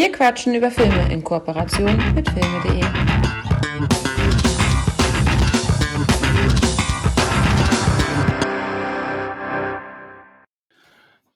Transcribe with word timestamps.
Wir 0.00 0.10
quatschen 0.10 0.54
über 0.54 0.70
Filme 0.70 1.12
in 1.12 1.22
Kooperation 1.22 1.94
mit 2.14 2.26
filme.de. 2.30 2.80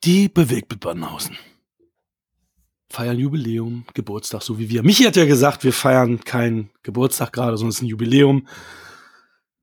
Die 0.02 0.30
Bewegtbild 0.30 0.80
Bandenhausen. 0.80 1.36
Feiern 2.88 3.18
Jubiläum, 3.18 3.84
Geburtstag, 3.92 4.40
so 4.40 4.58
wie 4.58 4.70
wir. 4.70 4.82
Michi 4.82 5.02
hat 5.04 5.16
ja 5.16 5.26
gesagt, 5.26 5.62
wir 5.62 5.74
feiern 5.74 6.24
keinen 6.24 6.70
Geburtstag 6.82 7.34
gerade, 7.34 7.58
sondern 7.58 7.68
es 7.68 7.76
ist 7.76 7.82
ein 7.82 7.88
Jubiläum. 7.88 8.48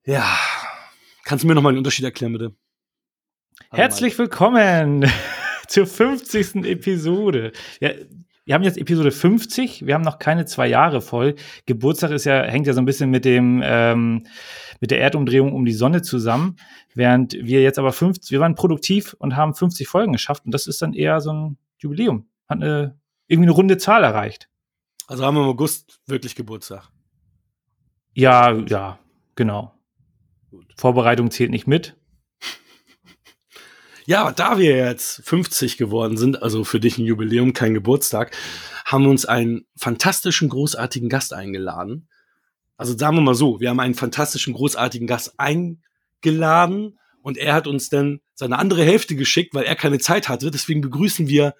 Ja, 0.05 0.38
kannst 1.23 1.43
du 1.43 1.47
mir 1.47 1.55
nochmal 1.55 1.73
den 1.73 1.79
Unterschied 1.79 2.05
erklären, 2.05 2.33
bitte? 2.33 2.55
Herzlich 3.71 4.15
willkommen 4.20 5.11
zur 5.68 5.88
50. 5.88 6.57
Episode. 6.65 7.52
Ja, 7.79 7.93
wir 8.52 8.55
haben 8.55 8.63
jetzt 8.63 8.77
Episode 8.77 9.11
50, 9.11 9.86
wir 9.86 9.93
haben 9.93 10.02
noch 10.02 10.20
keine 10.20 10.43
zwei 10.43 10.68
Jahre 10.68 11.00
voll. 11.00 11.36
Geburtstag 11.68 12.11
ist 12.11 12.25
ja, 12.25 12.43
hängt 12.43 12.68
ja 12.68 12.74
so 12.74 12.82
ein 12.82 12.86
bisschen 12.86 13.10
mit 13.10 13.24
dem, 13.24 13.61
ähm, 13.64 14.27
mit 14.82 14.91
der 14.91 15.00
Erdumdrehung 15.00 15.54
um 15.54 15.64
die 15.64 15.71
Sonne 15.71 16.01
zusammen, 16.01 16.57
während 16.93 17.32
wir 17.32 17.61
jetzt 17.61 17.79
aber 17.79 17.93
50, 17.93 18.29
wir 18.29 18.41
waren 18.41 18.55
produktiv 18.55 19.15
und 19.19 19.37
haben 19.37 19.55
50 19.55 19.87
Folgen 19.87 20.11
geschafft 20.11 20.43
und 20.43 20.54
das 20.54 20.68
ist 20.68 20.82
dann 20.82 20.91
eher 20.93 21.21
so 21.21 21.32
ein 21.32 21.57
Jubiläum. 21.77 22.27
Hat 22.50 22.57
eine, 22.61 23.00
irgendwie 23.27 23.47
eine 23.47 23.55
runde 23.55 23.77
Zahl 23.77 24.04
erreicht. 24.04 24.50
Also 25.07 25.25
haben 25.25 25.36
wir 25.36 25.43
im 25.43 25.47
August 25.47 26.02
wirklich 26.05 26.36
Geburtstag. 26.36 26.89
Ja, 28.13 28.52
ja, 28.52 28.99
genau. 29.36 29.74
Gut. 30.49 30.74
Vorbereitung 30.75 31.32
zählt 31.32 31.52
nicht 31.52 31.68
mit. 31.68 31.96
Ja, 34.11 34.30
da 34.30 34.58
wir 34.58 34.75
jetzt 34.75 35.22
50 35.23 35.78
geworden 35.78 36.17
sind, 36.17 36.44
also 36.44 36.66
für 36.66 36.81
dich 36.81 36.97
ein 36.97 37.06
Jubiläum, 37.06 37.53
kein 37.53 37.73
Geburtstag, 37.73 38.36
haben 38.83 39.06
wir 39.06 39.09
uns 39.09 39.25
einen 39.25 39.61
fantastischen, 39.78 40.50
großartigen 40.50 41.08
Gast 41.08 41.31
eingeladen. 41.33 42.09
Also 42.75 42.97
sagen 42.97 43.16
wir 43.16 43.22
mal 43.22 43.35
so, 43.35 43.61
wir 43.61 43.69
haben 43.69 43.80
einen 43.80 43.94
fantastischen, 43.94 44.53
großartigen 44.53 45.08
Gast 45.08 45.39
eingeladen 45.39 47.00
und 47.22 47.38
er 47.38 47.53
hat 47.53 47.67
uns 47.67 47.88
dann 47.88 48.19
seine 48.33 48.59
andere 48.59 48.83
Hälfte 48.83 49.16
geschickt, 49.16 49.53
weil 49.53 49.63
er 49.63 49.77
keine 49.77 50.00
Zeit 50.00 50.28
hatte. 50.28 50.52
Deswegen 50.52 50.81
begrüßen 50.81 51.30
wir 51.30 51.55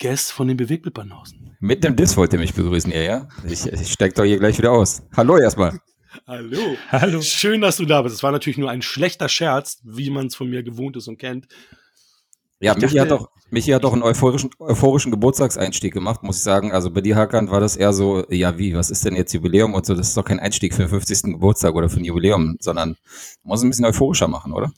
Guest 0.00 0.30
von 0.30 0.46
den 0.46 0.58
Bewegtbildbahnhausen. 0.58 1.56
Mit 1.58 1.82
dem 1.82 1.96
Diss 1.96 2.16
wollt 2.16 2.32
ihr 2.32 2.38
mich 2.38 2.54
begrüßen, 2.54 2.92
ihr, 2.92 3.02
ja? 3.02 3.28
Ich, 3.44 3.66
ich 3.66 3.90
steig 3.90 4.14
doch 4.14 4.22
hier 4.22 4.38
gleich 4.38 4.56
wieder 4.58 4.70
aus. 4.70 5.02
Hallo 5.16 5.36
erstmal. 5.38 5.80
Hallo. 6.24 6.76
Hallo. 6.92 7.20
Schön, 7.20 7.60
dass 7.60 7.78
du 7.78 7.84
da 7.84 8.02
bist. 8.02 8.14
Es 8.14 8.22
war 8.22 8.30
natürlich 8.30 8.58
nur 8.58 8.70
ein 8.70 8.82
schlechter 8.82 9.28
Scherz, 9.28 9.80
wie 9.82 10.10
man 10.10 10.28
es 10.28 10.36
von 10.36 10.48
mir 10.48 10.62
gewohnt 10.62 10.96
ist 10.96 11.08
und 11.08 11.18
kennt. 11.18 11.48
Ja, 12.60 12.74
Michi 12.74 12.98
hat 12.98 13.10
doch, 13.10 13.30
Michi 13.50 13.70
hat 13.70 13.84
doch 13.84 13.94
einen 13.94 14.02
euphorischen, 14.02 14.50
euphorischen 14.58 15.10
Geburtstagseinstieg 15.10 15.94
gemacht, 15.94 16.22
muss 16.22 16.36
ich 16.36 16.42
sagen. 16.42 16.72
Also 16.72 16.90
bei 16.90 17.00
dir, 17.00 17.16
Hakan, 17.16 17.50
war 17.50 17.60
das 17.60 17.76
eher 17.76 17.92
so, 17.94 18.24
ja, 18.28 18.58
wie, 18.58 18.74
was 18.74 18.90
ist 18.90 19.04
denn 19.04 19.16
jetzt 19.16 19.32
Jubiläum 19.32 19.72
und 19.72 19.86
so? 19.86 19.94
Das 19.94 20.08
ist 20.08 20.16
doch 20.16 20.24
kein 20.24 20.38
Einstieg 20.38 20.74
für 20.74 20.82
den 20.82 20.90
50. 20.90 21.22
Geburtstag 21.32 21.74
oder 21.74 21.88
für 21.88 21.98
ein 21.98 22.04
Jubiläum, 22.04 22.58
sondern 22.60 22.96
muss 23.42 23.62
ein 23.62 23.70
bisschen 23.70 23.86
euphorischer 23.86 24.28
machen, 24.28 24.52
oder? 24.52 24.70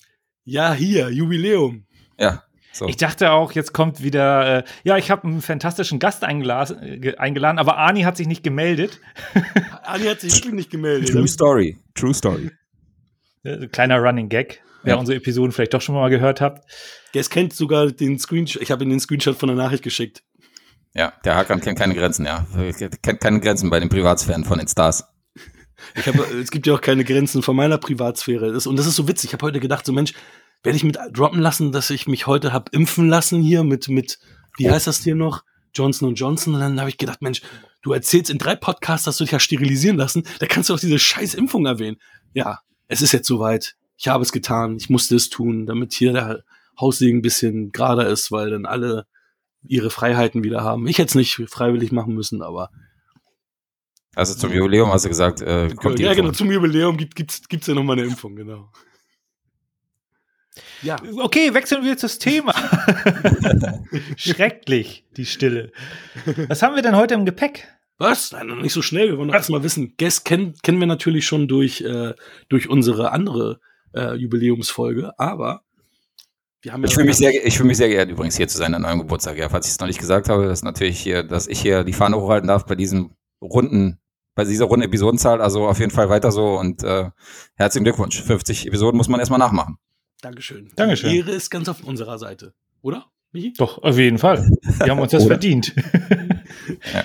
Ja, 0.44 0.72
hier, 0.72 1.10
Jubiläum. 1.10 1.84
Ja. 2.18 2.44
So. 2.72 2.86
Ich 2.86 2.96
dachte 2.96 3.32
auch, 3.32 3.52
jetzt 3.52 3.74
kommt 3.74 4.02
wieder, 4.02 4.58
äh, 4.58 4.64
ja, 4.82 4.96
ich 4.96 5.10
habe 5.10 5.24
einen 5.24 5.42
fantastischen 5.42 5.98
Gast 5.98 6.24
eingeladen, 6.24 7.14
eingeladen, 7.18 7.58
aber 7.58 7.76
Ani 7.76 8.02
hat 8.02 8.16
sich 8.16 8.26
nicht 8.26 8.42
gemeldet. 8.42 8.98
Ani 9.82 10.04
hat 10.04 10.20
sich 10.20 10.36
wirklich 10.36 10.54
nicht 10.54 10.70
gemeldet. 10.70 11.10
True 11.10 11.28
Story, 11.28 11.76
True 11.94 12.14
Story. 12.14 12.50
Kleiner 13.72 13.98
Running 13.98 14.28
Gag, 14.30 14.62
wer 14.82 14.94
ja. 14.94 15.00
unsere 15.00 15.16
Episoden 15.16 15.52
vielleicht 15.52 15.74
doch 15.74 15.80
schon 15.80 15.94
mal 15.94 16.08
gehört 16.10 16.40
hat. 16.40 16.64
Der 17.14 17.22
kennt 17.24 17.52
sogar 17.52 17.90
den 17.90 18.18
Screenshot, 18.18 18.62
ich 18.62 18.70
habe 18.70 18.84
ihm 18.84 18.90
den 18.90 19.00
Screenshot 19.00 19.36
von 19.36 19.48
der 19.48 19.56
Nachricht 19.56 19.82
geschickt. 19.82 20.22
Ja, 20.94 21.12
der 21.24 21.36
Hakan 21.36 21.60
kennt 21.60 21.78
keine 21.78 21.94
Grenzen, 21.94 22.26
ja. 22.26 22.46
Kennt 23.02 23.20
keine 23.20 23.40
Grenzen 23.40 23.70
bei 23.70 23.80
den 23.80 23.88
Privatsphären 23.88 24.44
von 24.44 24.58
den 24.58 24.68
Stars. 24.68 25.04
Ich 25.94 26.06
habe, 26.06 26.22
es 26.40 26.50
gibt 26.50 26.66
ja 26.66 26.74
auch 26.74 26.80
keine 26.80 27.04
Grenzen 27.04 27.42
von 27.42 27.56
meiner 27.56 27.78
Privatsphäre. 27.78 28.52
Das, 28.52 28.66
und 28.66 28.78
das 28.78 28.86
ist 28.86 28.96
so 28.96 29.08
witzig. 29.08 29.30
Ich 29.30 29.34
habe 29.34 29.46
heute 29.46 29.60
gedacht, 29.60 29.86
so 29.86 29.92
Mensch, 29.92 30.12
werde 30.62 30.76
ich 30.76 30.84
mit 30.84 30.98
droppen 31.12 31.40
lassen, 31.40 31.72
dass 31.72 31.90
ich 31.90 32.06
mich 32.06 32.26
heute 32.26 32.52
hab 32.52 32.72
impfen 32.72 33.08
lassen 33.08 33.42
hier 33.42 33.64
mit, 33.64 33.88
mit, 33.88 34.18
wie 34.56 34.70
heißt 34.70 34.86
das 34.86 34.98
hier 34.98 35.14
noch? 35.14 35.42
Johnson 35.74 36.14
Johnson. 36.14 36.54
Und 36.54 36.60
dann 36.60 36.78
habe 36.78 36.90
ich 36.90 36.98
gedacht, 36.98 37.22
Mensch, 37.22 37.42
du 37.82 37.92
erzählst 37.92 38.30
in 38.30 38.38
drei 38.38 38.54
Podcasts, 38.54 39.04
dass 39.04 39.16
du 39.16 39.24
dich 39.24 39.32
ja 39.32 39.40
sterilisieren 39.40 39.96
lassen. 39.96 40.24
Da 40.38 40.46
kannst 40.46 40.70
du 40.70 40.74
auch 40.74 40.80
diese 40.80 40.98
scheiß 40.98 41.34
Impfung 41.34 41.66
erwähnen. 41.66 41.96
Ja, 42.34 42.60
es 42.88 43.02
ist 43.02 43.12
jetzt 43.12 43.26
soweit. 43.26 43.74
Ich 44.02 44.08
habe 44.08 44.24
es 44.24 44.32
getan. 44.32 44.76
Ich 44.78 44.90
musste 44.90 45.14
es 45.14 45.30
tun, 45.30 45.64
damit 45.64 45.92
hier 45.92 46.12
der 46.12 46.42
Haussegen 46.80 47.20
ein 47.20 47.22
bisschen 47.22 47.70
gerader 47.70 48.08
ist, 48.08 48.32
weil 48.32 48.50
dann 48.50 48.66
alle 48.66 49.06
ihre 49.62 49.90
Freiheiten 49.90 50.42
wieder 50.42 50.64
haben. 50.64 50.88
Ich 50.88 50.98
hätte 50.98 51.10
es 51.10 51.14
nicht 51.14 51.40
freiwillig 51.48 51.92
machen 51.92 52.12
müssen, 52.12 52.42
aber 52.42 52.70
also 54.16 54.34
zum 54.34 54.52
Jubiläum 54.52 54.92
hast 54.92 55.04
du 55.04 55.08
gesagt, 55.08 55.40
äh, 55.40 55.68
kommt 55.76 56.00
die 56.00 56.02
Ja, 56.02 56.10
Impfung. 56.10 56.24
genau, 56.26 56.36
zum 56.36 56.50
Jubiläum 56.50 56.96
gibt 56.96 57.30
es 57.30 57.48
gibt's 57.48 57.68
ja 57.68 57.74
nochmal 57.74 57.96
eine 57.96 58.08
Impfung, 58.08 58.34
genau. 58.34 58.72
Ja. 60.82 60.96
Okay, 61.20 61.54
wechseln 61.54 61.84
wir 61.84 61.94
das 61.94 62.18
Thema. 62.18 62.52
Schrecklich, 64.16 65.04
die 65.16 65.26
Stille. 65.26 65.70
Was 66.48 66.60
haben 66.62 66.74
wir 66.74 66.82
denn 66.82 66.96
heute 66.96 67.14
im 67.14 67.24
Gepäck? 67.24 67.68
Was? 67.98 68.32
Nein, 68.32 68.48
noch 68.48 68.56
nicht 68.56 68.72
so 68.72 68.82
schnell. 68.82 69.10
Wir 69.10 69.16
wollen 69.18 69.28
doch 69.28 69.34
erstmal 69.36 69.62
wissen. 69.62 69.94
Guest 69.96 70.24
kennen, 70.24 70.54
kennen 70.64 70.80
wir 70.80 70.88
natürlich 70.88 71.24
schon 71.24 71.46
durch, 71.46 71.82
äh, 71.82 72.14
durch 72.48 72.68
unsere 72.68 73.12
andere 73.12 73.60
äh, 73.94 74.14
Jubiläumsfolge, 74.14 75.18
aber 75.18 75.62
wir 76.62 76.72
haben 76.72 76.82
ja 76.82 76.88
ich 76.88 76.94
fühle 76.94 77.06
mich 77.06 77.16
sehr, 77.16 77.46
ich 77.46 77.56
fühle 77.56 77.66
mich 77.66 77.76
sehr 77.76 77.88
geehrt 77.88 78.08
übrigens 78.08 78.36
hier 78.36 78.46
zu 78.46 78.56
sein 78.56 78.74
an 78.74 78.84
eurem 78.84 79.00
Geburtstag. 79.00 79.36
Ja, 79.36 79.48
falls 79.48 79.66
ich 79.66 79.72
es 79.72 79.80
noch 79.80 79.88
nicht 79.88 79.98
gesagt 79.98 80.28
habe, 80.28 80.44
ist 80.44 80.62
natürlich 80.62 81.00
hier, 81.00 81.24
dass 81.24 81.48
ich 81.48 81.60
hier 81.60 81.82
die 81.82 81.92
Fahne 81.92 82.16
hochhalten 82.16 82.46
darf 82.46 82.66
bei 82.66 82.76
diesem 82.76 83.16
runden, 83.42 83.98
bei 84.36 84.44
dieser 84.44 84.66
runden 84.66 84.84
Episodenzahl. 84.84 85.42
Also 85.42 85.66
auf 85.66 85.80
jeden 85.80 85.90
Fall 85.90 86.08
weiter 86.08 86.30
so 86.30 86.58
und 86.58 86.84
äh, 86.84 87.10
herzlichen 87.56 87.84
Glückwunsch. 87.84 88.22
50 88.22 88.68
Episoden 88.68 88.96
muss 88.96 89.08
man 89.08 89.18
erstmal 89.18 89.40
nachmachen. 89.40 89.76
Dankeschön. 90.20 90.70
Dankeschön. 90.76 91.10
Die 91.10 91.18
Ehre 91.18 91.32
ist 91.32 91.50
ganz 91.50 91.68
auf 91.68 91.82
unserer 91.82 92.18
Seite, 92.18 92.54
oder? 92.80 93.06
Michi? 93.32 93.54
Doch, 93.54 93.82
auf 93.82 93.98
jeden 93.98 94.18
Fall. 94.18 94.48
Wir 94.78 94.90
haben 94.90 95.00
uns 95.00 95.10
das 95.10 95.26
verdient. 95.26 95.74
ja, 96.92 97.04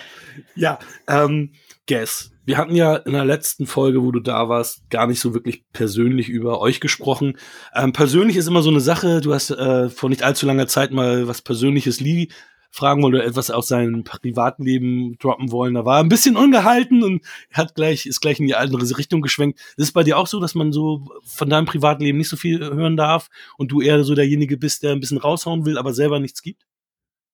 ja 0.55 0.79
ähm, 1.07 1.53
Guess. 1.87 2.31
Wir 2.47 2.57
hatten 2.57 2.75
ja 2.75 2.95
in 2.95 3.11
der 3.11 3.25
letzten 3.25 3.67
Folge, 3.67 4.01
wo 4.03 4.11
du 4.13 4.21
da 4.21 4.47
warst, 4.47 4.89
gar 4.89 5.05
nicht 5.05 5.19
so 5.19 5.33
wirklich 5.33 5.65
persönlich 5.73 6.29
über 6.29 6.61
euch 6.61 6.79
gesprochen. 6.79 7.37
Ähm, 7.75 7.91
persönlich 7.91 8.37
ist 8.37 8.47
immer 8.47 8.61
so 8.61 8.69
eine 8.69 8.79
Sache. 8.79 9.19
Du 9.19 9.33
hast 9.33 9.49
äh, 9.49 9.89
vor 9.89 10.07
nicht 10.07 10.23
allzu 10.23 10.45
langer 10.45 10.65
Zeit 10.67 10.91
mal 10.91 11.27
was 11.27 11.41
Persönliches 11.41 11.99
Lee 11.99 12.29
fragen 12.71 13.03
wollen 13.03 13.15
oder 13.15 13.25
etwas 13.25 13.51
aus 13.51 13.67
seinem 13.67 14.05
Privatleben 14.05 15.17
droppen 15.19 15.51
wollen. 15.51 15.73
Da 15.73 15.83
war 15.83 15.99
ein 15.99 16.07
bisschen 16.07 16.37
ungehalten 16.37 17.03
und 17.03 17.21
hat 17.51 17.75
gleich, 17.75 18.05
ist 18.05 18.21
gleich 18.21 18.39
in 18.39 18.47
die 18.47 18.55
andere 18.55 18.97
Richtung 18.97 19.21
geschwenkt. 19.21 19.59
Ist 19.75 19.87
es 19.87 19.91
bei 19.91 20.03
dir 20.03 20.17
auch 20.17 20.27
so, 20.27 20.39
dass 20.39 20.55
man 20.55 20.71
so 20.71 21.03
von 21.25 21.49
deinem 21.49 21.65
Privatleben 21.65 22.17
nicht 22.17 22.29
so 22.29 22.37
viel 22.37 22.61
hören 22.61 22.95
darf 22.95 23.27
und 23.57 23.73
du 23.73 23.81
eher 23.81 24.05
so 24.05 24.15
derjenige 24.15 24.55
bist, 24.55 24.83
der 24.83 24.93
ein 24.93 25.01
bisschen 25.01 25.17
raushauen 25.17 25.65
will, 25.65 25.77
aber 25.77 25.91
selber 25.91 26.21
nichts 26.21 26.41
gibt? 26.41 26.63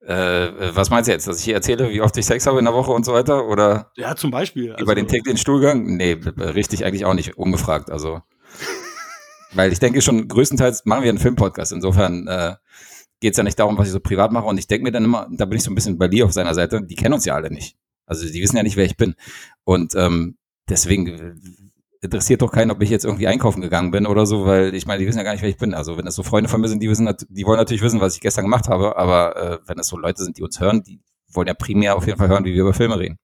Äh, 0.05 0.75
was 0.75 0.89
meinst 0.89 1.07
du 1.07 1.13
jetzt? 1.13 1.27
Dass 1.27 1.39
ich 1.39 1.45
hier 1.45 1.55
erzähle, 1.55 1.89
wie 1.89 2.01
oft 2.01 2.17
ich 2.17 2.25
Sex 2.25 2.45
habe 2.45 2.59
in 2.59 2.65
der 2.65 2.73
Woche 2.73 2.91
und 2.91 3.05
so 3.05 3.13
weiter? 3.13 3.47
Oder? 3.47 3.91
Ja, 3.95 4.15
zum 4.15 4.31
Beispiel. 4.31 4.73
Also 4.73 4.83
über 4.83 4.95
den 4.95 5.07
täglichen 5.07 5.37
Stuhlgang? 5.37 5.95
Nee, 5.95 6.19
richtig 6.37 6.85
eigentlich 6.85 7.05
auch 7.05 7.13
nicht, 7.13 7.37
ungefragt. 7.37 7.89
Also. 7.89 8.21
weil 9.53 9.71
ich 9.71 9.79
denke 9.79 10.01
schon, 10.01 10.27
größtenteils 10.27 10.85
machen 10.85 11.03
wir 11.03 11.09
einen 11.09 11.19
Filmpodcast. 11.19 11.71
Insofern 11.71 12.27
äh, 12.27 12.55
geht 13.21 13.31
es 13.31 13.37
ja 13.37 13.43
nicht 13.43 13.57
darum, 13.57 13.77
was 13.77 13.87
ich 13.87 13.93
so 13.93 14.01
privat 14.01 14.31
mache. 14.33 14.45
Und 14.45 14.57
ich 14.57 14.67
denke 14.67 14.83
mir 14.83 14.91
dann 14.91 15.05
immer, 15.05 15.27
da 15.31 15.45
bin 15.45 15.57
ich 15.57 15.63
so 15.63 15.71
ein 15.71 15.75
bisschen 15.75 15.97
bei 15.97 16.07
Lee 16.07 16.23
auf 16.23 16.33
seiner 16.33 16.53
Seite, 16.53 16.81
die 16.83 16.95
kennen 16.95 17.13
uns 17.13 17.25
ja 17.25 17.35
alle 17.35 17.49
nicht. 17.49 17.77
Also 18.05 18.27
die 18.27 18.41
wissen 18.41 18.57
ja 18.57 18.63
nicht, 18.63 18.75
wer 18.75 18.85
ich 18.85 18.97
bin. 18.97 19.15
Und 19.63 19.95
ähm, 19.95 20.37
deswegen 20.67 21.71
interessiert 22.03 22.41
doch 22.41 22.51
keinen, 22.51 22.69
ob 22.69 22.81
ich 22.81 22.89
jetzt 22.89 23.05
irgendwie 23.05 23.27
einkaufen 23.27 23.61
gegangen 23.61 23.91
bin 23.91 24.05
oder 24.05 24.25
so, 24.25 24.45
weil 24.45 24.75
ich 24.75 24.85
meine, 24.85 24.99
die 24.99 25.07
wissen 25.07 25.17
ja 25.17 25.23
gar 25.23 25.31
nicht, 25.31 25.41
wer 25.41 25.49
ich 25.49 25.57
bin. 25.57 25.73
Also 25.73 25.97
wenn 25.97 26.05
das 26.05 26.15
so 26.15 26.23
Freunde 26.23 26.49
von 26.49 26.59
mir 26.59 26.67
sind, 26.67 26.83
die 26.83 26.89
wissen, 26.89 27.09
die 27.29 27.45
wollen 27.45 27.57
natürlich 27.57 27.81
wissen, 27.81 28.01
was 28.01 28.15
ich 28.15 28.21
gestern 28.21 28.43
gemacht 28.43 28.67
habe, 28.67 28.97
aber 28.97 29.35
äh, 29.37 29.59
wenn 29.67 29.79
es 29.79 29.87
so 29.87 29.97
Leute 29.97 30.21
sind, 30.23 30.37
die 30.37 30.43
uns 30.43 30.59
hören, 30.59 30.83
die 30.83 30.99
wollen 31.31 31.47
ja 31.47 31.53
primär 31.53 31.95
auf 31.95 32.05
jeden 32.05 32.19
Fall 32.19 32.27
hören, 32.27 32.43
wie 32.45 32.53
wir 32.53 32.61
über 32.61 32.73
Filme 32.73 32.99
reden. 32.99 33.17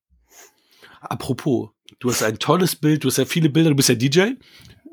Apropos, 1.02 1.70
du 2.00 2.10
hast 2.10 2.24
ein 2.24 2.40
tolles 2.40 2.76
Bild, 2.76 3.04
du 3.04 3.10
hast 3.10 3.18
ja 3.18 3.26
viele 3.26 3.50
Bilder, 3.50 3.70
du 3.70 3.76
bist 3.76 3.90
ja 3.90 3.96
DJ, 3.96 4.20
hm? 4.20 4.38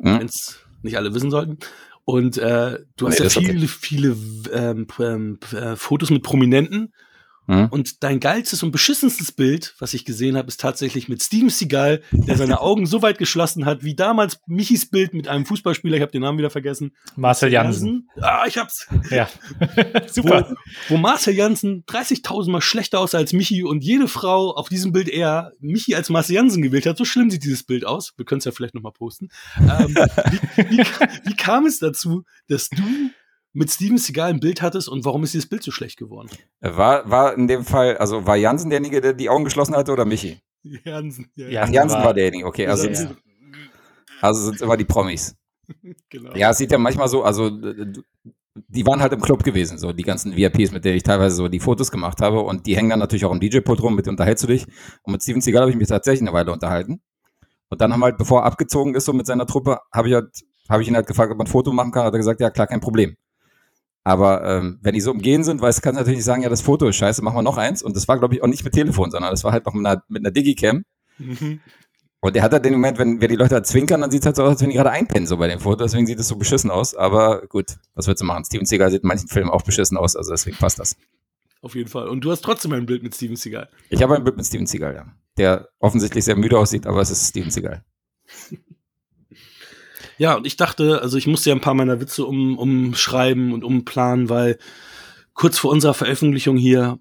wenn 0.00 0.26
es 0.26 0.58
nicht 0.82 0.96
alle 0.96 1.14
wissen 1.14 1.31
sollten. 1.31 1.58
Und 2.05 2.38
äh, 2.38 2.78
du 2.96 3.08
hast 3.08 3.19
nee, 3.19 3.25
ja 3.25 3.31
viele, 3.31 3.64
okay. 3.64 3.69
viele 3.69 4.16
ähm, 4.52 4.87
ähm, 5.00 5.38
äh, 5.52 5.75
Fotos 5.76 6.10
mit 6.10 6.22
Prominenten. 6.22 6.93
Mhm. 7.46 7.69
Und 7.70 8.02
dein 8.02 8.20
geilstes 8.20 8.62
und 8.62 8.72
beschissenstes 8.72 9.32
Bild, 9.32 9.75
was 9.78 9.94
ich 9.94 10.04
gesehen 10.04 10.37
habe, 10.37 10.48
ist 10.48 10.60
tatsächlich 10.60 11.08
mit 11.08 11.22
Steven 11.22 11.50
Seagal, 11.50 12.02
der 12.10 12.37
seine 12.37 12.60
Augen 12.66 12.87
so 12.87 13.02
weit 13.02 13.19
geschlossen 13.19 13.64
hat, 13.64 13.84
wie 13.84 13.94
damals 13.94 14.38
Michis 14.46 14.90
Bild 14.90 15.14
mit 15.14 15.28
einem 15.28 15.46
Fußballspieler, 15.46 15.96
ich 15.96 16.02
habe 16.02 16.12
den 16.12 16.22
Namen 16.22 16.38
wieder 16.38 16.50
vergessen. 16.50 16.93
Marcel 17.14 17.52
Jansen. 17.52 18.08
Ah, 18.20 18.44
ich 18.46 18.58
hab's. 18.58 18.88
Ja. 19.10 19.28
Super. 20.06 20.56
Wo, 20.88 20.94
wo 20.94 20.98
Marcel 20.98 21.34
Jansen 21.34 21.84
30.000 21.87 22.50
Mal 22.50 22.60
schlechter 22.60 22.98
aussah 22.98 23.19
als 23.19 23.32
Michi 23.32 23.62
und 23.62 23.84
jede 23.84 24.08
Frau 24.08 24.54
auf 24.54 24.69
diesem 24.69 24.93
Bild 24.93 25.08
eher 25.08 25.52
Michi 25.60 25.94
als 25.94 26.10
Marcel 26.10 26.37
Jansen 26.37 26.62
gewählt 26.62 26.87
hat. 26.87 26.98
So 26.98 27.04
schlimm 27.04 27.31
sieht 27.31 27.44
dieses 27.44 27.62
Bild 27.62 27.84
aus. 27.84 28.12
Wir 28.16 28.25
können 28.25 28.40
es 28.40 28.44
ja 28.44 28.52
vielleicht 28.52 28.75
nochmal 28.75 28.93
posten. 28.93 29.28
Ähm, 29.58 29.94
wie, 30.56 30.78
wie, 30.78 30.84
wie 31.25 31.37
kam 31.37 31.66
es 31.66 31.78
dazu, 31.78 32.25
dass 32.48 32.69
du 32.69 32.82
mit 33.56 33.70
Steven 33.70 33.97
Seagal 33.97 34.31
ein 34.31 34.41
Bild 34.41 34.61
hattest 34.61 34.87
und 34.87 35.05
warum 35.06 35.25
ist 35.25 35.32
dieses 35.32 35.49
Bild 35.49 35.62
so 35.62 35.70
schlecht 35.70 35.99
geworden? 35.99 36.29
War, 36.61 37.08
war 37.11 37.35
in 37.35 37.49
dem 37.49 37.64
Fall, 37.64 37.97
also 37.97 38.26
war 38.26 38.37
Jansen 38.37 38.69
derjenige, 38.69 39.00
der 39.00 39.14
die 39.14 39.31
Augen 39.31 39.44
geschlossen 39.44 39.75
hatte 39.75 39.93
oder 39.93 40.05
Michi? 40.05 40.38
Jansen. 40.85 41.31
Ja. 41.37 41.62
Ach, 41.62 41.70
Jansen 41.70 41.97
war, 41.99 42.06
war 42.06 42.14
derjenige, 42.14 42.47
okay. 42.47 42.67
Also, 42.67 42.88
ja. 42.88 43.11
also 44.20 44.43
sind 44.43 44.56
es 44.56 44.61
immer 44.61 44.76
die 44.76 44.85
Promis. 44.85 45.37
genau. 46.11 46.35
Ja, 46.35 46.50
es 46.50 46.58
sieht 46.58 46.70
ja 46.70 46.76
manchmal 46.76 47.08
so, 47.08 47.23
also 47.23 47.50
die 48.69 48.87
waren 48.87 49.00
halt 49.00 49.14
im 49.14 49.23
Club 49.23 49.43
gewesen, 49.43 49.79
so 49.79 49.91
die 49.93 50.03
ganzen 50.03 50.37
VIPs, 50.37 50.73
mit 50.73 50.85
denen 50.85 50.99
ich 50.99 51.03
teilweise 51.03 51.37
so 51.37 51.49
die 51.49 51.61
Fotos 51.61 51.91
gemacht 51.91 52.20
habe 52.20 52.41
und 52.41 52.67
die 52.67 52.76
hängen 52.76 52.91
dann 52.91 52.99
natürlich 52.99 53.25
auch 53.25 53.32
im 53.32 53.41
DJ-Pult 53.41 53.82
rum, 53.82 53.94
mit 53.94 54.06
unterhältst 54.06 54.44
du 54.44 54.49
dich. 54.49 54.67
Und 55.03 55.12
mit 55.12 55.23
Steven 55.23 55.41
Seagal 55.41 55.62
habe 55.62 55.70
ich 55.70 55.79
mich 55.79 55.88
tatsächlich 55.88 56.29
eine 56.29 56.35
Weile 56.35 56.53
unterhalten. 56.53 57.00
Und 57.70 57.81
dann 57.81 57.91
haben 57.93 58.00
wir 58.00 58.06
halt, 58.06 58.19
bevor 58.19 58.43
er 58.43 58.44
abgezogen 58.44 58.94
ist, 58.94 59.06
so 59.06 59.14
mit 59.14 59.26
seiner 59.26 59.47
Truppe, 59.47 59.79
habe 59.93 60.08
ich 60.08 60.14
halt, 60.14 60.29
habe 60.69 60.82
ich 60.82 60.88
ihn 60.88 60.94
halt 60.94 61.06
gefragt, 61.06 61.32
ob 61.32 61.38
man 61.38 61.47
ein 61.47 61.50
Foto 61.50 61.73
machen 61.73 61.91
kann, 61.91 62.05
hat 62.05 62.12
er 62.12 62.19
gesagt, 62.19 62.41
ja 62.41 62.50
klar, 62.50 62.67
kein 62.67 62.81
Problem. 62.81 63.17
Aber 64.06 64.44
ähm, 64.44 64.79
wenn 64.82 64.94
die 64.94 65.00
so 65.00 65.11
umgehen 65.11 65.43
sind, 65.43 65.61
weißt, 65.61 65.82
kannst 65.82 65.97
du 65.97 66.00
natürlich 66.03 66.19
nicht 66.19 66.26
sagen, 66.26 66.44
ja, 66.44 66.49
das 66.49 66.61
Foto 66.61 66.87
ist 66.87 66.94
scheiße, 66.94 67.23
machen 67.23 67.38
wir 67.38 67.43
noch 67.43 67.56
eins. 67.56 67.82
Und 67.82 67.97
das 67.97 68.06
war, 68.06 68.20
glaube 68.20 68.37
ich, 68.37 68.43
auch 68.44 68.47
nicht 68.47 68.62
mit 68.62 68.73
Telefon, 68.73 69.11
sondern 69.11 69.32
das 69.32 69.43
war 69.43 69.50
halt 69.50 69.67
noch 69.67 69.75
mit 69.75 69.85
einer, 69.85 70.00
mit 70.06 70.23
einer 70.23 70.31
Digicam. 70.31 70.85
Mhm. 71.19 71.58
Und 72.20 72.37
der 72.37 72.44
hat 72.44 72.53
halt 72.53 72.64
den 72.64 72.75
Moment, 72.75 72.99
wenn, 72.99 73.20
wenn 73.20 73.29
die 73.29 73.35
Leute 73.35 73.56
halt 73.56 73.67
zwinkern, 73.67 74.03
dann 74.03 74.12
sieht 74.12 74.20
es 74.20 74.26
halt 74.26 74.37
so 74.37 74.44
aus, 74.44 74.50
als 74.50 74.62
wenn 74.62 74.70
die 74.70 74.76
gerade 74.76 74.93
einpennen, 74.93 75.26
so 75.26 75.38
bei 75.38 75.49
dem 75.49 75.58
Foto. 75.58 75.82
Deswegen 75.82 76.06
sieht 76.06 76.20
es 76.20 76.29
so 76.29 76.37
beschissen 76.37 76.70
aus. 76.70 76.94
Aber 76.94 77.49
gut, 77.49 77.79
was 77.94 78.06
willst 78.06 78.23
du 78.23 78.26
machen? 78.26 78.44
Steven 78.44 78.64
Seagal 78.64 78.93
sieht 78.93 79.03
in 79.03 79.08
manchen 79.08 79.26
Filmen 79.26 79.50
auch 79.50 79.62
beschissen 79.62 79.97
aus, 79.97 80.14
also 80.14 80.31
deswegen 80.31 80.56
passt 80.56 80.79
das. 80.79 80.94
Auf 81.61 81.75
jeden 81.75 81.88
Fall. 81.88 82.06
Und 82.06 82.20
du 82.20 82.31
hast 82.31 82.43
trotzdem 82.43 82.75
ein 82.75 82.87
Bild 82.87 83.03
mit 83.03 83.12
Steven 83.12 83.35
Seagal. 83.35 83.69
Ich 83.88 84.05
habe 84.05 84.14
ein 84.14 84.23
Bild 84.23 84.37
mit 84.37 84.47
Steven 84.47 84.67
Seagal, 84.67 84.94
ja. 84.94 85.06
Der 85.37 85.69
offensichtlich 85.81 86.25
sehr 86.25 86.37
müde 86.37 86.56
aussieht, 86.56 86.87
aber 86.87 87.00
es 87.00 87.11
ist 87.11 87.31
Steven 87.31 87.50
Seagal. 87.50 87.85
Ja, 90.18 90.34
und 90.34 90.46
ich 90.46 90.56
dachte, 90.56 91.02
also 91.02 91.18
ich 91.18 91.26
musste 91.26 91.50
ja 91.50 91.56
ein 91.56 91.60
paar 91.60 91.74
meiner 91.74 92.00
Witze 92.00 92.24
um, 92.24 92.58
umschreiben 92.58 93.52
und 93.52 93.64
umplanen, 93.64 94.28
weil 94.28 94.58
kurz 95.34 95.58
vor 95.58 95.70
unserer 95.70 95.94
Veröffentlichung 95.94 96.56
hier 96.56 96.98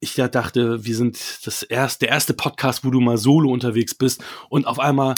ich 0.00 0.16
ja 0.16 0.28
dachte, 0.28 0.84
wir 0.84 0.94
sind 0.94 1.46
das 1.46 1.62
erste, 1.62 2.06
der 2.06 2.14
erste 2.14 2.34
Podcast, 2.34 2.84
wo 2.84 2.90
du 2.90 3.00
mal 3.00 3.18
solo 3.18 3.50
unterwegs 3.50 3.94
bist 3.94 4.22
und 4.48 4.66
auf 4.66 4.78
einmal 4.78 5.14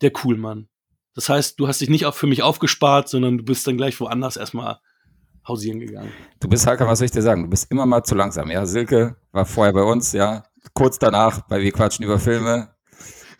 der 0.00 0.10
Coolmann. 0.10 0.68
Das 1.14 1.28
heißt, 1.28 1.58
du 1.58 1.68
hast 1.68 1.80
dich 1.80 1.88
nicht 1.88 2.06
auch 2.06 2.14
für 2.14 2.26
mich 2.26 2.42
aufgespart, 2.42 3.08
sondern 3.08 3.38
du 3.38 3.44
bist 3.44 3.66
dann 3.66 3.76
gleich 3.76 3.98
woanders 4.00 4.36
erstmal 4.36 4.78
hausieren 5.46 5.80
gegangen. 5.80 6.12
Du 6.40 6.48
bist 6.48 6.66
halt, 6.66 6.80
was 6.80 6.98
soll 6.98 7.06
ich 7.06 7.10
dir 7.10 7.22
sagen? 7.22 7.44
Du 7.44 7.50
bist 7.50 7.70
immer 7.70 7.86
mal 7.86 8.04
zu 8.04 8.14
langsam. 8.14 8.50
Ja, 8.50 8.66
Silke 8.66 9.16
war 9.32 9.46
vorher 9.46 9.72
bei 9.72 9.82
uns, 9.82 10.12
ja, 10.12 10.44
kurz 10.74 10.98
danach 10.98 11.40
bei 11.48 11.60
Wir 11.60 11.72
quatschen 11.72 12.04
über 12.04 12.18
Filme. 12.18 12.74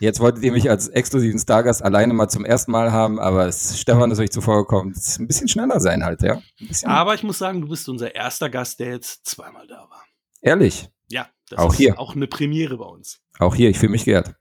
Jetzt 0.00 0.20
wolltet 0.20 0.44
ihr 0.44 0.52
mich 0.52 0.70
als 0.70 0.88
exklusiven 0.88 1.40
Stargast 1.40 1.82
alleine 1.84 2.14
mal 2.14 2.28
zum 2.28 2.44
ersten 2.44 2.70
Mal 2.70 2.92
haben, 2.92 3.18
aber 3.18 3.46
es, 3.46 3.80
Stefan 3.80 4.10
ist 4.12 4.20
euch 4.20 4.30
zuvor 4.30 4.58
gekommen. 4.58 4.92
Es 4.92 5.08
ist 5.08 5.18
ein 5.18 5.26
bisschen 5.26 5.48
schneller 5.48 5.80
sein 5.80 6.04
halt, 6.04 6.22
ja. 6.22 6.40
Aber 6.84 7.14
ich 7.14 7.24
muss 7.24 7.38
sagen, 7.38 7.60
du 7.60 7.68
bist 7.68 7.88
unser 7.88 8.14
erster 8.14 8.48
Gast, 8.48 8.78
der 8.78 8.92
jetzt 8.92 9.26
zweimal 9.26 9.66
da 9.66 9.88
war. 9.90 10.04
Ehrlich? 10.40 10.88
Ja, 11.08 11.28
das 11.48 11.58
auch 11.58 11.72
ist 11.72 11.78
hier. 11.78 11.98
auch 11.98 12.14
eine 12.14 12.28
Premiere 12.28 12.78
bei 12.78 12.84
uns. 12.84 13.20
Auch 13.40 13.56
hier, 13.56 13.70
ich 13.70 13.78
fühle 13.78 13.92
mich 13.92 14.04
geehrt. 14.04 14.34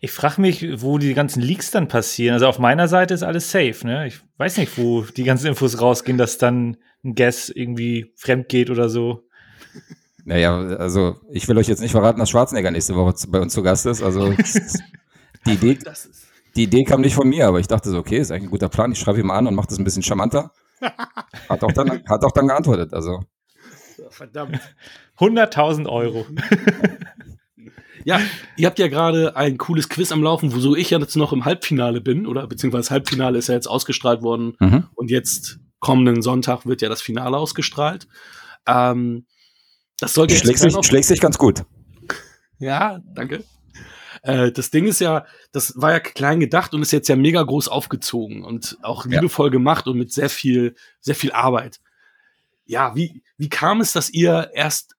Ich 0.00 0.12
frage 0.12 0.40
mich, 0.40 0.82
wo 0.82 0.98
die 0.98 1.14
ganzen 1.14 1.42
Leaks 1.42 1.70
dann 1.70 1.88
passieren. 1.88 2.34
Also 2.34 2.46
auf 2.46 2.58
meiner 2.58 2.88
Seite 2.88 3.14
ist 3.14 3.22
alles 3.22 3.50
safe, 3.50 3.86
ne? 3.86 4.06
Ich 4.06 4.20
weiß 4.38 4.56
nicht, 4.58 4.76
wo 4.78 5.02
die 5.02 5.24
ganzen 5.24 5.46
Infos 5.46 5.80
rausgehen, 5.80 6.18
dass 6.18 6.38
dann 6.38 6.76
ein 7.04 7.14
Guess 7.14 7.48
irgendwie 7.48 8.12
fremd 8.16 8.48
geht 8.48 8.70
oder 8.70 8.88
so. 8.88 9.28
Naja, 10.24 10.56
also 10.56 11.16
ich 11.30 11.46
will 11.48 11.58
euch 11.58 11.68
jetzt 11.68 11.80
nicht 11.80 11.92
verraten, 11.92 12.18
dass 12.18 12.30
Schwarzenegger 12.30 12.70
nächste 12.70 12.94
Woche 12.96 13.14
bei 13.28 13.40
uns 13.40 13.52
zu 13.52 13.62
Gast 13.62 13.86
ist. 13.86 14.02
Also 14.02 14.32
die 15.46 15.52
Idee, 15.52 15.78
die 16.56 16.62
Idee 16.64 16.84
kam 16.84 17.02
nicht 17.02 17.14
von 17.14 17.28
mir, 17.28 17.46
aber 17.46 17.60
ich 17.60 17.66
dachte 17.66 17.90
so, 17.90 17.98
okay, 17.98 18.18
ist 18.18 18.30
eigentlich 18.30 18.44
ein 18.44 18.50
guter 18.50 18.68
Plan. 18.68 18.92
Ich 18.92 18.98
schreibe 18.98 19.20
ihm 19.20 19.30
an 19.30 19.46
und 19.46 19.54
mache 19.54 19.68
das 19.68 19.78
ein 19.78 19.84
bisschen 19.84 20.02
charmanter. 20.02 20.52
Hat 21.48 21.62
auch 21.62 21.72
dann, 21.72 22.02
hat 22.06 22.24
auch 22.24 22.32
dann 22.32 22.48
geantwortet. 22.48 22.92
Also. 22.92 23.24
Verdammt. 24.10 24.60
100.000 25.18 25.88
Euro. 25.88 26.26
Ja, 28.04 28.20
ihr 28.56 28.66
habt 28.66 28.78
ja 28.78 28.88
gerade 28.88 29.36
ein 29.36 29.56
cooles 29.56 29.88
Quiz 29.88 30.12
am 30.12 30.22
Laufen, 30.22 30.52
wo 30.54 30.74
ich 30.74 30.90
ja 30.90 30.98
jetzt 30.98 31.16
noch 31.16 31.32
im 31.32 31.44
Halbfinale 31.44 32.00
bin, 32.00 32.26
oder 32.26 32.46
beziehungsweise 32.46 32.82
das 32.82 32.90
Halbfinale 32.90 33.38
ist 33.38 33.48
ja 33.48 33.54
jetzt 33.54 33.66
ausgestrahlt 33.66 34.22
worden 34.22 34.56
mhm. 34.60 34.88
und 34.94 35.10
jetzt 35.10 35.58
kommenden 35.80 36.20
Sonntag 36.20 36.66
wird 36.66 36.82
ja 36.82 36.88
das 36.88 37.00
Finale 37.00 37.36
ausgestrahlt. 37.36 38.06
Ähm, 38.66 39.26
das 39.98 40.14
sollte 40.14 40.36
schlägt 40.36 40.58
sich, 40.58 40.74
schlägt 40.86 41.06
sich 41.06 41.20
ganz 41.20 41.38
gut. 41.38 41.64
Ja, 42.58 43.00
danke. 43.14 43.44
Äh, 44.22 44.52
das 44.52 44.70
Ding 44.70 44.86
ist 44.86 45.00
ja, 45.00 45.26
das 45.52 45.74
war 45.76 45.92
ja 45.92 46.00
klein 46.00 46.40
gedacht 46.40 46.74
und 46.74 46.82
ist 46.82 46.92
jetzt 46.92 47.08
ja 47.08 47.16
mega 47.16 47.42
groß 47.42 47.68
aufgezogen 47.68 48.42
und 48.42 48.78
auch 48.82 49.04
liebevoll 49.04 49.48
ja. 49.48 49.52
gemacht 49.52 49.86
und 49.86 49.98
mit 49.98 50.12
sehr 50.12 50.30
viel, 50.30 50.74
sehr 51.00 51.14
viel 51.14 51.32
Arbeit. 51.32 51.80
Ja, 52.64 52.96
wie, 52.96 53.22
wie 53.36 53.50
kam 53.50 53.80
es, 53.80 53.92
dass 53.92 54.10
ihr 54.10 54.50
erst 54.54 54.94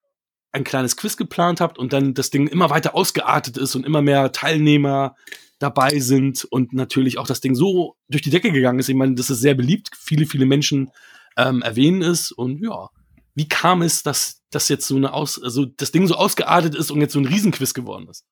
ein 0.51 0.63
kleines 0.63 0.95
Quiz 0.95 1.17
geplant 1.17 1.59
habt 1.59 1.77
und 1.79 1.91
dann 1.91 2.13
das 2.13 2.29
Ding 2.29 2.47
immer 2.47 2.69
weiter 2.69 2.95
ausgeartet 2.95 3.57
ist 3.57 3.75
und 3.75 3.85
immer 3.85 4.01
mehr 4.01 4.31
Teilnehmer 4.31 5.15
dabei 5.59 5.99
sind 5.99 6.45
und 6.45 6.73
natürlich 6.73 7.17
auch 7.17 7.27
das 7.27 7.41
Ding 7.41 7.55
so 7.55 7.95
durch 8.09 8.21
die 8.21 8.29
Decke 8.29 8.51
gegangen 8.51 8.79
ist. 8.79 8.89
Ich 8.89 8.95
meine, 8.95 9.15
das 9.15 9.29
ist 9.29 9.39
sehr 9.39 9.55
beliebt, 9.55 9.89
viele, 9.97 10.27
viele 10.27 10.45
Menschen 10.45 10.91
ähm, 11.35 11.61
erwähnen 11.61 12.01
es 12.03 12.31
und 12.31 12.61
ja, 12.61 12.89
wie 13.35 13.47
kam 13.47 13.81
es, 13.81 14.03
dass 14.03 14.41
das 14.49 14.69
jetzt 14.69 14.87
so 14.87 14.95
eine 14.95 15.13
aus, 15.13 15.41
also 15.41 15.65
das 15.65 15.91
Ding 15.91 16.07
so 16.07 16.15
ausgeartet 16.15 16.73
ist 16.73 16.89
und 16.89 17.01
jetzt 17.01 17.13
so 17.13 17.19
ein 17.19 17.25
Riesenquiz 17.25 17.73
geworden 17.73 18.07
ist? 18.09 18.23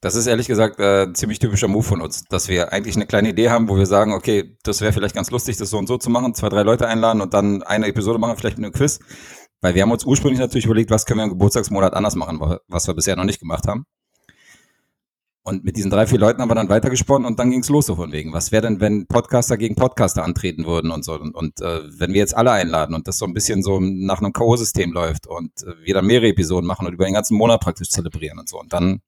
Das 0.00 0.14
ist 0.14 0.26
ehrlich 0.26 0.46
gesagt 0.46 0.78
äh, 0.78 1.04
ein 1.04 1.14
ziemlich 1.14 1.38
typischer 1.38 1.68
Move 1.68 1.82
von 1.82 2.00
uns, 2.00 2.24
dass 2.28 2.48
wir 2.48 2.72
eigentlich 2.72 2.96
eine 2.96 3.06
kleine 3.06 3.30
Idee 3.30 3.50
haben, 3.50 3.68
wo 3.68 3.76
wir 3.76 3.86
sagen, 3.86 4.12
okay, 4.12 4.56
das 4.62 4.80
wäre 4.80 4.92
vielleicht 4.92 5.14
ganz 5.14 5.30
lustig, 5.30 5.56
das 5.56 5.70
so 5.70 5.78
und 5.78 5.86
so 5.86 5.96
zu 5.96 6.10
machen, 6.10 6.34
zwei, 6.34 6.48
drei 6.48 6.62
Leute 6.62 6.86
einladen 6.86 7.20
und 7.20 7.32
dann 7.34 7.62
eine 7.62 7.86
Episode 7.86 8.18
machen, 8.18 8.36
vielleicht 8.36 8.58
mit 8.58 8.64
einem 8.64 8.74
Quiz. 8.74 8.98
Weil 9.62 9.74
wir 9.74 9.82
haben 9.82 9.90
uns 9.90 10.04
ursprünglich 10.04 10.38
natürlich 10.38 10.66
überlegt, 10.66 10.90
was 10.90 11.06
können 11.06 11.20
wir 11.20 11.24
im 11.24 11.30
Geburtstagsmonat 11.30 11.94
anders 11.94 12.14
machen, 12.14 12.58
was 12.68 12.86
wir 12.86 12.94
bisher 12.94 13.16
noch 13.16 13.24
nicht 13.24 13.40
gemacht 13.40 13.66
haben. 13.66 13.84
Und 15.46 15.62
mit 15.62 15.76
diesen 15.76 15.92
drei, 15.92 16.08
vier 16.08 16.18
Leuten 16.18 16.42
haben 16.42 16.50
wir 16.50 16.56
dann 16.56 16.68
weitergesponnen 16.68 17.24
und 17.24 17.38
dann 17.38 17.52
ging's 17.52 17.68
los 17.68 17.86
so 17.86 17.94
von 17.94 18.10
wegen. 18.10 18.32
Was 18.32 18.50
wäre 18.50 18.62
denn, 18.62 18.80
wenn 18.80 19.06
Podcaster 19.06 19.56
gegen 19.56 19.76
Podcaster 19.76 20.24
antreten 20.24 20.66
würden 20.66 20.90
und 20.90 21.04
so? 21.04 21.12
Und, 21.12 21.36
und 21.36 21.60
äh, 21.60 21.82
wenn 22.00 22.12
wir 22.12 22.18
jetzt 22.18 22.36
alle 22.36 22.50
einladen 22.50 22.96
und 22.96 23.06
das 23.06 23.18
so 23.18 23.26
ein 23.26 23.32
bisschen 23.32 23.62
so 23.62 23.78
nach 23.78 24.18
einem 24.18 24.32
K.O.-System 24.32 24.92
läuft 24.92 25.28
und 25.28 25.52
äh, 25.62 25.84
wir 25.84 25.94
dann 25.94 26.04
mehrere 26.04 26.30
Episoden 26.30 26.66
machen 26.66 26.88
und 26.88 26.94
über 26.94 27.04
den 27.04 27.14
ganzen 27.14 27.36
Monat 27.36 27.60
praktisch 27.60 27.90
zelebrieren 27.90 28.40
und 28.40 28.48
so. 28.48 28.58
Und 28.58 28.72
dann, 28.72 29.02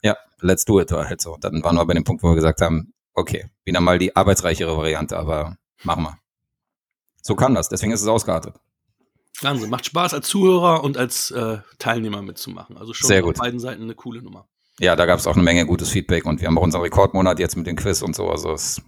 ja, 0.00 0.16
let's 0.38 0.64
do 0.64 0.80
it 0.80 0.92
war 0.92 1.08
halt 1.08 1.20
so. 1.20 1.34
Und 1.34 1.42
dann 1.42 1.64
waren 1.64 1.74
wir 1.74 1.84
bei 1.84 1.94
dem 1.94 2.04
Punkt, 2.04 2.22
wo 2.22 2.28
wir 2.28 2.36
gesagt 2.36 2.60
haben, 2.60 2.92
okay, 3.12 3.50
wieder 3.64 3.80
mal 3.80 3.98
die 3.98 4.14
arbeitsreichere 4.14 4.76
Variante, 4.76 5.16
aber 5.16 5.56
machen 5.82 6.04
wir. 6.04 6.18
So 7.20 7.34
kann 7.34 7.52
das, 7.52 7.68
deswegen 7.68 7.90
ist 7.90 8.02
es 8.02 8.06
ausgeartet. 8.06 8.54
Wahnsinn, 9.40 9.70
macht 9.70 9.86
Spaß 9.86 10.14
als 10.14 10.28
Zuhörer 10.28 10.84
und 10.84 10.96
als 10.96 11.32
äh, 11.32 11.58
Teilnehmer 11.80 12.22
mitzumachen. 12.22 12.76
Also 12.76 12.94
schon 12.94 13.08
Sehr 13.08 13.22
gut. 13.22 13.34
auf 13.34 13.40
beiden 13.40 13.58
Seiten 13.58 13.82
eine 13.82 13.96
coole 13.96 14.22
Nummer. 14.22 14.46
Ja, 14.80 14.96
da 14.96 15.06
gab 15.06 15.18
es 15.18 15.26
auch 15.26 15.34
eine 15.34 15.42
Menge 15.42 15.66
gutes 15.66 15.90
Feedback 15.90 16.26
und 16.26 16.40
wir 16.40 16.48
haben 16.48 16.58
auch 16.58 16.62
unseren 16.62 16.82
Rekordmonat 16.82 17.38
jetzt 17.38 17.56
mit 17.56 17.66
dem 17.66 17.76
Quiz 17.76 18.02
und 18.02 18.16
so. 18.16 18.28
Also 18.28 18.52
es 18.52 18.82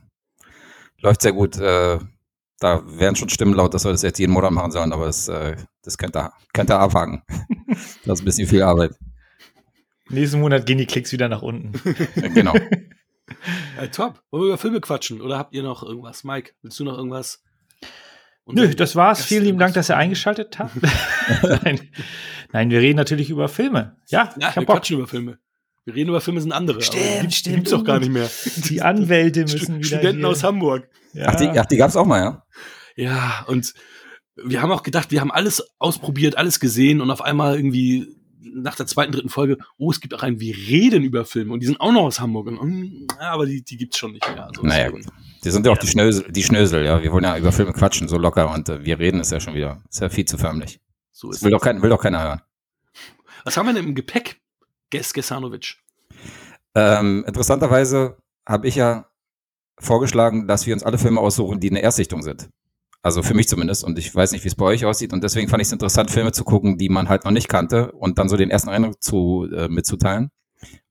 läuft 1.01 1.23
sehr 1.23 1.33
gut. 1.33 1.57
Äh, 1.59 1.99
da 2.59 2.83
werden 2.87 3.17
schon 3.17 3.29
Stimmen 3.29 3.55
laut, 3.55 3.75
dass 3.75 3.85
wir 3.85 3.93
das 3.93 4.03
jetzt 4.03 4.19
jeden 4.19 4.33
Monat 4.33 4.51
machen 4.51 4.73
sollen, 4.73 4.93
aber 4.93 5.07
das, 5.07 5.29
äh, 5.29 5.57
das 5.83 5.99
könnt 5.99 6.17
ihr, 6.17 6.33
könnt 6.53 6.71
ihr 6.71 6.79
abhaken. 6.79 7.23
das 7.69 8.19
ist 8.19 8.23
ein 8.23 8.25
bisschen 8.25 8.49
viel 8.49 8.63
Arbeit. 8.63 8.93
Nächsten 10.09 10.41
Monat 10.41 10.67
gehen 10.67 10.79
die 10.79 10.87
Klicks 10.87 11.13
wieder 11.13 11.29
nach 11.29 11.43
unten. 11.43 11.73
genau. 12.35 12.55
Ja, 13.77 13.87
top. 13.93 14.23
Wollen 14.31 14.45
wir 14.45 14.49
über 14.49 14.59
Filme 14.59 14.81
quatschen? 14.81 15.21
Oder 15.21 15.39
habt 15.39 15.53
ihr 15.55 15.63
noch 15.63 15.83
irgendwas? 15.83 16.25
Mike, 16.25 16.53
willst 16.63 16.79
du 16.79 16.85
noch 16.85 16.97
irgendwas? 16.97 17.43
Nö, 18.47 18.73
das 18.75 18.95
war's. 18.95 19.25
Vielen 19.25 19.45
lieben 19.45 19.59
Dank, 19.59 19.75
dass 19.75 19.91
ihr 19.91 19.97
eingeschaltet 19.97 20.59
habt. 20.61 20.77
Nein. 21.65 21.81
Nein, 22.53 22.71
wir 22.71 22.81
reden 22.81 22.97
natürlich 22.97 23.29
über 23.29 23.49
Filme. 23.49 23.97
Ja, 24.09 24.33
ja 24.39 24.55
wir 24.55 24.65
Bock. 24.65 24.77
quatschen 24.77 24.99
über 24.99 25.09
Filme. 25.09 25.39
Wir 25.87 25.95
reden 25.95 26.09
über 26.09 26.21
Filme 26.21 26.41
sind 26.41 26.51
andere. 26.51 26.83
Stimmt, 26.83 27.05
aber 27.21 27.31
stimmt. 27.31 27.57
Gibt's 27.57 27.71
doch 27.71 27.85
gar 27.85 28.01
nicht 28.01 28.11
mehr. 28.11 28.29
Die 28.69 28.83
Anwälte 28.83 29.43
müssen 29.43 29.77
wieder 29.77 29.87
Studenten 29.87 30.19
hier. 30.19 30.29
aus 30.29 30.43
Hamburg. 30.43 30.89
Ja. 31.13 31.27
Ach, 31.29 31.37
die, 31.37 31.49
ach, 31.49 31.65
die 31.65 31.77
gab's 31.77 31.97
auch 31.97 32.05
mal, 32.05 32.21
ja? 32.21 32.45
Ja, 32.97 33.45
und 33.47 33.73
wir 34.35 34.61
haben 34.61 34.73
auch 34.73 34.83
gedacht, 34.83 35.13
wir 35.13 35.21
haben 35.21 35.31
alles 35.31 35.63
ausprobiert, 35.79 36.37
alles 36.37 36.59
gesehen 36.61 37.01
und 37.01 37.11
auf 37.11 37.23
einmal 37.23 37.57
irgendwie 37.57 38.17
nach 38.41 38.75
der 38.75 38.87
zweiten, 38.87 39.13
dritten 39.13 39.29
Folge, 39.29 39.59
oh, 39.79 39.91
es 39.91 40.01
gibt 40.01 40.13
auch 40.13 40.23
einen, 40.23 40.41
wir 40.41 40.57
reden 40.57 41.05
über 41.05 41.25
Filme 41.25 41.53
und 41.53 41.61
die 41.61 41.67
sind 41.67 41.81
auch 41.81 41.93
noch 41.93 42.03
aus 42.03 42.19
Hamburg. 42.19 42.49
Und, 42.49 42.61
mm, 42.61 43.07
ja, 43.21 43.31
aber 43.31 43.47
die, 43.47 43.63
die 43.63 43.77
gibt's 43.77 43.99
schon 43.99 44.13
nicht 44.13 44.29
mehr. 44.29 44.47
Also 44.47 44.63
naja, 44.63 44.91
gut. 44.91 45.05
Die 45.45 45.51
sind 45.51 45.65
ja 45.65 45.73
auch 45.73 45.79
die 45.79 45.87
Schnösel, 45.87 46.31
die 46.31 46.43
Schnösel, 46.43 46.85
ja. 46.85 47.01
Wir 47.01 47.13
wollen 47.13 47.25
ja 47.25 47.39
über 47.39 47.53
Filme 47.53 47.73
quatschen, 47.73 48.09
so 48.09 48.19
locker 48.19 48.53
und 48.53 48.69
äh, 48.69 48.85
wir 48.85 48.99
reden 48.99 49.21
ist 49.21 49.31
ja 49.31 49.39
schon 49.39 49.55
wieder, 49.55 49.83
ist 49.89 50.01
ja 50.01 50.09
viel 50.09 50.25
zu 50.25 50.37
förmlich. 50.37 50.81
So 51.13 51.31
ist 51.31 51.45
will, 51.45 51.53
doch 51.53 51.61
kein, 51.61 51.81
will 51.81 51.91
doch 51.91 52.03
keiner 52.03 52.23
hören. 52.23 52.43
Was 53.45 53.57
haben 53.57 53.67
wir 53.67 53.75
denn 53.75 53.85
im 53.85 53.95
Gepäck, 53.95 54.41
Ges 54.91 55.13
Gesanovic? 55.13 55.77
Ähm, 56.75 57.25
interessanterweise 57.27 58.17
habe 58.47 58.69
ich 58.69 58.77
ja 58.77 59.07
vorgeschlagen, 59.79 60.47
dass 60.47 60.67
wir 60.67 60.75
uns 60.75 60.83
alle 60.83 60.99
Filme 60.99 61.21
aussuchen, 61.21 61.61
die 61.61 61.71
eine 61.71 61.81
Erstsichtung 61.81 62.23
sind. 62.23 62.49
Also 63.03 63.23
für 63.23 63.35
mich 63.35 63.49
zumindest. 63.49 63.85
Und 63.85 63.99
ich 63.99 64.15
weiß 64.15 64.33
nicht, 64.33 64.45
wie 64.45 64.49
es 64.49 64.55
bei 64.55 64.65
euch 64.65 64.85
aussieht. 64.85 65.13
Und 65.13 65.23
deswegen 65.23 65.49
fand 65.49 65.63
ich 65.63 65.69
es 65.69 65.73
interessant, 65.73 66.11
Filme 66.11 66.33
zu 66.33 66.45
gucken, 66.45 66.77
die 66.77 66.89
man 66.89 67.09
halt 67.09 67.25
noch 67.25 67.31
nicht 67.31 67.49
kannte 67.49 67.93
und 67.93 68.19
dann 68.19 68.29
so 68.29 68.37
den 68.37 68.51
ersten 68.51 68.69
Eindruck 68.69 69.03
zu, 69.03 69.49
äh, 69.55 69.69
mitzuteilen. 69.69 70.31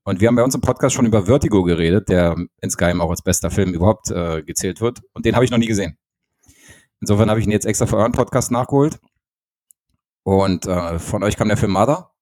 Und 0.04 0.20
wir 0.20 0.28
haben 0.28 0.36
bei 0.36 0.44
uns 0.44 0.54
im 0.54 0.60
Podcast 0.60 0.94
schon 0.94 1.06
über 1.06 1.26
Vertigo 1.26 1.62
geredet, 1.62 2.08
der 2.08 2.36
insgeheim 2.60 3.00
auch 3.00 3.10
als 3.10 3.22
bester 3.22 3.50
Film 3.50 3.74
überhaupt 3.74 4.10
äh, 4.10 4.42
gezählt 4.42 4.80
wird. 4.80 5.02
Und 5.12 5.26
den 5.26 5.34
habe 5.34 5.44
ich 5.44 5.50
noch 5.50 5.58
nie 5.58 5.66
gesehen. 5.66 5.98
Insofern 7.00 7.28
habe 7.28 7.40
ich 7.40 7.46
ihn 7.46 7.52
jetzt 7.52 7.66
extra 7.66 7.86
für 7.86 7.96
euren 7.96 8.12
Podcast 8.12 8.50
nachgeholt. 8.50 8.98
Und 10.22 10.66
äh, 10.66 10.98
von 10.98 11.22
euch 11.22 11.36
kam 11.36 11.48
der 11.48 11.56
Film 11.56 11.72
Mother. 11.72 12.15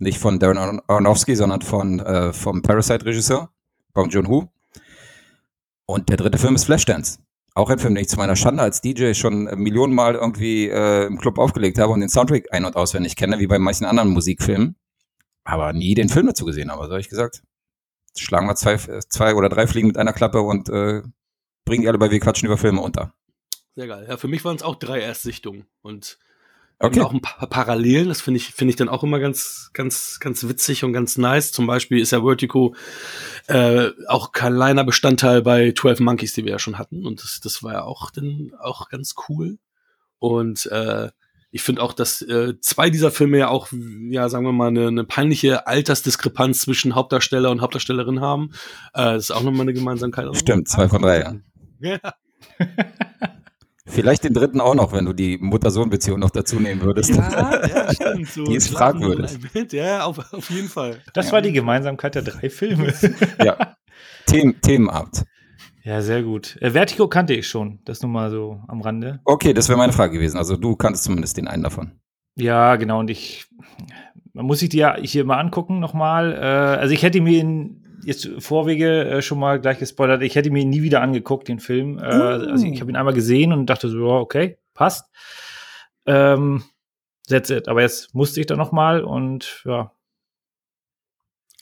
Nicht 0.00 0.18
von 0.18 0.38
Darren 0.38 0.80
Aronofsky, 0.86 1.36
sondern 1.36 1.60
von 1.60 2.00
äh, 2.00 2.32
vom 2.32 2.62
Parasite-Regisseur, 2.62 3.50
Bong 3.92 4.08
Joon-ho. 4.08 4.50
Und 5.84 6.08
der 6.08 6.16
dritte 6.16 6.38
Film 6.38 6.54
ist 6.54 6.64
Flashdance. 6.64 7.18
Auch 7.54 7.68
ein 7.68 7.78
Film, 7.78 7.94
den 7.94 8.02
ich 8.02 8.08
zu 8.08 8.16
meiner 8.16 8.34
Schande 8.34 8.62
als 8.62 8.80
DJ 8.80 9.12
schon 9.12 9.44
Millionenmal 9.60 10.14
irgendwie 10.14 10.68
äh, 10.68 11.04
im 11.04 11.18
Club 11.18 11.38
aufgelegt 11.38 11.78
habe 11.78 11.92
und 11.92 12.00
den 12.00 12.08
Soundtrack 12.08 12.46
ein- 12.50 12.64
und 12.64 12.76
auswendig 12.76 13.14
kenne, 13.14 13.40
wie 13.40 13.46
bei 13.46 13.58
manchen 13.58 13.84
anderen 13.84 14.08
Musikfilmen. 14.08 14.76
Aber 15.44 15.74
nie 15.74 15.94
den 15.94 16.08
Film 16.08 16.26
dazu 16.26 16.46
gesehen 16.46 16.70
habe. 16.70 16.84
So 16.84 16.92
habe 16.92 17.00
ich 17.00 17.10
gesagt, 17.10 17.42
schlagen 18.16 18.46
wir 18.46 18.54
zwei, 18.54 18.76
zwei 18.76 19.34
oder 19.34 19.50
drei 19.50 19.66
Fliegen 19.66 19.88
mit 19.88 19.98
einer 19.98 20.14
Klappe 20.14 20.40
und 20.40 20.70
äh, 20.70 21.02
bringen 21.66 21.82
die 21.82 21.88
alle 21.88 21.98
bei 21.98 22.10
Wir 22.10 22.20
quatschen 22.20 22.46
über 22.46 22.56
Filme 22.56 22.80
unter. 22.80 23.12
Sehr 23.74 23.86
geil. 23.86 24.06
Ja, 24.08 24.16
für 24.16 24.28
mich 24.28 24.44
waren 24.46 24.56
es 24.56 24.62
auch 24.62 24.76
drei 24.76 25.00
Erstsichtungen 25.00 25.66
und 25.82 26.18
Okay. 26.82 27.00
auch 27.02 27.12
ein 27.12 27.20
paar 27.20 27.46
Parallelen. 27.46 28.08
Das 28.08 28.22
finde 28.22 28.38
ich, 28.38 28.54
finde 28.54 28.70
ich 28.70 28.76
dann 28.76 28.88
auch 28.88 29.02
immer 29.02 29.18
ganz, 29.18 29.70
ganz, 29.74 30.18
ganz 30.18 30.48
witzig 30.48 30.82
und 30.82 30.94
ganz 30.94 31.18
nice. 31.18 31.52
Zum 31.52 31.66
Beispiel 31.66 32.00
ist 32.00 32.12
ja 32.12 32.22
Vertigo 32.22 32.74
äh, 33.48 33.90
auch 34.08 34.32
kleiner 34.32 34.82
Bestandteil 34.84 35.42
bei 35.42 35.72
12 35.72 36.00
Monkeys, 36.00 36.32
die 36.32 36.44
wir 36.44 36.52
ja 36.52 36.58
schon 36.58 36.78
hatten. 36.78 37.04
Und 37.04 37.22
das, 37.22 37.40
das 37.40 37.62
war 37.62 37.74
ja 37.74 37.82
auch 37.82 38.10
dann 38.10 38.52
auch 38.58 38.88
ganz 38.88 39.14
cool. 39.28 39.58
Und 40.18 40.66
äh, 40.72 41.10
ich 41.50 41.62
finde 41.62 41.82
auch, 41.82 41.92
dass 41.92 42.22
äh, 42.22 42.54
zwei 42.60 42.88
dieser 42.88 43.10
Filme 43.10 43.36
ja 43.36 43.48
auch, 43.48 43.68
ja, 44.08 44.30
sagen 44.30 44.46
wir 44.46 44.52
mal, 44.52 44.68
eine, 44.68 44.86
eine 44.86 45.04
peinliche 45.04 45.66
Altersdiskrepanz 45.66 46.60
zwischen 46.60 46.94
Hauptdarsteller 46.94 47.50
und 47.50 47.60
Hauptdarstellerin 47.60 48.20
haben. 48.20 48.52
Äh, 48.94 49.14
das 49.14 49.24
ist 49.24 49.30
auch 49.32 49.42
nochmal 49.42 49.62
eine 49.62 49.74
Gemeinsamkeit. 49.74 50.34
Stimmt, 50.34 50.68
zwei 50.68 50.88
von 50.88 51.02
drei, 51.02 51.20
ja. 51.20 51.34
Ja, 51.82 51.98
Vielleicht 53.90 54.24
den 54.24 54.34
dritten 54.34 54.60
auch 54.60 54.74
noch, 54.74 54.92
wenn 54.92 55.04
du 55.04 55.12
die 55.12 55.38
Mutter-Sohn-Beziehung 55.38 56.18
noch 56.20 56.30
dazu 56.30 56.58
nehmen 56.60 56.80
würdest. 56.82 57.10
ja, 57.10 57.66
ja 57.66 57.92
stimmt. 57.92 58.28
So 58.28 58.44
Die 58.44 58.54
ist 58.54 58.68
fragwürdig. 58.68 59.38
Ja, 59.72 60.04
auf, 60.04 60.32
auf 60.32 60.50
jeden 60.50 60.68
Fall. 60.68 60.98
Das 61.12 61.32
war 61.32 61.42
die 61.42 61.52
Gemeinsamkeit 61.52 62.14
der 62.14 62.22
drei 62.22 62.48
Filme. 62.50 62.92
ja. 63.44 63.76
Themen, 64.26 64.60
Themenabend. 64.60 65.24
ja, 65.82 66.00
sehr 66.02 66.22
gut. 66.22 66.56
Äh, 66.60 66.70
Vertigo 66.70 67.08
kannte 67.08 67.34
ich 67.34 67.48
schon. 67.48 67.80
Das 67.84 68.00
nur 68.02 68.10
mal 68.10 68.30
so 68.30 68.60
am 68.68 68.80
Rande. 68.80 69.20
Okay, 69.24 69.52
das 69.52 69.68
wäre 69.68 69.78
meine 69.78 69.92
Frage 69.92 70.14
gewesen. 70.14 70.36
Also 70.38 70.56
du 70.56 70.76
kanntest 70.76 71.04
zumindest 71.04 71.36
den 71.36 71.48
einen 71.48 71.62
davon. 71.64 71.92
Ja, 72.36 72.76
genau. 72.76 73.00
Und 73.00 73.10
ich, 73.10 73.46
man 74.32 74.46
muss 74.46 74.60
sich 74.60 74.68
die 74.68 74.78
ja 74.78 74.96
hier 75.00 75.24
mal 75.24 75.38
angucken 75.38 75.80
nochmal. 75.80 76.32
Äh, 76.32 76.80
also 76.80 76.94
ich 76.94 77.02
hätte 77.02 77.20
mir 77.20 77.38
ihn 77.40 77.79
jetzt 78.04 78.28
Vorwege 78.38 79.04
äh, 79.04 79.22
schon 79.22 79.38
mal 79.38 79.60
gleich 79.60 79.78
gespoilert. 79.78 80.22
Ich 80.22 80.34
hätte 80.34 80.50
mir 80.50 80.64
nie 80.64 80.82
wieder 80.82 81.02
angeguckt, 81.02 81.48
den 81.48 81.60
Film. 81.60 81.98
Äh, 81.98 82.02
Also 82.02 82.66
ich 82.66 82.80
habe 82.80 82.90
ihn 82.90 82.96
einmal 82.96 83.14
gesehen 83.14 83.52
und 83.52 83.66
dachte 83.66 83.88
so, 83.88 84.08
okay, 84.10 84.58
passt. 84.74 85.06
Ähm, 86.06 86.62
that's 87.28 87.50
it. 87.50 87.68
Aber 87.68 87.82
jetzt 87.82 88.14
musste 88.14 88.40
ich 88.40 88.46
da 88.46 88.56
noch 88.56 88.72
mal 88.72 89.04
und 89.04 89.62
ja. 89.64 89.92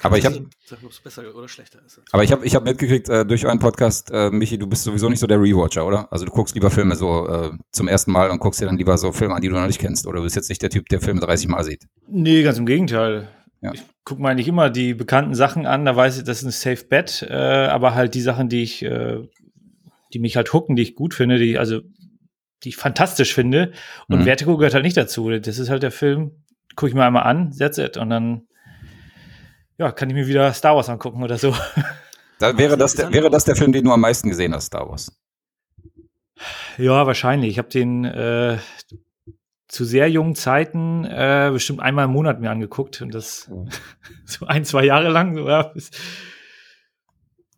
Aber 0.00 0.16
ich 0.16 0.24
habe 0.24 0.46
Sag, 0.64 0.78
ob 0.84 0.92
es 0.92 1.00
besser 1.00 1.24
oder 1.34 1.48
schlechter 1.48 1.80
ist. 1.84 2.00
aber 2.12 2.22
ich 2.22 2.30
hab, 2.30 2.44
ich 2.44 2.54
hab 2.54 2.62
mitgekriegt 2.62 3.08
äh, 3.08 3.26
durch 3.26 3.44
euren 3.44 3.58
Podcast, 3.58 4.12
äh, 4.12 4.30
Michi, 4.30 4.56
du 4.56 4.68
bist 4.68 4.84
sowieso 4.84 5.08
nicht 5.08 5.18
so 5.18 5.26
der 5.26 5.40
Rewatcher, 5.40 5.84
oder? 5.84 6.06
Also 6.12 6.24
du 6.24 6.30
guckst 6.30 6.54
lieber 6.54 6.70
Filme 6.70 6.94
so 6.94 7.26
äh, 7.26 7.50
zum 7.72 7.88
ersten 7.88 8.12
Mal 8.12 8.30
und 8.30 8.38
guckst 8.38 8.60
dir 8.60 8.66
dann 8.66 8.78
lieber 8.78 8.96
so 8.96 9.10
Filme 9.10 9.34
an, 9.34 9.42
die 9.42 9.48
du 9.48 9.54
noch 9.54 9.66
nicht 9.66 9.80
kennst. 9.80 10.06
Oder 10.06 10.18
du 10.18 10.22
bist 10.22 10.36
jetzt 10.36 10.50
nicht 10.50 10.62
der 10.62 10.70
Typ, 10.70 10.88
der 10.88 11.00
Filme 11.00 11.18
30 11.20 11.48
Mal 11.48 11.64
sieht. 11.64 11.88
Nee, 12.06 12.44
ganz 12.44 12.58
im 12.58 12.66
Gegenteil. 12.66 13.28
Ja. 13.60 13.72
Ich 13.74 13.82
gucke 14.08 14.22
mir 14.22 14.30
eigentlich 14.30 14.48
immer 14.48 14.70
die 14.70 14.94
bekannten 14.94 15.34
Sachen 15.34 15.66
an, 15.66 15.84
da 15.84 15.94
weiß 15.94 16.16
ich, 16.18 16.24
das 16.24 16.38
ist 16.38 16.44
ein 16.44 16.50
Safe 16.50 16.86
Bet, 16.86 17.26
äh, 17.28 17.34
aber 17.34 17.94
halt 17.94 18.14
die 18.14 18.22
Sachen, 18.22 18.48
die 18.48 18.62
ich, 18.62 18.82
äh, 18.82 19.18
die 20.14 20.18
mich 20.18 20.36
halt 20.36 20.52
hucken, 20.54 20.76
die 20.76 20.82
ich 20.82 20.94
gut 20.94 21.12
finde, 21.12 21.38
die, 21.38 21.58
also, 21.58 21.80
die 22.64 22.70
ich 22.70 22.76
fantastisch 22.76 23.34
finde. 23.34 23.72
Und 24.08 24.20
Mhm. 24.20 24.24
Vertigo 24.24 24.56
gehört 24.56 24.72
halt 24.72 24.84
nicht 24.84 24.96
dazu. 24.96 25.28
Das 25.30 25.58
ist 25.58 25.68
halt 25.68 25.82
der 25.82 25.90
Film, 25.90 26.42
gucke 26.74 26.88
ich 26.88 26.94
mir 26.94 27.04
einmal 27.04 27.24
an, 27.24 27.52
that's 27.58 27.76
it. 27.76 27.98
Und 27.98 28.08
dann, 28.08 28.46
ja, 29.76 29.92
kann 29.92 30.08
ich 30.08 30.14
mir 30.14 30.26
wieder 30.26 30.52
Star 30.54 30.74
Wars 30.74 30.88
angucken 30.88 31.22
oder 31.22 31.36
so. 31.36 31.54
Da 32.38 32.56
wäre 32.56 32.78
das, 32.78 32.94
der, 32.94 33.12
wäre 33.12 33.30
das 33.30 33.44
der 33.44 33.56
Film, 33.56 33.72
den 33.72 33.84
du 33.84 33.92
am 33.92 34.00
meisten 34.00 34.28
gesehen 34.30 34.54
hast, 34.54 34.66
Star 34.66 34.88
Wars. 34.88 35.12
Ja, 36.78 37.06
wahrscheinlich. 37.06 37.50
Ich 37.50 37.58
habe 37.58 37.68
den 37.68 38.04
äh, 38.04 38.56
zu 39.68 39.84
sehr 39.84 40.10
jungen 40.10 40.34
Zeiten 40.34 41.04
äh, 41.04 41.50
bestimmt 41.52 41.80
einmal 41.80 42.06
im 42.06 42.12
Monat 42.12 42.40
mir 42.40 42.50
angeguckt 42.50 43.00
und 43.02 43.14
das 43.14 43.50
so 44.24 44.46
ein, 44.46 44.64
zwei 44.64 44.84
Jahre 44.84 45.10
lang. 45.10 45.36
So, 45.36 45.48
ja, 45.48 45.62
bis, 45.64 45.90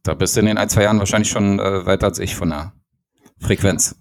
Da 0.02 0.14
bist 0.14 0.36
du 0.36 0.40
in 0.40 0.46
den 0.46 0.58
ein, 0.58 0.68
zwei 0.68 0.82
Jahren 0.82 0.98
wahrscheinlich 0.98 1.30
schon 1.30 1.58
äh, 1.58 1.86
weiter 1.86 2.06
als 2.06 2.18
ich 2.18 2.34
von 2.34 2.50
der 2.50 2.72
Frequenz. 3.38 3.96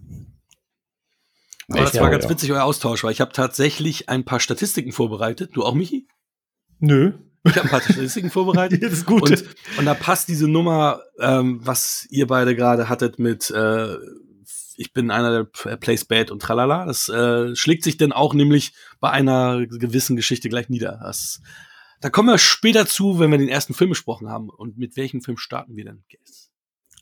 Aber 1.69 1.81
das 1.81 1.93
Ja, 1.93 2.01
war 2.01 2.09
ganz 2.09 2.23
ja. 2.23 2.29
witzig, 2.31 2.51
euer 2.51 2.63
Austausch, 2.63 3.03
weil 3.03 3.11
ich 3.11 3.21
habe 3.21 3.31
tatsächlich 3.31 4.09
ein 4.09 4.25
paar 4.25 4.39
Statistiken 4.39 4.91
vorbereitet. 4.91 5.51
Du 5.53 5.63
auch, 5.63 5.75
Michi? 5.75 6.07
nö. 6.79 7.13
Ich 7.45 7.55
habe 7.55 7.67
ein 7.67 7.69
paar 7.69 7.81
Statistiken 7.81 8.29
vorbereitet. 8.31 8.81
Das 8.83 8.91
ist 8.91 9.05
gut. 9.05 9.21
Und, 9.21 9.45
und 9.77 9.85
da 9.85 9.93
passt 9.93 10.27
diese 10.27 10.47
Nummer, 10.47 11.01
ähm, 11.19 11.61
was 11.63 12.05
ihr 12.09 12.27
beide 12.27 12.55
gerade 12.55 12.89
hattet 12.89 13.17
mit 13.17 13.49
äh, 13.51 13.95
ich 14.79 14.93
bin 14.93 15.11
einer 15.11 15.43
der 15.43 15.75
Plays 15.75 16.05
Bad 16.05 16.31
und 16.31 16.41
tralala. 16.41 16.85
Das 16.85 17.09
äh, 17.09 17.53
schlägt 17.53 17.83
sich 17.83 17.97
dann 17.97 18.13
auch 18.13 18.33
nämlich 18.33 18.73
bei 19.01 19.09
einer 19.11 19.67
gewissen 19.67 20.15
Geschichte 20.15 20.47
gleich 20.47 20.69
nieder. 20.69 20.99
Das, 21.03 21.41
da 21.99 22.09
kommen 22.09 22.29
wir 22.29 22.37
später 22.37 22.85
zu, 22.85 23.19
wenn 23.19 23.29
wir 23.29 23.37
den 23.37 23.49
ersten 23.49 23.73
Film 23.73 23.89
besprochen 23.89 24.29
haben. 24.29 24.49
Und 24.49 24.77
mit 24.77 24.95
welchem 24.95 25.21
Film 25.21 25.37
starten 25.37 25.75
wir 25.75 25.83
denn? 25.83 26.05
Guess? 26.09 26.49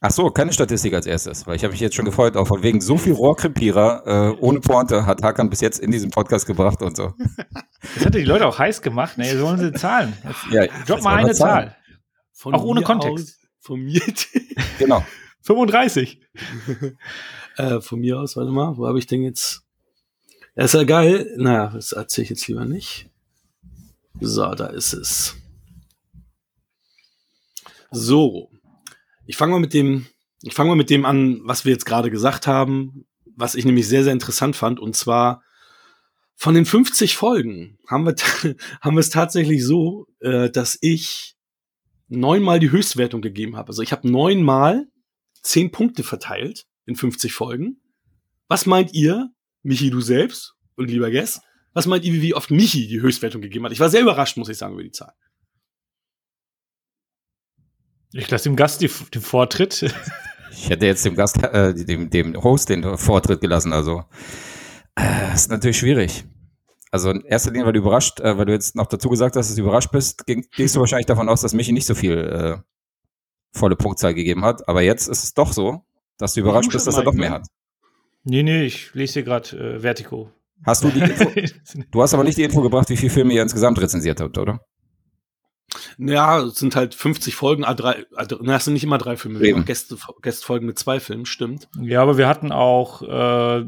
Ach 0.01 0.09
so, 0.09 0.31
keine 0.31 0.53
Statistik 0.53 0.93
als 0.95 1.05
erstes, 1.05 1.45
weil 1.45 1.55
ich 1.55 1.63
habe 1.63 1.71
mich 1.71 1.79
jetzt 1.79 1.95
schon 1.95 2.05
gefreut, 2.05 2.35
auch 2.35 2.47
von 2.47 2.63
wegen 2.63 2.81
so 2.81 2.97
viel 2.97 3.13
Rohrkrepierer 3.13 4.03
äh, 4.05 4.37
ohne 4.39 4.59
Pointe 4.59 5.05
hat 5.05 5.21
Hakan 5.21 5.49
bis 5.49 5.61
jetzt 5.61 5.79
in 5.79 5.91
diesem 5.91 6.09
Podcast 6.09 6.47
gebracht 6.47 6.81
und 6.81 6.97
so. 6.97 7.13
Das 7.95 8.05
hat 8.05 8.15
die 8.15 8.23
Leute 8.23 8.47
auch 8.47 8.57
heiß 8.57 8.81
gemacht. 8.81 9.17
Nee, 9.17 9.35
sollen 9.35 9.59
sie 9.59 9.71
zahlen. 9.71 10.13
Ja, 10.49 10.65
Drop 10.87 11.03
mal 11.03 11.15
eine. 11.15 11.33
Zahl. 11.33 11.77
Von 12.33 12.55
Auch 12.55 12.63
ohne 12.63 12.81
Kontext. 12.81 13.37
Aus, 13.39 13.47
von 13.61 13.79
mir, 13.79 14.01
Genau. 14.79 15.05
35. 15.43 16.21
äh, 17.57 17.81
von 17.81 17.99
mir 17.99 18.19
aus, 18.19 18.37
warte 18.37 18.51
mal, 18.51 18.77
wo 18.77 18.87
habe 18.87 18.99
ich 18.99 19.07
denn 19.07 19.23
jetzt? 19.23 19.63
Ja, 20.55 20.63
ist 20.63 20.73
ja 20.73 20.83
geil. 20.83 21.33
Naja, 21.37 21.71
das 21.73 21.91
erzähle 21.91 22.23
ich 22.23 22.29
jetzt 22.29 22.47
lieber 22.47 22.65
nicht. 22.65 23.09
So, 24.19 24.53
da 24.55 24.67
ist 24.67 24.93
es. 24.93 25.35
So. 27.91 28.49
Ich 29.25 29.37
fange 29.37 29.51
mal 29.51 29.59
mit 29.59 29.73
dem, 29.73 30.07
ich 30.41 30.53
fange 30.53 30.69
mal 30.69 30.75
mit 30.75 30.89
dem 30.89 31.05
an, 31.05 31.41
was 31.43 31.65
wir 31.65 31.71
jetzt 31.71 31.85
gerade 31.85 32.09
gesagt 32.09 32.47
haben, 32.47 33.05
was 33.35 33.55
ich 33.55 33.65
nämlich 33.65 33.87
sehr, 33.87 34.03
sehr 34.03 34.13
interessant 34.13 34.55
fand, 34.55 34.79
und 34.79 34.95
zwar 34.95 35.43
von 36.35 36.53
den 36.53 36.65
50 36.65 37.17
Folgen 37.17 37.77
haben 37.87 38.05
wir, 38.05 38.15
haben 38.81 38.95
wir 38.95 38.99
es 38.99 39.09
tatsächlich 39.09 39.65
so, 39.65 40.07
äh, 40.19 40.49
dass 40.49 40.77
ich 40.81 41.35
neunmal 42.07 42.59
die 42.59 42.71
Höchstwertung 42.71 43.21
gegeben 43.21 43.57
habe. 43.57 43.69
Also 43.69 43.81
ich 43.81 43.91
habe 43.91 44.09
neunmal 44.09 44.87
zehn 45.41 45.71
Punkte 45.71 46.03
verteilt 46.03 46.65
in 46.87 46.95
50 46.95 47.33
Folgen. 47.33 47.79
Was 48.47 48.65
meint 48.65 48.93
ihr, 48.93 49.29
Michi, 49.61 49.89
du 49.89 50.01
selbst 50.01 50.55
und 50.75 50.89
lieber 50.89 51.11
Guess, 51.11 51.41
was 51.73 51.85
meint 51.85 52.03
ihr, 52.05 52.21
wie 52.21 52.33
oft 52.33 52.49
Michi 52.49 52.87
die 52.87 53.01
Höchstwertung 53.01 53.41
gegeben 53.41 53.65
hat? 53.65 53.71
Ich 53.71 53.79
war 53.79 53.89
sehr 53.89 54.01
überrascht, 54.01 54.37
muss 54.37 54.49
ich 54.49 54.57
sagen, 54.57 54.73
über 54.73 54.83
die 54.83 54.91
Zahl. 54.91 55.13
Ich 58.13 58.31
lasse 58.31 58.45
dem 58.45 58.55
Gast 58.55 58.81
die, 58.81 58.89
den 59.13 59.21
Vortritt. 59.21 59.93
Ich 60.49 60.69
hätte 60.69 60.87
jetzt 60.87 61.05
dem 61.05 61.15
Gast, 61.15 61.43
äh, 61.43 61.73
dem, 61.75 62.09
dem 62.09 62.41
Host 62.41 62.69
den 62.69 62.97
Vortritt 62.97 63.41
gelassen, 63.41 63.73
also 63.73 64.05
äh, 64.95 65.33
ist 65.33 65.51
natürlich 65.51 65.77
schwierig. 65.77 66.25
Also 66.89 67.11
in 67.11 67.21
erster 67.25 67.51
Linie, 67.51 67.67
weil 67.67 67.73
du 67.73 67.79
überrascht, 67.79 68.19
äh, 68.21 68.37
weil 68.37 68.45
du 68.45 68.53
jetzt 68.53 68.75
noch 68.75 68.87
dazu 68.87 69.09
gesagt 69.09 69.35
hast, 69.35 69.49
dass 69.49 69.55
du 69.55 69.61
überrascht 69.61 69.91
bist, 69.91 70.25
ging, 70.25 70.47
gehst 70.55 70.75
du 70.75 70.79
wahrscheinlich 70.79 71.05
davon 71.05 71.29
aus, 71.29 71.41
dass 71.41 71.53
Michi 71.53 71.73
nicht 71.73 71.85
so 71.85 71.93
viel 71.93 72.17
äh, 72.17 72.57
volle 73.57 73.75
Punktzahl 73.75 74.13
gegeben 74.13 74.45
hat. 74.45 74.67
Aber 74.67 74.81
jetzt 74.81 75.07
ist 75.07 75.23
es 75.23 75.33
doch 75.33 75.53
so, 75.53 75.85
dass 76.17 76.33
du 76.33 76.41
überrascht 76.41 76.71
bist, 76.71 76.87
dass 76.87 76.97
er 76.97 77.03
doch 77.03 77.13
mehr 77.13 77.31
hat. 77.31 77.47
nee, 78.23 78.43
nee, 78.43 78.63
ich 78.65 78.93
lese 78.93 79.13
hier 79.13 79.23
gerade 79.23 79.75
äh, 79.75 79.79
Vertigo. 79.79 80.31
Hast 80.65 80.83
du 80.83 80.89
die 80.89 80.99
Info, 80.99 81.31
du 81.91 82.01
hast 82.01 82.13
aber 82.13 82.23
nicht 82.23 82.37
die 82.37 82.43
Info 82.43 82.61
gebracht, 82.61 82.89
wie 82.89 82.97
viele 82.97 83.11
Filme 83.11 83.33
ihr 83.33 83.43
insgesamt 83.43 83.79
rezensiert 83.79 84.19
habt, 84.19 84.37
oder? 84.37 84.59
Ja, 85.97 86.41
es 86.41 86.55
sind 86.55 86.75
halt 86.75 86.95
50 86.95 87.35
Folgen, 87.35 87.63
A 87.65 87.73
drei, 87.73 88.05
also, 88.15 88.39
na, 88.41 88.55
es 88.55 88.65
sind 88.65 88.73
nicht 88.73 88.83
immer 88.83 88.97
drei 88.97 89.17
Filme, 89.17 89.39
wir 89.39 89.53
haben 89.53 89.65
Gäste, 89.65 89.97
Gästfolgen 90.21 90.65
mit 90.65 90.79
zwei 90.79 90.99
Filmen, 90.99 91.25
stimmt. 91.25 91.67
ja, 91.81 92.01
aber 92.01 92.17
wir 92.17 92.27
hatten 92.27 92.51
auch 92.51 93.01
äh, 93.03 93.65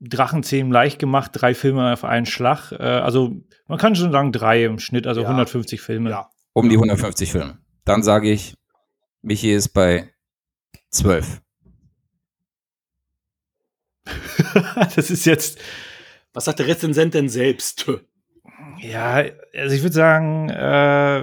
Drachenzähmen 0.00 0.70
leicht 0.70 0.98
gemacht, 0.98 1.30
drei 1.34 1.54
Filme 1.54 1.92
auf 1.92 2.04
einen 2.04 2.26
Schlag. 2.26 2.72
Äh, 2.72 2.82
also 2.82 3.32
man 3.68 3.78
kann 3.78 3.96
schon 3.96 4.12
sagen 4.12 4.32
drei 4.32 4.64
im 4.64 4.78
Schnitt, 4.78 5.06
also 5.06 5.22
Ja. 5.22 5.28
150 5.28 5.80
Filme. 5.80 6.10
Ja. 6.10 6.28
Um 6.52 6.68
die 6.68 6.76
150 6.76 7.32
Filme. 7.32 7.58
Dann 7.86 8.02
sage 8.02 8.30
ich, 8.30 8.54
Michi 9.22 9.52
ist 9.52 9.70
bei 9.70 10.10
12. 10.90 11.40
das 14.96 15.10
ist 15.10 15.24
jetzt, 15.24 15.58
Was 16.32 16.44
sagt 16.46 16.58
der 16.58 16.66
Rezensent 16.66 17.14
denn 17.14 17.28
selbst? 17.28 17.86
ja, 18.80 19.24
also 19.56 19.74
ich 19.74 19.82
würde 19.82 19.94
sagen, 19.94 20.50
äh, 20.50 21.22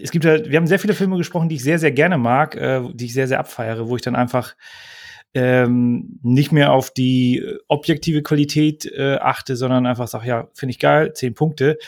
es 0.00 0.10
gibt 0.10 0.24
halt, 0.24 0.50
wir 0.50 0.56
haben 0.56 0.66
sehr 0.66 0.78
viele 0.78 0.94
Filme 0.94 1.16
gesprochen, 1.16 1.48
die 1.48 1.56
ich 1.56 1.62
sehr, 1.62 1.78
sehr 1.78 1.92
gerne 1.92 2.18
mag, 2.18 2.56
äh, 2.56 2.82
die 2.92 3.06
ich 3.06 3.14
sehr, 3.14 3.28
sehr 3.28 3.40
abfeiere, 3.40 3.88
wo 3.88 3.96
ich 3.96 4.02
dann 4.02 4.16
einfach 4.16 4.54
ähm, 5.34 6.18
nicht 6.22 6.52
mehr 6.52 6.72
auf 6.72 6.90
die 6.90 7.44
objektive 7.68 8.22
Qualität 8.22 8.86
äh, 8.86 9.16
achte, 9.16 9.56
sondern 9.56 9.86
einfach 9.86 10.08
sage, 10.08 10.26
ja, 10.26 10.48
finde 10.54 10.70
ich 10.70 10.78
geil, 10.78 11.12
zehn 11.12 11.34
Punkte. 11.34 11.78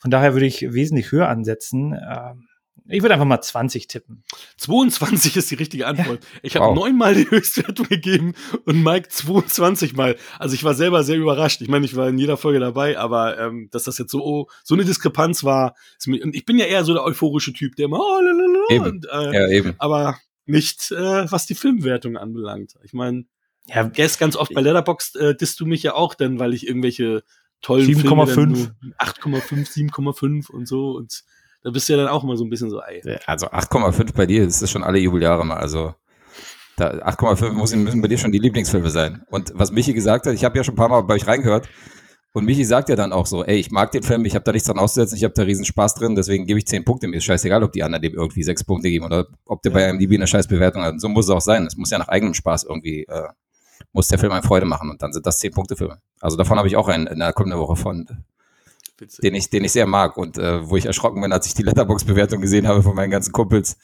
Von 0.00 0.10
daher 0.10 0.32
würde 0.32 0.46
ich 0.46 0.72
wesentlich 0.72 1.12
höher 1.12 1.28
ansetzen. 1.28 1.92
Ähm, 1.92 2.47
ich 2.86 3.02
würde 3.02 3.14
einfach 3.14 3.26
mal 3.26 3.40
20 3.40 3.88
tippen. 3.88 4.22
22 4.56 5.36
ist 5.36 5.50
die 5.50 5.56
richtige 5.56 5.86
Antwort. 5.86 6.22
Ja. 6.22 6.40
Ich 6.42 6.56
habe 6.56 6.66
wow. 6.66 6.74
neunmal 6.74 7.14
die 7.14 7.30
Höchstwertung 7.30 7.88
gegeben 7.88 8.34
und 8.64 8.82
Mike 8.82 9.08
22 9.08 9.94
mal. 9.94 10.16
Also 10.38 10.54
ich 10.54 10.64
war 10.64 10.74
selber 10.74 11.04
sehr 11.04 11.16
überrascht. 11.16 11.60
Ich 11.60 11.68
meine, 11.68 11.84
ich 11.84 11.96
war 11.96 12.08
in 12.08 12.18
jeder 12.18 12.36
Folge 12.36 12.60
dabei, 12.60 12.98
aber 12.98 13.38
ähm, 13.38 13.68
dass 13.70 13.84
das 13.84 13.98
jetzt 13.98 14.10
so 14.10 14.24
oh, 14.24 14.48
so 14.64 14.74
eine 14.74 14.84
Diskrepanz 14.84 15.44
war. 15.44 15.74
und 16.06 16.34
ich 16.34 16.44
bin 16.44 16.58
ja 16.58 16.66
eher 16.66 16.84
so 16.84 16.92
der 16.94 17.04
euphorische 17.04 17.52
Typ, 17.52 17.76
der 17.76 17.86
immer 17.86 18.00
oh, 18.00 18.20
lalala, 18.20 18.64
eben. 18.70 18.84
Und, 18.84 19.06
äh, 19.10 19.32
ja, 19.34 19.48
eben. 19.48 19.74
Aber 19.78 20.18
nicht, 20.46 20.90
äh, 20.92 21.30
was 21.30 21.46
die 21.46 21.54
Filmwertung 21.54 22.16
anbelangt. 22.16 22.76
Ich 22.82 22.92
meine, 22.92 23.26
ja, 23.66 23.82
Guess 23.82 24.18
ganz 24.18 24.34
oft 24.34 24.54
bei 24.54 24.62
Letterboxd 24.62 25.16
äh, 25.16 25.36
disst 25.36 25.60
du 25.60 25.66
mich 25.66 25.82
ja 25.82 25.94
auch 25.94 26.14
dann, 26.14 26.38
weil 26.38 26.54
ich 26.54 26.66
irgendwelche 26.66 27.22
tollen 27.60 27.86
7,5 27.86 28.70
8,5, 28.98 29.92
7,5 29.92 30.50
und 30.50 30.66
so 30.66 30.92
und 30.92 31.24
da 31.62 31.70
bist 31.70 31.88
du 31.88 31.94
ja 31.94 31.98
dann 31.98 32.08
auch 32.08 32.24
immer 32.24 32.36
so 32.36 32.44
ein 32.44 32.50
bisschen 32.50 32.70
so, 32.70 32.80
ey. 32.80 33.02
Also 33.26 33.48
8,5 33.48 34.14
bei 34.14 34.26
dir, 34.26 34.44
das 34.44 34.62
ist 34.62 34.70
schon 34.70 34.84
alle 34.84 34.98
Jubeljahre 34.98 35.44
mal, 35.44 35.56
also 35.56 35.94
8,5 36.78 37.52
müssen 37.52 38.00
bei 38.00 38.08
dir 38.08 38.18
schon 38.18 38.30
die 38.30 38.38
Lieblingsfilme 38.38 38.90
sein. 38.90 39.22
Und 39.30 39.52
was 39.54 39.72
Michi 39.72 39.92
gesagt 39.92 40.26
hat, 40.26 40.34
ich 40.34 40.44
habe 40.44 40.56
ja 40.56 40.64
schon 40.64 40.74
ein 40.74 40.76
paar 40.76 40.88
Mal 40.88 41.02
bei 41.02 41.14
euch 41.14 41.26
reingehört, 41.26 41.68
und 42.32 42.44
Michi 42.44 42.64
sagt 42.64 42.88
ja 42.88 42.94
dann 42.94 43.12
auch 43.12 43.26
so, 43.26 43.42
ey, 43.42 43.56
ich 43.56 43.70
mag 43.70 43.90
den 43.90 44.02
Film, 44.02 44.24
ich 44.24 44.34
habe 44.34 44.44
da 44.44 44.52
nichts 44.52 44.68
dran 44.68 44.78
auszusetzen, 44.78 45.16
ich 45.16 45.24
habe 45.24 45.34
da 45.34 45.42
riesen 45.42 45.64
Spaß 45.64 45.94
drin, 45.94 46.14
deswegen 46.14 46.46
gebe 46.46 46.58
ich 46.58 46.66
10 46.66 46.84
Punkte. 46.84 47.08
Mir 47.08 47.16
ist 47.16 47.24
scheißegal, 47.24 47.62
ob 47.62 47.72
die 47.72 47.82
anderen 47.82 48.02
dem 48.02 48.14
irgendwie 48.14 48.42
6 48.42 48.64
Punkte 48.64 48.90
geben 48.90 49.06
oder 49.06 49.26
ob 49.46 49.62
der 49.62 49.72
ja. 49.72 49.78
bei 49.78 49.88
IMDb 49.88 50.14
eine 50.14 50.26
scheiß 50.26 50.46
Bewertung 50.46 50.82
hat. 50.82 51.00
So 51.00 51.08
muss 51.08 51.24
es 51.24 51.30
auch 51.30 51.40
sein. 51.40 51.66
Es 51.66 51.76
muss 51.76 51.90
ja 51.90 51.98
nach 51.98 52.08
eigenem 52.08 52.34
Spaß 52.34 52.64
irgendwie, 52.64 53.04
äh, 53.04 53.28
muss 53.92 54.08
der 54.08 54.18
Film 54.18 54.32
eine 54.32 54.42
Freude 54.42 54.66
machen 54.66 54.90
und 54.90 55.02
dann 55.02 55.12
sind 55.12 55.26
das 55.26 55.38
10 55.38 55.52
Punkte 55.52 55.74
Filme. 55.74 56.00
Also 56.20 56.36
davon 56.36 56.58
habe 56.58 56.68
ich 56.68 56.76
auch 56.76 56.88
einen 56.88 57.06
in 57.06 57.18
der 57.18 57.32
kommenden 57.32 57.58
Woche 57.58 57.76
von, 57.76 58.06
den 59.22 59.34
ich, 59.34 59.50
den 59.50 59.64
ich 59.64 59.72
sehr 59.72 59.86
mag 59.86 60.16
und 60.16 60.38
äh, 60.38 60.68
wo 60.68 60.76
ich 60.76 60.86
erschrocken 60.86 61.20
bin, 61.20 61.32
als 61.32 61.46
ich 61.46 61.54
die 61.54 61.62
Letterbox-Bewertung 61.62 62.40
gesehen 62.40 62.66
habe 62.66 62.82
von 62.82 62.94
meinen 62.94 63.10
ganzen 63.10 63.32
Kumpels, 63.32 63.78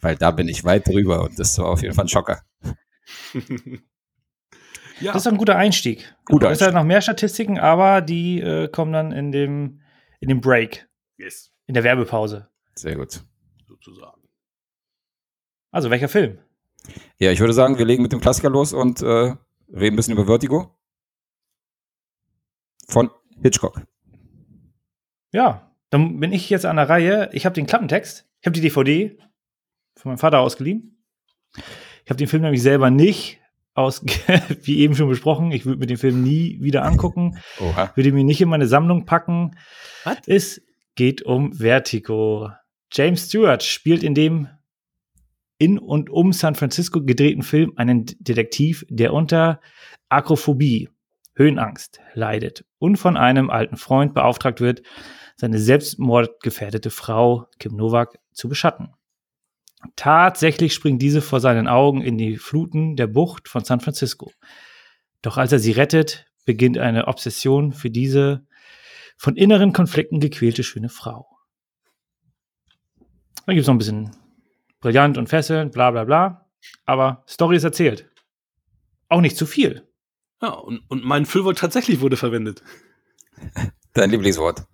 weil 0.00 0.16
da 0.16 0.30
bin 0.30 0.48
ich 0.48 0.64
weit 0.64 0.88
drüber 0.88 1.22
und 1.22 1.38
das 1.38 1.58
war 1.58 1.66
auf 1.66 1.82
jeden 1.82 1.94
Fall 1.94 2.06
ein 2.06 2.08
Schocker. 2.08 2.42
Ja. 5.00 5.12
Das 5.12 5.22
ist 5.22 5.28
ein 5.28 5.38
guter 5.38 5.56
Einstieg. 5.56 6.12
Guter 6.24 6.50
Es 6.50 6.58
gibt 6.58 6.74
noch 6.74 6.84
mehr 6.84 7.00
Statistiken, 7.00 7.58
aber 7.58 8.00
die 8.00 8.40
äh, 8.40 8.68
kommen 8.68 8.92
dann 8.92 9.12
in 9.12 9.30
dem, 9.30 9.80
in 10.20 10.28
dem 10.28 10.40
Break. 10.40 10.88
Yes. 11.16 11.52
In 11.66 11.74
der 11.74 11.84
Werbepause. 11.84 12.48
Sehr 12.74 12.96
gut. 12.96 13.22
Sozusagen. 13.66 14.22
Also, 15.70 15.90
welcher 15.90 16.08
Film? 16.08 16.38
Ja, 17.18 17.30
ich 17.30 17.40
würde 17.40 17.52
sagen, 17.52 17.78
wir 17.78 17.84
legen 17.84 18.02
mit 18.02 18.12
dem 18.12 18.20
Klassiker 18.20 18.50
los 18.50 18.72
und 18.72 19.02
äh, 19.02 19.06
reden 19.06 19.94
ein 19.94 19.96
bisschen 19.96 20.14
über 20.14 20.26
Vertigo. 20.26 20.74
Von 22.88 23.10
Hitchcock. 23.42 23.82
Ja, 25.32 25.72
dann 25.90 26.20
bin 26.20 26.32
ich 26.32 26.50
jetzt 26.50 26.66
an 26.66 26.76
der 26.76 26.88
Reihe. 26.88 27.30
Ich 27.32 27.44
habe 27.44 27.54
den 27.54 27.66
Klappentext. 27.66 28.26
Ich 28.40 28.46
habe 28.46 28.54
die 28.54 28.60
DVD 28.60 29.18
von 29.96 30.10
meinem 30.10 30.18
Vater 30.18 30.40
ausgeliehen. 30.40 31.02
Ich 32.04 32.10
habe 32.10 32.18
den 32.18 32.28
Film 32.28 32.42
nämlich 32.42 32.62
selber 32.62 32.90
nicht 32.90 33.40
aus, 33.74 34.04
wie 34.62 34.78
eben 34.80 34.96
schon 34.96 35.08
besprochen, 35.08 35.52
ich 35.52 35.64
würde 35.64 35.78
mir 35.78 35.86
den 35.86 35.96
Film 35.96 36.22
nie 36.22 36.58
wieder 36.60 36.84
angucken. 36.84 37.38
Oha. 37.60 37.92
Würde 37.94 38.12
mir 38.12 38.24
nicht 38.24 38.40
in 38.40 38.48
meine 38.48 38.66
Sammlung 38.66 39.06
packen. 39.06 39.56
Was? 40.04 40.18
Es 40.26 40.62
geht 40.96 41.22
um 41.22 41.52
Vertigo. 41.52 42.50
James 42.92 43.28
Stewart 43.28 43.62
spielt 43.62 44.02
in 44.02 44.14
dem 44.14 44.48
in 45.58 45.78
und 45.78 46.10
um 46.10 46.32
San 46.32 46.54
Francisco 46.54 47.02
gedrehten 47.02 47.42
Film 47.42 47.72
einen 47.76 48.06
Detektiv, 48.18 48.84
der 48.88 49.12
unter 49.12 49.60
Akrophobie, 50.08 50.88
Höhenangst, 51.38 52.00
leidet 52.14 52.64
und 52.78 52.96
von 52.96 53.16
einem 53.16 53.48
alten 53.48 53.76
Freund 53.76 54.12
beauftragt 54.12 54.60
wird, 54.60 54.82
seine 55.36 55.58
selbstmordgefährdete 55.58 56.90
Frau 56.90 57.46
Kim 57.58 57.76
Novak 57.76 58.18
zu 58.32 58.48
beschatten. 58.48 58.92
Tatsächlich 59.94 60.74
springt 60.74 61.00
diese 61.00 61.22
vor 61.22 61.38
seinen 61.40 61.68
Augen 61.68 62.02
in 62.02 62.18
die 62.18 62.36
Fluten 62.36 62.96
der 62.96 63.06
Bucht 63.06 63.48
von 63.48 63.64
San 63.64 63.80
Francisco. 63.80 64.32
Doch 65.22 65.38
als 65.38 65.52
er 65.52 65.60
sie 65.60 65.72
rettet, 65.72 66.26
beginnt 66.44 66.78
eine 66.78 67.06
Obsession 67.06 67.72
für 67.72 67.90
diese 67.90 68.46
von 69.16 69.36
inneren 69.36 69.72
Konflikten 69.72 70.20
gequälte 70.20 70.64
schöne 70.64 70.88
Frau. 70.88 71.28
Da 73.46 73.52
gibt 73.52 73.62
es 73.62 73.66
noch 73.66 73.74
ein 73.74 73.78
bisschen 73.78 74.10
brillant 74.80 75.18
und 75.18 75.28
fesselnd, 75.28 75.72
bla 75.72 75.90
bla 75.90 76.04
bla. 76.04 76.50
Aber 76.84 77.24
Story 77.28 77.56
ist 77.56 77.64
erzählt. 77.64 78.10
Auch 79.08 79.20
nicht 79.20 79.36
zu 79.36 79.46
viel. 79.46 79.87
Ja, 80.40 80.50
und, 80.50 80.80
und 80.88 81.04
mein 81.04 81.26
Füllwort 81.26 81.58
tatsächlich 81.58 82.00
wurde 82.00 82.16
verwendet. 82.16 82.62
Dein 83.94 84.10
Lieblingswort. 84.10 84.64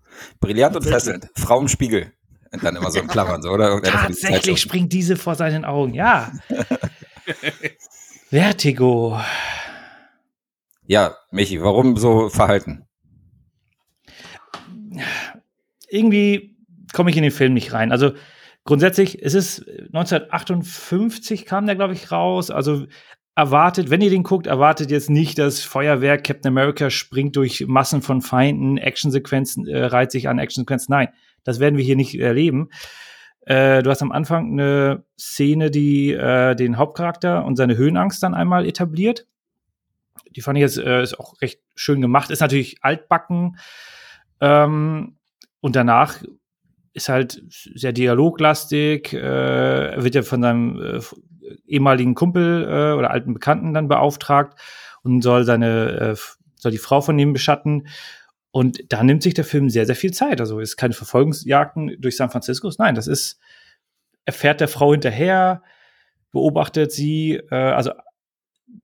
Brillant 0.41 0.77
und 0.77 0.85
fesselnd. 0.85 1.29
Frau 1.35 1.61
im 1.61 1.69
Spiegel. 1.69 2.13
Und 2.53 2.63
dann 2.63 2.77
immer 2.77 2.91
so 2.91 3.01
im 3.01 3.09
Klammern, 3.09 3.43
so, 3.43 3.51
oder? 3.51 3.83
Tatsächlich 3.83 4.61
springt 4.61 4.93
diese 4.93 5.17
vor 5.17 5.35
seinen 5.35 5.65
Augen, 5.65 5.95
ja. 5.95 6.33
Vertigo. 8.31 9.21
Ja, 10.87 11.17
Michi, 11.33 11.61
warum 11.63 11.97
so 11.97 12.29
verhalten? 12.29 12.87
Irgendwie 15.89 16.57
komme 16.93 17.11
ich 17.11 17.17
in 17.17 17.23
den 17.23 17.33
Film 17.33 17.55
nicht 17.55 17.73
rein. 17.73 17.91
Also 17.91 18.13
grundsätzlich, 18.65 19.21
es 19.23 19.35
ist 19.35 19.69
1958 19.69 21.47
kam 21.47 21.67
der, 21.67 21.75
glaube 21.75 21.95
ich, 21.95 22.13
raus. 22.13 22.51
Also 22.51 22.87
erwartet, 23.37 23.91
wenn 23.91 24.01
ihr 24.01 24.11
den 24.11 24.23
guckt, 24.23 24.47
erwartet 24.47 24.91
jetzt 24.91 25.11
nicht, 25.11 25.39
dass 25.39 25.61
Feuerwerk 25.61 26.25
Captain 26.25 26.49
America 26.49 26.91
springt 26.91 27.37
durch 27.37 27.67
Massen 27.67 28.03
von 28.03 28.23
Feinden, 28.23 28.79
Actionsequenzen, 28.79 29.67
äh, 29.67 29.85
reiht 29.87 30.13
sich 30.13 30.29
an 30.29 30.39
Actionsequenzen. 30.39 30.93
Nein, 30.93 31.09
das 31.43 31.61
werden 31.61 31.77
wir 31.77 31.85
hier 31.85 31.97
nicht 31.97 32.15
erleben. 32.19 32.71
Äh, 33.41 33.83
du 33.83 33.91
hast 33.91 34.03
am 34.03 34.13
Anfang 34.13 34.53
eine 34.53 35.05
Szene, 35.19 35.71
die 35.71 36.13
äh, 36.13 36.55
den 36.55 36.79
Hauptcharakter 36.79 37.45
und 37.45 37.57
seine 37.57 37.77
Höhenangst 37.77 38.23
dann 38.23 38.35
einmal 38.35 38.67
etabliert. 38.67 39.27
Die 40.35 40.41
fand 40.41 40.57
ich 40.59 40.63
jetzt 40.63 40.79
äh, 40.79 41.03
ist 41.03 41.19
auch 41.19 41.41
recht 41.43 41.61
schön 41.75 42.01
gemacht. 42.01 42.31
Ist 42.31 42.41
natürlich 42.41 42.79
altbacken. 42.83 43.59
Ähm, 44.41 45.17
und 45.61 45.77
danach 45.77 46.23
ist 46.93 47.09
halt 47.09 47.43
sehr 47.51 47.93
dialoglastig. 47.93 49.13
Äh, 49.13 50.03
wird 50.03 50.15
ja 50.15 50.23
von 50.23 50.41
seinem 50.41 50.81
äh, 50.81 51.01
ehemaligen 51.67 52.15
Kumpel 52.15 52.65
äh, 52.65 52.99
oder 52.99 53.11
alten 53.11 53.35
Bekannten 53.35 53.75
dann 53.75 53.89
beauftragt 53.89 54.59
und 55.03 55.23
soll 55.23 55.45
seine 55.45 56.13
äh, 56.13 56.17
soll 56.57 56.73
die 56.73 56.79
Frau 56.79 57.01
von 57.01 57.19
ihm 57.19 57.33
beschatten. 57.33 57.87
Und 58.51 58.93
da 58.93 59.03
nimmt 59.03 59.23
sich 59.23 59.35
der 59.35 59.45
Film 59.45 59.69
sehr, 59.69 59.87
sehr 59.87 59.97
viel 59.97 60.13
Zeit. 60.13 60.41
Also 60.41 60.61
ist 60.61 60.77
keine 60.77 60.95
Verfolgungsjagden 60.95 61.97
durch 62.01 62.17
San 62.17 62.31
Francisco. 62.31 62.71
Nein, 62.79 62.95
das 62.95 63.07
ist, 63.07 63.39
er 64.25 64.33
fährt 64.33 64.61
der 64.61 64.69
Frau 64.69 64.93
hinterher, 64.93 65.63
beobachtet 66.33 66.93
sie, 66.93 67.41
äh, 67.51 67.55
also 67.55 67.91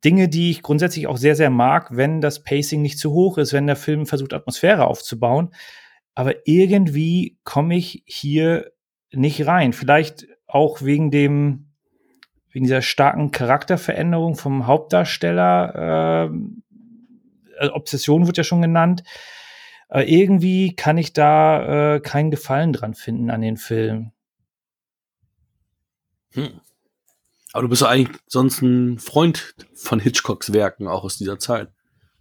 Dinge, 0.05 0.29
die 0.29 0.51
ich 0.51 0.63
grundsätzlich 0.63 1.07
auch 1.07 1.17
sehr, 1.17 1.37
sehr 1.37 1.51
mag, 1.51 1.97
wenn 1.97 2.21
das 2.21 2.43
Pacing 2.43 2.83
nicht 2.83 2.99
zu 2.99 3.13
hoch 3.13 3.39
ist, 3.39 3.53
wenn 3.53 3.67
der 3.67 3.77
Film 3.77 4.07
versucht, 4.07 4.35
Atmosphäre 4.35 4.87
aufzubauen. 4.87 5.51
Aber 6.15 6.47
irgendwie 6.47 7.39
komme 7.45 7.77
ich 7.77 8.03
hier 8.07 8.73
nicht 9.13 9.47
rein. 9.47 9.73
Vielleicht 9.73 10.27
auch 10.47 10.83
wegen 10.83 11.11
dem, 11.11 11.70
wegen 12.51 12.65
dieser 12.65 12.83
starken 12.83 13.31
Charakterveränderung 13.31 14.37
vom 14.37 14.67
Hauptdarsteller. 14.67 16.31
Äh, 17.61 17.69
Obsession 17.69 18.27
wird 18.27 18.39
ja 18.39 18.45
schon 18.45 18.63
genannt. 18.63 19.03
Aber 19.89 20.07
irgendwie 20.07 20.75
kann 20.75 20.99
ich 20.99 21.13
da 21.13 21.97
äh, 21.97 22.01
keinen 22.01 22.31
Gefallen 22.31 22.73
dran 22.73 22.95
finden 22.95 23.31
an 23.31 23.41
den 23.41 23.57
Film. 23.57 24.13
Hm. 26.33 26.61
Aber 27.53 27.63
du 27.63 27.69
bist 27.69 27.83
ja 27.83 27.89
eigentlich 27.89 28.17
sonst 28.29 28.63
ein 28.63 28.99
Freund 28.99 29.55
von 29.75 29.99
Hitchcocks 29.99 30.53
Werken, 30.53 30.87
auch 30.87 31.03
aus 31.03 31.19
dieser 31.19 31.39
Zeit. 31.41 31.73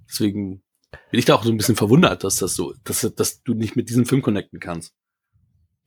Deswegen 0.09 0.63
bin 1.11 1.19
ich 1.19 1.25
da 1.25 1.35
auch 1.35 1.43
so 1.43 1.51
ein 1.51 1.57
bisschen 1.57 1.75
verwundert, 1.75 2.23
dass 2.23 2.37
das 2.37 2.55
so, 2.55 2.73
dass, 2.83 3.01
dass 3.15 3.43
du 3.43 3.53
nicht 3.53 3.75
mit 3.75 3.89
diesem 3.89 4.07
Film 4.07 4.23
connecten 4.23 4.59
kannst. 4.59 4.95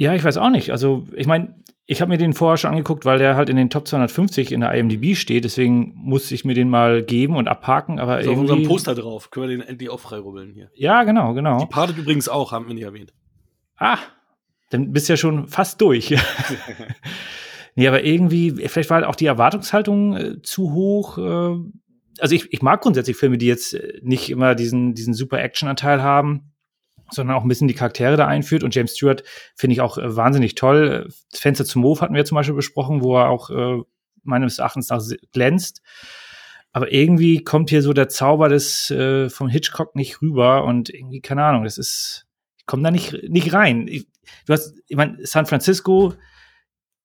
Ja, 0.03 0.17
ich 0.17 0.25
weiß 0.25 0.37
auch 0.39 0.51
nicht. 0.51 0.73
Also, 0.73 1.07
ich 1.15 1.29
meine, 1.29 1.55
ich 1.87 2.01
habe 2.01 2.09
mir 2.09 2.19
den 2.19 2.33
vorher 2.33 2.57
schon 2.57 2.71
angeguckt, 2.71 3.05
weil 3.05 3.21
der 3.21 3.37
halt 3.37 3.49
in 3.49 3.55
den 3.55 3.71
Top 3.71 3.87
250 3.87 4.51
in 4.51 4.63
der 4.63 4.75
IMDb 4.75 5.15
steht. 5.15 5.45
Deswegen 5.45 5.93
musste 5.95 6.35
ich 6.35 6.45
mir 6.45 6.55
den 6.55 6.69
mal 6.69 7.05
geben 7.05 7.37
und 7.37 7.47
abhaken. 7.47 8.01
Aber 8.01 8.19
ist 8.19 8.27
irgendwie... 8.27 8.47
auf 8.47 8.51
unserem 8.51 8.69
Poster 8.69 8.95
drauf. 8.97 9.31
Können 9.31 9.49
wir 9.49 9.57
den 9.59 9.65
endlich 9.65 9.91
auch 9.91 10.01
freirubbeln 10.01 10.55
hier. 10.55 10.73
Ja, 10.75 11.05
genau, 11.05 11.35
genau. 11.35 11.61
Die 11.61 11.67
partet 11.67 11.99
übrigens 11.99 12.29
auch, 12.29 12.51
haben 12.51 12.67
wir 12.67 12.75
nicht 12.75 12.83
erwähnt. 12.83 13.13
Ah, 13.77 13.99
dann 14.71 14.93
bist 14.93 15.09
du 15.09 15.13
ja 15.13 15.17
schon 15.17 15.47
fast 15.47 15.81
durch. 15.81 16.13
nee, 17.77 17.87
aber 17.87 18.03
irgendwie, 18.03 18.51
vielleicht 18.51 18.91
war 18.91 18.97
halt 18.97 19.07
auch 19.07 19.15
die 19.15 19.27
Erwartungshaltung 19.27 20.17
äh, 20.17 20.43
zu 20.43 20.73
hoch. 20.73 21.17
Äh, 21.17 21.59
also 22.19 22.35
ich, 22.35 22.53
ich 22.53 22.61
mag 22.61 22.81
grundsätzlich 22.81 23.17
Filme, 23.17 23.39
die 23.39 23.47
jetzt 23.47 23.75
äh, 23.75 24.01
nicht 24.03 24.31
immer 24.31 24.57
diesen, 24.57 24.95
diesen 24.95 25.15
super 25.15 25.41
Action-Anteil 25.41 26.03
haben 26.03 26.52
sondern 27.15 27.37
auch 27.37 27.43
ein 27.43 27.49
bisschen 27.49 27.69
die 27.69 27.75
Charaktere 27.75 28.17
da 28.17 28.27
einführt. 28.27 28.65
Und 28.65 28.75
James 28.75 28.97
Stewart 28.97 29.23
finde 29.55 29.75
ich 29.75 29.81
auch 29.81 29.99
äh, 29.99 30.17
wahnsinnig 30.17 30.55
toll. 30.55 31.09
Das 31.31 31.41
Fenster 31.41 31.65
zum 31.65 31.83
Move 31.83 32.01
hatten 32.01 32.15
wir 32.15 32.25
zum 32.25 32.37
Beispiel 32.37 32.55
besprochen, 32.55 33.03
wo 33.03 33.17
er 33.17 33.29
auch 33.29 33.51
äh, 33.51 33.83
meines 34.23 34.59
Erachtens 34.59 34.89
nach 34.89 35.03
glänzt. 35.33 35.83
Aber 36.73 36.91
irgendwie 36.91 37.45
kommt 37.45 37.71
hier 37.71 37.83
so 37.83 37.93
der 37.93 38.09
Zauber 38.09 38.49
des 38.49 38.91
äh, 38.91 39.29
vom 39.29 39.49
Hitchcock 39.49 39.95
nicht 39.95 40.23
rüber 40.23 40.65
und 40.65 40.89
irgendwie, 40.89 41.21
keine 41.21 41.45
Ahnung, 41.45 41.65
das 41.65 41.77
ist, 41.77 42.27
ich 42.57 42.67
komme 42.67 42.83
da 42.83 42.91
nicht, 42.91 43.29
nicht 43.29 43.53
rein. 43.53 43.87
Ich, 43.89 44.07
du 44.47 44.55
hast, 44.55 44.75
ich 44.87 44.97
meine, 44.97 45.19
San 45.27 45.45
Francisco, 45.45 46.15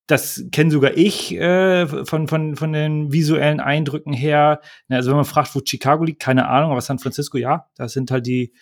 das 0.08 0.46
kenne 0.54 0.72
sogar 0.72 0.96
ich 0.96 1.36
äh, 1.36 1.86
von, 2.06 2.30
von, 2.30 2.56
von 2.56 2.72
den 2.72 3.12
visuellen 3.12 3.60
Eindrücken 3.60 4.14
her. 4.14 4.62
Also 4.88 5.10
wenn 5.10 5.18
man 5.18 5.26
fragt, 5.26 5.54
wo 5.54 5.60
Chicago 5.64 6.06
liegt, 6.06 6.22
keine 6.22 6.48
Ahnung, 6.48 6.72
aber 6.72 6.80
San 6.80 7.00
Francisco, 7.00 7.38
ja, 7.38 7.68
da 7.76 7.90
sind 7.90 8.10
halt 8.10 8.26
die, 8.26 8.54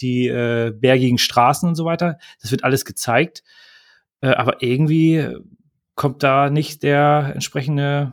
die 0.00 0.26
äh, 0.26 0.72
bergigen 0.72 1.18
Straßen 1.18 1.68
und 1.68 1.74
so 1.74 1.84
weiter. 1.84 2.18
Das 2.40 2.50
wird 2.50 2.64
alles 2.64 2.84
gezeigt. 2.84 3.42
Äh, 4.20 4.28
aber 4.28 4.62
irgendwie 4.62 5.28
kommt 5.94 6.22
da 6.22 6.50
nicht 6.50 6.82
der 6.82 7.32
entsprechende 7.34 8.12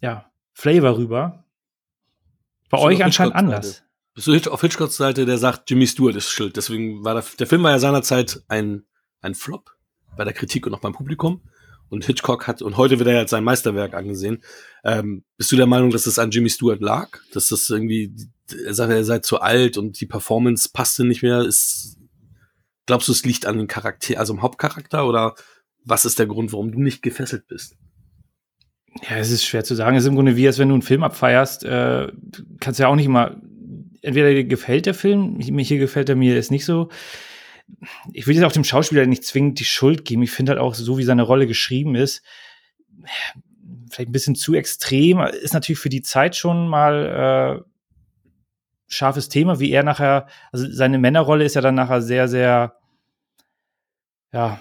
ja, 0.00 0.30
Flavor 0.52 0.96
rüber. 0.96 1.44
Bei 2.68 2.78
Bist 2.78 2.84
euch 2.84 3.04
anscheinend 3.04 3.34
anders. 3.34 3.84
Bist 4.14 4.26
du 4.26 4.50
auf 4.50 4.60
Hitchcocks 4.60 4.96
Seite, 4.96 5.26
der 5.26 5.38
sagt, 5.38 5.68
Jimmy 5.70 5.86
Stewart 5.86 6.14
ist 6.14 6.30
schuld. 6.30 6.56
Deswegen 6.56 7.04
war 7.04 7.14
der, 7.14 7.24
der 7.38 7.46
Film 7.46 7.62
war 7.64 7.72
ja 7.72 7.78
seinerzeit 7.78 8.42
ein, 8.48 8.84
ein 9.20 9.34
Flop 9.34 9.76
bei 10.16 10.24
der 10.24 10.32
Kritik 10.32 10.66
und 10.66 10.74
auch 10.74 10.80
beim 10.80 10.92
Publikum. 10.92 11.42
Und 11.88 12.04
Hitchcock 12.06 12.46
hat, 12.46 12.62
und 12.62 12.76
heute 12.76 12.98
wird 12.98 13.08
er 13.08 13.20
jetzt 13.20 13.30
sein 13.30 13.44
Meisterwerk 13.44 13.94
angesehen. 13.94 14.42
Ähm, 14.84 15.24
bist 15.36 15.52
du 15.52 15.56
der 15.56 15.66
Meinung, 15.66 15.90
dass 15.90 16.06
es 16.06 16.18
an 16.18 16.30
Jimmy 16.30 16.48
Stewart 16.48 16.80
lag? 16.80 17.18
Dass 17.32 17.48
das 17.48 17.68
irgendwie, 17.68 18.14
er 18.52 18.74
sagt, 18.74 18.92
er 18.92 19.04
sei 19.04 19.18
zu 19.20 19.40
alt 19.40 19.76
und 19.76 20.00
die 20.00 20.06
Performance 20.06 20.68
passte 20.72 21.04
nicht 21.04 21.22
mehr? 21.22 21.40
Ist, 21.40 21.98
glaubst 22.86 23.08
du, 23.08 23.12
es 23.12 23.24
liegt 23.24 23.46
an 23.46 23.58
dem 23.58 23.66
Charakter, 23.66 24.18
also 24.18 24.34
im 24.34 24.42
Hauptcharakter 24.42 25.06
oder 25.06 25.34
was 25.84 26.04
ist 26.04 26.18
der 26.18 26.26
Grund, 26.26 26.52
warum 26.52 26.72
du 26.72 26.80
nicht 26.80 27.02
gefesselt 27.02 27.46
bist? 27.46 27.76
Ja, 29.02 29.16
es 29.16 29.30
ist 29.30 29.44
schwer 29.44 29.64
zu 29.64 29.74
sagen. 29.74 29.96
Es 29.96 30.04
ist 30.04 30.08
im 30.08 30.14
Grunde 30.14 30.36
wie, 30.36 30.46
als 30.46 30.58
wenn 30.58 30.68
du 30.68 30.74
einen 30.74 30.82
Film 30.82 31.02
abfeierst, 31.02 31.64
äh, 31.64 32.12
kannst 32.60 32.80
ja 32.80 32.88
auch 32.88 32.96
nicht 32.96 33.06
immer, 33.06 33.40
entweder 34.02 34.30
dir 34.30 34.44
gefällt 34.44 34.86
der 34.86 34.94
Film, 34.94 35.38
mir 35.38 35.64
hier 35.64 35.78
gefällt 35.78 36.08
er 36.08 36.16
mir 36.16 36.36
ist 36.36 36.50
nicht 36.50 36.64
so. 36.64 36.90
Ich 38.12 38.26
will 38.26 38.34
jetzt 38.34 38.44
auch 38.44 38.52
dem 38.52 38.64
Schauspieler 38.64 39.06
nicht 39.06 39.24
zwingend 39.24 39.58
die 39.58 39.64
Schuld 39.64 40.04
geben. 40.04 40.22
Ich 40.22 40.30
finde 40.30 40.52
halt 40.52 40.60
auch, 40.60 40.74
so 40.74 40.98
wie 40.98 41.04
seine 41.04 41.22
Rolle 41.22 41.46
geschrieben 41.46 41.94
ist, 41.94 42.22
vielleicht 43.90 44.10
ein 44.10 44.12
bisschen 44.12 44.34
zu 44.36 44.54
extrem. 44.54 45.20
Ist 45.20 45.54
natürlich 45.54 45.78
für 45.78 45.88
die 45.88 46.02
Zeit 46.02 46.36
schon 46.36 46.68
mal 46.68 47.64
äh, 47.64 47.73
scharfes 48.94 49.28
Thema, 49.28 49.60
wie 49.60 49.70
er 49.70 49.82
nachher, 49.82 50.26
also 50.52 50.66
seine 50.70 50.98
Männerrolle 50.98 51.44
ist 51.44 51.54
ja 51.54 51.60
dann 51.60 51.74
nachher 51.74 52.02
sehr, 52.02 52.28
sehr, 52.28 52.76
ja, 54.32 54.60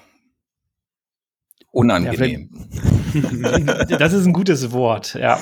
Unangenehm. 1.74 2.50
Ja, 3.90 3.98
das 3.98 4.14
ist 4.14 4.28
ein 4.28 4.34
gutes 4.34 4.72
Wort, 4.72 5.16
ja. 5.16 5.40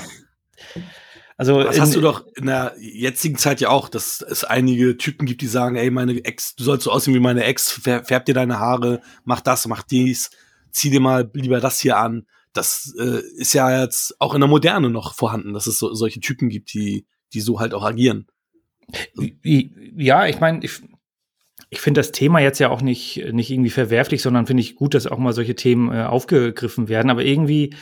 Also 1.38 1.62
das 1.62 1.80
hast 1.80 1.94
du 1.94 2.00
doch 2.00 2.26
in 2.36 2.46
der 2.46 2.74
jetzigen 2.80 3.38
Zeit 3.38 3.60
ja 3.60 3.70
auch, 3.70 3.90
dass 3.90 4.22
es 4.22 4.46
einige 4.46 4.96
Typen 4.96 5.26
gibt, 5.26 5.42
die 5.42 5.48
sagen, 5.48 5.76
ey, 5.76 5.92
meine 5.92 6.24
Ex, 6.24 6.56
du 6.56 6.64
sollst 6.64 6.86
so 6.86 6.92
aussehen 6.92 7.14
wie 7.14 7.20
meine 7.20 7.44
Ex, 7.44 7.72
färb 7.72 8.26
dir 8.26 8.34
deine 8.34 8.60
Haare, 8.60 9.02
mach 9.26 9.42
das, 9.42 9.68
mach 9.68 9.84
dies, 9.84 10.30
zieh 10.72 10.90
dir 10.90 11.02
mal 11.02 11.30
lieber 11.34 11.60
das 11.60 11.82
hier 11.82 11.98
an. 11.98 12.26
Das 12.54 12.94
äh, 12.98 13.22
ist 13.36 13.54
ja 13.54 13.82
jetzt 13.82 14.16
auch 14.22 14.34
in 14.34 14.40
der 14.40 14.50
Moderne 14.50 14.90
noch 14.90 15.14
vorhanden, 15.14 15.54
dass 15.54 15.68
es 15.68 15.80
so, 15.80 15.94
solche 15.94 16.22
Typen 16.22 16.48
gibt, 16.48 16.74
die, 16.74 17.06
die 17.34 17.42
so 17.42 17.60
halt 17.60 17.74
auch 17.74 17.84
agieren. 17.84 18.28
Ja, 19.44 20.26
ich 20.28 20.40
meine, 20.40 20.64
ich, 20.64 20.82
ich 21.70 21.80
finde 21.80 22.00
das 22.00 22.12
Thema 22.12 22.40
jetzt 22.40 22.60
ja 22.60 22.70
auch 22.70 22.82
nicht, 22.82 23.24
nicht 23.32 23.50
irgendwie 23.50 23.70
verwerflich, 23.70 24.22
sondern 24.22 24.48
finde 24.48 24.62
ich 24.62 24.76
gut, 24.76 24.94
dass 24.94 25.08
auch 25.08 25.18
mal 25.18 25.34
solche 25.34 25.56
Themen 25.56 25.92
äh, 25.92 26.04
aufgegriffen 26.04 26.90
werden. 26.90 27.10
Aber 27.10 27.24
irgendwie, 27.24 27.74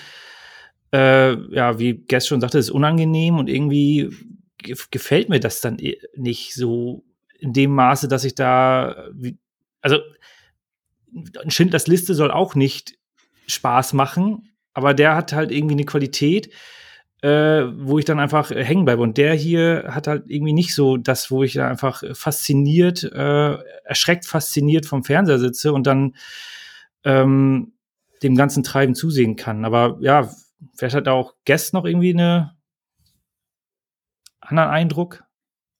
äh, 0.93 1.33
ja, 1.53 1.79
wie 1.79 2.05
Guest 2.07 2.27
schon 2.27 2.41
sagte, 2.41 2.59
ist 2.59 2.69
unangenehm 2.69 3.37
und 3.37 3.49
irgendwie 3.49 4.09
gefällt 4.91 5.29
mir 5.29 5.39
das 5.39 5.61
dann 5.61 5.77
nicht 6.15 6.53
so 6.53 7.03
in 7.39 7.53
dem 7.53 7.71
Maße, 7.71 8.07
dass 8.07 8.25
ich 8.25 8.35
da, 8.35 9.07
also 9.81 9.99
Schindlers 11.47 11.87
Liste 11.87 12.13
soll 12.13 12.31
auch 12.31 12.55
nicht 12.55 12.97
Spaß 13.47 13.93
machen, 13.93 14.53
aber 14.73 14.93
der 14.93 15.15
hat 15.15 15.33
halt 15.33 15.51
irgendwie 15.51 15.75
eine 15.75 15.85
Qualität, 15.85 16.51
äh, 17.21 17.65
wo 17.75 17.99
ich 17.99 18.05
dann 18.05 18.19
einfach 18.19 18.51
äh, 18.51 18.63
hängen 18.63 18.85
bleibe. 18.85 19.01
Und 19.01 19.17
der 19.17 19.33
hier 19.33 19.85
hat 19.89 20.07
halt 20.07 20.23
irgendwie 20.27 20.53
nicht 20.53 20.73
so 20.73 20.97
das, 20.97 21.31
wo 21.31 21.43
ich 21.43 21.53
da 21.53 21.67
einfach 21.67 22.03
fasziniert, 22.13 23.03
äh, 23.03 23.57
erschreckt 23.83 24.25
fasziniert 24.25 24.85
vom 24.85 25.03
Fernseher 25.03 25.39
sitze 25.39 25.73
und 25.73 25.85
dann 25.85 26.15
ähm, 27.03 27.73
dem 28.23 28.35
ganzen 28.35 28.63
Treiben 28.63 28.95
zusehen 28.95 29.35
kann. 29.35 29.65
Aber 29.65 29.97
ja, 30.01 30.29
vielleicht 30.75 30.95
hat 30.95 31.07
auch 31.07 31.35
Guest 31.45 31.73
noch 31.73 31.85
irgendwie 31.85 32.13
eine 32.13 32.55
anderen 34.39 34.69
Eindruck. 34.69 35.23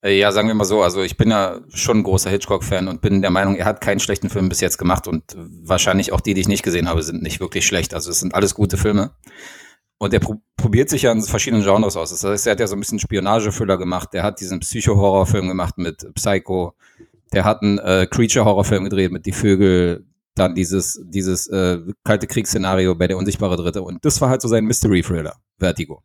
Äh, 0.02 0.18
ja, 0.18 0.32
sagen 0.32 0.48
wir 0.48 0.56
mal 0.56 0.66
so, 0.66 0.82
also 0.82 1.04
ich 1.04 1.18
bin 1.18 1.30
ja 1.30 1.60
schon 1.74 2.00
ein 2.00 2.04
großer 2.04 2.30
Hitchcock-Fan 2.30 2.88
und 2.88 3.02
bin 3.02 3.22
der 3.22 3.32
Meinung, 3.32 3.56
er 3.56 3.66
hat 3.66 3.82
keinen 3.82 4.00
schlechten 4.00 4.30
Film 4.30 4.48
bis 4.48 4.62
jetzt 4.62 4.78
gemacht 4.78 5.08
und 5.08 5.24
wahrscheinlich 5.38 6.14
auch 6.14 6.22
die, 6.22 6.34
die 6.34 6.42
ich 6.42 6.48
nicht 6.48 6.64
gesehen 6.64 6.88
habe, 6.88 7.04
sind 7.04 7.22
nicht 7.22 7.42
wirklich 7.42 7.66
schlecht. 7.66 7.94
Also 7.94 8.10
es 8.10 8.20
sind 8.20 8.34
alles 8.34 8.56
gute 8.56 8.78
Filme. 8.78 9.12
Und 10.00 10.14
er 10.14 10.22
pro 10.22 10.42
probiert 10.58 10.90
sich 10.90 11.04
ja 11.04 11.12
in 11.14 11.22
verschiedenen 11.22 11.64
Genres 11.64 11.96
aus. 11.96 12.10
Das 12.10 12.24
heißt, 12.24 12.48
er 12.48 12.52
hat 12.52 12.60
ja 12.60 12.68
so 12.68 12.76
ein 12.76 12.80
bisschen 12.80 13.00
Spionagefüller 13.00 13.78
gemacht. 13.78 14.10
Der 14.14 14.24
hat 14.24 14.42
diesen 14.42 14.60
Psycho-Horrorfilm 14.60 15.48
gemacht 15.48 15.78
mit 15.78 16.06
Psycho. 16.16 16.74
Der 17.32 17.46
hat 17.46 17.62
einen 17.62 17.80
äh, 17.80 18.08
Creature-Horrorfilm 18.10 18.86
gedreht 18.86 19.12
mit 19.12 19.26
Die 19.26 19.32
Vögel. 19.32 20.06
Dann 20.36 20.56
dieses, 20.56 21.02
dieses 21.06 21.48
äh, 21.48 21.80
kalte 22.04 22.28
Kriegsszenario 22.28 22.96
bei 22.96 23.08
Der 23.08 23.18
unsichtbare 23.18 23.56
Dritte. 23.56 23.84
Und 23.84 24.04
das 24.04 24.20
war 24.20 24.30
halt 24.30 24.42
so 24.42 24.48
sein 24.48 24.66
Mystery-Thriller, 24.66 25.36
Vertigo. 25.58 26.04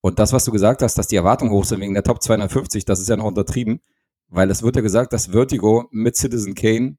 Und 0.00 0.18
das, 0.18 0.32
was 0.32 0.44
du 0.44 0.52
gesagt 0.52 0.82
hast, 0.82 0.96
dass 0.96 1.08
die 1.08 1.16
Erwartungen 1.16 1.52
hoch 1.52 1.64
sind 1.64 1.80
wegen 1.80 1.94
der 1.94 2.02
Top 2.02 2.22
250, 2.22 2.84
das 2.84 3.00
ist 3.00 3.08
ja 3.08 3.16
noch 3.16 3.24
untertrieben. 3.24 3.80
Weil 4.28 4.50
es 4.50 4.62
wird 4.62 4.76
ja 4.76 4.82
gesagt, 4.82 5.12
dass 5.12 5.26
Vertigo 5.26 5.88
mit 5.90 6.16
Citizen 6.16 6.54
Kane 6.54 6.96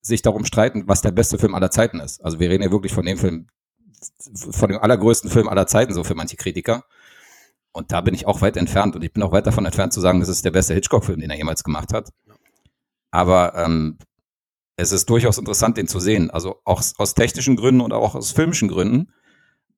sich 0.00 0.22
darum 0.22 0.44
streiten, 0.44 0.84
was 0.86 1.02
der 1.02 1.10
beste 1.10 1.36
Film 1.36 1.54
aller 1.54 1.70
Zeiten 1.70 1.98
ist. 1.98 2.24
Also 2.24 2.38
wir 2.38 2.48
reden 2.48 2.62
ja 2.62 2.70
wirklich 2.70 2.92
von 2.92 3.04
dem 3.04 3.18
Film, 3.18 3.48
von 4.50 4.68
dem 4.68 4.78
allergrößten 4.78 5.30
Film 5.30 5.48
aller 5.48 5.66
Zeiten, 5.66 5.94
so 5.94 6.04
für 6.04 6.14
manche 6.14 6.36
Kritiker. 6.36 6.84
Und 7.72 7.92
da 7.92 8.00
bin 8.00 8.14
ich 8.14 8.26
auch 8.26 8.40
weit 8.40 8.56
entfernt 8.56 8.96
und 8.96 9.02
ich 9.02 9.12
bin 9.12 9.22
auch 9.22 9.32
weit 9.32 9.46
davon 9.46 9.66
entfernt 9.66 9.92
zu 9.92 10.00
sagen, 10.00 10.20
das 10.20 10.28
ist 10.28 10.44
der 10.44 10.50
beste 10.50 10.74
Hitchcock-Film, 10.74 11.20
den 11.20 11.30
er 11.30 11.36
jemals 11.36 11.62
gemacht 11.62 11.92
hat. 11.92 12.10
Aber 13.10 13.54
ähm, 13.54 13.98
es 14.76 14.92
ist 14.92 15.08
durchaus 15.10 15.38
interessant, 15.38 15.76
den 15.76 15.88
zu 15.88 16.00
sehen. 16.00 16.30
Also 16.30 16.60
auch 16.64 16.82
aus 16.96 17.14
technischen 17.14 17.56
Gründen 17.56 17.80
und 17.80 17.92
auch 17.92 18.14
aus 18.14 18.32
filmischen 18.32 18.68
Gründen. 18.68 19.12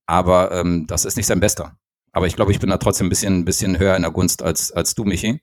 Aber 0.06 0.52
ähm, 0.52 0.86
das 0.86 1.04
ist 1.04 1.16
nicht 1.16 1.26
sein 1.26 1.40
bester. 1.40 1.76
Aber 2.12 2.26
ich 2.26 2.36
glaube, 2.36 2.52
ich 2.52 2.58
bin 2.58 2.70
da 2.70 2.78
trotzdem 2.78 3.06
ein 3.06 3.10
bisschen, 3.10 3.40
ein 3.40 3.44
bisschen 3.44 3.78
höher 3.78 3.96
in 3.96 4.02
der 4.02 4.10
Gunst 4.10 4.42
als, 4.42 4.72
als 4.72 4.94
du, 4.94 5.04
Michi. 5.04 5.40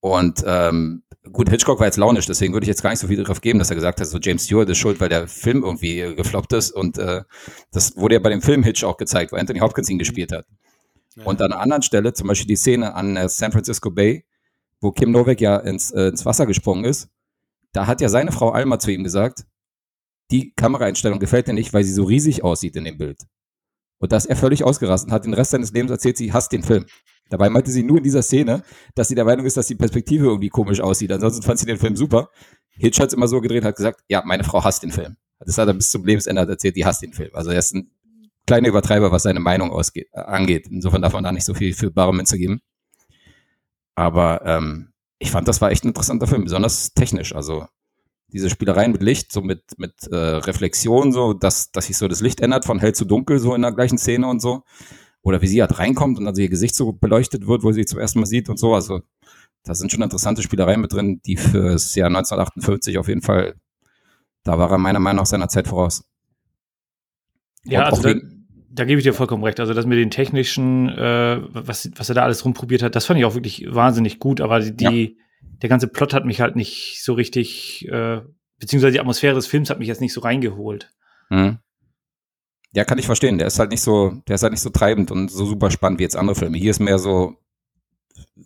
Und 0.00 0.42
ähm, 0.46 1.04
gut, 1.30 1.48
Hitchcock 1.48 1.78
war 1.78 1.86
jetzt 1.86 1.98
launisch, 1.98 2.26
deswegen 2.26 2.52
würde 2.52 2.64
ich 2.64 2.68
jetzt 2.68 2.82
gar 2.82 2.90
nicht 2.90 2.98
so 2.98 3.06
viel 3.06 3.22
darauf 3.22 3.40
geben, 3.40 3.58
dass 3.58 3.70
er 3.70 3.76
gesagt 3.76 4.00
hat, 4.00 4.06
so 4.06 4.18
James 4.18 4.44
Stewart 4.44 4.68
ist 4.68 4.78
schuld, 4.78 5.00
weil 5.00 5.08
der 5.08 5.28
Film 5.28 5.62
irgendwie 5.62 6.00
äh, 6.00 6.14
gefloppt 6.14 6.52
ist. 6.52 6.72
Und 6.72 6.98
äh, 6.98 7.22
das 7.70 7.96
wurde 7.96 8.16
ja 8.16 8.20
bei 8.20 8.30
dem 8.30 8.42
Film 8.42 8.62
Hitch 8.62 8.82
auch 8.84 8.96
gezeigt, 8.96 9.32
wo 9.32 9.36
Anthony 9.36 9.60
Hopkins 9.60 9.88
ihn 9.88 9.98
gespielt 9.98 10.32
hat. 10.32 10.46
Ja. 11.16 11.24
Und 11.24 11.40
an 11.40 11.52
einer 11.52 11.60
anderen 11.60 11.82
Stelle, 11.82 12.12
zum 12.12 12.28
Beispiel 12.28 12.48
die 12.48 12.56
Szene 12.56 12.94
an 12.94 13.16
äh, 13.16 13.28
San 13.28 13.52
Francisco 13.52 13.90
Bay, 13.90 14.24
wo 14.80 14.90
Kim 14.90 15.12
Novak 15.12 15.40
ja 15.40 15.58
ins, 15.58 15.92
äh, 15.92 16.08
ins 16.08 16.26
Wasser 16.26 16.46
gesprungen 16.46 16.84
ist, 16.84 17.08
da 17.72 17.86
hat 17.86 18.00
ja 18.00 18.08
seine 18.08 18.32
Frau 18.32 18.50
Alma 18.50 18.78
zu 18.78 18.90
ihm 18.90 19.04
gesagt, 19.04 19.44
die 20.30 20.52
Kameraeinstellung 20.54 21.18
gefällt 21.18 21.46
dir 21.46 21.52
nicht, 21.52 21.72
weil 21.72 21.84
sie 21.84 21.92
so 21.92 22.04
riesig 22.04 22.42
aussieht 22.42 22.76
in 22.76 22.84
dem 22.84 22.98
Bild. 22.98 23.20
Und 23.98 24.12
da 24.12 24.16
ist 24.16 24.26
er 24.26 24.36
völlig 24.36 24.64
ausgerastet 24.64 25.08
und 25.08 25.14
hat 25.14 25.24
den 25.24 25.34
Rest 25.34 25.52
seines 25.52 25.72
Lebens 25.72 25.92
erzählt, 25.92 26.16
sie 26.16 26.32
hasst 26.32 26.52
den 26.52 26.62
Film. 26.62 26.86
Dabei 27.32 27.48
meinte 27.48 27.70
sie 27.70 27.82
nur 27.82 27.96
in 27.96 28.02
dieser 28.04 28.20
Szene, 28.20 28.62
dass 28.94 29.08
sie 29.08 29.14
der 29.14 29.24
Meinung 29.24 29.46
ist, 29.46 29.56
dass 29.56 29.66
die 29.66 29.74
Perspektive 29.74 30.26
irgendwie 30.26 30.50
komisch 30.50 30.82
aussieht. 30.82 31.10
Ansonsten 31.10 31.42
fand 31.42 31.58
sie 31.58 31.64
den 31.64 31.78
Film 31.78 31.96
super. 31.96 32.28
Hitch 32.72 33.00
hat 33.00 33.08
es 33.08 33.14
immer 33.14 33.26
so 33.26 33.40
gedreht, 33.40 33.64
hat 33.64 33.74
gesagt, 33.74 34.02
ja, 34.06 34.22
meine 34.26 34.44
Frau 34.44 34.62
hasst 34.62 34.82
den 34.82 34.92
Film. 34.92 35.16
Das 35.38 35.56
hat 35.56 35.66
er 35.66 35.72
bis 35.72 35.90
zum 35.90 36.04
Lebensende 36.04 36.42
erzählt, 36.42 36.76
die 36.76 36.84
hasst 36.84 37.00
den 37.00 37.14
Film. 37.14 37.30
Also 37.32 37.50
er 37.50 37.58
ist 37.58 37.74
ein 37.74 37.90
kleiner 38.46 38.68
Übertreiber, 38.68 39.12
was 39.12 39.22
seine 39.22 39.40
Meinung 39.40 39.70
ausgeht, 39.70 40.08
äh, 40.12 40.20
angeht. 40.20 40.68
Insofern 40.70 41.00
darf 41.00 41.14
man 41.14 41.24
da 41.24 41.32
nicht 41.32 41.46
so 41.46 41.54
viel 41.54 41.72
für 41.72 41.90
bare 41.90 42.12
Münze 42.12 42.36
geben. 42.36 42.60
Aber 43.94 44.44
ähm, 44.44 44.92
ich 45.18 45.30
fand, 45.30 45.48
das 45.48 45.62
war 45.62 45.70
echt 45.70 45.84
ein 45.84 45.88
interessanter 45.88 46.26
Film, 46.26 46.44
besonders 46.44 46.92
technisch. 46.92 47.34
Also 47.34 47.64
diese 48.28 48.50
Spielereien 48.50 48.92
mit 48.92 49.02
Licht, 49.02 49.32
so 49.32 49.40
mit, 49.40 49.62
mit 49.78 50.06
äh, 50.10 50.16
Reflexion, 50.16 51.12
so, 51.12 51.32
dass, 51.32 51.70
dass 51.70 51.86
sich 51.86 51.96
so 51.96 52.08
das 52.08 52.20
Licht 52.20 52.40
ändert 52.40 52.66
von 52.66 52.78
hell 52.78 52.94
zu 52.94 53.06
dunkel, 53.06 53.38
so 53.38 53.54
in 53.54 53.62
der 53.62 53.72
gleichen 53.72 53.96
Szene 53.96 54.26
und 54.26 54.42
so 54.42 54.64
oder 55.22 55.40
wie 55.40 55.46
sie 55.46 55.60
halt 55.60 55.78
reinkommt 55.78 56.18
und 56.18 56.26
also 56.26 56.42
ihr 56.42 56.48
Gesicht 56.48 56.74
so 56.74 56.92
beleuchtet 56.92 57.46
wird, 57.46 57.62
wo 57.62 57.72
sie 57.72 57.84
zum 57.84 57.98
ersten 57.98 58.18
Mal 58.18 58.26
sieht 58.26 58.48
und 58.48 58.58
so. 58.58 58.74
Also 58.74 59.00
da 59.64 59.74
sind 59.74 59.92
schon 59.92 60.02
interessante 60.02 60.42
Spielereien 60.42 60.80
mit 60.80 60.92
drin, 60.92 61.20
die 61.24 61.36
fürs 61.36 61.94
Jahr 61.94 62.08
1958 62.08 62.98
auf 62.98 63.08
jeden 63.08 63.22
Fall, 63.22 63.54
da 64.42 64.58
war 64.58 64.70
er 64.70 64.78
meiner 64.78 64.98
Meinung 64.98 65.18
nach 65.18 65.26
seiner 65.26 65.48
Zeit 65.48 65.68
voraus. 65.68 66.04
Ja, 67.64 67.84
also 67.84 68.02
da, 68.02 68.14
da, 68.70 68.84
gebe 68.84 68.98
ich 68.98 69.04
dir 69.04 69.14
vollkommen 69.14 69.44
recht. 69.44 69.60
Also 69.60 69.72
das 69.72 69.86
mit 69.86 69.98
den 69.98 70.10
technischen, 70.10 70.88
äh, 70.88 71.40
was, 71.52 71.88
was 71.94 72.08
er 72.08 72.16
da 72.16 72.24
alles 72.24 72.44
rumprobiert 72.44 72.82
hat, 72.82 72.96
das 72.96 73.06
fand 73.06 73.20
ich 73.20 73.24
auch 73.24 73.34
wirklich 73.34 73.66
wahnsinnig 73.68 74.18
gut, 74.18 74.40
aber 74.40 74.58
die, 74.58 75.04
ja. 75.04 75.48
der 75.62 75.68
ganze 75.68 75.86
Plot 75.86 76.12
hat 76.12 76.24
mich 76.24 76.40
halt 76.40 76.56
nicht 76.56 77.00
so 77.02 77.12
richtig, 77.12 77.86
äh, 77.88 78.20
beziehungsweise 78.58 78.94
die 78.94 79.00
Atmosphäre 79.00 79.36
des 79.36 79.46
Films 79.46 79.70
hat 79.70 79.78
mich 79.78 79.88
jetzt 79.88 80.00
nicht 80.00 80.12
so 80.12 80.22
reingeholt. 80.22 80.90
Mhm. 81.30 81.58
Ja, 82.74 82.84
kann 82.84 82.98
ich 82.98 83.06
verstehen. 83.06 83.38
Der 83.38 83.46
ist 83.46 83.58
halt 83.58 83.70
nicht 83.70 83.82
so, 83.82 84.22
der 84.26 84.36
ist 84.36 84.42
halt 84.42 84.52
nicht 84.52 84.62
so 84.62 84.70
treibend 84.70 85.10
und 85.10 85.30
so 85.30 85.44
super 85.44 85.70
spannend 85.70 85.98
wie 85.98 86.04
jetzt 86.04 86.16
andere 86.16 86.36
Filme. 86.36 86.56
Hier 86.56 86.70
ist 86.70 86.80
mehr 86.80 86.98
so, 86.98 87.36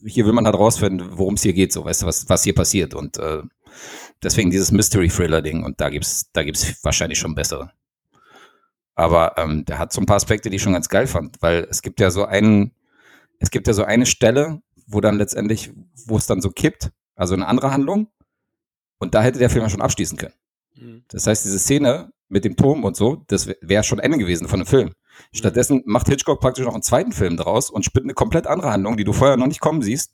hier 0.05 0.27
will 0.27 0.33
man 0.33 0.47
halt 0.47 0.57
rausfinden, 0.57 1.19
worum 1.19 1.35
es 1.35 1.43
hier 1.43 1.53
geht, 1.53 1.73
so, 1.73 1.85
weißt 1.85 2.03
du, 2.03 2.07
was, 2.07 2.29
was 2.29 2.43
hier 2.43 2.55
passiert. 2.55 2.95
Und 2.95 3.19
äh, 3.19 3.43
deswegen 4.23 4.51
dieses 4.51 4.73
Mystery-Thriller-Ding 4.73 5.65
und 5.65 5.81
da 5.81 5.91
gibt's, 5.91 6.31
da 6.33 6.43
gibt's 6.43 6.83
wahrscheinlich 6.83 7.19
schon 7.19 7.35
bessere. 7.35 7.71
Aber 8.95 9.37
ähm, 9.37 9.65
der 9.65 9.79
hat 9.79 9.93
so 9.93 10.01
ein 10.01 10.07
paar 10.07 10.17
Aspekte, 10.17 10.51
die 10.51 10.57
ich 10.57 10.63
schon 10.63 10.73
ganz 10.73 10.89
geil 10.89 11.07
fand, 11.07 11.41
weil 11.41 11.67
es 11.71 11.83
gibt 11.83 12.01
ja 12.01 12.11
so 12.11 12.25
einen, 12.25 12.73
es 13.39 13.51
gibt 13.51 13.69
ja 13.69 13.75
so 13.75 13.85
eine 13.85 14.07
Stelle, 14.07 14.61
wo 14.87 15.01
dann 15.01 15.19
letztendlich, 15.19 15.73
wo 16.07 16.17
es 16.17 16.27
dann 16.27 16.41
so 16.41 16.51
kippt, 16.51 16.91
also 17.15 17.35
eine 17.35 17.47
andere 17.47 17.71
Handlung, 17.71 18.09
und 18.99 19.15
da 19.15 19.23
hätte 19.23 19.39
der 19.39 19.51
Film 19.51 19.63
ja 19.63 19.71
schon 19.71 19.83
abschließen 19.83 20.17
können. 20.17 20.35
Mhm. 20.75 21.05
Das 21.09 21.27
heißt, 21.27 21.45
diese 21.45 21.59
Szene 21.59 22.13
mit 22.29 22.45
dem 22.45 22.57
Turm 22.57 22.85
und 22.85 22.97
so, 22.97 23.25
das 23.29 23.49
wäre 23.61 23.85
schon 23.85 23.99
Ende 23.99 24.19
gewesen 24.19 24.49
von 24.49 24.61
dem 24.61 24.67
Film. 24.67 24.89
Mhm. 24.89 25.37
Stattdessen 25.37 25.83
macht 25.87 26.09
Hitchcock 26.09 26.41
praktisch 26.41 26.65
noch 26.65 26.75
einen 26.75 26.83
zweiten 26.83 27.13
Film 27.13 27.37
draus 27.37 27.71
und 27.71 27.85
spinnt 27.85 28.07
eine 28.07 28.15
komplett 28.15 28.47
andere 28.47 28.71
Handlung, 28.71 28.97
die 28.97 29.05
du 29.05 29.13
vorher 29.13 29.37
noch 29.37 29.47
nicht 29.47 29.61
kommen 29.61 29.83
siehst. 29.83 30.13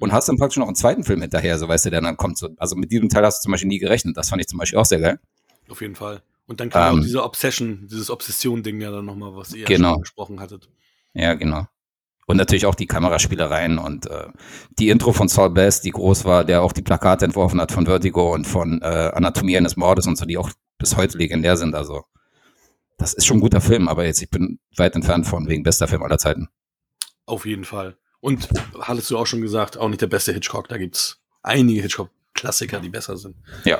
Und 0.00 0.12
hast 0.12 0.28
dann 0.28 0.36
praktisch 0.36 0.58
noch 0.58 0.68
einen 0.68 0.76
zweiten 0.76 1.02
Film 1.02 1.22
hinterher, 1.22 1.58
so 1.58 1.66
weißt 1.66 1.86
du, 1.86 1.90
der 1.90 2.00
dann 2.00 2.16
kommt. 2.16 2.38
So, 2.38 2.50
also 2.58 2.76
mit 2.76 2.92
diesem 2.92 3.08
Teil 3.08 3.24
hast 3.24 3.40
du 3.40 3.42
zum 3.42 3.52
Beispiel 3.52 3.66
nie 3.66 3.80
gerechnet. 3.80 4.16
Das 4.16 4.28
fand 4.28 4.40
ich 4.40 4.46
zum 4.46 4.56
Beispiel 4.56 4.78
auch 4.78 4.84
sehr 4.84 5.00
geil. 5.00 5.18
Auf 5.68 5.80
jeden 5.80 5.96
Fall. 5.96 6.22
Und 6.46 6.60
dann 6.60 6.70
kam 6.70 6.94
ähm, 6.94 7.00
auch 7.00 7.04
diese 7.04 7.24
Obsession, 7.24 7.88
dieses 7.90 8.08
Obsession-Ding 8.08 8.80
ja 8.80 8.92
dann 8.92 9.04
nochmal, 9.04 9.34
was 9.34 9.52
ihr 9.54 9.64
genau. 9.64 9.94
schon 9.94 10.02
gesprochen 10.02 10.40
hattet. 10.40 10.68
Ja, 11.14 11.34
genau. 11.34 11.66
Und 12.26 12.36
natürlich 12.36 12.66
auch 12.66 12.74
die 12.74 12.86
Kameraspielereien 12.86 13.78
und 13.78 14.06
äh, 14.06 14.28
die 14.78 14.90
Intro 14.90 15.12
von 15.12 15.28
Saul 15.28 15.50
Bass, 15.50 15.80
die 15.80 15.90
groß 15.90 16.24
war, 16.24 16.44
der 16.44 16.62
auch 16.62 16.72
die 16.72 16.82
Plakate 16.82 17.24
entworfen 17.24 17.60
hat 17.60 17.72
von 17.72 17.86
Vertigo 17.86 18.34
und 18.34 18.46
von 18.46 18.80
äh, 18.82 19.10
Anatomie 19.14 19.56
eines 19.56 19.76
Mordes 19.76 20.06
und 20.06 20.16
so, 20.16 20.26
die 20.26 20.38
auch 20.38 20.50
bis 20.78 20.96
heute 20.96 21.18
legendär 21.18 21.56
sind. 21.56 21.74
Also 21.74 22.04
das 22.96 23.14
ist 23.14 23.26
schon 23.26 23.38
ein 23.38 23.42
guter 23.42 23.60
Film, 23.60 23.88
aber 23.88 24.04
jetzt 24.04 24.22
ich 24.22 24.30
bin 24.30 24.58
weit 24.76 24.94
entfernt 24.94 25.26
von 25.26 25.48
wegen 25.48 25.62
bester 25.62 25.88
Film 25.88 26.02
aller 26.02 26.18
Zeiten. 26.18 26.48
Auf 27.26 27.46
jeden 27.46 27.64
Fall. 27.64 27.96
Und 28.20 28.48
hattest 28.80 29.10
du 29.10 29.18
auch 29.18 29.26
schon 29.26 29.40
gesagt, 29.40 29.76
auch 29.76 29.88
nicht 29.88 30.00
der 30.00 30.08
beste 30.08 30.32
Hitchcock. 30.32 30.68
Da 30.68 30.78
gibt's 30.78 31.20
einige 31.42 31.82
Hitchcock-Klassiker, 31.82 32.80
die 32.80 32.88
besser 32.88 33.16
sind. 33.16 33.36
Ja. 33.64 33.78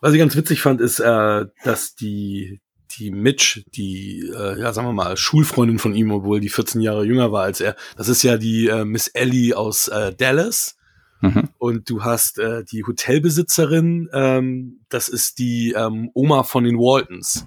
Was 0.00 0.12
ich 0.12 0.18
ganz 0.18 0.36
witzig 0.36 0.62
fand, 0.62 0.80
ist, 0.80 1.00
äh, 1.00 1.46
dass 1.64 1.94
die 1.94 2.60
die 2.98 3.10
Mitch, 3.10 3.64
die, 3.74 4.20
äh, 4.34 4.58
ja, 4.58 4.72
sagen 4.72 4.88
wir 4.88 4.92
mal, 4.92 5.16
Schulfreundin 5.16 5.78
von 5.78 5.94
ihm, 5.94 6.10
obwohl 6.10 6.40
die 6.40 6.48
14 6.48 6.80
Jahre 6.80 7.04
jünger 7.04 7.32
war 7.32 7.44
als 7.44 7.60
er. 7.60 7.76
Das 7.96 8.08
ist 8.08 8.22
ja 8.22 8.38
die 8.38 8.68
äh, 8.68 8.84
Miss 8.84 9.08
Ellie 9.08 9.56
aus 9.56 9.88
äh, 9.88 10.14
Dallas. 10.14 10.76
Mhm. 11.20 11.47
Und 11.58 11.90
du 11.90 12.04
hast 12.04 12.38
äh, 12.38 12.64
die 12.64 12.84
Hotelbesitzerin, 12.84 14.08
ähm, 14.12 14.80
das 14.88 15.08
ist 15.08 15.38
die 15.38 15.72
ähm, 15.76 16.10
Oma 16.14 16.44
von 16.44 16.64
den 16.64 16.78
Waltons. 16.78 17.46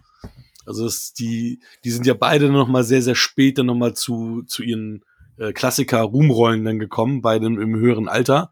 Also 0.65 0.83
das 0.83 0.95
ist 0.95 1.19
die, 1.19 1.59
die 1.83 1.91
sind 1.91 2.05
ja 2.05 2.13
beide 2.13 2.49
noch 2.49 2.67
mal 2.67 2.83
sehr, 2.83 3.01
sehr 3.01 3.15
spät 3.15 3.57
dann 3.57 3.67
noch 3.67 3.75
mal 3.75 3.93
zu, 3.93 4.43
zu 4.43 4.63
ihren 4.63 5.03
äh, 5.37 5.53
Klassiker-Ruhmrollen 5.53 6.63
dann 6.63 6.79
gekommen, 6.79 7.21
beide 7.21 7.47
im 7.47 7.75
höheren 7.75 8.07
Alter. 8.07 8.51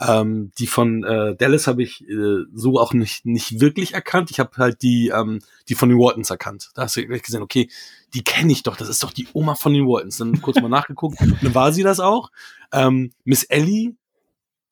Ähm, 0.00 0.50
die 0.58 0.66
von 0.66 1.04
äh, 1.04 1.36
Dallas 1.36 1.66
habe 1.66 1.82
ich 1.82 2.08
äh, 2.08 2.44
so 2.54 2.80
auch 2.80 2.92
nicht, 2.92 3.26
nicht 3.26 3.60
wirklich 3.60 3.94
erkannt. 3.94 4.30
Ich 4.30 4.40
habe 4.40 4.50
halt 4.56 4.82
die, 4.82 5.12
ähm, 5.14 5.40
die 5.68 5.74
von 5.74 5.88
den 5.88 5.98
Waltons 5.98 6.30
erkannt. 6.30 6.70
Da 6.74 6.82
hast 6.82 6.96
du 6.96 7.06
gleich 7.06 7.22
gesehen, 7.22 7.42
okay, 7.42 7.68
die 8.14 8.24
kenne 8.24 8.50
ich 8.50 8.62
doch, 8.62 8.76
das 8.76 8.88
ist 8.88 9.02
doch 9.02 9.12
die 9.12 9.28
Oma 9.32 9.54
von 9.54 9.74
den 9.74 9.86
Waltons. 9.86 10.16
Dann 10.16 10.40
kurz 10.40 10.60
mal 10.60 10.68
nachgeguckt, 10.70 11.20
dann 11.20 11.54
war 11.54 11.72
sie 11.72 11.82
das 11.82 12.00
auch. 12.00 12.30
Ähm, 12.72 13.12
Miss 13.24 13.44
Ellie, 13.44 13.94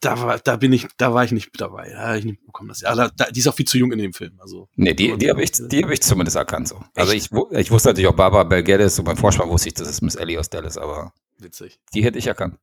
da 0.01 0.21
war, 0.21 0.39
da 0.39 0.57
bin 0.57 0.73
ich, 0.73 0.89
da 0.97 1.13
war 1.13 1.25
ich 1.25 1.33
nicht 1.33 1.51
dabei. 1.61 1.91
Da 1.91 2.17
ich 2.17 2.25
nicht 2.25 2.45
bekommen 2.45 2.71
das. 2.71 2.81
Ja, 2.81 2.95
da, 2.95 3.11
da, 3.15 3.27
die 3.27 3.41
ist 3.41 3.47
auch 3.47 3.55
viel 3.55 3.67
zu 3.67 3.79
jung 3.79 3.93
in 3.93 3.99
dem 3.99 4.13
Film. 4.13 4.39
Also. 4.41 4.69
Nee, 4.77 4.95
die, 4.95 5.17
die 5.17 5.31
habe 5.31 5.43
ich, 5.43 5.53
die 5.53 5.83
habe 5.83 5.93
ich 5.93 6.01
zumindest 6.03 6.37
erkannt 6.37 6.69
so. 6.69 6.81
Also 6.95 7.13
ich, 7.13 7.31
ich 7.51 7.71
wusste 7.71 7.91
natürlich 7.91 8.09
auch 8.09 8.17
Barbara 8.17 8.45
Belgedes 8.45 8.99
und 8.99 9.05
beim 9.05 9.17
Vorspann 9.17 9.49
wusste 9.51 9.69
ich, 9.69 9.75
das 9.75 9.89
ist 9.89 10.01
Miss 10.01 10.15
Ellie 10.15 10.39
aus 10.39 10.49
Dallas, 10.49 10.79
aber 10.79 11.13
Witzig. 11.39 11.79
die 11.95 12.03
hätte 12.03 12.19
ich 12.19 12.27
erkannt. 12.27 12.57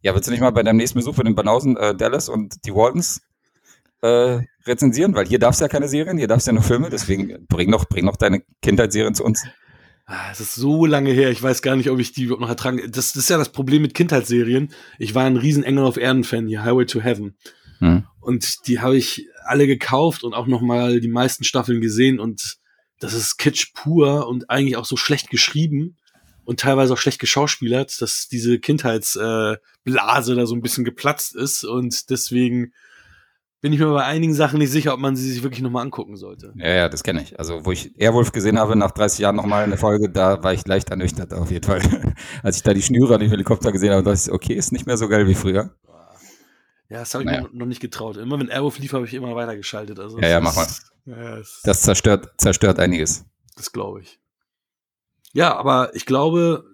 Ja, 0.00 0.14
willst 0.14 0.28
du 0.28 0.32
nicht 0.32 0.40
mal 0.40 0.50
bei 0.50 0.62
deinem 0.62 0.76
nächsten 0.76 0.98
Besuch 0.98 1.14
für 1.14 1.24
den 1.24 1.34
Banausen 1.34 1.76
äh, 1.76 1.94
Dallas 1.94 2.28
und 2.28 2.64
die 2.64 2.74
Waltons 2.74 3.22
äh, 4.02 4.40
rezensieren? 4.66 5.14
Weil 5.14 5.26
hier 5.26 5.38
darfst 5.38 5.60
du 5.60 5.64
ja 5.64 5.68
keine 5.68 5.88
Serien, 5.88 6.18
hier 6.18 6.28
darfst 6.28 6.46
du 6.46 6.50
ja 6.50 6.54
nur 6.54 6.62
Filme, 6.62 6.90
deswegen 6.90 7.46
bring 7.48 7.70
noch, 7.70 7.86
bring 7.86 8.04
noch 8.04 8.16
deine 8.16 8.42
Kindheitsserien 8.62 9.14
zu 9.14 9.24
uns. 9.24 9.44
Ah, 10.10 10.30
es 10.32 10.40
ist 10.40 10.54
so 10.54 10.86
lange 10.86 11.12
her, 11.12 11.30
ich 11.30 11.42
weiß 11.42 11.60
gar 11.60 11.76
nicht, 11.76 11.90
ob 11.90 11.98
ich 11.98 12.12
die 12.12 12.22
überhaupt 12.22 12.40
noch 12.40 12.48
ertragen. 12.48 12.78
Das, 12.90 13.12
das 13.12 13.16
ist 13.16 13.28
ja 13.28 13.36
das 13.36 13.52
Problem 13.52 13.82
mit 13.82 13.92
Kindheitsserien. 13.92 14.72
Ich 14.98 15.14
war 15.14 15.24
ein 15.24 15.36
riesen 15.36 15.64
Engel 15.64 15.84
auf 15.84 15.98
Erden-Fan 15.98 16.46
hier, 16.46 16.64
Highway 16.64 16.86
to 16.86 17.02
Heaven. 17.02 17.36
Hm. 17.80 18.04
Und 18.18 18.66
die 18.66 18.80
habe 18.80 18.96
ich 18.96 19.28
alle 19.44 19.66
gekauft 19.66 20.24
und 20.24 20.32
auch 20.32 20.46
noch 20.46 20.62
mal 20.62 21.00
die 21.00 21.08
meisten 21.08 21.44
Staffeln 21.44 21.82
gesehen 21.82 22.20
und 22.20 22.56
das 23.00 23.12
ist 23.12 23.36
Kitsch 23.36 23.74
pur 23.74 24.26
und 24.26 24.48
eigentlich 24.48 24.78
auch 24.78 24.86
so 24.86 24.96
schlecht 24.96 25.28
geschrieben 25.28 25.98
und 26.46 26.60
teilweise 26.60 26.94
auch 26.94 26.98
schlecht 26.98 27.18
geschauspielert, 27.18 28.00
dass 28.00 28.28
diese 28.28 28.58
Kindheitsblase 28.58 29.60
äh, 30.32 30.36
da 30.36 30.46
so 30.46 30.54
ein 30.54 30.62
bisschen 30.62 30.84
geplatzt 30.84 31.36
ist 31.36 31.64
und 31.64 32.08
deswegen 32.08 32.72
bin 33.60 33.72
ich 33.72 33.80
mir 33.80 33.92
bei 33.92 34.04
einigen 34.04 34.34
Sachen 34.34 34.58
nicht 34.58 34.70
sicher, 34.70 34.94
ob 34.94 35.00
man 35.00 35.16
sie 35.16 35.30
sich 35.30 35.42
wirklich 35.42 35.62
nochmal 35.62 35.82
angucken 35.82 36.16
sollte. 36.16 36.52
Ja, 36.56 36.68
ja, 36.68 36.88
das 36.88 37.02
kenne 37.02 37.22
ich. 37.22 37.38
Also, 37.38 37.64
wo 37.64 37.72
ich 37.72 37.98
Airwolf 37.98 38.30
gesehen 38.30 38.58
habe, 38.58 38.76
nach 38.76 38.92
30 38.92 39.18
Jahren 39.18 39.36
nochmal 39.36 39.64
eine 39.64 39.76
Folge, 39.76 40.10
da 40.10 40.42
war 40.42 40.52
ich 40.52 40.66
leicht 40.66 40.90
ernüchtert 40.90 41.34
auf 41.34 41.50
jeden 41.50 41.64
Fall. 41.64 41.80
Als 42.42 42.58
ich 42.58 42.62
da 42.62 42.72
die 42.72 42.82
Schnüre 42.82 43.14
an 43.14 43.20
dem 43.20 43.30
Helikopter 43.30 43.72
gesehen 43.72 43.92
habe, 43.92 44.02
dachte 44.04 44.20
ich, 44.24 44.32
okay, 44.32 44.54
ist 44.54 44.72
nicht 44.72 44.86
mehr 44.86 44.96
so 44.96 45.08
geil 45.08 45.26
wie 45.26 45.34
früher. 45.34 45.74
Ja, 46.90 47.00
das 47.00 47.12
habe 47.12 47.24
ich 47.24 47.30
naja. 47.30 47.42
mir 47.42 47.50
noch 47.52 47.66
nicht 47.66 47.80
getraut. 47.80 48.16
Immer 48.16 48.38
wenn 48.38 48.48
Airwolf 48.48 48.78
lief, 48.78 48.92
habe 48.92 49.04
ich 49.04 49.12
immer 49.12 49.34
weitergeschaltet. 49.34 49.98
Also, 49.98 50.18
ja, 50.20 50.28
ja, 50.28 50.40
mach 50.40 50.56
mal. 50.56 50.66
Ja, 51.04 51.36
das 51.64 51.82
zerstört, 51.82 52.28
zerstört 52.38 52.78
einiges. 52.78 53.26
Das 53.56 53.72
glaube 53.72 54.02
ich. 54.02 54.18
Ja, 55.32 55.54
aber 55.56 55.94
ich 55.94 56.06
glaube, 56.06 56.64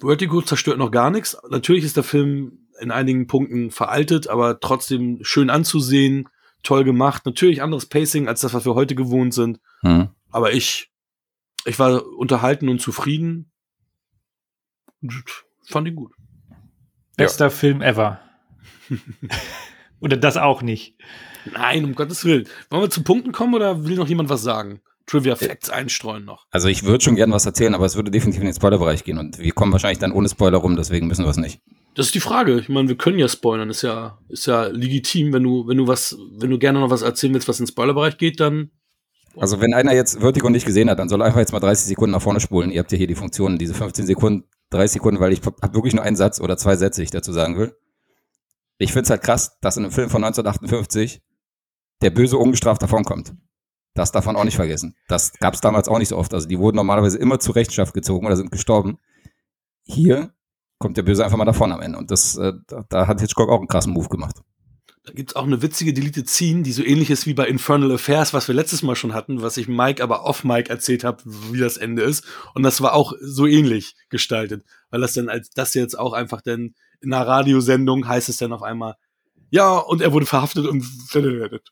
Vertigo 0.00 0.42
zerstört 0.42 0.78
noch 0.78 0.90
gar 0.90 1.10
nichts. 1.10 1.36
Natürlich 1.48 1.84
ist 1.84 1.96
der 1.96 2.04
Film 2.04 2.68
in 2.80 2.90
einigen 2.90 3.26
Punkten 3.26 3.70
veraltet, 3.70 4.28
aber 4.28 4.60
trotzdem 4.60 5.18
schön 5.22 5.50
anzusehen, 5.50 6.28
toll 6.64 6.84
gemacht. 6.84 7.24
Natürlich 7.26 7.62
anderes 7.62 7.86
Pacing 7.86 8.28
als 8.28 8.40
das, 8.40 8.54
was 8.54 8.64
wir 8.64 8.74
heute 8.74 8.94
gewohnt 8.94 9.32
sind. 9.34 9.60
Hm. 9.80 10.08
Aber 10.30 10.52
ich, 10.52 10.90
ich 11.64 11.78
war 11.78 12.04
unterhalten 12.18 12.68
und 12.68 12.80
zufrieden. 12.80 13.52
Fand 15.66 15.86
ihn 15.86 15.94
gut. 15.94 16.12
Bester 17.16 17.46
ja. 17.46 17.50
Film 17.50 17.82
ever. 17.82 18.20
oder 20.00 20.16
das 20.16 20.36
auch 20.36 20.62
nicht. 20.62 20.96
Nein, 21.52 21.84
um 21.84 21.94
Gottes 21.94 22.24
Willen. 22.24 22.48
Wollen 22.70 22.82
wir 22.82 22.90
zu 22.90 23.04
Punkten 23.04 23.32
kommen 23.32 23.54
oder 23.54 23.84
will 23.84 23.96
noch 23.96 24.08
jemand 24.08 24.28
was 24.28 24.42
sagen? 24.42 24.80
Trivia 25.06 25.36
Facts 25.36 25.68
einstreuen 25.68 26.24
noch. 26.24 26.46
Also 26.50 26.68
ich 26.68 26.84
würde 26.84 27.04
schon 27.04 27.16
gern 27.16 27.30
was 27.30 27.44
erzählen, 27.44 27.74
aber 27.74 27.84
es 27.84 27.96
würde 27.96 28.10
definitiv 28.10 28.40
in 28.40 28.46
den 28.46 28.54
Spoilerbereich 28.54 29.04
gehen 29.04 29.18
und 29.18 29.38
wir 29.38 29.52
kommen 29.52 29.72
wahrscheinlich 29.72 29.98
dann 29.98 30.12
ohne 30.12 30.28
Spoiler 30.28 30.58
rum, 30.58 30.76
deswegen 30.76 31.06
müssen 31.06 31.24
wir 31.24 31.30
es 31.30 31.36
nicht. 31.36 31.60
Das 31.94 32.06
ist 32.06 32.14
die 32.14 32.20
Frage. 32.20 32.58
Ich 32.58 32.68
meine, 32.68 32.88
wir 32.88 32.96
können 32.96 33.18
ja 33.18 33.28
spoilern, 33.28 33.70
ist 33.70 33.82
ja, 33.82 34.18
ist 34.28 34.46
ja 34.46 34.66
legitim, 34.66 35.32
wenn 35.32 35.44
du, 35.44 35.66
wenn 35.68 35.76
du 35.76 35.86
was, 35.86 36.16
wenn 36.38 36.50
du 36.50 36.58
gerne 36.58 36.80
noch 36.80 36.90
was 36.90 37.02
erzählen 37.02 37.32
willst, 37.34 37.46
was 37.46 37.60
in 37.60 37.66
den 37.66 37.70
Spoilerbereich 37.70 38.18
geht, 38.18 38.40
dann. 38.40 38.70
Also 39.36 39.60
wenn 39.60 39.74
einer 39.74 39.94
jetzt 39.94 40.18
Vertigo 40.18 40.50
nicht 40.50 40.66
gesehen 40.66 40.90
hat, 40.90 40.98
dann 40.98 41.08
soll 41.08 41.20
er 41.20 41.26
einfach 41.26 41.40
jetzt 41.40 41.52
mal 41.52 41.60
30 41.60 41.86
Sekunden 41.86 42.12
nach 42.12 42.22
vorne 42.22 42.40
spulen. 42.40 42.70
Ihr 42.70 42.80
habt 42.80 42.90
ja 42.92 42.98
hier 42.98 43.06
die 43.06 43.14
Funktionen, 43.14 43.58
diese 43.58 43.74
15 43.74 44.06
Sekunden, 44.06 44.48
30 44.70 44.94
Sekunden, 44.94 45.20
weil 45.20 45.32
ich 45.32 45.40
habe 45.44 45.74
wirklich 45.74 45.94
nur 45.94 46.04
einen 46.04 46.16
Satz 46.16 46.40
oder 46.40 46.56
zwei 46.56 46.76
Sätze, 46.76 47.00
die 47.00 47.04
ich 47.04 47.10
dazu 47.10 47.32
sagen 47.32 47.56
will. 47.58 47.76
Ich 48.78 48.92
finde 48.92 49.04
es 49.04 49.10
halt 49.10 49.22
krass, 49.22 49.58
dass 49.60 49.76
in 49.76 49.84
einem 49.84 49.92
Film 49.92 50.10
von 50.10 50.22
1958 50.22 51.22
der 52.02 52.10
Böse 52.10 52.38
ungestraft 52.38 52.82
davonkommt. 52.82 53.34
Das 53.94 54.10
darf 54.10 54.26
man 54.26 54.34
auch 54.34 54.44
nicht 54.44 54.56
vergessen. 54.56 54.96
Das 55.06 55.32
gab 55.34 55.54
es 55.54 55.60
damals 55.60 55.88
auch 55.88 55.98
nicht 55.98 56.08
so 56.08 56.16
oft. 56.16 56.34
Also 56.34 56.48
die 56.48 56.58
wurden 56.58 56.76
normalerweise 56.76 57.18
immer 57.18 57.38
zur 57.38 57.54
Rechenschaft 57.54 57.94
gezogen 57.94 58.26
oder 58.26 58.36
sind 58.36 58.50
gestorben. 58.50 58.98
Hier 59.84 60.32
kommt 60.84 60.98
der 60.98 61.02
Böse 61.02 61.24
einfach 61.24 61.38
mal 61.38 61.46
davon 61.46 61.72
am 61.72 61.80
Ende. 61.80 61.96
Und 61.96 62.10
das, 62.10 62.36
äh, 62.36 62.52
da, 62.66 62.84
da 62.90 63.06
hat 63.06 63.18
Hitchcock 63.18 63.48
auch 63.48 63.56
einen 63.56 63.68
krassen 63.68 63.94
Move 63.94 64.10
gemacht. 64.10 64.36
Da 65.06 65.14
gibt's 65.14 65.34
auch 65.34 65.44
eine 65.44 65.62
witzige 65.62 65.94
Deleted 65.94 66.28
Scene, 66.28 66.62
die 66.62 66.72
so 66.72 66.82
ähnlich 66.84 67.08
ist 67.08 67.26
wie 67.26 67.32
bei 67.32 67.46
Infernal 67.46 67.90
Affairs, 67.92 68.34
was 68.34 68.48
wir 68.48 68.54
letztes 68.54 68.82
Mal 68.82 68.94
schon 68.94 69.14
hatten, 69.14 69.40
was 69.40 69.56
ich 69.56 69.66
Mike 69.66 70.02
aber 70.02 70.26
off 70.26 70.44
Mike 70.44 70.68
erzählt 70.68 71.02
habe, 71.02 71.22
wie 71.24 71.58
das 71.58 71.78
Ende 71.78 72.02
ist. 72.02 72.26
Und 72.52 72.64
das 72.64 72.82
war 72.82 72.92
auch 72.92 73.14
so 73.18 73.46
ähnlich 73.46 73.96
gestaltet, 74.10 74.62
weil 74.90 75.00
das 75.00 75.14
dann 75.14 75.30
als 75.30 75.48
das 75.48 75.72
jetzt 75.72 75.98
auch 75.98 76.12
einfach 76.12 76.42
dann 76.42 76.74
in 77.00 77.14
einer 77.14 77.26
Radiosendung 77.26 78.06
heißt 78.06 78.28
es 78.28 78.36
dann 78.36 78.52
auf 78.52 78.62
einmal, 78.62 78.96
ja, 79.48 79.78
und 79.78 80.02
er 80.02 80.12
wurde 80.12 80.26
verhaftet 80.26 80.66
und 80.66 80.84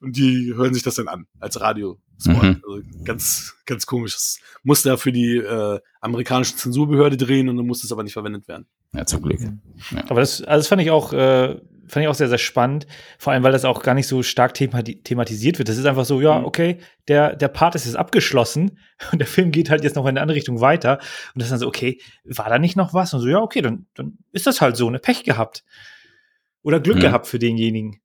und 0.00 0.16
die 0.16 0.54
hören 0.54 0.72
sich 0.72 0.84
das 0.84 0.94
dann 0.94 1.08
an 1.08 1.26
als 1.38 1.60
Radio. 1.60 1.98
Mhm. 2.24 2.36
Also 2.36 2.80
ganz, 3.04 3.56
ganz 3.66 3.84
komisch. 3.84 4.14
Das 4.14 4.38
musste 4.62 4.88
er 4.88 4.96
für 4.96 5.12
die 5.12 5.36
äh, 5.36 5.80
amerikanische 6.00 6.56
Zensurbehörde 6.56 7.18
drehen 7.18 7.50
und 7.50 7.58
dann 7.58 7.66
musste 7.66 7.86
es 7.86 7.92
aber 7.92 8.04
nicht 8.04 8.14
verwendet 8.14 8.48
werden. 8.48 8.66
Ja, 8.94 9.06
zum 9.06 9.22
Glück. 9.22 9.40
Ja. 9.40 10.04
Aber 10.08 10.20
das, 10.20 10.42
also 10.42 10.60
das 10.60 10.68
fand 10.68 10.82
ich 10.82 10.90
auch, 10.90 11.12
äh, 11.12 11.56
fand 11.86 12.04
ich 12.04 12.08
auch 12.08 12.14
sehr, 12.14 12.28
sehr 12.28 12.38
spannend. 12.38 12.86
Vor 13.18 13.32
allem, 13.32 13.42
weil 13.42 13.52
das 13.52 13.64
auch 13.64 13.82
gar 13.82 13.94
nicht 13.94 14.06
so 14.06 14.22
stark 14.22 14.54
thematisiert 14.54 15.58
wird. 15.58 15.68
Das 15.68 15.78
ist 15.78 15.86
einfach 15.86 16.04
so, 16.04 16.20
ja, 16.20 16.38
mhm. 16.38 16.44
okay, 16.44 16.78
der, 17.08 17.34
der 17.34 17.48
Part 17.48 17.74
ist 17.74 17.86
jetzt 17.86 17.96
abgeschlossen 17.96 18.78
und 19.12 19.18
der 19.18 19.26
Film 19.26 19.50
geht 19.50 19.70
halt 19.70 19.82
jetzt 19.82 19.96
noch 19.96 20.04
in 20.04 20.10
eine 20.10 20.20
andere 20.20 20.36
Richtung 20.36 20.60
weiter. 20.60 20.98
Und 21.34 21.40
das 21.40 21.44
ist 21.44 21.50
dann 21.52 21.60
so, 21.60 21.68
okay, 21.68 22.00
war 22.24 22.48
da 22.48 22.58
nicht 22.58 22.76
noch 22.76 22.92
was? 22.92 23.14
Und 23.14 23.20
so, 23.20 23.28
ja, 23.28 23.40
okay, 23.40 23.62
dann, 23.62 23.86
dann 23.94 24.18
ist 24.32 24.46
das 24.46 24.60
halt 24.60 24.76
so, 24.76 24.88
eine 24.88 24.98
Pech 24.98 25.24
gehabt. 25.24 25.64
Oder 26.62 26.78
Glück 26.78 26.96
mhm. 26.96 27.02
gehabt 27.02 27.26
für 27.26 27.38
denjenigen. 27.38 28.01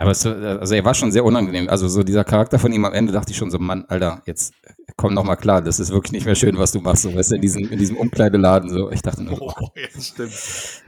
Aber 0.00 0.12
es, 0.12 0.24
also 0.24 0.74
er 0.74 0.84
war 0.86 0.94
schon 0.94 1.12
sehr 1.12 1.26
unangenehm. 1.26 1.68
Also 1.68 1.86
so 1.86 2.02
dieser 2.02 2.24
Charakter 2.24 2.58
von 2.58 2.72
ihm 2.72 2.86
am 2.86 2.94
Ende 2.94 3.12
dachte 3.12 3.32
ich 3.32 3.36
schon 3.36 3.50
so, 3.50 3.58
Mann, 3.58 3.84
Alter, 3.86 4.22
jetzt 4.24 4.54
komm 4.96 5.12
noch 5.12 5.24
mal 5.24 5.36
klar, 5.36 5.60
das 5.60 5.78
ist 5.78 5.92
wirklich 5.92 6.12
nicht 6.12 6.24
mehr 6.24 6.34
schön, 6.34 6.56
was 6.56 6.72
du 6.72 6.80
machst, 6.80 7.02
so, 7.02 7.14
weißt 7.14 7.32
du, 7.32 7.34
in 7.34 7.42
diesem, 7.42 7.70
in 7.70 7.78
diesem 7.78 7.98
Umkleideladen, 7.98 8.70
so. 8.70 8.90
Ich 8.90 9.02
dachte 9.02 9.22
nur, 9.22 9.42
oh, 9.42 9.52
ja, 9.76 10.00
stimmt. 10.00 10.32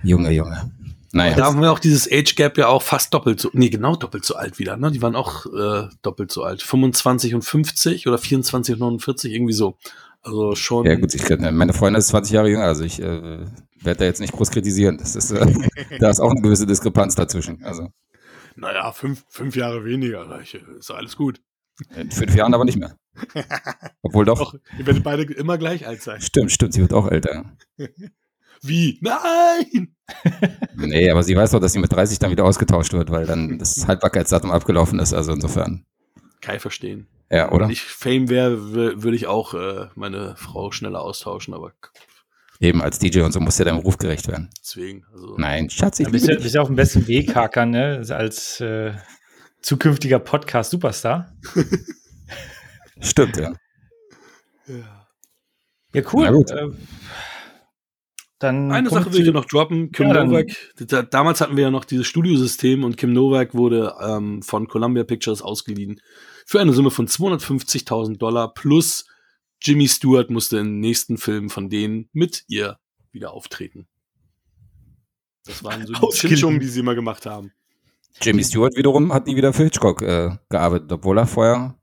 Junge, 0.02 0.30
Junge. 0.32 0.72
Naja. 1.12 1.36
Da 1.36 1.44
haben 1.44 1.60
wir 1.60 1.70
auch 1.70 1.78
dieses 1.78 2.10
Age 2.10 2.36
Gap 2.36 2.56
ja 2.56 2.68
auch 2.68 2.80
fast 2.80 3.12
doppelt 3.12 3.38
so, 3.38 3.50
nee, 3.52 3.68
genau 3.68 3.96
doppelt 3.96 4.24
so 4.24 4.34
alt 4.34 4.58
wieder, 4.58 4.78
ne? 4.78 4.90
Die 4.90 5.02
waren 5.02 5.14
auch 5.14 5.44
äh, 5.44 5.88
doppelt 6.00 6.32
so 6.32 6.42
alt. 6.42 6.62
25 6.62 7.34
und 7.34 7.42
50 7.42 8.08
oder 8.08 8.16
24 8.16 8.76
und 8.76 8.80
49, 8.80 9.30
irgendwie 9.30 9.52
so. 9.52 9.76
Also 10.22 10.54
schon. 10.54 10.86
Ja, 10.86 10.94
gut, 10.94 11.14
ich, 11.14 11.28
meine 11.38 11.74
Freundin 11.74 11.98
ist 11.98 12.08
20 12.08 12.32
Jahre 12.32 12.48
jünger, 12.48 12.64
also 12.64 12.82
ich 12.82 12.98
äh, 12.98 13.40
werde 13.82 13.98
da 13.98 14.04
jetzt 14.06 14.20
nicht 14.20 14.32
groß 14.32 14.52
kritisieren. 14.52 14.96
Das 14.96 15.14
ist, 15.14 15.32
äh, 15.32 15.46
da 16.00 16.08
ist 16.08 16.20
auch 16.20 16.30
eine 16.30 16.40
gewisse 16.40 16.64
Diskrepanz 16.64 17.14
dazwischen. 17.14 17.62
Also. 17.62 17.88
Naja, 18.56 18.92
fünf, 18.92 19.24
fünf 19.28 19.56
Jahre 19.56 19.84
weniger, 19.84 20.40
ist 20.78 20.90
alles 20.90 21.16
gut. 21.16 21.40
In 21.96 22.10
fünf 22.10 22.34
Jahren 22.34 22.54
aber 22.54 22.64
nicht 22.64 22.78
mehr. 22.78 22.96
Obwohl 24.02 24.24
doch. 24.24 24.38
doch. 24.38 24.54
Ihr 24.78 24.86
werdet 24.86 25.02
beide 25.02 25.22
immer 25.22 25.58
gleich 25.58 25.86
alt 25.86 26.02
sein. 26.02 26.20
Stimmt, 26.20 26.52
stimmt, 26.52 26.74
sie 26.74 26.80
wird 26.80 26.92
auch 26.92 27.10
älter. 27.10 27.56
Wie? 28.62 28.98
Nein! 29.00 29.96
nee, 30.76 31.10
aber 31.10 31.24
sie 31.24 31.34
weiß 31.34 31.50
doch, 31.50 31.60
dass 31.60 31.72
sie 31.72 31.80
mit 31.80 31.92
30 31.92 32.20
dann 32.20 32.30
wieder 32.30 32.44
ausgetauscht 32.44 32.92
wird, 32.92 33.10
weil 33.10 33.26
dann 33.26 33.58
das 33.58 33.88
Haltbarkeitsdatum 33.88 34.52
abgelaufen 34.52 35.00
ist. 35.00 35.12
Also 35.12 35.32
insofern. 35.32 35.84
Kann 36.40 36.56
ich 36.56 36.62
verstehen. 36.62 37.08
Ja, 37.28 37.50
oder? 37.50 37.64
Wenn 37.64 37.72
ich 37.72 37.82
Fame 37.82 38.28
wäre, 38.28 39.02
würde 39.02 39.16
ich 39.16 39.26
auch 39.26 39.54
äh, 39.54 39.88
meine 39.96 40.36
Frau 40.36 40.70
schneller 40.70 41.00
austauschen, 41.00 41.54
aber. 41.54 41.72
Eben, 42.62 42.80
als 42.80 43.00
DJ 43.00 43.22
und 43.22 43.32
so 43.32 43.40
muss 43.40 43.58
ja 43.58 43.64
deinem 43.64 43.78
Ruf 43.78 43.98
gerecht 43.98 44.28
werden. 44.28 44.48
Deswegen. 44.60 45.04
Also 45.12 45.34
Nein, 45.36 45.68
Schatz, 45.68 45.98
ich 45.98 46.06
ja, 46.06 46.12
bist, 46.12 46.28
ja, 46.28 46.36
bist 46.36 46.54
ja 46.54 46.60
auf 46.60 46.68
dem 46.68 46.76
besten 46.76 47.08
Weg, 47.08 47.34
Hakan, 47.34 47.70
ne? 47.70 48.00
Als 48.10 48.60
äh, 48.60 48.92
zukünftiger 49.60 50.20
Podcast-Superstar. 50.20 51.32
Stimmt, 53.00 53.36
ja. 53.36 53.52
Ja, 54.68 55.06
ja 55.92 56.02
cool. 56.12 56.44
Äh, 56.50 56.68
dann 58.38 58.70
Eine 58.70 58.90
Sache 58.90 59.12
will 59.12 59.26
ich 59.26 59.34
noch 59.34 59.46
droppen. 59.46 59.90
Kim 59.90 60.06
ja, 60.06 60.22
Novak, 60.22 60.52
da, 60.76 61.02
damals 61.02 61.40
hatten 61.40 61.56
wir 61.56 61.64
ja 61.64 61.70
noch 61.72 61.84
dieses 61.84 62.06
Studiosystem 62.06 62.84
und 62.84 62.96
Kim 62.96 63.12
Novak 63.12 63.54
wurde 63.54 63.94
ähm, 64.00 64.40
von 64.40 64.68
Columbia 64.68 65.02
Pictures 65.02 65.42
ausgeliehen 65.42 66.00
für 66.46 66.60
eine 66.60 66.72
Summe 66.72 66.92
von 66.92 67.08
250.000 67.08 68.18
Dollar 68.18 68.54
plus 68.54 69.06
Jimmy 69.62 69.88
Stewart 69.88 70.30
musste 70.30 70.58
im 70.58 70.80
nächsten 70.80 71.18
Film 71.18 71.50
von 71.50 71.70
denen 71.70 72.08
mit 72.12 72.44
ihr 72.48 72.78
wieder 73.12 73.32
auftreten. 73.32 73.86
Das 75.44 75.62
waren 75.64 75.86
so 75.86 75.92
die 75.92 76.16
Chinchungen, 76.16 76.60
die 76.60 76.68
sie 76.68 76.80
immer 76.80 76.94
gemacht 76.94 77.26
haben. 77.26 77.52
Jimmy 78.20 78.44
Stewart 78.44 78.76
wiederum 78.76 79.12
hat 79.12 79.26
nie 79.26 79.36
wieder 79.36 79.52
für 79.52 79.64
Hitchcock 79.64 80.02
äh, 80.02 80.36
gearbeitet, 80.48 80.92
obwohl 80.92 81.18
er 81.18 81.26
vorher 81.26 81.76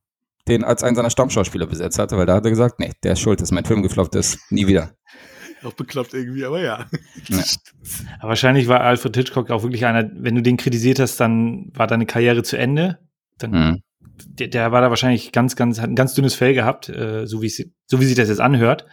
den 0.48 0.64
als 0.64 0.84
einen 0.84 0.96
seiner 0.96 1.10
Stammschauspieler 1.10 1.68
besetzt 1.68 2.00
hatte, 2.00 2.18
weil 2.18 2.26
da 2.26 2.36
hat 2.36 2.46
er 2.46 2.50
gesagt, 2.50 2.80
nee, 2.80 2.92
der 3.04 3.14
ist 3.14 3.20
schuld, 3.20 3.42
dass 3.42 3.52
mein 3.52 3.66
Film 3.66 3.84
gefloppt 3.84 4.16
ist, 4.16 4.40
nie 4.52 4.68
wieder. 4.68 4.96
Auch 5.64 5.74
bekloppt 5.74 6.14
irgendwie, 6.14 6.46
aber 6.46 6.62
ja. 6.62 6.86
ja. 7.28 7.44
Aber 8.20 8.30
wahrscheinlich 8.30 8.70
war 8.70 8.80
Alfred 8.80 9.18
Hitchcock 9.18 9.50
auch 9.52 9.62
wirklich 9.62 9.86
einer, 9.86 10.10
wenn 10.14 10.36
du 10.36 10.42
den 10.42 10.56
kritisiert 10.56 11.00
hast, 11.00 11.20
dann 11.20 11.70
war 11.74 11.86
deine 11.86 12.06
Karriere 12.06 12.44
zu 12.44 12.58
Ende. 12.58 13.00
Dann, 13.40 13.52
mhm. 13.52 13.84
Der, 14.02 14.48
der, 14.48 14.72
war 14.72 14.82
da 14.82 14.90
wahrscheinlich 14.90 15.32
ganz, 15.32 15.56
ganz, 15.56 15.80
hat 15.80 15.90
ein 15.90 15.96
ganz 15.96 16.14
dünnes 16.14 16.36
Fell 16.36 16.54
gehabt, 16.54 16.90
äh, 16.90 17.26
so, 17.26 17.42
wie 17.42 17.50
so 17.50 18.00
wie 18.00 18.06
sich 18.06 18.16
das 18.16 18.30
jetzt 18.30 18.42
anhört. 18.42 18.86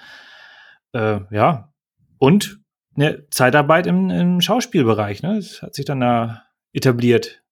Äh, 0.93 1.21
ja. 1.31 1.73
Und 2.19 2.61
ne, 2.95 3.27
Zeitarbeit 3.31 3.87
im, 3.87 4.11
im 4.11 4.41
Schauspielbereich, 4.41 5.23
ne? 5.23 5.37
Das 5.37 5.63
hat 5.63 5.75
sich 5.75 5.85
dann 5.85 6.01
da 6.01 6.43
etabliert. 6.73 7.43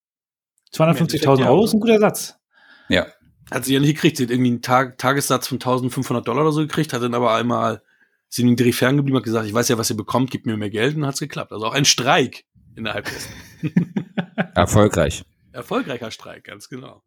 250.000 0.73 1.47
Euro 1.47 1.65
ist 1.65 1.73
ein 1.73 1.79
guter 1.79 1.99
Satz. 1.99 2.37
Ja. 2.89 3.07
Hat 3.51 3.65
sie 3.65 3.73
ja 3.73 3.79
nicht 3.79 3.95
gekriegt. 3.95 4.17
Sie 4.17 4.23
hat 4.23 4.31
irgendwie 4.31 4.51
einen 4.51 4.61
Tag 4.61 4.97
Tagessatz 4.97 5.47
von 5.47 5.55
1500 5.55 6.27
Dollar 6.27 6.41
oder 6.41 6.51
so 6.51 6.61
gekriegt, 6.61 6.93
hat 6.93 7.01
dann 7.01 7.13
aber 7.13 7.33
einmal 7.33 7.81
sie 8.27 8.43
den 8.43 8.55
Dreh 8.55 8.71
ferngeblieben, 8.71 9.17
hat 9.17 9.23
gesagt, 9.23 9.45
ich 9.45 9.53
weiß 9.53 9.69
ja, 9.69 9.77
was 9.77 9.89
ihr 9.89 9.97
bekommt, 9.97 10.31
gebt 10.31 10.45
mir 10.45 10.57
mehr 10.57 10.69
Geld 10.69 10.95
und 10.95 11.05
hat 11.05 11.13
es 11.13 11.19
geklappt. 11.19 11.51
Also 11.51 11.67
auch 11.67 11.73
ein 11.73 11.85
Streik 11.85 12.45
innerhalb 12.75 13.05
dessen. 13.05 13.31
Erfolgreich. 14.55 15.23
Erfolgreicher 15.53 16.11
Streik, 16.11 16.43
ganz 16.43 16.67
genau. 16.67 17.03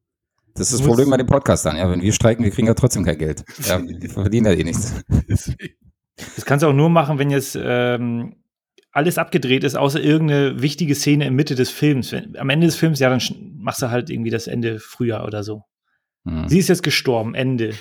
Das 0.59 0.73
ist 0.73 0.81
das 0.81 0.87
Problem 0.87 1.11
bei 1.11 1.17
den 1.17 1.27
Podcastern, 1.27 1.77
ja. 1.77 1.89
Wenn 1.89 2.03
wir 2.03 2.13
streiken, 2.13 2.45
wir 2.45 2.51
kriegen 2.51 2.67
ja 2.67 2.75
trotzdem 2.75 3.05
kein 3.05 3.19
Geld. 3.19 3.45
Ja, 3.65 3.81
wir 3.87 4.11
verdienen 4.11 4.47
ja 4.47 4.53
eh 4.53 4.65
nichts. 4.65 5.03
Das 5.27 6.45
kannst 6.45 6.65
du 6.65 6.69
auch 6.69 6.73
nur 6.73 6.91
machen, 6.91 7.19
wenn 7.19 7.31
jetzt 7.31 7.57
ähm, 7.61 8.37
alles 8.91 9.19
abgedreht 9.19 9.63
ist, 9.63 9.77
außer 9.77 10.01
irgendeine 10.01 10.61
wichtige 10.61 10.97
Szene 10.97 11.27
in 11.27 11.35
Mitte 11.35 11.55
des 11.55 11.71
Films. 11.71 12.11
Wenn, 12.11 12.37
am 12.37 12.51
Ende 12.51 12.67
des 12.67 12.75
Films, 12.75 12.99
ja, 12.99 13.09
dann 13.09 13.21
machst 13.57 13.83
du 13.83 13.91
halt 13.91 14.11
irgendwie 14.11 14.31
das 14.31 14.49
Ende 14.49 14.81
früher 14.81 15.25
oder 15.25 15.45
so. 15.45 15.63
Mhm. 16.25 16.49
Sie 16.49 16.59
ist 16.59 16.69
jetzt 16.69 16.83
gestorben, 16.83 17.35
Ende. 17.37 17.75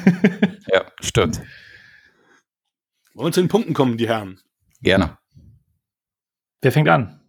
ja, 0.72 0.86
stimmt. 1.00 1.42
Wollen 3.14 3.28
wir 3.28 3.32
zu 3.32 3.40
den 3.40 3.48
Punkten 3.48 3.74
kommen, 3.74 3.98
die 3.98 4.08
Herren? 4.08 4.40
Gerne. 4.80 5.18
Wer 6.62 6.72
fängt 6.72 6.88
an? 6.88 7.20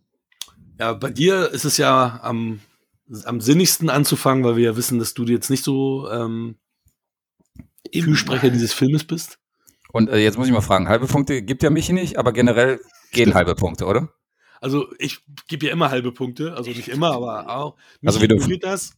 Ja, 0.79 0.93
bei 0.93 1.09
dir 1.09 1.49
ist 1.51 1.65
es 1.65 1.77
ja 1.77 2.19
am, 2.21 2.59
am 3.25 3.41
sinnigsten 3.41 3.89
anzufangen, 3.89 4.43
weil 4.43 4.57
wir 4.57 4.65
ja 4.65 4.77
wissen, 4.77 4.99
dass 4.99 5.13
du 5.13 5.23
jetzt 5.25 5.49
nicht 5.49 5.63
so 5.63 6.09
ähm, 6.09 6.57
Fürsprecher 7.93 8.49
dieses 8.49 8.73
Filmes 8.73 9.05
bist. 9.05 9.39
Und 9.91 10.09
äh, 10.09 10.17
jetzt 10.17 10.37
muss 10.37 10.47
ich 10.47 10.53
mal 10.53 10.61
fragen, 10.61 10.89
halbe 10.89 11.07
Punkte 11.07 11.41
gibt 11.41 11.63
ja 11.63 11.69
mich 11.69 11.89
nicht, 11.89 12.17
aber 12.17 12.33
generell 12.33 12.79
gehen 13.11 13.33
halbe 13.33 13.55
Punkte, 13.55 13.85
oder? 13.85 14.09
Also 14.59 14.87
ich 14.99 15.19
gebe 15.47 15.67
ja 15.67 15.71
immer 15.71 15.91
halbe 15.91 16.11
Punkte, 16.11 16.53
also 16.55 16.69
nicht 16.71 16.89
immer, 16.89 17.11
aber 17.11 17.49
auch. 17.49 17.75
Mich 18.01 18.09
also 18.09 18.21
wir 18.21 18.27
dürfen 18.27 18.59
das. 18.59 18.93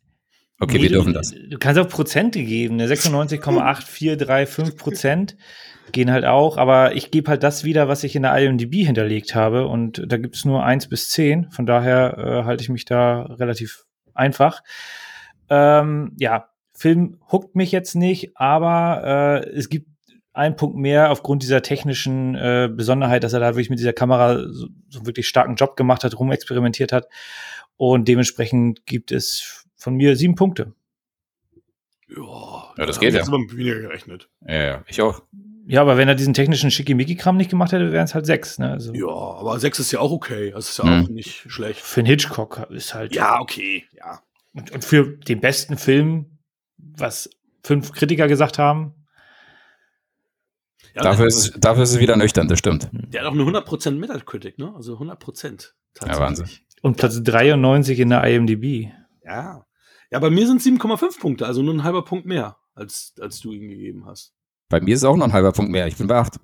Okay, 0.61 0.77
nee, 0.77 0.83
wir 0.83 0.89
dürfen 0.89 1.13
das. 1.13 1.31
Du 1.31 1.57
kannst 1.57 1.79
auch 1.79 1.87
Prozente 1.87 2.43
geben, 2.43 2.79
96,8435 2.81 4.63
ne? 4.63 4.71
Prozent 4.71 5.37
gehen 5.91 6.11
halt 6.11 6.25
auch, 6.25 6.57
aber 6.57 6.95
ich 6.95 7.11
gebe 7.11 7.29
halt 7.29 7.43
das 7.43 7.63
wieder, 7.63 7.87
was 7.87 8.03
ich 8.03 8.15
in 8.15 8.23
der 8.23 8.37
IMDb 8.37 8.85
hinterlegt 8.85 9.35
habe 9.35 9.67
und 9.67 10.03
da 10.05 10.17
gibt 10.17 10.35
es 10.35 10.45
nur 10.45 10.63
eins 10.63 10.87
bis 10.87 11.09
zehn, 11.09 11.49
von 11.51 11.65
daher 11.65 12.17
äh, 12.17 12.43
halte 12.43 12.61
ich 12.61 12.69
mich 12.69 12.85
da 12.85 13.23
relativ 13.23 13.85
einfach. 14.19 14.61
Ähm, 15.49 16.15
ja, 16.19 16.49
Film 16.73 17.19
huckt 17.31 17.55
mich 17.55 17.71
jetzt 17.71 17.95
nicht, 17.95 18.37
aber 18.37 19.43
äh, 19.45 19.49
es 19.49 19.69
gibt 19.69 19.87
einen 20.33 20.55
Punkt 20.55 20.77
mehr 20.77 21.11
aufgrund 21.11 21.43
dieser 21.43 21.61
technischen 21.61 22.35
äh, 22.35 22.69
Besonderheit, 22.71 23.23
dass 23.23 23.33
er 23.33 23.39
da 23.39 23.47
wirklich 23.47 23.69
mit 23.69 23.79
dieser 23.79 23.93
Kamera 23.93 24.45
so, 24.49 24.67
so 24.89 25.05
wirklich 25.05 25.27
starken 25.27 25.55
Job 25.55 25.75
gemacht 25.75 26.03
hat, 26.03 26.17
rumexperimentiert 26.17 26.91
hat 26.91 27.07
und 27.77 28.07
dementsprechend 28.07 28.85
gibt 28.85 29.11
es 29.11 29.65
von 29.75 29.95
mir 29.95 30.15
sieben 30.15 30.35
Punkte. 30.35 30.73
Ja, 32.07 32.73
ja 32.77 32.85
das 32.85 32.99
geht 32.99 33.13
ja. 33.13 33.21
Ich 33.21 33.27
habe 33.27 33.37
weniger 33.51 33.79
gerechnet. 33.79 34.29
Ja, 34.45 34.63
ja, 34.63 34.83
ich 34.87 35.01
auch. 35.01 35.23
Ja, 35.69 35.81
aber 35.81 35.97
wenn 35.97 36.07
er 36.07 36.15
diesen 36.15 36.33
technischen 36.33 36.71
Schickimicki-Kram 36.71 37.37
nicht 37.37 37.51
gemacht 37.51 37.71
hätte, 37.71 37.91
wären 37.91 38.05
es 38.05 38.15
halt 38.15 38.25
sechs. 38.25 38.57
Ne? 38.57 38.71
Also 38.71 38.91
ja, 38.91 39.05
aber 39.05 39.59
sechs 39.59 39.77
ist 39.77 39.91
ja 39.91 39.99
auch 39.99 40.11
okay. 40.11 40.49
Das 40.49 40.67
ist 40.67 40.79
ja 40.79 40.85
mhm. 40.85 41.03
auch 41.03 41.09
nicht 41.09 41.45
schlecht. 41.51 41.79
Für 41.79 41.99
einen 41.99 42.07
Hitchcock 42.07 42.65
ist 42.71 42.95
halt. 42.95 43.13
Ja, 43.13 43.39
okay, 43.39 43.85
ja. 43.95 44.23
Und, 44.55 44.71
und 44.71 44.83
für 44.83 45.15
den 45.17 45.39
besten 45.39 45.77
Film, 45.77 46.39
was 46.77 47.29
fünf 47.63 47.91
Kritiker 47.91 48.27
gesagt 48.27 48.57
haben. 48.57 48.95
Ja, 50.95 51.03
dafür, 51.03 51.27
ist 51.27 51.37
es, 51.37 51.51
dafür 51.59 51.83
ist 51.83 51.91
es 51.91 51.99
wieder 51.99 52.17
nüchtern, 52.17 52.47
das 52.47 52.57
stimmt. 52.57 52.89
Der 52.91 53.21
hat 53.21 53.27
auch 53.27 53.33
eine 53.33 53.43
100% 53.43 53.91
Metacritic, 53.91 54.57
ne? 54.57 54.73
Also 54.75 54.97
100%. 54.97 55.69
Ja, 56.03 56.19
Wahnsinn. 56.19 56.49
Und 56.81 56.97
Platz 56.97 57.21
93 57.21 57.99
in 57.99 58.09
der 58.09 58.23
IMDb. 58.23 58.91
Ja. 59.23 59.67
Ja, 60.09 60.17
bei 60.17 60.31
mir 60.31 60.47
sind 60.47 60.61
7,5 60.61 61.19
Punkte, 61.19 61.45
also 61.45 61.61
nur 61.61 61.75
ein 61.75 61.83
halber 61.83 62.03
Punkt 62.03 62.25
mehr, 62.25 62.57
als, 62.73 63.13
als 63.19 63.39
du 63.39 63.51
ihm 63.51 63.69
gegeben 63.69 64.07
hast. 64.07 64.33
Bei 64.69 64.79
mir 64.79 64.93
ist 64.93 65.01
es 65.01 65.05
auch 65.05 65.15
noch 65.15 65.25
ein 65.25 65.33
halber 65.33 65.51
Punkt 65.51 65.71
mehr. 65.71 65.87
Ich 65.87 65.97
bin 65.97 66.07
bei 66.07 66.15
8. 66.15 66.39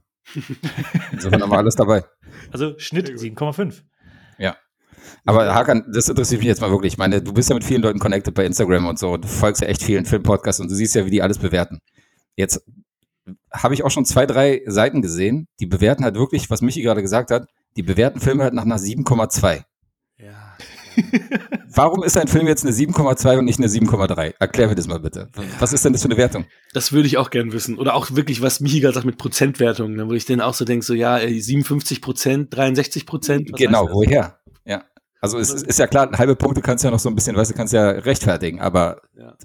Insofern 1.12 1.42
haben 1.42 1.52
wir 1.52 1.58
alles 1.58 1.76
dabei. 1.76 2.04
Also 2.52 2.78
Schnitt 2.78 3.10
7,5. 3.10 3.84
Ja. 4.38 4.58
Aber 5.26 5.54
Hakan, 5.54 5.86
das 5.94 6.10
interessiert 6.10 6.42
mich 6.42 6.48
jetzt 6.48 6.62
mal 6.62 6.72
wirklich. 6.72 6.94
Ich 6.94 6.98
meine, 6.98 7.22
du 7.22 7.34
bist 7.34 7.50
ja 7.50 7.56
mit 7.56 7.64
vielen 7.64 7.82
Leuten 7.82 8.00
connected 8.00 8.34
bei 8.34 8.46
Instagram 8.46 8.88
und 8.88 9.00
so. 9.00 9.18
Du 9.18 9.28
folgst 9.28 9.62
ja 9.62 9.68
echt 9.68 9.84
vielen 9.84 10.06
Filmpodcasts 10.06 10.60
und 10.60 10.70
du 10.70 10.76
siehst 10.76 10.96
ja, 10.96 11.06
wie 11.06 11.12
die 11.12 11.22
alles 11.22 11.38
bewerten. 11.38 11.80
Jetzt 12.36 12.66
habe 13.52 13.74
ich 13.74 13.84
auch 13.84 13.92
schon 13.92 14.06
zwei, 14.06 14.26
drei 14.26 14.62
Seiten 14.66 15.02
gesehen, 15.02 15.48
die 15.60 15.66
bewerten 15.66 16.04
halt 16.04 16.16
wirklich, 16.16 16.50
was 16.50 16.62
Michi 16.62 16.82
gerade 16.82 17.02
gesagt 17.02 17.32
hat, 17.32 17.48
die 17.76 17.84
bewerten 17.84 18.20
Filme 18.20 18.44
halt 18.44 18.54
nach 18.54 18.66
einer 18.66 18.78
7,2. 18.78 19.64
Warum 21.74 22.04
ist 22.04 22.18
ein 22.18 22.28
Film 22.28 22.48
jetzt 22.48 22.66
eine 22.66 22.74
7,2 22.74 23.38
und 23.38 23.46
nicht 23.46 23.60
eine 23.60 23.68
7,3? 23.68 24.34
Erklär 24.39 24.68
mir 24.68 24.76
das 24.76 24.88
mal 24.88 25.00
bitte. 25.00 25.30
Was 25.60 25.74
ist 25.74 25.86
denn 25.86 25.93
das 25.93 26.02
für 26.02 26.08
eine 26.08 26.18
Wertung? 26.18 26.46
Das 26.74 26.91
würde 26.91 27.08
ich 27.08 27.18
auch 27.18 27.30
gern 27.30 27.52
wissen. 27.52 27.78
Oder 27.78 27.96
auch 27.96 28.12
wirklich, 28.12 28.41
was 28.41 28.60
Michi 28.60 28.80
gerade 28.80 28.96
sagt 28.96 29.06
mit 29.06 29.18
Prozentwertungen, 29.18 29.96
ne, 29.96 30.08
wo 30.08 30.14
ich 30.14 30.26
dann 30.26 30.41
auch 30.41 30.54
so 30.54 30.66
denke, 30.66 30.86
so 30.86 30.93
ja, 30.93 31.20
57 31.20 32.02
Prozent, 32.02 32.56
63 32.56 33.06
Prozent. 33.06 33.54
Genau, 33.56 33.89
woher? 33.91 34.39
Ja. 34.66 34.84
Also 35.22 35.39
es 35.39 35.52
ist, 35.52 35.68
ist, 35.68 35.80
ja 35.80 35.88
klar, 35.88 36.12
halbe 36.18 36.36
Punkte 36.36 36.62
kannst 36.62 36.84
du 36.84 36.88
ja 36.88 36.91
noch 36.91 37.00
so 37.00 37.10
ein 37.10 37.16
bisschen, 37.16 37.36
weißt 37.36 37.52
du, 37.52 37.56
kannst 37.56 37.74
ja 37.74 37.89
rechtfertigen, 37.89 38.62
aber 38.62 39.02
ja. 39.18 39.36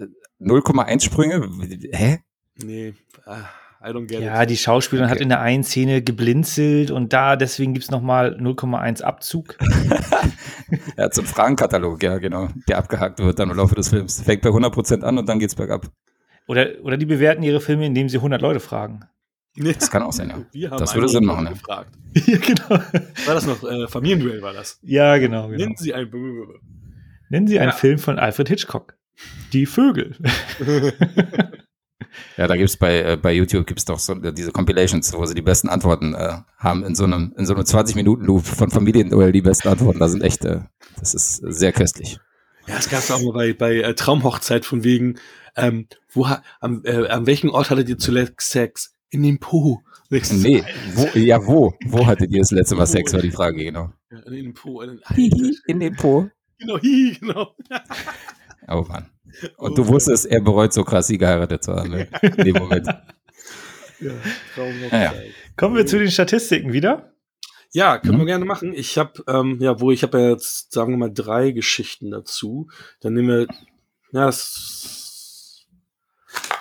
0,1 0.40 1.02
Sprünge, 1.02 1.48
hä? 1.92 2.18
Nee, 2.62 2.94
ah. 3.24 3.44
I 3.82 3.92
don't 3.92 4.06
get 4.06 4.20
ja, 4.20 4.42
it. 4.42 4.50
die 4.50 4.58
Schauspielerin 4.58 5.06
okay. 5.06 5.14
hat 5.14 5.22
in 5.22 5.30
der 5.30 5.40
einen 5.40 5.64
Szene 5.64 6.02
geblinzelt 6.02 6.90
und 6.90 7.14
da, 7.14 7.36
deswegen 7.36 7.72
gibt 7.72 7.84
es 7.84 7.90
nochmal 7.90 8.36
0,1 8.38 9.02
Abzug. 9.02 9.56
ja, 10.98 11.10
zum 11.10 11.24
Fragenkatalog, 11.24 12.02
ja, 12.02 12.18
genau, 12.18 12.48
der 12.68 12.76
abgehakt 12.76 13.20
wird 13.20 13.38
dann 13.38 13.48
im 13.48 13.56
Laufe 13.56 13.74
des 13.74 13.88
Films. 13.88 14.20
Fängt 14.20 14.42
bei 14.42 14.50
100% 14.50 15.00
an 15.02 15.16
und 15.16 15.26
dann 15.26 15.38
geht's 15.38 15.54
bergab. 15.54 15.90
Oder, 16.46 16.68
oder 16.82 16.98
die 16.98 17.06
bewerten 17.06 17.42
ihre 17.42 17.60
Filme, 17.60 17.86
indem 17.86 18.10
sie 18.10 18.18
100 18.18 18.42
Leute 18.42 18.60
fragen. 18.60 19.00
Das 19.56 19.90
kann 19.90 20.02
auch 20.02 20.12
sein, 20.12 20.28
ja. 20.28 20.44
Wir 20.52 20.70
haben 20.70 20.78
Das 20.78 20.94
würde 20.94 21.08
Sinn 21.08 21.24
machen, 21.24 21.46
gefragt. 21.46 21.90
ja, 22.26 22.38
genau. 22.38 22.68
War 22.68 23.34
das 23.34 23.46
noch 23.46 23.62
äh, 23.64 23.88
Familienduell 23.88 24.42
war 24.42 24.52
das? 24.52 24.78
Ja, 24.82 25.16
genau. 25.16 25.48
genau. 25.48 25.58
Nennen 25.58 25.76
Sie 25.76 25.94
ein 25.94 26.10
Nennen 27.30 27.46
Sie 27.46 27.58
einen 27.58 27.70
Ja. 27.70 27.76
Film 27.76 27.98
von 27.98 28.18
Alfred 28.18 28.48
Hitchcock. 28.48 28.96
Die 29.52 29.66
Vögel. 29.66 30.16
Ja, 32.36 32.46
da 32.46 32.56
gibt's 32.56 32.76
bei, 32.76 33.00
äh, 33.02 33.16
bei 33.16 33.32
YouTube 33.32 33.66
gibt's 33.66 33.84
doch 33.84 33.98
so 33.98 34.14
äh, 34.14 34.32
diese 34.32 34.52
Compilations, 34.52 35.12
wo 35.12 35.24
sie 35.26 35.34
die 35.34 35.42
besten 35.42 35.68
Antworten 35.68 36.14
äh, 36.14 36.38
haben 36.58 36.84
in 36.84 36.94
so 36.94 37.04
einem, 37.04 37.34
in 37.36 37.46
so 37.46 37.54
einem 37.54 37.64
20-Minuten-Loop 37.64 38.44
von 38.44 38.70
Familienduell 38.70 39.32
die 39.32 39.42
besten 39.42 39.68
Antworten. 39.68 39.98
Da 39.98 40.08
sind 40.08 40.22
echt, 40.22 40.44
äh, 40.44 40.60
das 40.98 41.14
ist 41.14 41.36
sehr 41.36 41.72
köstlich. 41.72 42.18
Ja, 42.66 42.76
es 42.78 42.88
gab 42.88 43.08
auch 43.10 43.22
mal 43.22 43.32
bei, 43.32 43.52
bei 43.52 43.76
äh, 43.76 43.94
Traumhochzeit 43.94 44.64
von 44.64 44.84
wegen, 44.84 45.18
ähm, 45.56 45.86
wo, 46.12 46.26
am, 46.60 46.82
äh, 46.84 47.08
an 47.08 47.26
welchem 47.26 47.50
Ort 47.50 47.70
hattet 47.70 47.88
ihr 47.88 47.98
zuletzt 47.98 48.50
Sex? 48.50 48.94
In 49.10 49.22
dem 49.24 49.40
Po. 49.40 49.82
Nee, 50.10 50.64
wo, 50.94 51.06
ja, 51.18 51.44
wo? 51.44 51.74
Wo 51.86 52.06
hattet 52.06 52.30
ihr 52.32 52.40
das 52.40 52.50
letzte 52.50 52.74
Mal 52.76 52.86
Sex, 52.86 53.12
war 53.12 53.20
die 53.22 53.30
Frage, 53.30 53.64
genau. 53.64 53.92
Ja, 54.10 54.18
in 54.20 54.32
dem 54.32 54.54
Po. 54.54 54.82
In, 54.82 55.00
In 55.66 55.80
den 55.80 55.94
Po. 55.96 56.28
genau, 56.58 56.78
hihi, 56.78 57.16
genau. 57.20 57.54
Oh 58.68 58.84
Mann. 58.88 59.08
Und 59.56 59.76
du 59.78 59.86
wusstest, 59.88 60.26
er 60.26 60.40
bereut 60.40 60.72
so 60.72 60.84
krass, 60.84 61.06
sie 61.06 61.18
geheiratet 61.18 61.62
zu 61.64 61.72
haben. 61.74 61.90
Ne? 61.90 62.08
In 62.22 62.44
dem 62.44 62.56
Moment. 62.56 62.86
Ja, 64.00 64.12
Traumhochzeit. 64.54 64.92
Ja, 64.92 65.02
ja. 65.02 65.14
Kommen 65.56 65.76
wir 65.76 65.86
zu 65.86 65.98
den 65.98 66.10
Statistiken 66.10 66.72
wieder. 66.72 67.12
Ja, 67.72 67.98
können 67.98 68.14
Mhm. 68.14 68.20
wir 68.20 68.26
gerne 68.26 68.44
machen. 68.46 68.72
Ich 68.74 68.98
habe, 68.98 69.22
ähm, 69.28 69.58
ja, 69.60 69.80
wo 69.80 69.90
ich 69.92 70.02
habe 70.02 70.20
ja 70.20 70.30
jetzt, 70.30 70.72
sagen 70.72 70.92
wir 70.92 70.96
mal, 70.98 71.12
drei 71.12 71.50
Geschichten 71.52 72.10
dazu. 72.10 72.68
Dann 73.00 73.14
nehmen 73.14 73.28
wir, 73.28 73.46
ja, 74.12 74.26
das, 74.26 75.66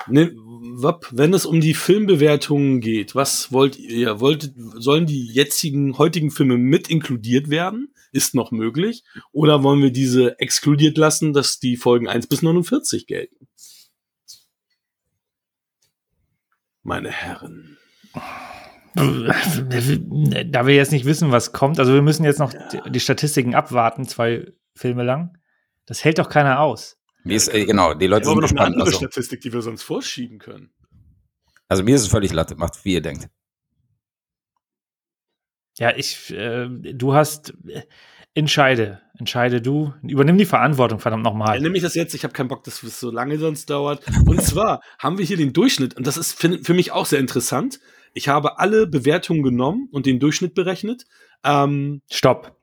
ne, 0.08 0.32
wap, 0.36 1.08
wenn 1.12 1.34
es 1.34 1.46
um 1.46 1.62
die 1.62 1.74
Filmbewertungen 1.74 2.80
geht, 2.82 3.16
was 3.16 3.52
wollt 3.52 3.80
ihr? 3.80 4.20
Wolltet, 4.20 4.54
sollen 4.76 5.06
die 5.08 5.26
jetzigen, 5.26 5.98
heutigen 5.98 6.30
Filme 6.30 6.58
mit 6.58 6.90
inkludiert 6.90 7.50
werden? 7.50 7.94
Ist 8.12 8.34
noch 8.36 8.52
möglich. 8.52 9.04
Oder 9.32 9.64
wollen 9.64 9.82
wir 9.82 9.92
diese 9.92 10.40
exkludiert 10.40 10.98
lassen, 10.98 11.34
dass 11.34 11.60
die 11.60 11.78
Folgen 11.78 12.08
1 12.08 12.28
bis 12.28 12.42
49 12.42 13.06
gelten? 13.08 13.48
Meine 16.84 17.12
Herren. 17.12 17.78
Da 18.96 20.66
wir 20.66 20.76
jetzt 20.76 20.92
nicht 20.92 21.06
wissen, 21.06 21.32
was 21.32 21.52
kommt, 21.54 21.80
also 21.80 21.94
wir 21.94 22.02
müssen 22.02 22.24
jetzt 22.26 22.40
noch 22.40 22.52
die, 22.54 22.92
die 22.92 23.00
Statistiken 23.00 23.54
abwarten, 23.54 24.08
zwei 24.08 24.52
Filme 24.76 25.04
lang. 25.04 25.38
Das 25.86 26.04
hält 26.04 26.18
doch 26.18 26.28
keiner 26.28 26.60
aus. 26.60 26.98
Mir 27.24 27.38
ist, 27.38 27.50
äh, 27.54 27.66
genau, 27.66 27.94
die 27.94 28.08
Leute 28.08 28.26
Wir 28.26 28.32
haben 28.32 28.42
sind 28.42 28.56
noch 28.56 28.64
eine 28.64 28.72
gespannt. 28.72 28.74
andere 28.74 28.88
Also, 28.88 28.98
Statistik, 28.98 29.42
die 29.42 29.54
wir 29.54 29.62
sonst 29.62 29.84
vorschieben 29.84 30.40
können. 30.40 30.72
also 31.68 31.84
mir 31.84 31.96
ist 31.96 32.02
es 32.02 32.08
völlig 32.08 32.34
latte, 32.34 32.56
macht 32.56 32.84
wie 32.84 32.94
ihr 32.94 33.02
denkt. 33.02 33.30
Ja, 35.80 35.96
ich, 35.96 36.32
äh, 36.32 36.68
du 36.70 37.14
hast, 37.14 37.54
äh, 37.68 37.84
entscheide, 38.34 39.02
entscheide 39.18 39.62
du, 39.62 39.94
übernimm 40.04 40.38
die 40.38 40.46
Verantwortung, 40.46 41.00
verdammt 41.00 41.26
Ja, 41.26 41.32
nochmal. 41.32 41.60
nehme 41.62 41.78
ich 41.78 41.84
das 41.84 41.96
jetzt, 41.96 42.14
ich 42.14 42.24
habe 42.24 42.34
keinen 42.34 42.50
Bock, 42.50 42.64
dass 42.64 42.84
es 42.84 43.00
so 43.00 43.10
lange 43.12 43.40
sonst 43.40 43.70
dauert. 43.70 44.04
Und 44.26 44.42
zwar 44.42 44.82
haben 45.00 45.18
wir 45.18 45.26
hier 45.26 45.38
den 45.38 45.54
Durchschnitt, 45.54 45.96
und 45.96 46.06
das 46.06 46.18
ist 46.18 46.34
für, 46.34 46.60
für 46.60 46.74
mich 46.74 46.92
auch 46.92 47.06
sehr 47.06 47.20
interessant. 47.20 47.80
Ich 48.14 48.28
habe 48.28 48.60
alle 48.60 48.88
Bewertungen 48.88 49.42
genommen 49.42 49.88
und 49.92 50.06
den 50.06 50.20
Durchschnitt 50.20 50.54
berechnet. 50.54 51.06
Ähm, 51.44 52.02
Stopp. 52.12 52.58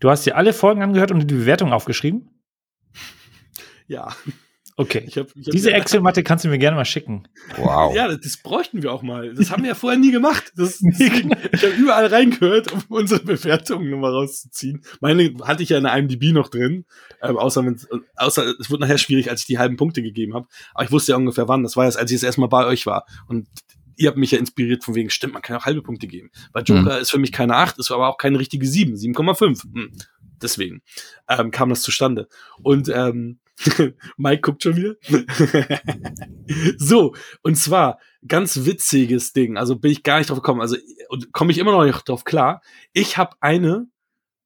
Du 0.00 0.10
hast 0.10 0.24
dir 0.24 0.36
alle 0.36 0.52
Folgen 0.52 0.82
angehört 0.82 1.10
und 1.10 1.20
die 1.20 1.34
Bewertung 1.34 1.72
aufgeschrieben? 1.72 2.28
ja, 3.86 4.14
Okay. 4.76 5.04
ich 5.06 5.18
habe 5.18 5.28
hab 5.28 5.52
Diese 5.52 5.70
ja, 5.70 5.76
Excel-Matte 5.76 6.22
kannst 6.22 6.44
du 6.44 6.48
mir 6.48 6.58
gerne 6.58 6.76
mal 6.76 6.84
schicken. 6.84 7.28
Wow. 7.56 7.94
Ja, 7.94 8.08
das, 8.08 8.20
das 8.20 8.36
bräuchten 8.38 8.82
wir 8.82 8.92
auch 8.92 9.02
mal. 9.02 9.34
Das 9.34 9.50
haben 9.50 9.62
wir 9.62 9.70
ja 9.70 9.74
vorher 9.74 9.98
nie 9.98 10.12
gemacht. 10.12 10.52
Das, 10.56 10.80
ich 10.98 11.10
habe 11.10 11.74
überall 11.74 12.06
reingehört, 12.06 12.72
um 12.72 12.82
unsere 12.88 13.22
Bewertungen 13.22 13.90
nochmal 13.90 14.12
rauszuziehen. 14.12 14.82
Meine 15.00 15.34
hatte 15.44 15.62
ich 15.62 15.68
ja 15.68 15.78
in 15.78 15.84
der 15.84 15.96
IMDb 15.96 16.32
noch 16.32 16.48
drin. 16.48 16.86
Ähm, 17.22 17.36
außer, 17.36 17.64
außer 18.16 18.54
es 18.58 18.70
wurde 18.70 18.82
nachher 18.82 18.98
schwierig, 18.98 19.30
als 19.30 19.42
ich 19.42 19.46
die 19.46 19.58
halben 19.58 19.76
Punkte 19.76 20.02
gegeben 20.02 20.34
habe. 20.34 20.46
Aber 20.74 20.84
ich 20.84 20.92
wusste 20.92 21.12
ja 21.12 21.18
ungefähr 21.18 21.48
wann. 21.48 21.62
Das 21.62 21.76
war 21.76 21.84
jetzt, 21.84 21.98
als 21.98 22.10
ich 22.10 22.16
das 22.16 22.24
erstmal 22.24 22.48
bei 22.48 22.64
euch 22.66 22.86
war. 22.86 23.06
Und 23.26 23.48
ihr 23.96 24.08
habt 24.08 24.18
mich 24.18 24.30
ja 24.30 24.38
inspiriert 24.38 24.84
von 24.84 24.94
wegen, 24.94 25.10
stimmt, 25.10 25.34
man 25.34 25.42
kann 25.42 25.56
auch 25.56 25.66
halbe 25.66 25.82
Punkte 25.82 26.06
geben. 26.06 26.30
Bei 26.52 26.62
Joker 26.62 26.98
ist 26.98 27.10
für 27.10 27.18
mich 27.18 27.32
keine 27.32 27.56
8, 27.56 27.78
ist 27.78 27.90
aber 27.90 28.08
auch 28.08 28.16
keine 28.16 28.38
richtige 28.38 28.66
7, 28.66 28.94
7,5. 28.94 29.62
Hm. 29.62 29.92
Deswegen 30.40 30.82
ähm, 31.28 31.50
kam 31.50 31.68
das 31.68 31.82
zustande. 31.82 32.28
Und 32.62 32.88
ähm, 32.88 33.38
Mike 34.16 34.42
guckt 34.42 34.62
schon 34.62 34.76
wieder. 34.76 34.94
so, 36.78 37.14
und 37.42 37.56
zwar 37.56 37.98
ganz 38.26 38.64
witziges 38.64 39.32
Ding. 39.32 39.56
Also 39.56 39.76
bin 39.76 39.92
ich 39.92 40.02
gar 40.02 40.18
nicht 40.18 40.30
drauf 40.30 40.38
gekommen. 40.38 40.60
Also 40.60 40.76
komme 41.32 41.52
ich 41.52 41.58
immer 41.58 41.70
noch 41.72 41.84
nicht 41.84 42.08
drauf 42.08 42.24
klar. 42.24 42.62
Ich 42.92 43.16
habe 43.16 43.36
eine 43.40 43.86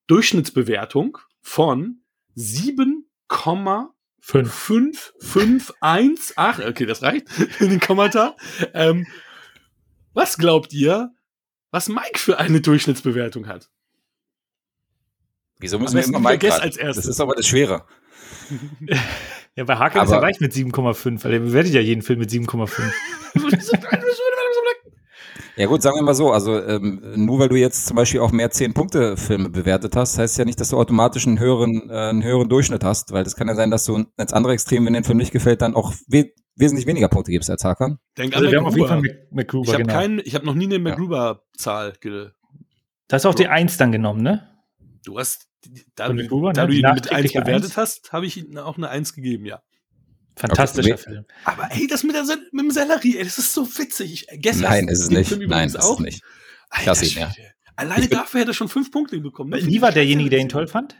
Durchschnittsbewertung 0.06 1.18
von 1.40 2.02
7,5518. 2.36 3.88
Fünf. 5.20 5.74
Okay, 5.80 6.86
das 6.86 7.02
reicht 7.02 7.26
in 7.60 7.70
den 7.70 7.80
Kommentar. 7.80 8.36
Ähm, 8.74 9.06
was 10.12 10.38
glaubt 10.38 10.72
ihr, 10.72 11.12
was 11.70 11.88
Mike 11.88 12.18
für 12.18 12.38
eine 12.38 12.60
Durchschnittsbewertung 12.60 13.46
hat? 13.46 13.70
Wieso 15.58 15.78
müssen 15.78 15.96
wir 15.96 16.04
immer 16.04 16.20
Mike 16.20 16.52
als 16.52 16.76
erstes. 16.76 17.06
Das 17.06 17.14
ist 17.14 17.20
aber 17.20 17.34
das 17.34 17.46
Schwere. 17.46 17.86
Ja, 19.56 19.64
bei 19.64 19.76
Haken 19.76 20.02
ist 20.02 20.10
er 20.10 20.20
leicht 20.20 20.40
mit 20.40 20.52
7,5, 20.52 21.24
weil 21.24 21.32
er 21.32 21.40
bewertet 21.40 21.72
ja 21.72 21.80
jeden 21.80 22.02
Film 22.02 22.18
mit 22.20 22.30
7,5. 22.30 22.80
Ja 25.58 25.66
gut, 25.66 25.80
sagen 25.80 25.96
wir 25.96 26.02
mal 26.02 26.14
so, 26.14 26.32
also 26.32 26.62
ähm, 26.62 27.00
nur 27.16 27.38
weil 27.38 27.48
du 27.48 27.56
jetzt 27.56 27.86
zum 27.86 27.96
Beispiel 27.96 28.20
auch 28.20 28.30
mehr 28.30 28.50
10-Punkte-Filme 28.50 29.48
bewertet 29.48 29.96
hast, 29.96 30.18
heißt 30.18 30.36
ja 30.36 30.44
nicht, 30.44 30.60
dass 30.60 30.68
du 30.68 30.76
automatisch 30.76 31.26
einen 31.26 31.38
höheren, 31.38 31.88
äh, 31.88 31.94
einen 32.10 32.22
höheren 32.22 32.50
Durchschnitt 32.50 32.84
hast, 32.84 33.12
weil 33.12 33.24
das 33.24 33.36
kann 33.36 33.48
ja 33.48 33.54
sein, 33.54 33.70
dass 33.70 33.86
du 33.86 34.04
ins 34.18 34.34
andere 34.34 34.52
Extrem, 34.52 34.84
wenn 34.84 34.92
dir 34.92 34.98
ein 34.98 35.04
Film 35.04 35.16
nicht 35.16 35.32
gefällt, 35.32 35.62
dann 35.62 35.74
auch 35.74 35.94
we 36.08 36.30
wesentlich 36.56 36.86
weniger 36.86 37.08
Punkte 37.08 37.30
gibst 37.32 37.48
als 37.48 37.64
Hakan. 37.64 37.98
Denk 38.18 38.34
Also 38.34 38.46
an 38.46 38.52
wir 38.52 38.58
haben 38.58 38.66
auf 38.66 38.76
jeden 38.76 38.86
Fall 38.88 38.96
MacGruber. 39.00 39.18
Mac- 39.30 39.32
MacGruber, 39.32 39.66
Ich 39.68 39.72
habe 39.74 39.82
genau. 39.84 39.94
keinen, 39.94 40.18
ich 40.24 40.34
habe 40.34 40.44
noch 40.44 40.54
nie 40.54 40.66
eine 40.66 40.78
MacGruber-Zahl 40.78 41.94
ge 42.02 42.28
Da 43.08 43.16
ist 43.16 43.24
auch 43.24 43.34
die 43.34 43.48
1 43.48 43.78
dann 43.78 43.92
genommen, 43.92 44.22
ne? 44.22 44.46
Du 45.06 45.18
hast, 45.18 45.45
da, 45.94 46.08
du, 46.08 46.14
MacGruber, 46.14 46.52
da 46.52 46.62
ne? 46.62 46.68
du 46.68 46.74
ihn 46.74 46.82
mit 46.82 46.88
1 46.88 46.94
nachträgliche 47.02 47.40
bewertet 47.40 47.76
hast, 47.76 48.12
habe 48.12 48.26
ich 48.26 48.36
ihm 48.36 48.56
auch 48.58 48.76
eine 48.76 48.88
1 48.88 49.12
gegeben, 49.14 49.46
ja. 49.46 49.62
Fantastischer 50.36 50.94
Okay. 50.94 51.02
Film. 51.02 51.24
Aber 51.44 51.68
ey, 51.72 51.86
das 51.86 52.02
mit, 52.02 52.14
der, 52.14 52.24
mit 52.24 52.64
dem 52.64 52.70
Sellerie, 52.70 53.16
ey, 53.16 53.24
das 53.24 53.38
ist 53.38 53.54
so 53.54 53.66
witzig. 53.78 54.12
Ich, 54.12 54.40
gestern 54.40 54.70
Nein, 54.70 54.88
ist 54.88 55.00
es 55.00 55.10
nicht. 55.10 55.28
Film 55.28 55.48
Nein, 55.48 55.68
ist 55.68 55.76
es 55.76 55.98
nicht. 55.98 56.22
Alter 56.68 56.82
Klasse, 56.82 57.06
ja. 57.18 57.32
Alleine 57.76 58.08
dafür 58.08 58.40
hätte 58.40 58.50
er 58.50 58.54
schon 58.54 58.68
5 58.68 58.90
Punkte 58.90 59.18
bekommen. 59.20 59.50
ne? 59.50 59.64
Wie 59.64 59.80
war 59.80 59.92
derjenige, 59.92 60.30
der 60.30 60.40
ihn 60.40 60.48
toll 60.48 60.66
fand? 60.66 60.96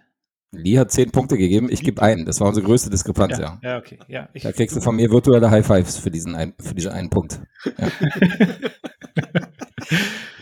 Lee 0.52 0.78
hat 0.78 0.90
10 0.90 1.10
Punkte 1.10 1.36
gegeben, 1.36 1.68
ich 1.70 1.82
gebe 1.82 2.00
einen. 2.02 2.24
Das 2.24 2.40
war 2.40 2.48
unsere 2.48 2.64
größte 2.64 2.88
Diskrepanz, 2.88 3.38
ja. 3.38 3.58
ja 3.62 3.78
okay. 3.78 3.98
Ja, 4.08 4.28
ich, 4.32 4.42
Da 4.42 4.52
kriegst 4.52 4.76
du 4.76 4.80
von 4.80 4.96
mir 4.96 5.10
virtuelle 5.10 5.50
High 5.50 5.66
Fives 5.66 5.98
für 5.98 6.10
diesen, 6.10 6.34
ein, 6.34 6.54
für 6.60 6.74
diesen 6.74 6.92
einen 6.92 7.10
Punkt. 7.10 7.40
Ja. 7.78 7.90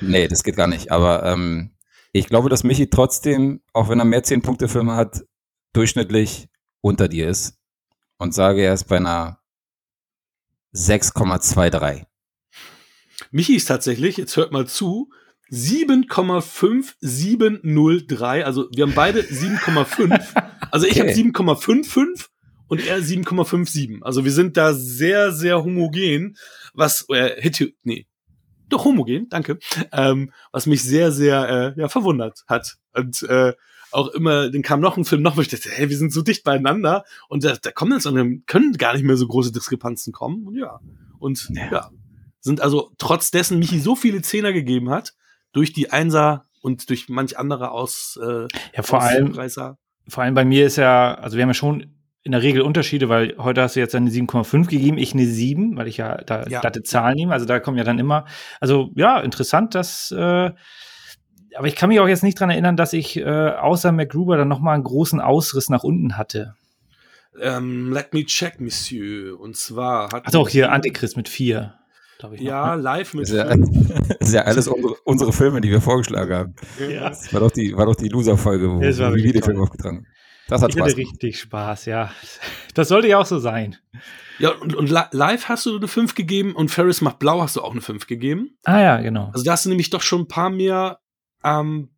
nee, 0.00 0.26
das 0.26 0.42
geht 0.42 0.56
gar 0.56 0.66
nicht. 0.66 0.90
Aber 0.90 1.24
ähm, 1.24 1.70
ich 2.16 2.28
glaube, 2.28 2.48
dass 2.48 2.62
Michi 2.62 2.88
trotzdem, 2.88 3.60
auch 3.72 3.88
wenn 3.88 3.98
er 3.98 4.04
mehr 4.04 4.22
10-Punkte-Filme 4.22 4.94
hat, 4.94 5.24
durchschnittlich 5.72 6.48
unter 6.80 7.08
dir 7.08 7.28
ist. 7.28 7.58
Und 8.18 8.32
sage, 8.32 8.62
er 8.62 8.72
ist 8.72 8.84
bei 8.84 8.98
einer 8.98 9.40
6,23. 10.74 12.04
Michi 13.32 13.56
ist 13.56 13.64
tatsächlich, 13.66 14.16
jetzt 14.16 14.36
hört 14.36 14.52
mal 14.52 14.68
zu, 14.68 15.10
7,5703. 15.50 18.42
Also 18.42 18.68
wir 18.72 18.86
haben 18.86 18.94
beide 18.94 19.22
7,5. 19.22 20.20
Also 20.70 20.86
ich 20.86 20.92
Okay. 21.00 21.00
habe 21.00 21.10
7,55 21.12 22.28
und 22.68 22.86
er 22.86 23.00
7,57. 23.00 24.02
Also 24.02 24.24
wir 24.24 24.30
sind 24.32 24.56
da 24.56 24.72
sehr, 24.72 25.32
sehr 25.32 25.64
homogen, 25.64 26.36
was, 26.74 27.06
äh, 27.08 27.42
hetero, 27.42 27.70
nee, 27.82 28.06
doch 28.68 28.84
homogen, 28.84 29.28
danke, 29.28 29.58
ähm, 29.92 30.32
was 30.52 30.66
mich 30.66 30.82
sehr, 30.82 31.12
sehr 31.12 31.74
äh, 31.76 31.80
ja, 31.80 31.88
verwundert 31.88 32.44
hat. 32.46 32.76
Und 32.94 33.22
äh, 33.24 33.52
auch 33.92 34.08
immer, 34.08 34.50
dann 34.50 34.62
kam 34.62 34.80
noch 34.80 34.96
ein 34.96 35.04
Film 35.04 35.22
noch, 35.22 35.36
wo 35.36 35.40
ich 35.40 35.48
dachte, 35.48 35.70
hey, 35.70 35.88
wir 35.88 35.96
sind 35.96 36.12
so 36.12 36.22
dicht 36.22 36.44
beieinander 36.44 37.04
und 37.28 37.44
da, 37.44 37.56
da 37.60 37.70
kommen 37.70 37.92
jetzt 37.92 38.06
an 38.06 38.16
dem, 38.16 38.44
können 38.46 38.72
gar 38.72 38.94
nicht 38.94 39.04
mehr 39.04 39.16
so 39.16 39.26
große 39.26 39.52
Diskrepanzen 39.52 40.12
kommen. 40.12 40.46
Und 40.46 40.56
ja. 40.56 40.80
Und 41.18 41.48
Ja. 41.54 41.70
ja, 41.70 41.90
sind 42.40 42.60
also 42.60 42.90
trotz 42.98 43.30
dessen 43.30 43.58
Michi 43.58 43.78
so 43.78 43.96
viele 43.96 44.20
Zehner 44.22 44.52
gegeben 44.52 44.90
hat, 44.90 45.14
durch 45.52 45.72
die 45.72 45.90
Einser 45.90 46.44
und 46.60 46.90
durch 46.90 47.08
manch 47.08 47.38
andere 47.38 47.70
aus 47.70 48.18
äh, 48.22 48.48
ja, 48.74 48.82
vor 48.82 49.00
allem, 49.02 49.32
vor 50.08 50.22
allem 50.22 50.34
bei 50.34 50.44
mir 50.44 50.66
ist 50.66 50.76
ja, 50.76 51.14
also 51.14 51.36
wir 51.36 51.42
haben 51.42 51.50
ja 51.50 51.54
schon 51.54 51.93
in 52.24 52.32
der 52.32 52.42
Regel 52.42 52.62
Unterschiede, 52.62 53.10
weil 53.10 53.34
heute 53.38 53.62
hast 53.62 53.76
du 53.76 53.80
jetzt 53.80 53.94
eine 53.94 54.10
7,5 54.10 54.68
gegeben, 54.68 54.96
ich 54.96 55.12
eine 55.12 55.26
7, 55.26 55.76
weil 55.76 55.86
ich 55.88 55.98
ja 55.98 56.16
da 56.16 56.44
Ja. 56.48 56.60
glatte 56.60 56.82
Zahlen 56.82 57.16
nehme. 57.16 57.34
Also 57.34 57.44
da 57.44 57.60
kommen 57.60 57.76
ja 57.76 57.84
dann 57.84 57.98
immer, 57.98 58.24
also 58.60 58.90
ja, 58.94 59.20
interessant, 59.20 59.74
dass, 59.74 60.10
äh, 60.10 60.50
aber 61.56 61.66
ich 61.66 61.76
kann 61.76 61.90
mich 61.90 62.00
auch 62.00 62.08
jetzt 62.08 62.22
nicht 62.22 62.40
dran 62.40 62.48
erinnern, 62.48 62.76
dass 62.76 62.94
ich 62.94 63.18
äh, 63.18 63.24
außer 63.24 63.92
MacGruber 63.92 64.38
dann 64.38 64.48
nochmal 64.48 64.74
einen 64.74 64.84
großen 64.84 65.20
Ausriss 65.20 65.68
nach 65.68 65.84
unten 65.84 66.16
hatte. 66.16 66.54
Ähm, 67.40 67.92
let 67.92 68.14
me 68.14 68.24
check, 68.24 68.58
Monsieur. 68.58 69.38
Und 69.38 69.56
zwar 69.56 70.10
hat. 70.10 70.22
Ach 70.24 70.30
doch, 70.30 70.48
hier 70.48 70.72
Antichrist 70.72 71.16
mit 71.16 71.28
vier. 71.28 71.74
Ja, 72.38 72.74
live 72.74 73.12
mit. 73.14 73.24
Das 73.24 73.30
ist 73.30 73.36
ja, 73.36 73.44
das 73.44 74.18
ist 74.28 74.34
ja 74.34 74.42
alles 74.42 74.68
unsere, 74.68 74.94
unsere, 75.04 75.32
Filme, 75.32 75.60
die 75.60 75.70
wir 75.70 75.82
vorgeschlagen 75.82 76.32
haben. 76.34 76.54
Ja. 76.90 77.10
Das 77.10 77.32
war 77.34 77.40
doch 77.40 77.50
die, 77.50 77.76
war 77.76 77.84
doch 77.84 77.96
die 77.96 78.08
Loser-Folge, 78.08 78.70
wo 78.70 78.80
wir 78.80 79.32
die 79.32 79.42
Filme 79.42 79.60
aufgetragen 79.60 79.98
haben. 79.98 80.06
Das 80.54 80.62
hat 80.62 80.70
ich 80.70 80.76
Spaß. 80.76 80.92
Hatte 80.92 80.98
richtig 80.98 81.40
Spaß, 81.40 81.86
ja. 81.86 82.12
Das 82.74 82.88
sollte 82.88 83.08
ja 83.08 83.18
auch 83.18 83.26
so 83.26 83.38
sein. 83.38 83.76
Ja, 84.38 84.50
und, 84.50 84.74
und 84.74 84.88
live 84.88 85.48
hast 85.48 85.66
du 85.66 85.76
eine 85.76 85.88
5 85.88 86.14
gegeben 86.14 86.54
und 86.54 86.70
Ferris 86.70 87.00
macht 87.00 87.18
blau 87.18 87.40
hast 87.40 87.56
du 87.56 87.62
auch 87.62 87.72
eine 87.72 87.80
5 87.80 88.06
gegeben. 88.06 88.56
Ah 88.64 88.80
ja, 88.80 89.00
genau. 89.00 89.30
Also 89.32 89.44
da 89.44 89.52
hast 89.52 89.64
du 89.64 89.68
nämlich 89.68 89.90
doch 89.90 90.02
schon 90.02 90.22
ein 90.22 90.28
paar 90.28 90.50
mehr. 90.50 91.00
Ähm, 91.44 91.90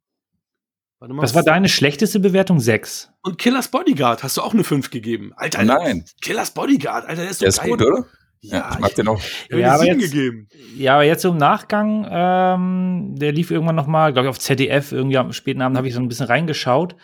warte 0.98 1.14
mal, 1.14 1.22
Was 1.22 1.34
war 1.34 1.42
deine 1.42 1.68
schlechteste 1.68 2.20
Bewertung? 2.20 2.61
6. 2.61 3.11
Und 3.22 3.38
Killers 3.38 3.68
Bodyguard 3.68 4.22
hast 4.22 4.36
du 4.36 4.42
auch 4.42 4.54
eine 4.54 4.64
5 4.64 4.90
gegeben. 4.90 5.32
Alter, 5.36 5.64
nein. 5.64 6.04
Killers 6.20 6.52
Bodyguard, 6.52 7.07
Alter, 7.07 7.22
der 7.22 7.30
ist 7.30 7.38
so 7.38 7.44
der 7.44 7.48
ist 7.48 7.62
gut, 7.62 7.82
oder? 7.82 8.07
Ja, 8.40 8.70
ich 8.72 8.78
mag 8.78 8.94
den 8.94 9.09
auch. 9.09 9.20
Ja, 9.50 9.74
aber 9.74 9.84
jetzt, 9.84 10.12
gegeben. 10.12 10.48
ja, 10.76 10.94
aber 10.94 11.04
jetzt 11.04 11.24
im 11.24 11.36
Nachgang, 11.36 12.07
ähm, 12.09 13.14
der 13.16 13.32
lief 13.32 13.50
irgendwann 13.50 13.76
noch 13.76 13.86
mal, 13.86 14.12
glaube 14.12 14.28
ich, 14.28 14.30
auf 14.30 14.38
ZDF, 14.38 14.92
irgendwie 14.92 15.18
am 15.18 15.32
späten 15.32 15.62
Abend 15.62 15.76
habe 15.76 15.88
ich 15.88 15.94
so 15.94 16.00
ein 16.00 16.09
bisschen 16.09 16.26
reingeschaut. 16.26 16.96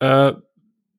Äh, 0.00 0.32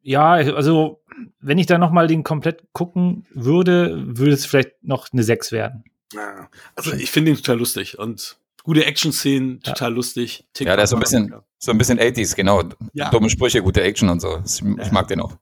ja, 0.02 0.32
also 0.32 1.02
wenn 1.39 1.58
ich 1.58 1.66
da 1.66 1.78
noch 1.78 1.91
mal 1.91 2.08
den 2.08 2.24
komplett 2.24 2.64
gucken 2.74 3.26
würde, 3.34 4.02
würde 4.18 4.32
es 4.32 4.45
vielleicht 4.45 4.84
noch 4.84 5.12
eine 5.12 5.24
6 5.24 5.52
werden. 5.52 5.84
Ja, 6.14 6.50
also 6.76 6.93
ich 6.93 7.12
finde 7.12 7.32
ihn 7.32 7.38
total 7.38 7.60
lustig 7.60 8.00
und 8.00 8.38
gute 8.64 8.86
Action-Szenen, 8.86 9.62
total 9.62 9.91
ja. 9.91 9.95
lustig. 9.95 10.45
Tick 10.54 10.68
ja, 10.68 10.76
der 10.76 10.86
ist 10.86 10.91
so 10.91 10.95
ein 10.95 11.02
bisschen, 11.02 11.34
so 11.58 11.72
ein 11.72 11.78
bisschen 11.78 12.00
80s, 12.00 12.36
genau. 12.36 12.64
Ja. 12.93 13.10
Dumme 13.10 13.30
Sprüche, 13.30 13.62
gute 13.62 13.82
Action 13.82 14.10
und 14.10 14.20
so. 14.20 14.41
Ich, 14.45 14.62
ich 14.62 14.91
mag 14.91 15.08
den 15.08 15.22
auch. 15.22 15.38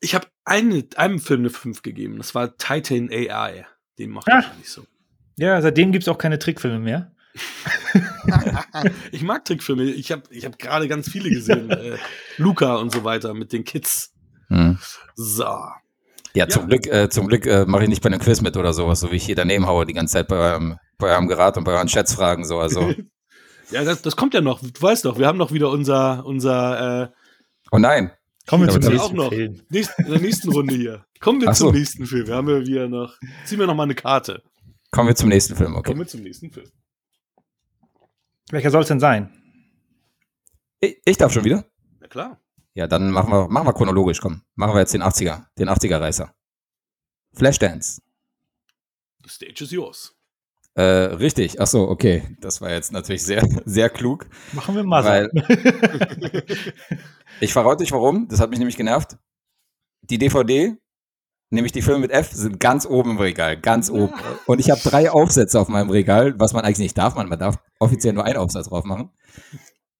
Ich 0.00 0.14
habe 0.14 0.26
eine, 0.44 0.84
einem 0.96 1.18
Film 1.18 1.40
eine 1.40 1.50
5 1.50 1.82
gegeben. 1.82 2.18
Das 2.18 2.34
war 2.34 2.56
Titan 2.56 3.08
AI. 3.10 3.66
Den 3.98 4.10
macht 4.10 4.28
ich 4.28 4.58
nicht 4.58 4.70
so. 4.70 4.84
Ja, 5.36 5.60
seitdem 5.60 5.92
gibt 5.92 6.02
es 6.02 6.08
auch 6.08 6.18
keine 6.18 6.38
Trickfilme 6.38 6.78
mehr. 6.78 7.12
ich 9.12 9.22
mag 9.22 9.44
Trickfilme. 9.44 9.84
Ich 9.84 10.12
habe 10.12 10.22
ich 10.30 10.44
hab 10.44 10.58
gerade 10.58 10.88
ganz 10.88 11.10
viele 11.10 11.30
gesehen. 11.30 11.70
äh, 11.70 11.96
Luca 12.36 12.76
und 12.76 12.92
so 12.92 13.04
weiter 13.04 13.34
mit 13.34 13.52
den 13.52 13.64
Kids. 13.64 14.12
Hm. 14.48 14.78
So. 15.14 15.44
Ja, 15.44 15.74
ja, 16.34 16.48
zum 16.48 16.66
Glück, 16.66 16.86
äh, 16.86 17.08
zum 17.08 17.28
Glück 17.28 17.46
äh, 17.46 17.64
mache 17.64 17.84
ich 17.84 17.88
nicht 17.88 18.02
bei 18.02 18.08
einem 18.08 18.20
Quiz 18.20 18.40
mit 18.40 18.56
oder 18.56 18.72
sowas, 18.72 19.00
so 19.00 19.12
wie 19.12 19.16
ich 19.16 19.24
hier 19.24 19.36
daneben 19.36 19.66
haue 19.66 19.86
die 19.86 19.92
ganze 19.92 20.14
Zeit 20.14 20.28
bei 20.28 20.36
eurem, 20.36 20.76
bei 20.98 21.12
eurem 21.12 21.28
Gerat 21.28 21.56
und 21.56 21.64
bei 21.64 21.72
euren 21.72 21.88
Schätzfragen. 21.88 22.44
So, 22.44 22.58
also. 22.58 22.92
ja, 23.70 23.84
das, 23.84 24.02
das 24.02 24.16
kommt 24.16 24.34
ja 24.34 24.40
noch. 24.40 24.60
Du 24.60 24.82
weißt 24.82 25.04
doch, 25.04 25.18
wir 25.18 25.26
haben 25.26 25.38
noch 25.38 25.52
wieder 25.52 25.70
unser, 25.70 26.26
unser 26.26 27.02
äh, 27.02 27.08
Oh 27.70 27.78
nein. 27.78 28.10
Kommen 28.46 28.66
wir 28.66 28.72
zum 28.72 28.92
nächsten 28.92 29.00
auch 29.00 29.12
noch. 29.12 29.28
Film. 29.30 29.62
Nächst, 29.70 29.98
in 29.98 30.10
der 30.10 30.20
nächsten 30.20 30.52
Runde 30.52 30.74
hier. 30.74 31.04
Kommen 31.20 31.40
wir 31.40 31.48
Ach 31.48 31.54
zum 31.54 31.68
so. 31.68 31.72
nächsten 31.72 32.06
Film. 32.06 32.26
Wir 32.26 32.34
haben 32.34 32.48
ja 32.48 32.60
wieder 32.60 32.88
noch. 32.88 33.14
Ziehen 33.46 33.58
wir 33.58 33.66
noch 33.66 33.74
mal 33.74 33.84
eine 33.84 33.94
Karte. 33.94 34.42
Kommen 34.90 35.08
wir 35.08 35.16
zum 35.16 35.28
nächsten 35.28 35.56
Film, 35.56 35.74
okay. 35.74 35.90
Kommen 35.90 36.00
wir 36.00 36.06
zum 36.06 36.22
nächsten 36.22 36.52
Film. 36.52 36.66
Welcher 38.50 38.70
soll 38.70 38.82
es 38.82 38.88
denn 38.88 39.00
sein? 39.00 39.30
Ich, 40.80 41.00
ich, 41.04 41.16
darf 41.16 41.32
schon 41.32 41.44
wieder? 41.44 41.64
Na 42.00 42.08
klar. 42.08 42.40
Ja, 42.74 42.86
dann 42.86 43.10
machen 43.10 43.30
wir, 43.30 43.48
machen 43.48 43.66
wir 43.66 43.72
chronologisch, 43.72 44.20
komm. 44.20 44.42
Machen 44.54 44.74
wir 44.74 44.80
jetzt 44.80 44.94
den 44.94 45.02
80er, 45.02 45.46
den 45.58 45.68
80er-Reißer. 45.68 46.30
Flashdance. 47.34 48.02
The 49.22 49.30
stage 49.30 49.64
is 49.64 49.70
yours. 49.70 50.14
Äh, 50.74 50.82
richtig, 50.82 51.60
ach 51.60 51.68
so, 51.68 51.88
okay. 51.88 52.36
Das 52.40 52.60
war 52.60 52.70
jetzt 52.70 52.92
natürlich 52.92 53.22
sehr, 53.22 53.46
sehr 53.64 53.88
klug. 53.90 54.26
Machen 54.52 54.74
wir 54.74 54.84
mal 54.84 55.04
weil, 55.04 55.30
Ich 57.40 57.52
verrate 57.52 57.82
euch 57.82 57.92
warum, 57.92 58.28
das 58.28 58.40
hat 58.40 58.50
mich 58.50 58.58
nämlich 58.58 58.76
genervt. 58.76 59.16
Die 60.02 60.18
DVD, 60.18 60.76
nämlich 61.50 61.72
die 61.72 61.82
Filme 61.82 62.00
mit 62.00 62.10
F, 62.10 62.32
sind 62.32 62.60
ganz 62.60 62.86
oben 62.86 63.12
im 63.12 63.18
Regal, 63.18 63.56
ganz 63.56 63.90
oben. 63.90 64.12
Und 64.46 64.60
ich 64.60 64.70
habe 64.70 64.80
drei 64.82 65.10
Aufsätze 65.10 65.60
auf 65.60 65.68
meinem 65.68 65.90
Regal, 65.90 66.34
was 66.38 66.52
man 66.52 66.64
eigentlich 66.64 66.78
nicht 66.78 66.98
darf. 66.98 67.14
Man, 67.14 67.28
man 67.28 67.38
darf 67.38 67.56
offiziell 67.78 68.12
nur 68.12 68.24
einen 68.24 68.36
Aufsatz 68.36 68.68
drauf 68.68 68.84
machen. 68.84 69.10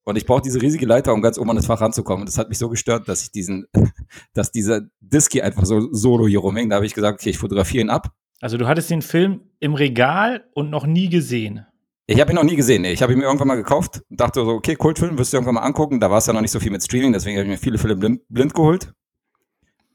Und 0.04 0.16
ich 0.16 0.26
brauche 0.26 0.42
diese 0.42 0.60
riesige 0.60 0.84
Leiter, 0.84 1.14
um 1.14 1.22
ganz 1.22 1.38
oben 1.38 1.50
an 1.50 1.56
das 1.56 1.66
Fach 1.66 1.80
ranzukommen. 1.80 2.22
Und 2.22 2.28
das 2.28 2.36
hat 2.36 2.50
mich 2.50 2.58
so 2.58 2.68
gestört, 2.68 3.08
dass 3.08 3.22
ich 3.22 3.32
diesen, 3.32 3.66
dass 4.34 4.52
dieser 4.52 4.82
Disc 5.00 5.32
hier 5.32 5.44
einfach 5.44 5.64
so 5.64 5.92
solo 5.92 6.28
hier 6.28 6.40
rumhängt. 6.40 6.70
Da 6.70 6.76
habe 6.76 6.86
ich 6.86 6.94
gesagt, 6.94 7.20
okay, 7.20 7.30
ich 7.30 7.38
fotografiere 7.38 7.82
ihn 7.82 7.90
ab. 7.90 8.12
Also 8.40 8.58
du 8.58 8.68
hattest 8.68 8.90
den 8.90 9.00
Film 9.00 9.40
im 9.60 9.74
Regal 9.74 10.44
und 10.52 10.68
noch 10.68 10.86
nie 10.86 11.08
gesehen. 11.08 11.66
Ich 12.06 12.20
habe 12.20 12.32
ihn 12.32 12.34
noch 12.34 12.44
nie 12.44 12.56
gesehen. 12.56 12.82
Nee. 12.82 12.92
Ich 12.92 13.02
habe 13.02 13.14
ihn 13.14 13.18
mir 13.18 13.24
irgendwann 13.24 13.48
mal 13.48 13.54
gekauft 13.54 14.02
und 14.10 14.20
dachte 14.20 14.44
so, 14.44 14.50
okay, 14.50 14.76
Kultfilm, 14.76 15.16
wirst 15.16 15.32
du 15.32 15.38
irgendwann 15.38 15.54
mal 15.54 15.62
angucken. 15.62 16.00
Da 16.00 16.10
war 16.10 16.18
es 16.18 16.26
ja 16.26 16.34
noch 16.34 16.42
nicht 16.42 16.50
so 16.50 16.60
viel 16.60 16.70
mit 16.70 16.82
Streaming, 16.82 17.14
deswegen 17.14 17.38
habe 17.38 17.46
ich 17.46 17.52
mir 17.52 17.58
viele 17.58 17.78
Filme 17.78 17.96
blind, 17.96 18.20
blind 18.28 18.52
geholt. 18.52 18.92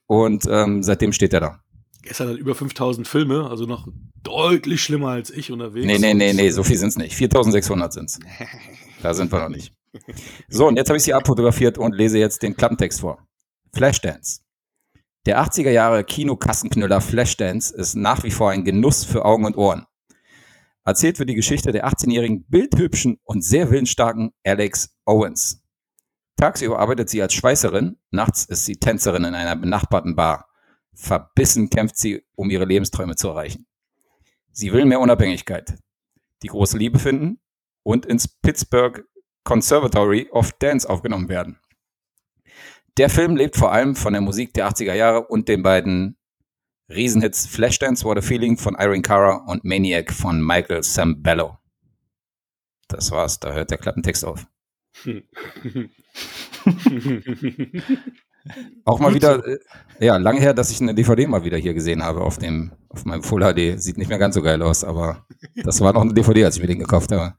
Und 0.10 0.46
ähm, 0.50 0.82
seitdem 0.82 1.14
steht 1.14 1.34
er 1.34 1.40
da. 1.40 1.60
Gestern 2.02 2.30
hat 2.30 2.38
über 2.38 2.56
5000 2.56 3.08
Filme, 3.08 3.48
also 3.48 3.66
noch 3.66 3.88
deutlich 4.24 4.82
schlimmer 4.82 5.10
als 5.10 5.30
ich 5.30 5.52
unterwegs. 5.52 5.86
Nee, 5.86 6.00
nee, 6.00 6.16
nee, 6.16 6.34
nee, 6.34 6.50
so 6.50 6.64
viel 6.64 6.78
sind 6.78 6.90
es 6.90 6.98
nicht. 6.98 7.14
4600 7.14 7.94
sind 7.94 8.06
es. 8.06 8.20
Da 9.04 9.14
sind 9.14 9.32
wir 9.32 9.40
noch 9.40 9.50
nicht. 9.50 9.72
So, 10.50 10.68
und 10.68 10.78
jetzt 10.78 10.90
habe 10.90 10.98
ich 10.98 11.04
sie 11.04 11.14
abfotografiert 11.14 11.78
und 11.78 11.96
lese 11.96 12.18
jetzt 12.18 12.42
den 12.42 12.56
Klappentext 12.58 13.02
vor. 13.02 13.26
Flashdance. 13.74 14.42
Der 15.28 15.42
80er 15.42 15.70
Jahre 15.70 16.04
Kinokassenknüller 16.04 17.02
Flashdance 17.02 17.74
ist 17.76 17.96
nach 17.96 18.24
wie 18.24 18.32
vor 18.32 18.50
ein 18.50 18.66
Genuss 18.66 19.04
für 19.04 19.26
Augen 19.26 19.46
und 19.46 19.58
Ohren. 19.58 19.86
Erzählt 20.86 21.20
wird 21.20 21.30
die 21.30 21.36
Geschichte 21.36 21.72
der 21.72 21.88
18-jährigen, 21.88 22.46
bildhübschen 22.48 23.20
und 23.24 23.44
sehr 23.44 23.70
willensstarken 23.70 24.32
Alex 24.44 24.90
Owens. 25.06 25.62
Tagsüber 26.40 26.80
arbeitet 26.80 27.10
sie 27.10 27.22
als 27.22 27.34
Schweißerin, 27.34 27.98
nachts 28.12 28.46
ist 28.46 28.64
sie 28.64 28.78
Tänzerin 28.78 29.26
in 29.26 29.36
einer 29.36 29.58
benachbarten 29.58 30.16
Bar. 30.16 30.48
Verbissen 30.94 31.70
kämpft 31.70 31.98
sie, 31.98 32.24
um 32.34 32.50
ihre 32.50 32.64
Lebensträume 32.64 33.18
zu 33.18 33.28
erreichen. 33.28 33.68
Sie 34.50 34.72
will 34.72 34.86
mehr 34.86 35.02
Unabhängigkeit, 35.02 35.78
die 36.42 36.48
große 36.48 36.78
Liebe 36.78 36.98
finden 36.98 37.42
und 37.84 38.06
ins 38.06 38.30
Pittsburgh 38.30 39.04
Conservatory 39.44 40.30
of 40.32 40.54
Dance 40.54 40.90
aufgenommen 40.90 41.28
werden. 41.28 41.60
Der 42.96 43.10
Film 43.10 43.36
lebt 43.36 43.58
vor 43.58 43.74
allem 43.74 43.98
von 43.98 44.14
der 44.14 44.22
Musik 44.22 44.54
der 44.54 44.70
80er 44.70 44.94
Jahre 44.94 45.28
und 45.28 45.50
den 45.50 45.62
beiden 45.62 46.18
Riesenhits 46.88 47.48
Flashdance 47.48 48.06
What 48.06 48.18
a 48.18 48.22
Feeling 48.22 48.56
von 48.56 48.76
Irene 48.76 49.02
Cara 49.02 49.44
und 49.46 49.66
Maniac 49.66 50.14
von 50.14 50.42
Michael 50.42 50.84
Sambello. 50.84 51.58
Das 52.88 53.12
war's, 53.12 53.42
da 53.42 53.52
hört 53.52 53.72
der 53.72 53.78
Klappentext 53.78 54.24
auf. 54.24 54.48
Auch 58.86 59.00
mal 59.00 59.14
wieder, 59.14 59.46
äh, 59.46 59.60
ja, 60.00 60.18
lange 60.18 60.40
her, 60.40 60.54
dass 60.54 60.72
ich 60.72 60.82
eine 60.82 60.96
DVD 60.96 61.28
mal 61.28 61.44
wieder 61.44 61.58
hier 61.58 61.74
gesehen 61.74 62.04
habe 62.04 62.22
auf 62.22 62.38
dem, 62.38 62.72
auf 62.90 63.06
meinem 63.06 63.24
Full 63.24 63.42
HD. 63.42 63.80
Sieht 63.80 63.98
nicht 63.98 64.10
mehr 64.10 64.18
ganz 64.18 64.36
so 64.36 64.42
geil 64.42 64.62
aus, 64.62 64.84
aber 64.84 65.26
das 65.56 65.82
war 65.82 65.94
noch 65.94 66.02
eine 66.02 66.14
DVD, 66.14 66.46
als 66.46 66.56
ich 66.56 66.62
mir 66.62 66.68
den 66.68 66.80
gekauft 66.80 67.12
habe. 67.12 67.36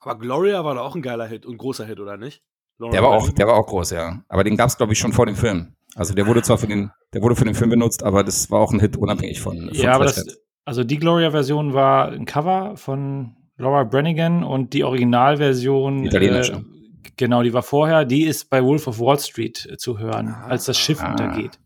Aber 0.00 0.18
Gloria 0.18 0.64
war 0.64 0.74
da 0.74 0.80
auch 0.80 0.94
ein 0.94 1.02
geiler 1.02 1.26
Hit 1.26 1.44
und 1.44 1.58
großer 1.58 1.84
Hit, 1.84 2.00
oder 2.00 2.16
nicht? 2.16 2.42
Der 2.80 3.02
war 3.02 3.10
auch, 3.10 3.30
der 3.30 3.46
war 3.46 3.54
auch 3.54 3.66
groß, 3.66 3.90
ja. 3.90 4.22
Aber 4.28 4.44
den 4.44 4.56
gab 4.56 4.68
es, 4.68 4.76
glaube 4.76 4.92
ich, 4.92 4.98
schon 4.98 5.12
vor 5.12 5.26
dem 5.26 5.34
Film. 5.34 5.74
Also 5.96 6.14
der 6.14 6.26
wurde 6.26 6.42
zwar 6.42 6.58
für 6.58 6.68
den, 6.68 6.90
der 7.12 7.22
wurde 7.22 7.34
für 7.34 7.44
den 7.44 7.54
Film 7.54 7.70
benutzt, 7.70 8.04
aber 8.04 8.22
das 8.22 8.50
war 8.50 8.60
auch 8.60 8.72
ein 8.72 8.80
Hit 8.80 8.96
unabhängig 8.96 9.40
von. 9.40 9.56
von 9.56 9.74
ja, 9.74 9.92
aber 9.94 10.04
das, 10.04 10.24
also 10.64 10.84
die 10.84 10.98
Gloria-Version 10.98 11.74
war 11.74 12.12
ein 12.12 12.24
Cover 12.24 12.76
von 12.76 13.34
Laura 13.58 13.84
Brannigan 13.84 14.44
und 14.44 14.72
die 14.72 14.84
Originalversion. 14.84 16.04
Italienische. 16.04 16.52
Äh, 16.52 17.10
genau, 17.16 17.42
die 17.42 17.52
war 17.52 17.62
vorher. 17.62 18.04
Die 18.04 18.24
ist 18.24 18.48
bei 18.48 18.62
Wolf 18.62 18.86
of 18.86 19.00
Wall 19.00 19.18
Street 19.18 19.68
äh, 19.70 19.76
zu 19.76 19.98
hören, 19.98 20.28
ah, 20.28 20.46
als 20.46 20.64
das 20.64 20.78
Schiff 20.78 21.02
ah. 21.02 21.10
untergeht. 21.10 21.58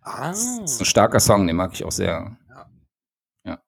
Ah. 0.00 0.28
Das 0.28 0.42
ist 0.64 0.80
ein 0.80 0.86
starker 0.86 1.20
Song, 1.20 1.46
den 1.46 1.56
mag 1.56 1.72
ich 1.74 1.84
auch 1.84 1.92
sehr. 1.92 2.36
Ja. 2.48 2.66
ja. 3.44 3.58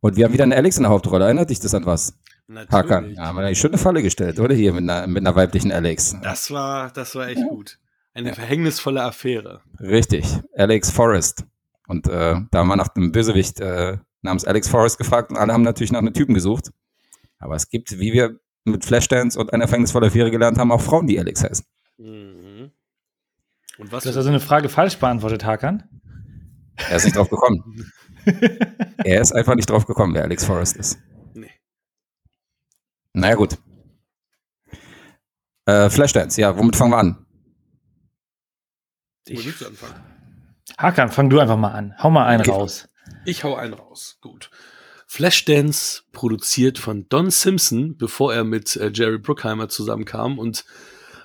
Und 0.00 0.16
wir 0.16 0.24
haben 0.24 0.32
wieder 0.32 0.42
einen 0.42 0.52
Alex 0.52 0.76
in 0.76 0.82
der 0.82 0.90
Hauptrolle. 0.90 1.24
Erinnert 1.24 1.50
dich 1.50 1.60
das 1.60 1.74
an 1.74 1.86
was? 1.86 2.18
Natürlich. 2.48 2.72
Hakan. 2.72 3.14
Ja, 3.14 3.26
haben 3.26 3.36
wir 3.36 3.46
eine 3.46 3.54
schöne 3.54 3.78
Falle 3.78 4.02
gestellt, 4.02 4.40
oder? 4.40 4.54
Hier 4.54 4.72
mit 4.72 4.82
einer, 4.82 5.06
mit 5.06 5.24
einer 5.24 5.34
weiblichen 5.36 5.72
Alex. 5.72 6.16
Das 6.22 6.50
war, 6.50 6.90
das 6.90 7.14
war 7.14 7.28
echt 7.28 7.42
gut. 7.48 7.78
Eine 8.14 8.34
verhängnisvolle 8.34 9.02
Affäre. 9.02 9.62
Richtig, 9.80 10.26
Alex 10.54 10.90
Forrest. 10.90 11.46
Und 11.86 12.08
äh, 12.08 12.40
da 12.50 12.58
haben 12.58 12.68
wir 12.68 12.76
nach 12.76 12.88
dem 12.88 13.12
Bösewicht 13.12 13.60
äh, 13.60 13.98
namens 14.22 14.44
Alex 14.44 14.68
Forrest 14.68 14.98
gefragt 14.98 15.30
und 15.30 15.36
alle 15.36 15.52
haben 15.52 15.62
natürlich 15.62 15.92
nach 15.92 16.00
einem 16.00 16.14
Typen 16.14 16.34
gesucht. 16.34 16.70
Aber 17.38 17.56
es 17.56 17.68
gibt, 17.68 17.98
wie 17.98 18.12
wir 18.12 18.38
mit 18.64 18.84
Flashdance 18.84 19.38
und 19.38 19.52
einer 19.52 19.66
verhängnisvollen 19.66 20.08
Affäre 20.08 20.30
gelernt 20.30 20.58
haben, 20.58 20.70
auch 20.70 20.80
Frauen, 20.80 21.06
die 21.06 21.18
Alex 21.18 21.42
heißen. 21.42 21.66
Mhm. 21.98 22.70
Und 23.78 23.92
was 23.92 24.04
du 24.04 24.10
hast 24.10 24.16
also 24.16 24.28
eine 24.28 24.40
Frage 24.40 24.68
falsch 24.68 24.98
beantwortet, 24.98 25.44
Hakan. 25.44 25.82
Er 26.76 26.96
ist 26.96 27.04
nicht 27.04 27.16
drauf 27.16 27.28
gekommen. 27.28 27.92
er 29.04 29.20
ist 29.20 29.32
einfach 29.32 29.54
nicht 29.54 29.68
drauf 29.68 29.86
gekommen, 29.86 30.14
wer 30.14 30.22
Alex 30.22 30.44
Forrest 30.44 30.76
ist. 30.76 30.98
Nee. 31.34 31.50
Naja, 33.12 33.34
gut. 33.34 33.58
Äh, 35.66 35.90
Flashdance, 35.90 36.40
ja, 36.40 36.56
womit 36.56 36.76
fangen 36.76 36.92
wir 36.92 36.98
an? 36.98 37.26
Ich, 39.26 39.60
Wo 39.60 39.66
anfangen? 39.66 39.94
Hakan, 40.78 41.08
fang 41.10 41.30
du 41.30 41.38
einfach 41.38 41.56
mal 41.56 41.72
an. 41.72 41.94
Hau 41.98 42.10
mal 42.10 42.26
einen 42.26 42.40
okay. 42.40 42.50
raus. 42.50 42.88
Ich 43.24 43.44
hau 43.44 43.54
einen 43.54 43.74
raus. 43.74 44.18
Gut. 44.20 44.50
Flashdance 45.06 46.02
produziert 46.12 46.78
von 46.78 47.08
Don 47.08 47.30
Simpson, 47.30 47.96
bevor 47.96 48.34
er 48.34 48.44
mit 48.44 48.76
äh, 48.76 48.90
Jerry 48.92 49.18
Bruckheimer 49.18 49.68
zusammenkam 49.68 50.38
und 50.38 50.64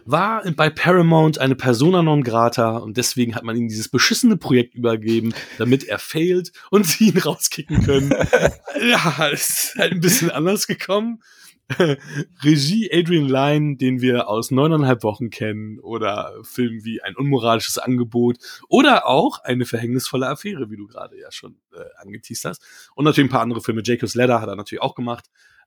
war 0.05 0.49
bei 0.51 0.69
Paramount 0.69 1.37
eine 1.39 1.55
Persona 1.55 2.01
non 2.01 2.23
grata 2.23 2.77
und 2.77 2.97
deswegen 2.97 3.35
hat 3.35 3.43
man 3.43 3.57
ihm 3.57 3.67
dieses 3.67 3.89
beschissene 3.89 4.37
Projekt 4.37 4.75
übergeben, 4.75 5.33
damit 5.57 5.83
er 5.83 5.99
failt 5.99 6.51
und 6.69 6.85
sie 6.85 7.09
ihn 7.09 7.17
rauskicken 7.17 7.83
können. 7.83 8.09
ja, 8.89 9.29
es 9.31 9.49
ist 9.49 9.75
halt 9.77 9.93
ein 9.93 9.99
bisschen 9.99 10.31
anders 10.31 10.67
gekommen. 10.67 11.21
Regie 12.43 12.89
Adrian 12.93 13.27
Lyne, 13.27 13.77
den 13.77 14.01
wir 14.01 14.29
aus 14.29 14.51
neuneinhalb 14.51 15.03
Wochen 15.03 15.29
kennen, 15.29 15.79
oder 15.79 16.33
Filmen 16.43 16.83
wie 16.83 17.01
ein 17.01 17.15
unmoralisches 17.15 17.77
Angebot 17.77 18.37
oder 18.69 19.07
auch 19.07 19.39
eine 19.43 19.65
verhängnisvolle 19.65 20.27
Affäre, 20.27 20.69
wie 20.69 20.77
du 20.77 20.87
gerade 20.87 21.19
ja 21.19 21.31
schon 21.31 21.57
äh, 21.73 21.83
angeteased 21.97 22.45
hast. 22.45 22.63
Und 22.95 23.05
natürlich 23.05 23.29
ein 23.29 23.31
paar 23.31 23.41
andere 23.41 23.61
Filme. 23.61 23.81
Jacob's 23.83 24.15
Ladder 24.15 24.41
hat 24.41 24.49
er 24.49 24.55
natürlich 24.55 24.81
auch 24.81 24.95
gemacht. 24.95 25.25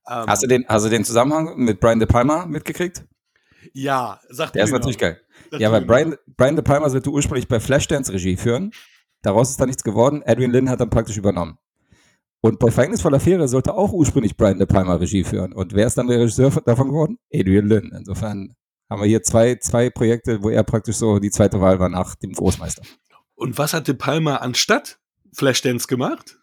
Ähm, 0.09 0.25
hast, 0.27 0.43
du 0.43 0.47
den, 0.47 0.65
hast 0.69 0.87
du 0.87 0.89
den 0.89 1.05
Zusammenhang 1.05 1.57
mit 1.59 1.81
Brian 1.81 1.99
De 1.99 2.09
Palma 2.09 2.47
mitgekriegt? 2.47 3.05
Ja, 3.73 4.21
sagt 4.29 4.55
Der 4.55 4.65
ist 4.65 4.73
natürlich 4.73 4.99
geil. 4.99 5.21
Ja, 5.53 5.71
weil 5.71 5.83
Brian, 5.83 6.17
Brian 6.37 6.57
De 6.57 6.65
Palma 6.65 6.89
sollte 6.89 7.11
ursprünglich 7.11 7.49
bei 7.49 7.61
Flashdance 7.61 8.13
Regie 8.13 8.37
führen. 8.37 8.73
Daraus 9.23 9.51
ist 9.51 9.61
da 9.61 9.67
nichts 9.67 9.85
geworden. 9.85 10.23
Adrian 10.25 10.51
Lynn 10.51 10.71
hat 10.71 10.81
dann 10.81 10.91
praktisch 10.91 11.19
übernommen. 11.19 11.59
Und 12.43 12.59
bei 12.59 12.71
Verhängnisvoller 12.71 13.19
Affäre 13.19 13.49
sollte 13.49 13.75
auch 13.75 13.93
ursprünglich 13.93 14.37
Brian 14.37 14.59
De 14.59 14.67
Palma 14.67 14.95
Regie 14.95 15.25
führen. 15.25 15.53
Und 15.53 15.75
wer 15.75 15.87
ist 15.87 15.99
dann 15.99 16.07
der 16.09 16.21
Regisseur 16.21 16.51
davon 16.65 16.89
geworden? 16.89 17.19
Adrian 17.33 17.67
Lynn. 17.67 17.93
Insofern 17.95 18.55
haben 18.89 19.03
wir 19.03 19.09
hier 19.09 19.23
zwei, 19.23 19.57
zwei 19.57 19.91
Projekte, 19.91 20.43
wo 20.43 20.49
er 20.49 20.65
praktisch 20.65 20.97
so 20.97 21.19
die 21.19 21.31
zweite 21.31 21.61
Wahl 21.61 21.79
war 21.79 21.89
nach 21.89 22.15
dem 22.15 22.33
Großmeister. 22.33 22.83
Und 23.35 23.59
was 23.59 23.75
hat 23.75 23.89
De 23.89 23.95
Palma 23.95 24.37
anstatt 24.37 24.99
Flashdance 25.33 25.87
gemacht? 25.87 26.39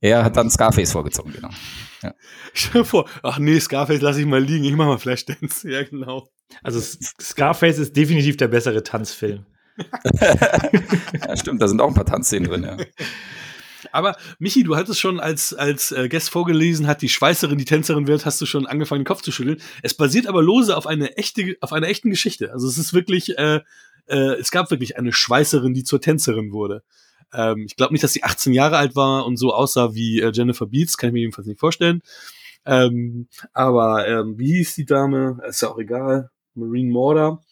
Er 0.00 0.24
hat 0.24 0.36
dann 0.36 0.50
Scarface 0.50 0.92
vorgezogen, 0.92 1.32
genau. 1.32 1.50
Ja. 2.02 2.14
Stell 2.52 2.82
dir 2.82 2.84
vor, 2.84 3.08
ach 3.22 3.38
nee, 3.38 3.58
Scarface 3.60 4.00
lasse 4.00 4.20
ich 4.20 4.26
mal 4.26 4.42
liegen, 4.42 4.64
ich 4.64 4.74
mach 4.74 4.86
mal 4.86 4.98
Flashdance. 4.98 5.70
Ja, 5.70 5.82
genau. 5.84 6.28
Also 6.62 6.80
Scarface 7.20 7.78
ist 7.78 7.96
definitiv 7.96 8.36
der 8.36 8.48
bessere 8.48 8.82
Tanzfilm. 8.82 9.46
ja, 10.20 11.36
stimmt, 11.36 11.60
da 11.60 11.68
sind 11.68 11.80
auch 11.80 11.88
ein 11.88 11.94
paar 11.94 12.06
Tanzszenen 12.06 12.48
drin, 12.48 12.62
ja. 12.62 12.76
Aber 13.96 14.16
Michi, 14.38 14.62
du 14.62 14.76
hattest 14.76 15.00
schon 15.00 15.18
als, 15.20 15.54
als 15.54 15.90
äh, 15.90 16.08
Guest 16.08 16.30
vorgelesen, 16.30 16.86
hat 16.86 17.02
die 17.02 17.08
Schweißerin, 17.08 17.58
die 17.58 17.64
Tänzerin 17.64 18.06
wird, 18.06 18.26
hast 18.26 18.40
du 18.40 18.46
schon 18.46 18.66
angefangen, 18.66 19.00
den 19.00 19.06
Kopf 19.06 19.22
zu 19.22 19.32
schütteln. 19.32 19.60
Es 19.82 19.94
basiert 19.94 20.26
aber 20.26 20.42
lose 20.42 20.76
auf 20.76 20.86
eine 20.86 21.16
echte, 21.16 21.56
auf 21.60 21.72
einer 21.72 21.88
echten 21.88 22.10
Geschichte. 22.10 22.52
Also 22.52 22.68
es 22.68 22.78
ist 22.78 22.92
wirklich, 22.92 23.38
äh, 23.38 23.60
äh, 24.06 24.34
es 24.34 24.50
gab 24.50 24.70
wirklich 24.70 24.98
eine 24.98 25.12
Schweißerin, 25.12 25.74
die 25.74 25.82
zur 25.82 26.00
Tänzerin 26.00 26.52
wurde. 26.52 26.82
Ähm, 27.32 27.64
ich 27.66 27.76
glaube 27.76 27.94
nicht, 27.94 28.04
dass 28.04 28.12
sie 28.12 28.22
18 28.22 28.52
Jahre 28.52 28.76
alt 28.76 28.96
war 28.96 29.26
und 29.26 29.38
so 29.38 29.54
aussah 29.54 29.94
wie 29.94 30.20
äh, 30.20 30.30
Jennifer 30.32 30.66
Beats, 30.66 30.96
kann 30.96 31.08
ich 31.08 31.14
mir 31.14 31.20
jedenfalls 31.20 31.46
nicht 31.46 31.60
vorstellen. 31.60 32.02
Ähm, 32.66 33.28
aber 33.52 34.06
ähm, 34.06 34.38
wie 34.38 34.56
hieß 34.56 34.74
die 34.74 34.86
Dame? 34.86 35.38
Ist 35.48 35.62
ja 35.62 35.70
auch 35.70 35.78
egal. 35.78 36.30
Marine 36.54 36.90
Morder, 36.90 37.42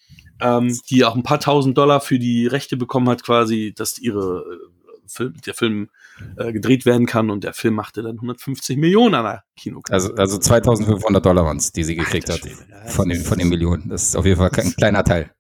ähm, 0.40 0.78
die 0.90 1.05
auch 1.05 1.14
ein 1.14 1.22
paar 1.22 1.40
tausend 1.40 1.78
Dollar 1.78 2.01
für 2.01 2.18
die 2.18 2.47
Rechte 2.47 2.76
bekommen 2.76 3.09
hat, 3.09 3.22
quasi, 3.22 3.72
dass 3.76 3.99
ihre 3.99 4.40
äh, 4.40 5.09
Film, 5.09 5.34
der 5.47 5.55
Film 5.55 5.88
äh, 6.37 6.53
gedreht 6.53 6.87
werden 6.87 7.07
kann 7.07 7.31
und 7.31 7.45
der 7.45 7.55
Film 7.55 7.75
machte 7.75 8.03
dann 8.03 8.17
150 8.17 8.77
Millionen 8.77 9.15
an 9.15 9.25
der 9.25 9.45
Kinokasse. 9.57 10.11
Also, 10.11 10.15
also 10.15 10.39
2500 10.39 11.25
Dollar 11.25 11.45
waren 11.45 11.57
es, 11.57 11.73
die 11.73 11.85
sie 11.85 11.97
gekriegt 11.97 12.31
Alter, 12.31 12.51
hat 12.51 12.69
ja, 12.69 12.91
von, 12.91 13.09
den, 13.09 13.23
von 13.23 13.39
den 13.39 13.49
Millionen. 13.49 13.89
Das 13.89 14.03
ist 14.03 14.17
auf 14.17 14.25
jeden 14.25 14.39
Fall 14.39 14.51
kein 14.51 14.73
kleiner 14.73 15.05
Teil. 15.05 15.31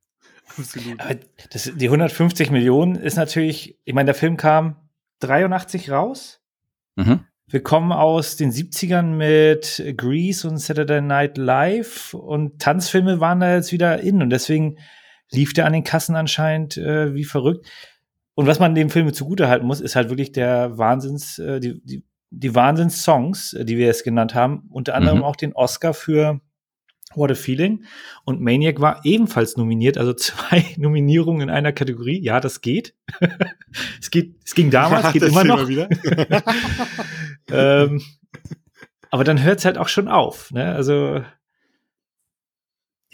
Aber 0.98 1.16
das, 1.50 1.72
die 1.74 1.86
150 1.86 2.50
Millionen 2.50 2.96
ist 2.96 3.16
natürlich, 3.16 3.78
ich 3.84 3.94
meine, 3.94 4.06
der 4.06 4.14
Film 4.14 4.36
kam 4.36 4.76
83 5.20 5.90
raus. 5.90 6.40
Mhm. 6.96 7.20
Wir 7.46 7.62
kommen 7.62 7.92
aus 7.92 8.36
den 8.36 8.50
70ern 8.50 9.14
mit 9.16 9.82
Grease 9.96 10.48
und 10.48 10.58
Saturday 10.58 11.00
Night 11.00 11.36
Live 11.38 12.14
und 12.14 12.60
Tanzfilme 12.60 13.20
waren 13.20 13.40
da 13.40 13.54
jetzt 13.54 13.70
wieder 13.70 14.00
in 14.00 14.22
und 14.22 14.30
deswegen 14.30 14.78
lief 15.30 15.52
der 15.52 15.66
an 15.66 15.72
den 15.72 15.84
Kassen 15.84 16.16
anscheinend 16.16 16.76
äh, 16.76 17.14
wie 17.14 17.24
verrückt. 17.24 17.66
Und 18.34 18.46
was 18.46 18.58
man 18.58 18.74
dem 18.74 18.90
Film 18.90 19.12
zugutehalten 19.12 19.66
muss, 19.66 19.80
ist 19.80 19.96
halt 19.96 20.08
wirklich 20.08 20.32
der 20.32 20.76
Wahnsinns, 20.76 21.38
äh, 21.38 21.60
die, 21.60 21.80
die, 21.84 22.04
die 22.30 22.54
Wahnsinns-Songs, 22.54 23.52
äh, 23.54 23.64
die 23.64 23.76
wir 23.76 23.86
jetzt 23.86 24.04
genannt 24.04 24.34
haben, 24.34 24.68
unter 24.70 24.94
anderem 24.94 25.18
mhm. 25.18 25.24
auch 25.24 25.36
den 25.36 25.52
Oscar 25.52 25.94
für 25.94 26.40
What 27.14 27.30
a 27.30 27.34
Feeling. 27.34 27.84
Und 28.24 28.40
Maniac 28.40 28.80
war 28.80 29.04
ebenfalls 29.04 29.56
nominiert, 29.56 29.98
also 29.98 30.12
zwei 30.14 30.64
Nominierungen 30.76 31.42
in 31.42 31.50
einer 31.50 31.72
Kategorie. 31.72 32.20
Ja, 32.20 32.40
das 32.40 32.60
geht. 32.60 32.94
es 34.00 34.10
geht, 34.10 34.36
es 34.44 34.54
ging 34.54 34.70
damals, 34.70 35.12
geht 35.12 35.22
immer 35.22 35.44
noch. 35.44 35.68
ähm, 37.50 38.02
aber 39.10 39.22
dann 39.22 39.42
hört 39.42 39.60
es 39.60 39.64
halt 39.64 39.78
auch 39.78 39.88
schon 39.88 40.08
auf. 40.08 40.50
Ne? 40.50 40.74
Also 40.74 41.22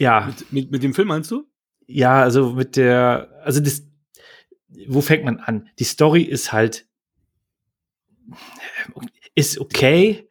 ja. 0.01 0.25
Mit, 0.25 0.51
mit, 0.51 0.71
mit 0.71 0.83
dem 0.83 0.95
Film 0.95 1.09
meinst 1.09 1.29
du? 1.29 1.45
Ja, 1.85 2.23
also 2.23 2.53
mit 2.53 2.75
der, 2.75 3.29
also 3.43 3.59
das, 3.59 3.83
wo 4.87 5.01
fängt 5.01 5.23
man 5.25 5.39
an? 5.39 5.69
Die 5.79 5.83
Story 5.83 6.23
ist 6.23 6.51
halt, 6.53 6.85
ist 9.35 9.59
okay, 9.59 10.27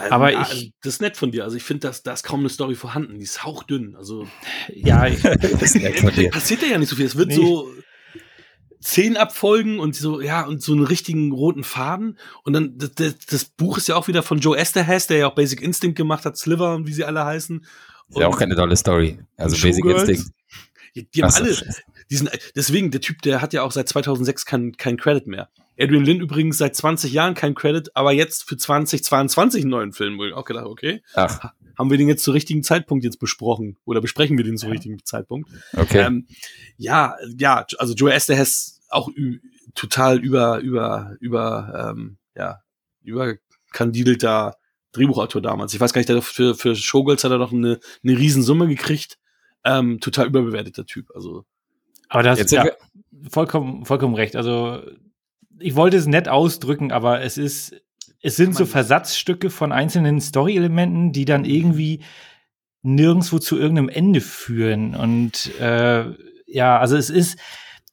also, 0.00 0.14
aber 0.14 0.32
ich, 0.32 0.72
das 0.82 0.94
ist 0.94 1.02
nett 1.02 1.16
von 1.16 1.30
dir. 1.30 1.44
Also 1.44 1.56
ich 1.56 1.62
finde, 1.62 1.92
da 2.02 2.12
ist 2.12 2.22
kaum 2.24 2.40
eine 2.40 2.48
Story 2.48 2.74
vorhanden. 2.74 3.18
Die 3.18 3.24
ist 3.24 3.44
hauchdünn. 3.44 3.96
Also 3.96 4.26
ja, 4.72 5.06
ich, 5.06 5.20
das 5.20 5.62
ist 5.62 5.76
nett 5.76 6.00
von 6.00 6.10
dir. 6.14 6.30
passiert 6.30 6.62
ja 6.62 6.78
nicht 6.78 6.88
so 6.88 6.96
viel. 6.96 7.04
Es 7.04 7.16
wird 7.16 7.28
nee. 7.28 7.34
so 7.34 7.70
zehn 8.80 9.18
Abfolgen 9.18 9.78
und 9.78 9.94
so 9.94 10.22
ja 10.22 10.46
und 10.46 10.62
so 10.62 10.72
einen 10.72 10.84
richtigen 10.84 11.32
roten 11.32 11.64
Faden 11.64 12.18
und 12.44 12.54
dann 12.54 12.78
das, 12.78 12.92
das, 12.94 13.18
das 13.18 13.44
Buch 13.44 13.76
ist 13.76 13.88
ja 13.88 13.96
auch 13.96 14.08
wieder 14.08 14.22
von 14.22 14.38
Joe 14.38 14.56
Esterhaz, 14.56 15.06
der 15.06 15.18
ja 15.18 15.26
auch 15.28 15.34
Basic 15.34 15.60
Instinct 15.60 15.98
gemacht 15.98 16.24
hat, 16.24 16.38
Sliver 16.38 16.74
und 16.74 16.86
wie 16.86 16.94
sie 16.94 17.04
alle 17.04 17.22
heißen. 17.22 17.58
Und 17.58 17.66
ist 18.08 18.18
ja 18.18 18.26
auch 18.26 18.38
keine 18.38 18.56
tolle 18.56 18.76
Story. 18.76 19.18
Also 19.36 19.60
Basic 19.60 19.84
Instinct. 19.84 20.30
Die, 20.94 21.10
die 21.10 21.22
haben 21.22 21.32
alle, 21.32 21.56
diesen, 22.10 22.28
deswegen, 22.56 22.90
der 22.90 23.00
Typ, 23.00 23.22
der 23.22 23.40
hat 23.40 23.52
ja 23.52 23.62
auch 23.62 23.72
seit 23.72 23.88
2006 23.88 24.44
kein, 24.44 24.76
kein 24.76 24.96
Credit 24.96 25.26
mehr. 25.26 25.50
Adrian 25.78 26.04
Lynn 26.04 26.20
übrigens 26.20 26.58
seit 26.58 26.76
20 26.76 27.12
Jahren 27.12 27.34
kein 27.34 27.54
Credit, 27.54 27.94
aber 27.96 28.12
jetzt 28.12 28.46
für 28.46 28.56
2022 28.56 29.62
einen 29.62 29.70
neuen 29.70 29.92
Film. 29.92 30.18
Wo 30.18 30.24
ich 30.24 30.34
auch 30.34 30.44
gedacht, 30.44 30.66
okay. 30.66 31.02
Ach. 31.14 31.52
Haben 31.78 31.90
wir 31.90 31.96
den 31.96 32.08
jetzt 32.08 32.24
zur 32.24 32.34
richtigen 32.34 32.62
Zeitpunkt 32.62 33.04
jetzt 33.04 33.18
besprochen? 33.18 33.78
Oder 33.86 34.02
besprechen 34.02 34.36
wir 34.36 34.44
den 34.44 34.58
zum 34.58 34.68
ja. 34.68 34.72
richtigen 34.74 35.02
Zeitpunkt? 35.04 35.48
Okay. 35.74 36.00
Ähm, 36.00 36.26
ja, 36.76 37.16
ja, 37.38 37.64
also 37.78 37.94
Joe 37.94 38.12
Esther 38.12 38.44
auch 38.90 39.08
total 39.74 40.18
über, 40.18 40.58
über, 40.58 41.16
über, 41.20 41.92
ähm, 41.94 42.18
ja, 42.36 42.58
überkandidelter 43.02 44.56
Drehbuchautor 44.92 45.40
damals. 45.40 45.72
Ich 45.72 45.80
weiß 45.80 45.92
gar 45.92 46.00
nicht, 46.00 46.08
der 46.08 46.20
für, 46.20 46.54
für 46.54 46.74
Showgirls 46.74 47.24
hat 47.24 47.30
er 47.30 47.38
doch 47.38 47.52
eine, 47.52 47.80
eine 48.04 48.18
Riesensumme 48.18 48.68
gekriegt. 48.68 49.18
Ähm, 49.64 50.00
total 50.00 50.26
überbewerteter 50.26 50.86
Typ. 50.86 51.10
Also 51.14 51.44
aber 52.08 52.22
das 52.22 52.40
ist 52.40 52.50
ja 52.50 52.66
vollkommen, 53.30 53.86
vollkommen 53.86 54.14
recht. 54.14 54.36
Also 54.36 54.82
ich 55.58 55.76
wollte 55.76 55.96
es 55.96 56.06
nett 56.06 56.28
ausdrücken, 56.28 56.92
aber 56.92 57.22
es 57.22 57.38
ist, 57.38 57.80
es 58.20 58.36
sind 58.36 58.54
so 58.54 58.66
Versatzstücke 58.66 59.48
von 59.48 59.72
einzelnen 59.72 60.20
Story-Elementen, 60.20 61.12
die 61.12 61.24
dann 61.24 61.44
irgendwie 61.44 62.02
nirgendwo 62.82 63.38
zu 63.38 63.58
irgendeinem 63.58 63.88
Ende 63.88 64.20
führen. 64.20 64.94
Und 64.94 65.54
äh, 65.60 66.06
ja, 66.46 66.78
also 66.78 66.96
es 66.96 67.10
ist, 67.10 67.38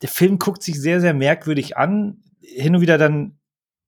der 0.02 0.10
Film 0.10 0.40
guckt 0.40 0.64
sich 0.64 0.80
sehr, 0.80 1.00
sehr 1.00 1.14
merkwürdig 1.14 1.78
an. 1.78 2.24
Hin 2.42 2.76
und 2.76 2.82
wieder 2.82 2.98
dann 2.98 3.38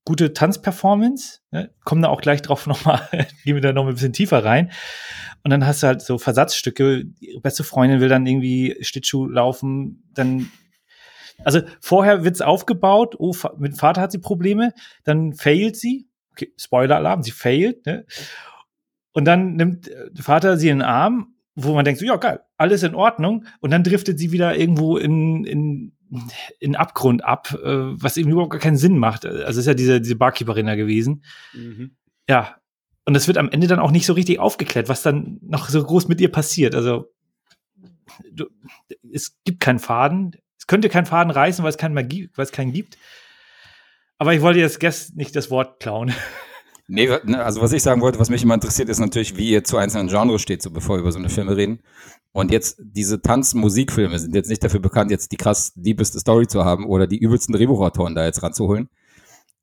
gute 0.05 0.33
Tanzperformance. 0.33 1.39
Ne? 1.51 1.73
Kommen 1.85 2.01
da 2.01 2.09
auch 2.09 2.21
gleich 2.21 2.41
drauf 2.41 2.67
nochmal, 2.67 3.07
gehen 3.43 3.55
wir 3.55 3.61
da 3.61 3.73
noch 3.73 3.87
ein 3.87 3.93
bisschen 3.93 4.13
tiefer 4.13 4.43
rein. 4.43 4.71
Und 5.43 5.51
dann 5.51 5.65
hast 5.65 5.83
du 5.83 5.87
halt 5.87 6.01
so 6.01 6.17
Versatzstücke. 6.17 7.05
Die 7.05 7.39
beste 7.41 7.63
Freundin 7.63 8.01
will 8.01 8.09
dann 8.09 8.25
irgendwie 8.25 8.77
Schlittschuh 8.81 9.27
laufen, 9.27 10.03
dann 10.13 10.51
also 11.43 11.61
vorher 11.79 12.23
wird's 12.23 12.41
aufgebaut, 12.41 13.15
oh, 13.17 13.33
mit 13.57 13.77
Vater 13.77 14.01
hat 14.01 14.11
sie 14.11 14.17
Probleme, 14.17 14.73
dann 15.03 15.33
failt 15.33 15.77
sie. 15.77 16.07
Okay, 16.31 16.53
Spoiler-Alarm, 16.57 17.23
sie 17.23 17.31
failt, 17.31 17.85
ne? 17.85 18.05
Und 19.11 19.25
dann 19.25 19.55
nimmt 19.55 19.87
der 19.87 20.23
Vater 20.23 20.57
sie 20.57 20.69
in 20.69 20.79
den 20.79 20.87
Arm, 20.87 21.33
wo 21.55 21.73
man 21.73 21.83
denkt, 21.83 21.99
so, 21.99 22.05
ja, 22.05 22.15
geil, 22.15 22.41
alles 22.57 22.83
in 22.83 22.95
Ordnung. 22.95 23.45
Und 23.59 23.71
dann 23.71 23.83
driftet 23.83 24.19
sie 24.19 24.31
wieder 24.31 24.55
irgendwo 24.55 24.97
in, 24.97 25.43
in, 25.45 25.93
in 26.59 26.75
Abgrund 26.75 27.23
ab, 27.25 27.53
äh, 27.63 27.67
was 27.67 28.17
eben 28.17 28.31
überhaupt 28.31 28.51
gar 28.51 28.61
keinen 28.61 28.77
Sinn 28.77 28.97
macht. 28.97 29.25
Also 29.25 29.59
ist 29.59 29.65
ja 29.65 29.73
diese, 29.73 29.99
diese 29.99 30.15
Barkeeperin 30.15 30.67
da 30.67 30.75
gewesen. 30.75 31.23
Mhm. 31.53 31.91
Ja, 32.29 32.55
und 33.05 33.15
es 33.15 33.27
wird 33.27 33.37
am 33.37 33.49
Ende 33.49 33.67
dann 33.67 33.79
auch 33.79 33.91
nicht 33.91 34.05
so 34.05 34.13
richtig 34.13 34.39
aufgeklärt, 34.39 34.89
was 34.89 35.01
dann 35.01 35.39
noch 35.41 35.69
so 35.69 35.83
groß 35.83 36.07
mit 36.07 36.21
ihr 36.21 36.31
passiert. 36.31 36.75
Also 36.75 37.11
du, 38.31 38.45
es 39.11 39.37
gibt 39.45 39.59
keinen 39.59 39.79
Faden. 39.79 40.35
Es 40.57 40.67
könnte 40.67 40.89
keinen 40.89 41.05
Faden 41.05 41.31
reißen, 41.31 41.63
weil 41.63 41.69
es 41.69 41.77
keinen, 41.77 41.93
Magie, 41.93 42.29
weil 42.35 42.45
es 42.45 42.51
keinen 42.51 42.71
gibt. 42.71 42.97
Aber 44.17 44.33
ich 44.33 44.41
wollte 44.41 44.59
jetzt 44.59 44.79
Guest 44.79 45.15
nicht 45.15 45.35
das 45.35 45.49
Wort 45.49 45.79
klauen. 45.79 46.13
Nee, 46.91 47.07
ne, 47.23 47.45
also 47.45 47.61
was 47.61 47.71
ich 47.71 47.83
sagen 47.83 48.01
wollte, 48.01 48.17
was 48.17 48.31
mich 48.31 48.41
immer 48.41 48.55
interessiert, 48.55 48.89
ist 48.89 48.97
natürlich, 48.97 49.37
wie 49.37 49.51
ihr 49.51 49.63
zu 49.63 49.77
einzelnen 49.77 50.07
Genres 50.07 50.41
steht, 50.41 50.63
so 50.63 50.71
bevor 50.71 50.95
wir 50.95 51.01
über 51.01 51.11
so 51.11 51.19
eine 51.19 51.29
Filme 51.29 51.55
reden. 51.55 51.81
Und 52.31 52.51
jetzt, 52.51 52.81
diese 52.81 53.21
Tanz-Musikfilme 53.21 54.17
sind 54.17 54.33
jetzt 54.33 54.49
nicht 54.49 54.63
dafür 54.63 54.79
bekannt, 54.79 55.11
jetzt 55.11 55.31
die 55.31 55.37
krass 55.37 55.71
liebeste 55.75 56.19
Story 56.19 56.47
zu 56.47 56.65
haben 56.65 56.87
oder 56.87 57.05
die 57.05 57.19
übelsten 57.19 57.53
Drehbuchautoren 57.53 58.15
da 58.15 58.25
jetzt 58.25 58.41
ranzuholen. 58.41 58.89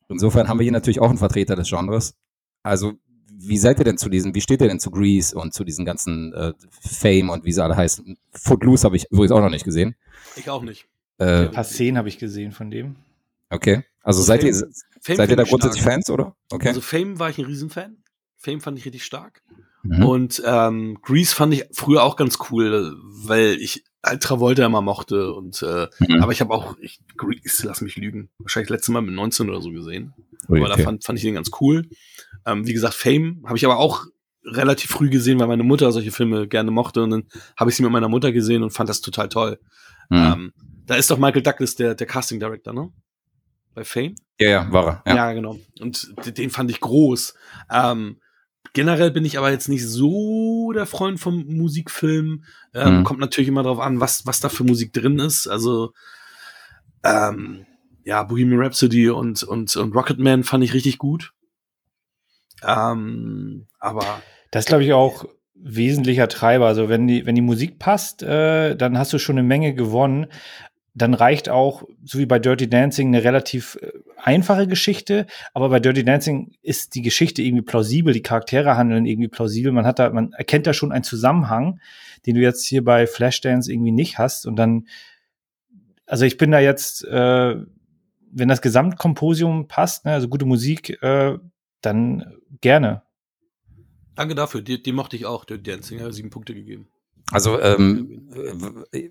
Insofern 0.09 0.49
haben 0.49 0.61
wir 0.61 0.63
hier 0.63 0.73
natürlich 0.73 1.01
auch 1.01 1.09
einen 1.09 1.19
Vertreter 1.19 1.57
des 1.57 1.69
Genres. 1.69 2.15
Also 2.63 2.93
wie 3.39 3.59
seid 3.59 3.79
ihr 3.79 3.85
denn 3.85 3.99
zu 3.99 4.09
diesen, 4.09 4.35
wie 4.35 4.41
steht 4.41 4.61
ihr 4.61 4.69
denn 4.69 4.81
zu 4.81 4.91
Grease 4.91 5.37
und 5.37 5.53
zu 5.53 5.65
diesen 5.65 5.85
ganzen 5.85 6.33
äh, 6.33 6.53
Fame 6.81 7.31
und 7.31 7.45
wie 7.45 7.53
sie 7.53 7.63
alle 7.63 7.77
heißen? 7.77 8.17
Footloose 8.33 8.85
habe 8.85 8.97
ich 8.97 9.11
übrigens 9.11 9.33
auch 9.33 9.41
noch 9.41 9.51
nicht 9.51 9.65
gesehen. 9.65 9.95
Ich 10.37 10.49
auch 10.49 10.63
nicht. 10.63 10.87
Äh, 11.19 11.47
ein 11.47 11.51
paar 11.51 11.65
Szenen 11.65 11.99
habe 11.99 12.09
ich 12.09 12.19
gesehen 12.19 12.53
von 12.53 12.71
dem. 12.71 12.97
Okay. 13.51 13.85
Also, 14.03 14.21
also 14.21 14.23
seid 14.23 14.41
Fame, 14.41 14.53
ihr, 14.53 14.69
Fame 15.01 15.17
seid 15.17 15.31
ihr 15.31 15.37
da 15.37 15.43
grundsätzlich 15.45 15.83
stark. 15.83 15.95
Fans, 15.95 16.11
oder? 16.11 16.37
Okay. 16.51 16.69
Also 16.69 16.81
Fame 16.81 17.19
war 17.19 17.31
ich 17.31 17.39
ein 17.39 17.45
Riesenfan. 17.45 17.97
Fame 18.37 18.61
fand 18.61 18.79
ich 18.79 18.85
richtig 18.85 19.05
stark. 19.05 19.43
Mhm. 19.83 20.05
Und 20.05 20.43
ähm, 20.45 20.99
Grease 21.03 21.35
fand 21.35 21.55
ich 21.55 21.65
früher 21.73 22.03
auch 22.03 22.17
ganz 22.17 22.39
cool, 22.51 22.97
weil 23.03 23.57
ich 23.61 23.85
Travolta 24.21 24.65
immer 24.65 24.83
mochte. 24.83 25.33
Und 25.33 25.63
äh, 25.63 25.89
mhm. 25.99 26.23
aber 26.23 26.33
ich 26.33 26.41
habe 26.41 26.53
auch, 26.53 26.77
ich, 26.81 27.01
Grease, 27.17 27.67
lass 27.67 27.81
mich 27.81 27.97
lügen, 27.97 28.31
wahrscheinlich 28.39 28.71
letztes 28.71 28.91
Mal 28.91 29.03
mit 29.03 29.15
19 29.15 29.49
oder 29.49 29.61
so 29.61 29.71
gesehen. 29.71 30.15
Okay. 30.49 30.61
Aber 30.61 30.69
da 30.69 30.77
fand, 30.77 31.05
fand 31.05 31.19
ich 31.19 31.25
den 31.25 31.35
ganz 31.35 31.51
cool. 31.61 31.89
Ähm, 32.45 32.67
wie 32.67 32.73
gesagt, 32.73 32.95
Fame 32.95 33.43
habe 33.47 33.57
ich 33.57 33.65
aber 33.65 33.79
auch 33.79 34.07
relativ 34.45 34.91
früh 34.91 35.11
gesehen, 35.11 35.41
weil 35.41 35.49
meine 35.49 35.65
Mutter 35.65 35.91
solche 35.93 36.13
Filme 36.13 36.47
gerne 36.47 36.71
mochte. 36.71 37.03
Und 37.03 37.11
dann 37.11 37.25
habe 37.57 37.71
ich 37.71 37.77
sie 37.77 37.83
mit 37.83 37.93
meiner 37.93 38.09
Mutter 38.09 38.33
gesehen 38.33 38.63
und 38.63 38.71
fand 38.71 38.89
das 38.89 39.01
total 39.01 39.29
toll. 39.29 39.59
Mhm. 40.09 40.17
Ähm, 40.17 40.53
da 40.87 40.95
ist 40.95 41.11
doch 41.11 41.19
Michael 41.19 41.43
Douglas 41.43 41.75
der, 41.75 41.95
der 41.95 42.07
Casting 42.07 42.39
Director, 42.39 42.73
ne? 42.73 42.93
Bei 43.75 43.85
Fame? 43.85 44.15
Ja, 44.39 44.49
ja, 44.49 44.73
war 44.73 45.03
er. 45.05 45.13
Ja, 45.13 45.17
ja 45.17 45.33
genau. 45.33 45.59
Und 45.81 46.15
den 46.39 46.51
fand 46.51 46.71
ich 46.71 46.81
groß. 46.81 47.35
Ähm, 47.71 48.21
generell 48.73 49.11
bin 49.11 49.25
ich 49.25 49.39
aber 49.39 49.51
jetzt 49.51 49.69
nicht 49.69 49.87
so 49.87 50.73
der 50.73 50.87
Freund 50.87 51.21
vom 51.21 51.45
Musikfilm. 51.47 52.45
Ähm, 52.75 52.99
mhm. 52.99 53.05
Kommt 53.05 53.21
natürlich 53.21 53.49
immer 53.49 53.63
darauf 53.63 53.81
an, 53.81 54.01
was, 54.01 54.27
was 54.27 54.41
da 54.41 54.49
für 54.49 54.65
Musik 54.65 54.93
drin 54.93 55.19
ist. 55.19 55.47
Also, 55.47 55.93
ähm, 57.05 57.67
ja, 58.05 58.23
Bohemian 58.23 58.61
Rhapsody 58.61 59.11
und, 59.11 59.43
und, 59.43 59.75
und 59.77 59.95
Rocketman 59.95 60.45
fand 60.45 60.63
ich 60.65 60.75
richtig 60.75 60.99
gut. 60.99 61.33
Ähm, 62.63 63.67
aber. 63.79 64.23
Das 64.51 64.67
glaube 64.67 64.85
ich 64.85 64.93
auch 64.93 65.27
wesentlicher 65.55 66.29
Treiber. 66.29 66.67
Also 66.67 66.89
wenn 66.89 67.07
die, 67.07 67.27
wenn 67.27 67.35
die 67.35 67.43
Musik 67.43 67.79
passt, 67.79 68.23
äh, 68.23 68.77
dann 68.77 68.99
hast 68.99 69.13
du 69.13 69.19
schon 69.19 69.39
eine 69.39 69.47
Menge 69.47 69.75
gewonnen. 69.75 70.27
Dann 70.97 71.13
reicht 71.13 71.51
auch, 71.51 71.83
so 72.05 72.19
wie 72.19 72.25
bei 72.25 72.39
Dirty 72.39 72.71
Dancing, 72.71 73.09
eine 73.09 73.23
relativ 73.23 73.79
äh, 73.83 73.93
einfache 74.17 74.67
Geschichte. 74.67 75.27
Aber 75.53 75.69
bei 75.69 75.79
Dirty 75.79 76.05
Dancing 76.05 76.53
ist 76.63 76.95
die 76.95 77.03
Geschichte 77.03 77.43
irgendwie 77.43 77.65
plausibel, 77.65 78.15
die 78.15 78.23
Charaktere 78.23 78.79
handeln 78.79 79.05
irgendwie 79.05 79.29
plausibel. 79.29 79.73
Man 79.73 79.85
hat 79.85 79.99
da, 79.99 80.09
man 80.09 80.33
erkennt 80.33 80.67
da 80.67 80.73
schon 80.73 80.93
einen 80.93 81.05
Zusammenhang, 81.05 81.81
den 82.25 82.35
du 82.35 82.41
jetzt 82.41 82.65
hier 82.65 82.83
bei 82.83 83.07
Flashdance 83.07 83.71
irgendwie 83.71 83.93
nicht 83.93 84.19
hast. 84.19 84.47
Und 84.47 84.57
dann, 84.57 84.87
also 86.07 86.25
ich 86.25 86.39
bin 86.39 86.51
da 86.51 86.61
jetzt, 86.61 87.05
äh, 87.05 87.57
wenn 88.33 88.49
das 88.49 88.63
Gesamtkomposium 88.63 89.69
passt, 89.69 90.07
ne, 90.07 90.13
also 90.13 90.29
gute 90.29 90.47
Musik, 90.47 91.03
äh, 91.03 91.39
dann 91.83 92.39
gerne. 92.63 93.03
Danke 94.15 94.35
dafür, 94.35 94.63
die, 94.63 94.83
die 94.83 94.93
mochte 94.93 95.17
ich 95.17 95.27
auch, 95.27 95.45
der 95.45 95.59
Dancing, 95.59 96.01
hat 96.01 96.15
sieben 96.15 96.31
Punkte 96.31 96.55
gegeben. 96.55 96.89
Also, 97.33 97.61
ähm, 97.61 98.29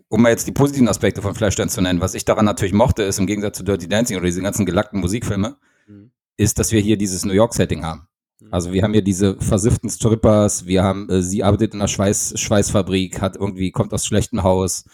um 0.08 0.22
mal 0.22 0.30
jetzt 0.30 0.48
die 0.48 0.54
positiven 0.54 0.88
Aspekte 0.88 1.22
von 1.22 1.36
Flashdance 1.36 1.76
zu 1.76 1.82
nennen, 1.82 2.00
was 2.00 2.14
ich 2.14 2.24
daran 2.24 2.46
natürlich 2.46 2.74
mochte, 2.74 3.04
ist 3.04 3.20
im 3.20 3.28
Gegensatz 3.28 3.58
zu 3.58 3.64
Dirty 3.64 3.90
Dancing 3.90 4.18
oder 4.18 4.26
diese 4.26 4.42
ganzen 4.42 4.66
gelackten 4.66 5.02
Musikfilme, 5.02 5.58
mhm. 5.88 6.12
ist, 6.38 6.58
dass 6.58 6.72
wir 6.72 6.80
hier 6.80 6.98
dieses 6.98 7.26
New 7.26 7.34
York-Setting 7.34 7.84
haben. 7.84 8.08
Mhm. 8.40 8.48
Also 8.52 8.72
wir 8.72 8.84
haben 8.84 8.94
hier 8.94 9.04
diese 9.04 9.40
versifften 9.42 9.90
Strippers, 9.90 10.66
wir 10.66 10.84
haben, 10.84 11.10
äh, 11.10 11.22
sie 11.22 11.44
arbeitet 11.44 11.74
in 11.74 11.82
einer 11.82 11.90
Schweiß, 11.90 12.40
Schweißfabrik, 12.40 13.22
hat 13.22 13.36
irgendwie, 13.36 13.72
kommt 13.72 13.94
aus 13.94 14.06
schlechtem 14.06 14.44
Haus, 14.44 14.86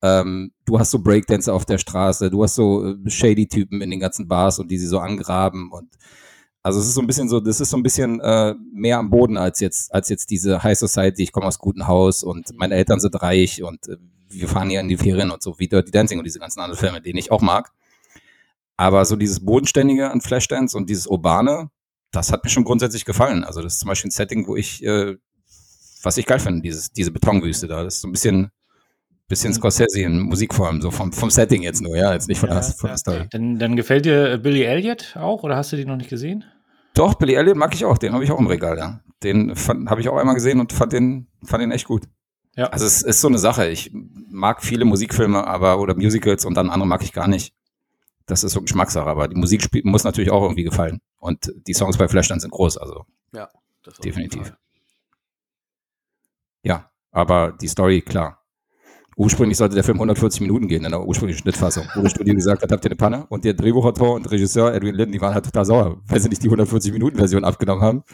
ähm, 0.00 0.52
du 0.64 0.78
hast 0.78 0.92
so 0.92 1.00
Breakdancer 1.00 1.52
auf 1.54 1.64
der 1.64 1.78
Straße, 1.78 2.30
du 2.30 2.44
hast 2.44 2.54
so 2.54 2.86
äh, 2.86 3.10
shady 3.10 3.48
Typen 3.48 3.80
in 3.80 3.90
den 3.90 3.98
ganzen 3.98 4.28
Bars 4.28 4.60
und 4.60 4.70
die 4.70 4.78
sie 4.78 4.86
so 4.86 5.00
angraben 5.00 5.72
und 5.72 5.88
also 6.68 6.80
es 6.80 6.86
ist 6.88 6.94
so 6.94 7.00
ein 7.00 7.06
bisschen 7.06 7.30
so, 7.30 7.40
das 7.40 7.62
ist 7.62 7.70
so 7.70 7.78
ein 7.78 7.82
bisschen 7.82 8.20
äh, 8.20 8.54
mehr 8.74 8.98
am 8.98 9.08
Boden 9.08 9.38
als 9.38 9.58
jetzt, 9.60 9.90
als 9.94 10.10
jetzt 10.10 10.28
diese 10.28 10.62
High 10.62 10.78
Society, 10.78 11.22
ich 11.22 11.32
komme 11.32 11.46
aus 11.46 11.58
gutem 11.58 11.86
Haus 11.86 12.22
und 12.22 12.50
meine 12.58 12.74
Eltern 12.74 13.00
sind 13.00 13.22
reich 13.22 13.62
und 13.62 13.88
äh, 13.88 13.96
wir 14.28 14.48
fahren 14.48 14.68
hier 14.68 14.80
in 14.80 14.88
die 14.88 14.98
Ferien 14.98 15.30
und 15.30 15.42
so, 15.42 15.58
wie 15.58 15.66
Dirty 15.66 15.90
Dancing 15.90 16.18
und 16.18 16.26
diese 16.26 16.38
ganzen 16.38 16.60
anderen 16.60 16.78
Filme, 16.78 17.00
die 17.00 17.18
ich 17.18 17.32
auch 17.32 17.40
mag. 17.40 17.72
Aber 18.76 19.02
so 19.06 19.16
dieses 19.16 19.42
Bodenständige 19.42 20.10
an 20.10 20.20
Flashdance 20.20 20.76
und 20.76 20.90
dieses 20.90 21.06
Urbane, 21.06 21.70
das 22.10 22.32
hat 22.32 22.44
mir 22.44 22.50
schon 22.50 22.64
grundsätzlich 22.64 23.06
gefallen. 23.06 23.44
Also 23.44 23.62
das 23.62 23.74
ist 23.74 23.80
zum 23.80 23.88
Beispiel 23.88 24.08
ein 24.08 24.12
Setting, 24.12 24.46
wo 24.46 24.54
ich, 24.54 24.84
äh, 24.84 25.16
was 26.02 26.18
ich 26.18 26.26
geil 26.26 26.38
finde, 26.38 26.60
dieses, 26.60 26.92
diese 26.92 27.10
Betonwüste 27.10 27.66
da. 27.66 27.82
Das 27.82 27.94
ist 27.94 28.02
so 28.02 28.08
ein 28.08 28.12
bisschen, 28.12 28.50
bisschen 29.26 29.52
mhm. 29.52 29.54
Scorsese 29.54 30.02
in 30.02 30.20
Musikform, 30.20 30.82
so 30.82 30.90
vom, 30.90 31.14
vom 31.14 31.30
Setting 31.30 31.62
jetzt 31.62 31.80
nur, 31.80 31.96
ja, 31.96 32.12
jetzt 32.12 32.28
nicht 32.28 32.40
von, 32.40 32.50
ja, 32.50 32.56
der, 32.56 32.62
von 32.64 32.88
der 32.88 32.98
Story. 32.98 33.26
Dann, 33.30 33.58
dann 33.58 33.74
gefällt 33.74 34.04
dir 34.04 34.36
Billy 34.36 34.64
Elliot 34.64 35.16
auch 35.16 35.44
oder 35.44 35.56
hast 35.56 35.72
du 35.72 35.76
die 35.76 35.86
noch 35.86 35.96
nicht 35.96 36.10
gesehen? 36.10 36.44
Doch, 36.98 37.14
Billy 37.14 37.34
Elliot 37.34 37.56
mag 37.56 37.72
ich 37.74 37.84
auch, 37.84 37.96
den 37.96 38.12
habe 38.12 38.24
ich 38.24 38.32
auch 38.32 38.40
im 38.40 38.48
Regal, 38.48 38.76
ja. 38.76 39.00
Den 39.22 39.54
habe 39.88 40.00
ich 40.00 40.08
auch 40.08 40.16
einmal 40.16 40.34
gesehen 40.34 40.58
und 40.58 40.72
fand 40.72 40.92
den, 40.92 41.28
fand 41.44 41.62
den 41.62 41.70
echt 41.70 41.86
gut. 41.86 42.08
Ja. 42.56 42.66
Also 42.70 42.86
es 42.86 43.02
ist 43.02 43.20
so 43.20 43.28
eine 43.28 43.38
Sache. 43.38 43.68
Ich 43.68 43.92
mag 43.92 44.64
viele 44.64 44.84
Musikfilme, 44.84 45.46
aber 45.46 45.78
oder 45.78 45.94
Musicals 45.94 46.44
und 46.44 46.54
dann 46.54 46.70
andere 46.70 46.88
mag 46.88 47.04
ich 47.04 47.12
gar 47.12 47.28
nicht. 47.28 47.54
Das 48.26 48.42
ist 48.42 48.52
so 48.52 48.62
Geschmackssache, 48.62 49.08
aber 49.08 49.28
die 49.28 49.36
Musik 49.36 49.68
muss 49.84 50.02
natürlich 50.02 50.32
auch 50.32 50.42
irgendwie 50.42 50.64
gefallen. 50.64 51.00
Und 51.18 51.52
die 51.68 51.72
Songs 51.72 51.96
bei 51.96 52.08
Flashdance 52.08 52.42
sind 52.42 52.50
groß, 52.50 52.78
also 52.78 53.06
ja, 53.32 53.48
definitiv. 54.02 54.52
Ja, 56.64 56.90
aber 57.12 57.52
die 57.52 57.68
Story, 57.68 58.02
klar, 58.02 58.37
Ursprünglich 59.18 59.58
sollte 59.58 59.74
der 59.74 59.82
Film 59.82 59.96
140 59.96 60.42
Minuten 60.42 60.68
gehen 60.68 60.84
in 60.84 60.92
der 60.92 61.04
ursprünglichen 61.04 61.42
Schnittfassung, 61.42 61.88
wo 61.96 62.02
das 62.02 62.12
Studio 62.12 62.36
gesagt 62.36 62.62
hat, 62.62 62.70
habt 62.70 62.84
ihr 62.84 62.90
eine 62.92 62.96
Panne? 62.96 63.26
Und 63.28 63.44
der 63.44 63.52
Drehbuchautor 63.52 64.14
und 64.14 64.30
Regisseur 64.30 64.72
Edwin 64.72 64.94
Linden, 64.94 65.10
die 65.10 65.20
waren 65.20 65.34
halt 65.34 65.44
total 65.44 65.64
sauer, 65.64 66.00
weil 66.06 66.20
sie 66.20 66.28
nicht 66.28 66.40
die 66.40 66.46
140 66.46 66.92
Minuten 66.92 67.18
Version 67.18 67.42
abgenommen 67.42 67.82
haben. 67.82 68.04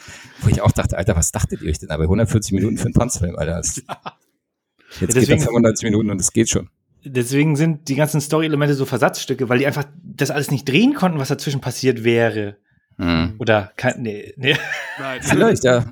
Wo 0.41 0.49
ich 0.49 0.63
auch 0.63 0.73
dachte, 0.73 0.97
Alter, 0.97 1.15
was 1.15 1.31
dachtet 1.31 1.61
ihr 1.61 1.69
euch 1.69 1.79
denn 1.79 1.91
aber 1.91 2.05
140 2.05 2.55
Minuten 2.55 2.79
für 2.79 2.87
einen 2.87 2.95
Tanzfilm, 2.95 3.37
Alter? 3.37 3.57
Das, 3.57 3.77
jetzt 3.77 3.87
ja, 3.87 5.07
deswegen, 5.09 5.27
geht 5.27 5.41
er 5.41 5.41
95 5.41 5.85
Minuten 5.85 6.11
und 6.11 6.21
es 6.23 6.33
geht 6.33 6.49
schon. 6.49 6.71
Deswegen 7.05 7.57
sind 7.57 7.91
die 7.91 7.97
ganzen 7.97 8.23
Story-Elemente 8.23 8.73
so 8.73 8.87
Versatzstücke, 8.87 9.51
weil 9.51 9.59
die 9.59 9.67
einfach 9.67 9.85
das 10.03 10.31
alles 10.31 10.51
nicht 10.51 10.67
drehen 10.67 10.95
konnten, 10.95 11.19
was 11.19 11.29
dazwischen 11.29 11.61
passiert 11.61 12.03
wäre. 12.03 12.57
Hm. 12.97 13.35
Oder 13.37 13.73
kann, 13.77 14.01
nee, 14.01 14.33
nee. 14.39 14.57
Nein, 14.99 15.21
Vielleicht, 15.21 15.65
ja. 15.65 15.85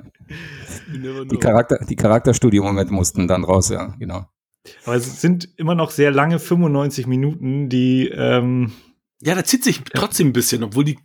Die, 0.91 1.37
Charakter, 1.37 1.85
die 1.87 1.97
Charakterstudio-Momente 1.97 2.95
mussten 2.95 3.29
dann 3.29 3.45
raus, 3.45 3.69
ja, 3.69 3.95
genau. 3.99 4.27
Aber 4.85 4.97
es 4.97 5.21
sind 5.21 5.49
immer 5.57 5.75
noch 5.75 5.91
sehr 5.91 6.11
lange 6.11 6.39
95 6.39 7.07
Minuten, 7.07 7.69
die. 7.69 8.09
Ähm, 8.09 8.73
ja, 9.21 9.37
da 9.37 9.45
zieht 9.45 9.63
sich 9.63 9.83
trotzdem 9.95 10.29
ein 10.29 10.33
bisschen, 10.33 10.65
obwohl 10.65 10.85
die 10.85 10.99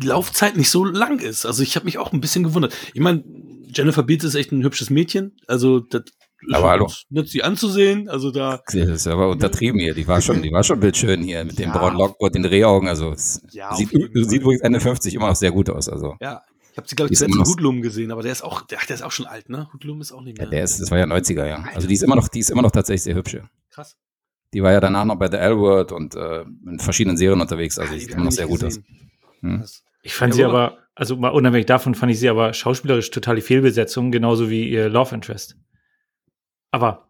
Laufzeit 0.00 0.56
nicht 0.56 0.70
so 0.70 0.84
lang 0.84 1.18
ist. 1.18 1.44
Also 1.44 1.64
ich 1.64 1.74
habe 1.74 1.86
mich 1.86 1.98
auch 1.98 2.12
ein 2.12 2.20
bisschen 2.20 2.44
gewundert. 2.44 2.72
Ich 2.94 3.00
meine, 3.00 3.24
Jennifer 3.66 4.04
Beals 4.04 4.22
ist 4.22 4.36
echt 4.36 4.52
ein 4.52 4.62
hübsches 4.62 4.90
Mädchen. 4.90 5.36
Also 5.48 5.80
das 5.80 6.04
aber 6.52 6.70
hallo. 6.70 6.86
Nützt 7.10 7.32
sie 7.32 7.42
anzusehen. 7.42 8.08
Also 8.08 8.30
da. 8.30 8.60
Das 8.66 8.74
ist 8.74 9.06
aber 9.06 9.28
untertrieben 9.28 9.80
hier. 9.80 9.94
Die 9.94 10.06
war 10.06 10.20
schon, 10.20 10.40
die 10.42 10.52
war 10.52 10.62
schon 10.62 10.78
bildschön 10.80 11.22
hier 11.22 11.44
mit 11.44 11.58
dem 11.58 11.70
ja. 11.70 11.76
braunen 11.76 11.98
Lockboard, 11.98 12.34
den 12.34 12.44
Drehaugen. 12.44 12.88
Also 12.88 13.14
ja, 13.50 13.74
sieht, 13.74 13.90
sieht 13.90 14.40
übrigens 14.40 14.62
Ende 14.62 14.80
50 14.80 15.14
immer 15.14 15.28
noch 15.28 15.36
sehr 15.36 15.50
gut 15.50 15.68
aus. 15.68 15.88
Also. 15.88 16.14
Ja, 16.20 16.42
ich 16.72 16.76
habe 16.76 16.88
sie, 16.88 16.96
glaube 16.96 17.12
ich, 17.12 17.18
zuletzt 17.18 17.36
in 17.36 17.44
Hudlum 17.44 17.82
gesehen, 17.82 18.12
aber 18.12 18.22
der 18.22 18.32
ist 18.32 18.42
auch, 18.42 18.62
der, 18.62 18.78
der 18.88 18.94
ist 18.94 19.02
auch 19.02 19.12
schon 19.12 19.26
alt, 19.26 19.48
ne? 19.48 19.68
Hudlum 19.72 20.00
ist 20.00 20.12
auch 20.12 20.22
nicht 20.22 20.38
mehr. 20.38 20.46
Ja, 20.46 20.50
der 20.50 20.64
ist, 20.64 20.80
das 20.80 20.90
war 20.90 20.98
ja 20.98 21.04
90er, 21.04 21.46
ja. 21.46 21.64
Also 21.74 21.88
die 21.88 21.94
ist 21.94 22.02
immer 22.02 22.16
noch, 22.16 22.28
die 22.28 22.40
ist 22.40 22.50
immer 22.50 22.62
noch 22.62 22.70
tatsächlich 22.70 23.02
sehr 23.02 23.14
hübsch. 23.14 23.38
Krass. 23.70 23.96
Die 24.54 24.62
war 24.62 24.72
ja 24.72 24.80
danach 24.80 25.04
noch 25.04 25.16
bei 25.16 25.30
The 25.30 25.36
L-Word 25.36 25.92
und 25.92 26.14
äh, 26.14 26.42
in 26.42 26.78
verschiedenen 26.78 27.16
Serien 27.16 27.40
unterwegs, 27.40 27.78
also 27.78 27.92
ja, 27.92 28.00
sieht 28.00 28.10
immer 28.10 28.24
noch 28.24 28.32
sehr 28.32 28.46
gut 28.46 28.64
aus. 28.64 28.80
Hm. 29.40 29.64
Ich 30.02 30.14
fand 30.14 30.34
ja, 30.34 30.36
sie 30.36 30.44
aber, 30.44 30.78
also 30.94 31.16
mal 31.16 31.28
unabhängig 31.28 31.66
davon 31.66 31.94
fand 31.94 32.12
ich 32.12 32.18
sie 32.18 32.28
aber 32.28 32.54
schauspielerisch 32.54 33.10
total 33.10 33.36
die 33.36 33.42
Fehlbesetzung, 33.42 34.10
genauso 34.10 34.48
wie 34.48 34.68
ihr 34.68 34.88
Love 34.88 35.14
Interest. 35.14 35.56
Aber 36.70 37.08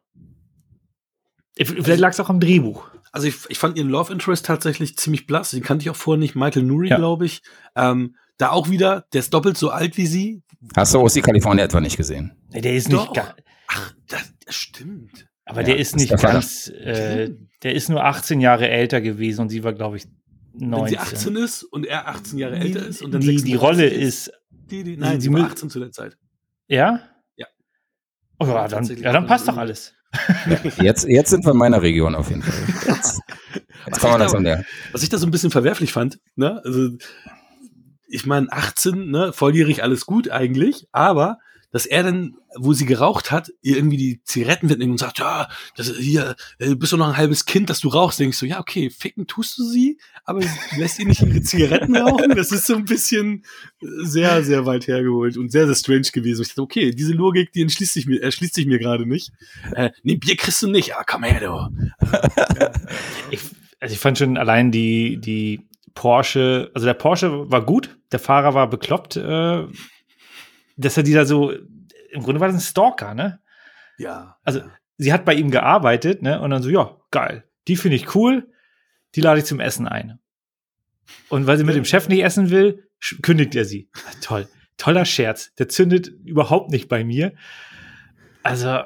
vielleicht 1.57 1.89
also 1.89 2.01
lag 2.01 2.11
es 2.11 2.21
auch 2.21 2.31
am 2.31 2.41
Drehbuch. 2.41 2.91
Also 3.13 3.27
ich, 3.27 3.37
ich 3.49 3.59
fand 3.59 3.77
ihren 3.77 3.89
Love 3.89 4.13
Interest 4.13 4.45
tatsächlich 4.45 4.97
ziemlich 4.97 5.27
blass. 5.27 5.51
Den 5.51 5.63
kannte 5.63 5.83
ich 5.83 5.91
auch 5.91 5.97
vorher 5.97 6.19
nicht. 6.19 6.35
Michael 6.35 6.63
Nuri, 6.63 6.89
ja. 6.89 6.97
glaube 6.97 7.27
ich. 7.27 7.43
Ähm, 7.75 8.17
da 8.39 8.51
auch 8.51 8.71
wieder, 8.71 9.05
der 9.13 9.21
ist 9.21 9.35
doppelt 9.35 9.59
so 9.59 9.71
alt 9.71 9.97
wie 9.97 10.07
sie. 10.07 10.43
Hast 10.75 10.95
du 10.95 11.01
OC 11.01 11.23
California 11.23 11.65
etwa 11.65 11.81
nicht 11.81 11.97
gesehen? 11.97 12.33
Der 12.53 12.75
ist 12.75 12.93
Doch. 12.93 13.11
nicht 13.11 13.35
Ach, 13.69 13.93
das, 14.09 14.33
das 14.45 14.55
stimmt. 14.55 15.29
Aber 15.45 15.61
ja, 15.61 15.69
der 15.69 15.79
ist 15.79 15.97
nicht 15.97 16.11
der 16.11 16.19
ganz, 16.19 16.69
äh, 16.69 17.31
der 17.63 17.75
ist 17.75 17.89
nur 17.89 18.05
18 18.05 18.41
Jahre 18.41 18.69
älter 18.69 19.01
gewesen 19.01 19.43
und 19.43 19.49
sie 19.51 19.63
war, 19.65 19.73
glaube 19.73 19.99
ich, 19.99 20.07
19. 20.55 20.71
Wenn 20.71 20.89
sie 20.89 20.99
18 20.99 21.37
ist 21.37 21.63
und 21.63 21.87
er 21.87 22.09
18 22.09 22.39
Jahre 22.39 22.57
älter 22.57 22.87
ist 22.87 23.03
und 23.03 23.13
dann 23.13 23.21
die, 23.21 23.37
die 23.37 23.55
Rolle 23.55 23.87
ist. 23.87 24.33
Die, 24.51 24.83
die, 24.83 24.97
nein, 24.97 25.21
sie 25.21 25.33
war 25.33 25.45
18 25.45 25.71
zu 25.71 25.79
der 25.79 25.93
Zeit. 25.93 26.17
Ja? 26.67 27.01
Ja. 27.37 27.47
Oh, 28.39 28.47
ja, 28.47 28.69
dann, 28.69 28.85
ja, 28.85 29.13
dann 29.13 29.27
passt 29.27 29.49
doch 29.49 29.57
alles. 29.57 29.95
jetzt, 30.81 31.07
jetzt 31.07 31.31
sind 31.31 31.45
wir 31.45 31.53
in 31.53 31.59
meiner 31.59 31.83
Region 31.83 32.15
auf 32.15 32.31
jeden 32.31 32.43
Fall. 32.43 32.55
Jetzt, 32.95 33.21
jetzt 33.87 34.01
kann 34.01 34.11
man 34.11 34.21
das 34.21 34.35
an 34.35 34.45
der. 34.45 34.65
Was 34.93 35.03
ich 35.03 35.09
da 35.09 35.19
so 35.19 35.27
ein 35.27 35.31
bisschen 35.31 35.51
verwerflich 35.51 35.93
fand, 35.93 36.19
ne? 36.35 36.61
Also 36.65 36.91
ich 38.09 38.27
meine, 38.27 38.51
18, 38.51 39.11
ne, 39.11 39.33
volljährig 39.33 39.83
alles 39.83 40.07
gut 40.07 40.31
eigentlich, 40.31 40.87
aber 40.93 41.39
dass 41.71 41.85
er 41.85 42.03
dann, 42.03 42.37
wo 42.57 42.73
sie 42.73 42.87
geraucht 42.87 43.31
hat, 43.31 43.53
ihr 43.61 43.77
irgendwie 43.77 43.99
die 43.99 44.23
Zigaretten 44.25 44.69
mitnimmt 44.69 44.93
und 44.93 44.99
sagt, 44.99 45.19
ja, 45.19 45.49
das 45.77 45.95
hier, 45.97 46.35
äh, 46.59 46.69
du 46.69 46.77
bist 46.77 46.93
doch 46.95 46.99
noch 46.99 47.09
ein 47.09 47.17
halbes 47.17 47.45
Kind, 47.45 47.69
dass 47.69 47.81
du 47.81 47.89
rauchst. 47.89 48.19
Ich 48.21 48.39
so, 48.39 48.47
ja, 48.47 48.59
okay, 48.59 48.89
ficken 48.89 49.27
tust 49.27 49.59
du 49.59 49.65
sie, 49.65 49.99
aber 50.25 50.41
du 50.41 50.47
lässt 50.79 50.99
ihr 50.99 51.07
nicht 51.07 51.21
ihre 51.21 51.43
Zigaretten 51.43 51.95
rauchen. 51.95 52.35
Das 52.35 52.53
ist 52.53 52.67
so 52.67 52.75
ein 52.75 52.87
bisschen 52.87 53.45
sehr, 53.81 54.43
sehr 54.43 54.65
weit 54.65 54.87
hergeholt 54.87 55.37
und 55.37 55.53
sehr, 55.53 55.67
sehr 55.67 55.75
strange 55.75 56.09
gewesen. 56.13 56.43
Ich 56.43 56.49
dachte, 56.49 56.63
okay, 56.63 56.91
diese 56.93 57.13
Logik, 57.13 57.53
die 57.53 57.61
entschließt 57.61 57.93
sich 57.93 58.07
mir, 58.07 58.23
erschließt 58.23 58.55
sich 58.55 58.67
mir 58.67 58.79
gerade 58.79 59.07
nicht. 59.07 59.33
Äh, 59.73 59.91
nee, 60.03 60.17
Bier 60.17 60.37
kriegst 60.37 60.63
du 60.63 60.69
nicht. 60.69 60.97
Ah, 60.97 61.05
komm 61.07 61.25
her, 61.25 61.41
du. 61.41 62.07
ich, 63.31 63.41
also 63.79 63.93
ich 63.93 64.01
fand 64.01 64.17
schon 64.17 64.39
allein 64.39 64.73
die, 64.73 65.19
die 65.21 65.69
Porsche, 65.95 66.71
also 66.75 66.87
der 66.87 66.95
Porsche 66.95 67.51
war 67.51 67.63
gut, 67.63 67.98
der 68.13 68.19
Fahrer 68.19 68.55
war 68.55 68.69
bekloppt, 68.69 69.17
äh, 69.17 69.67
dass 70.77 70.97
er 70.97 71.03
dieser 71.03 71.27
so, 71.27 71.53
im 72.11 72.23
Grunde 72.23 72.41
war 72.41 72.49
das 72.49 72.57
ein 72.57 72.61
Stalker, 72.61 73.15
ne? 73.15 73.41
Ja. 73.99 74.37
Also 74.45 74.63
sie 74.97 75.13
hat 75.13 75.25
bei 75.25 75.35
ihm 75.35 75.51
gearbeitet, 75.51 76.23
ne? 76.23 76.41
Und 76.41 76.51
dann 76.51 76.63
so, 76.63 76.71
ja, 76.71 76.97
geil, 77.11 77.45
die 77.67 77.77
finde 77.77 77.97
ich 77.97 78.15
cool, 78.15 78.51
die 79.15 79.21
lade 79.21 79.41
ich 79.41 79.47
zum 79.47 79.61
Essen 79.61 79.89
ein. 79.89 80.19
Und 81.29 81.47
weil 81.47 81.59
sie 81.59 81.65
mit 81.65 81.77
dem 81.77 81.85
Chef 81.85 82.09
nicht 82.09 82.23
essen 82.23 82.51
will, 82.51 82.89
kündigt 83.23 83.55
er 83.55 83.65
sie. 83.65 83.89
Toll, 84.21 84.49
toller 84.77 85.05
Scherz. 85.05 85.55
Der 85.55 85.69
zündet 85.69 86.09
überhaupt 86.25 86.71
nicht 86.71 86.89
bei 86.89 87.05
mir. 87.05 87.33
Also, 88.43 88.81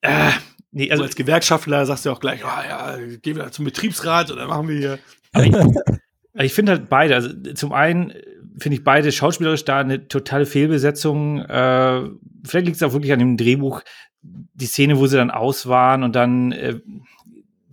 äh, 0.00 0.30
nee, 0.70 0.90
also 0.90 1.04
als 1.04 1.16
Gewerkschaftler 1.16 1.86
sagst 1.86 2.06
du 2.06 2.10
auch 2.10 2.20
gleich, 2.20 2.44
oh, 2.44 2.68
ja, 2.68 2.96
gehen 3.22 3.36
wir 3.36 3.50
zum 3.52 3.64
Betriebsrat 3.64 4.30
oder 4.30 4.46
machen 4.46 4.68
wir 4.68 4.78
hier. 4.78 4.98
Ich, 6.34 6.44
ich 6.44 6.54
finde 6.54 6.72
halt 6.72 6.88
beide. 6.88 7.14
Also 7.14 7.30
zum 7.54 7.72
einen 7.72 8.12
finde 8.58 8.76
ich 8.76 8.84
beide 8.84 9.10
schauspielerisch 9.12 9.64
da 9.64 9.80
eine 9.80 10.08
totale 10.08 10.46
Fehlbesetzung. 10.46 11.40
Äh, 11.40 12.08
vielleicht 12.44 12.66
liegt 12.66 12.76
es 12.76 12.82
auch 12.82 12.92
wirklich 12.92 13.12
an 13.12 13.18
dem 13.18 13.36
Drehbuch, 13.36 13.82
die 14.22 14.66
Szene, 14.66 14.98
wo 14.98 15.06
sie 15.06 15.16
dann 15.16 15.30
aus 15.30 15.66
waren 15.66 16.02
und 16.02 16.14
dann 16.14 16.52
äh, 16.52 16.80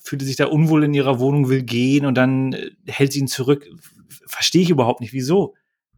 fühlte 0.01 0.25
sich 0.25 0.35
da 0.35 0.47
unwohl 0.47 0.83
in 0.83 0.93
ihrer 0.93 1.19
Wohnung, 1.19 1.49
will 1.49 1.63
gehen 1.63 2.05
und 2.05 2.15
dann 2.15 2.53
äh, 2.53 2.71
hält 2.87 3.13
sie 3.13 3.19
ihn 3.19 3.27
zurück. 3.27 3.67
Verstehe 4.27 4.61
ich 4.61 4.69
überhaupt 4.69 5.01
nicht. 5.01 5.13
Wieso? 5.13 5.55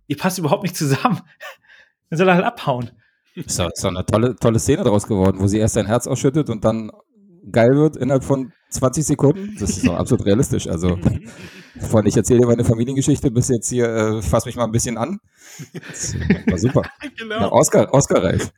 Ihr 0.08 0.18
passt 0.18 0.40
überhaupt 0.40 0.64
nicht 0.64 0.76
zusammen. 0.76 1.22
dann 2.10 2.18
soll 2.18 2.28
er 2.28 2.36
halt 2.36 2.46
abhauen. 2.46 2.92
Ist 3.36 3.60
doch, 3.60 3.70
ist 3.70 3.84
doch 3.84 3.90
eine 3.90 4.06
tolle, 4.06 4.36
tolle 4.36 4.60
Szene 4.60 4.84
daraus 4.84 5.08
geworden, 5.08 5.40
wo 5.40 5.48
sie 5.48 5.60
erst 5.60 5.76
sein 5.76 5.86
Herz 5.86 6.08
ausschüttet 6.08 6.50
und 6.50 6.66
dann 6.66 6.92
geil 7.52 7.76
wird 7.76 7.98
innerhalb 7.98 8.24
von 8.24 8.52
20 8.70 9.06
Sekunden. 9.06 9.56
Das 9.60 9.72
ist 9.72 9.88
doch 9.88 9.96
absolut 9.96 10.26
realistisch. 10.26 10.68
Also 10.68 10.98
von 11.80 12.06
ich 12.06 12.16
erzähle 12.16 12.42
dir 12.42 12.48
meine 12.48 12.64
Familiengeschichte 12.64 13.32
bis 13.32 13.50
jetzt 13.50 13.70
hier, 13.70 13.86
äh, 13.86 14.22
fass 14.22 14.46
mich 14.46 14.56
mal 14.56 14.66
ein 14.66 14.72
bisschen 14.72 14.98
an. 14.98 15.20
Das 15.74 16.16
war 16.48 16.58
super. 16.58 16.82
genau. 17.18 17.40
Ja, 17.40 17.52
Oscar, 17.52 17.94
Oscar-reif. 17.94 18.52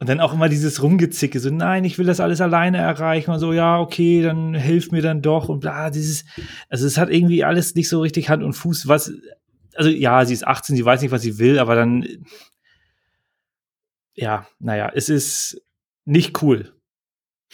Und 0.00 0.08
dann 0.08 0.20
auch 0.20 0.32
immer 0.32 0.48
dieses 0.48 0.82
Rumgezicke, 0.82 1.38
so 1.40 1.50
nein, 1.50 1.84
ich 1.84 1.98
will 1.98 2.06
das 2.06 2.20
alles 2.20 2.40
alleine 2.40 2.78
erreichen 2.78 3.30
und 3.30 3.38
so, 3.38 3.52
ja, 3.52 3.78
okay, 3.78 4.22
dann 4.22 4.54
hilf 4.54 4.90
mir 4.90 5.02
dann 5.02 5.22
doch 5.22 5.48
und 5.48 5.60
bla, 5.60 5.90
dieses, 5.90 6.24
also 6.68 6.86
es 6.86 6.98
hat 6.98 7.10
irgendwie 7.10 7.44
alles 7.44 7.74
nicht 7.74 7.88
so 7.88 8.00
richtig 8.00 8.28
Hand 8.28 8.42
und 8.42 8.54
Fuß, 8.54 8.88
was, 8.88 9.12
also 9.74 9.90
ja, 9.90 10.24
sie 10.24 10.34
ist 10.34 10.46
18, 10.46 10.74
sie 10.74 10.84
weiß 10.84 11.02
nicht, 11.02 11.12
was 11.12 11.22
sie 11.22 11.38
will, 11.38 11.58
aber 11.58 11.76
dann, 11.76 12.04
ja, 14.14 14.48
naja, 14.58 14.90
es 14.94 15.08
ist 15.10 15.62
nicht 16.04 16.42
cool. 16.42 16.72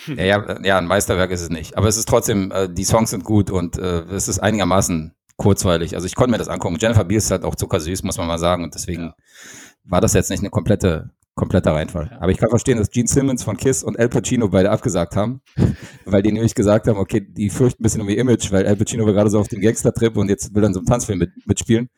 Ja, 0.07 0.25
ja, 0.25 0.59
ja, 0.63 0.79
ein 0.79 0.87
Meisterwerk 0.87 1.31
ist 1.31 1.43
es 1.43 1.51
nicht. 1.51 1.77
Aber 1.77 1.89
es 1.89 1.97
ist 1.97 2.09
trotzdem, 2.09 2.51
äh, 2.51 2.69
die 2.69 2.85
Songs 2.85 3.11
sind 3.11 3.25
gut 3.25 3.51
und 3.51 3.79
äh, 3.79 4.03
es 4.05 4.29
ist 4.29 4.39
einigermaßen 4.41 5.15
kurzweilig. 5.37 5.95
Also 5.95 6.07
ich 6.07 6.15
konnte 6.15 6.33
mir 6.33 6.39
das 6.39 6.49
angucken. 6.49 6.77
Jennifer 6.79 7.05
Beals 7.05 7.25
ist 7.25 7.31
halt 7.31 7.45
auch 7.45 7.55
zuckersüß, 7.55 8.03
muss 8.03 8.19
man 8.19 8.27
mal 8.27 8.39
sagen. 8.39 8.65
Und 8.65 8.75
deswegen 8.75 9.03
ja. 9.03 9.15
war 9.85 10.01
das 10.01 10.13
jetzt 10.13 10.31
nicht 10.31 10.41
eine 10.41 10.51
komplette, 10.51 11.11
kompletter 11.35 11.73
Reinfall. 11.73 12.17
Aber 12.21 12.31
ich 12.31 12.39
kann 12.39 12.51
verstehen, 12.51 12.79
dass 12.79 12.91
Gene 12.91 13.09
Simmons 13.09 13.43
von 13.43 13.57
Kiss 13.57 13.83
und 13.83 13.99
Al 13.99 14.09
Pacino 14.09 14.49
beide 14.49 14.71
abgesagt 14.71 15.17
haben, 15.17 15.41
weil 16.05 16.23
die 16.23 16.33
nämlich 16.33 16.55
gesagt 16.55 16.87
haben, 16.87 16.99
okay, 16.99 17.21
die 17.21 17.51
fürchten 17.51 17.83
ein 17.83 17.85
bisschen 17.85 18.01
um 18.01 18.09
ihr 18.09 18.19
Image, 18.19 18.53
weil 18.53 18.67
Al 18.67 18.77
Pacino 18.77 19.05
war 19.07 19.13
gerade 19.13 19.31
so 19.31 19.41
auf 19.41 19.49
dem 19.49 19.61
Gangster-Trip 19.61 20.17
und 20.17 20.29
jetzt 20.29 20.55
will 20.55 20.63
dann 20.63 20.75
so 20.75 20.81
einen 20.81 20.87
Tanzfilm 20.87 21.19
mit, 21.19 21.31
mitspielen. 21.47 21.89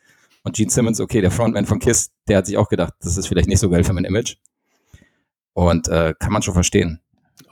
Und 0.43 0.57
Gene 0.57 0.71
Simmons, 0.71 1.01
okay, 1.01 1.21
der 1.21 1.31
Frontman 1.31 1.67
von 1.67 1.79
Kiss, 1.79 2.13
der 2.29 2.39
hat 2.39 2.47
sich 2.47 2.57
auch 2.57 2.69
gedacht, 2.69 2.95
das 3.01 3.17
ist 3.17 3.27
vielleicht 3.27 3.49
nicht 3.49 3.59
so 3.59 3.69
geil 3.69 3.85
für 3.85 3.93
mein 3.93 4.05
Image. 4.05 4.37
Und 5.53 5.89
äh, 5.89 6.15
kann 6.19 6.33
man 6.33 6.43
schon 6.43 6.55
verstehen. 6.55 7.01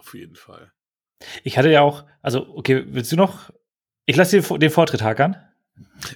Auf 0.05 0.14
jeden 0.14 0.36
Fall. 0.36 0.72
Ich 1.42 1.57
hatte 1.57 1.70
ja 1.70 1.80
auch, 1.80 2.05
also, 2.22 2.46
okay, 2.55 2.84
willst 2.88 3.12
du 3.12 3.16
noch? 3.16 3.50
Ich 4.07 4.16
lasse 4.16 4.40
dir 4.40 4.59
den 4.59 4.70
Vortritt 4.70 5.02
hackern. 5.02 5.36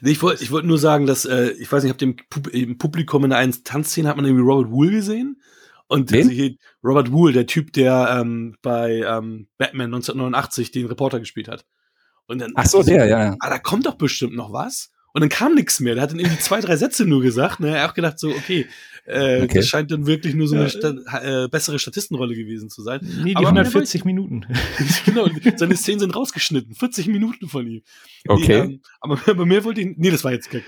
Nee, 0.02 0.10
ich 0.10 0.22
wollte 0.22 0.42
ich 0.42 0.50
wollt 0.50 0.66
nur 0.66 0.78
sagen, 0.78 1.06
dass, 1.06 1.24
äh, 1.24 1.50
ich 1.52 1.70
weiß 1.70 1.82
nicht, 1.82 1.90
habt 1.90 2.02
ihr 2.02 2.14
im, 2.52 2.78
Publikum 2.78 3.24
in 3.24 3.32
einer 3.32 3.52
Tanzszene 3.64 4.08
hat 4.08 4.16
man 4.16 4.24
irgendwie 4.24 4.44
Robert 4.44 4.70
Wool 4.70 4.90
gesehen? 4.90 5.42
Und 5.88 6.10
hier, 6.10 6.54
Robert 6.84 7.12
Wool, 7.12 7.32
der 7.32 7.46
Typ, 7.46 7.72
der 7.72 8.18
ähm, 8.20 8.56
bei 8.60 8.96
ähm, 8.96 9.48
Batman 9.56 9.86
1989 9.86 10.70
den 10.70 10.86
Reporter 10.86 11.18
gespielt 11.18 11.48
hat. 11.48 11.64
Und 12.26 12.40
dann, 12.40 12.52
Ach 12.56 12.66
so, 12.66 12.82
der, 12.82 13.06
ja. 13.06 13.36
Ah, 13.40 13.48
da 13.48 13.58
kommt 13.58 13.86
doch 13.86 13.94
bestimmt 13.94 14.34
noch 14.34 14.52
was. 14.52 14.92
Und 15.18 15.22
dann 15.22 15.30
kam 15.30 15.56
nichts 15.56 15.80
mehr. 15.80 15.94
Der 15.94 16.04
hat 16.04 16.12
dann 16.12 16.20
irgendwie 16.20 16.38
zwei, 16.38 16.60
drei 16.60 16.76
Sätze 16.76 17.04
nur 17.04 17.20
gesagt. 17.20 17.58
Ne? 17.58 17.74
Er 17.74 17.82
hat 17.82 17.90
auch 17.90 17.94
gedacht, 17.94 18.20
so, 18.20 18.28
okay, 18.28 18.68
äh, 19.04 19.42
okay. 19.42 19.58
das 19.58 19.66
scheint 19.66 19.90
dann 19.90 20.06
wirklich 20.06 20.36
nur 20.36 20.46
so 20.46 20.54
eine 20.54 20.70
Sta 20.70 20.94
äh, 21.22 21.48
bessere 21.48 21.80
Statistenrolle 21.80 22.36
gewesen 22.36 22.70
zu 22.70 22.82
sein. 22.82 23.00
Nee, 23.02 23.30
die 23.30 23.36
Aber 23.36 23.48
140 23.48 24.04
Minuten. 24.04 24.46
genau, 25.06 25.28
seine 25.56 25.74
Szenen 25.74 25.98
sind 25.98 26.14
rausgeschnitten. 26.14 26.72
40 26.72 27.08
Minuten 27.08 27.48
von 27.48 27.66
ihm. 27.66 27.82
Okay. 28.28 28.46
Nee, 28.46 28.74
ähm, 28.74 28.80
aber, 29.00 29.18
aber 29.26 29.44
mehr 29.44 29.64
wollte 29.64 29.80
ich, 29.80 29.96
nee, 29.96 30.12
das 30.12 30.22
war 30.22 30.30
jetzt 30.30 30.50
keck. 30.50 30.62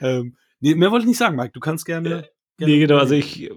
Ähm, 0.00 0.36
nee, 0.60 0.76
mehr 0.76 0.92
wollte 0.92 1.02
ich 1.02 1.08
nicht 1.08 1.18
sagen, 1.18 1.34
Mike. 1.34 1.50
Du 1.52 1.58
kannst 1.58 1.84
gerne. 1.84 2.28
Gerne 2.58 2.72
nee, 2.72 2.78
genau, 2.78 2.98
also 2.98 3.16
ich, 3.16 3.50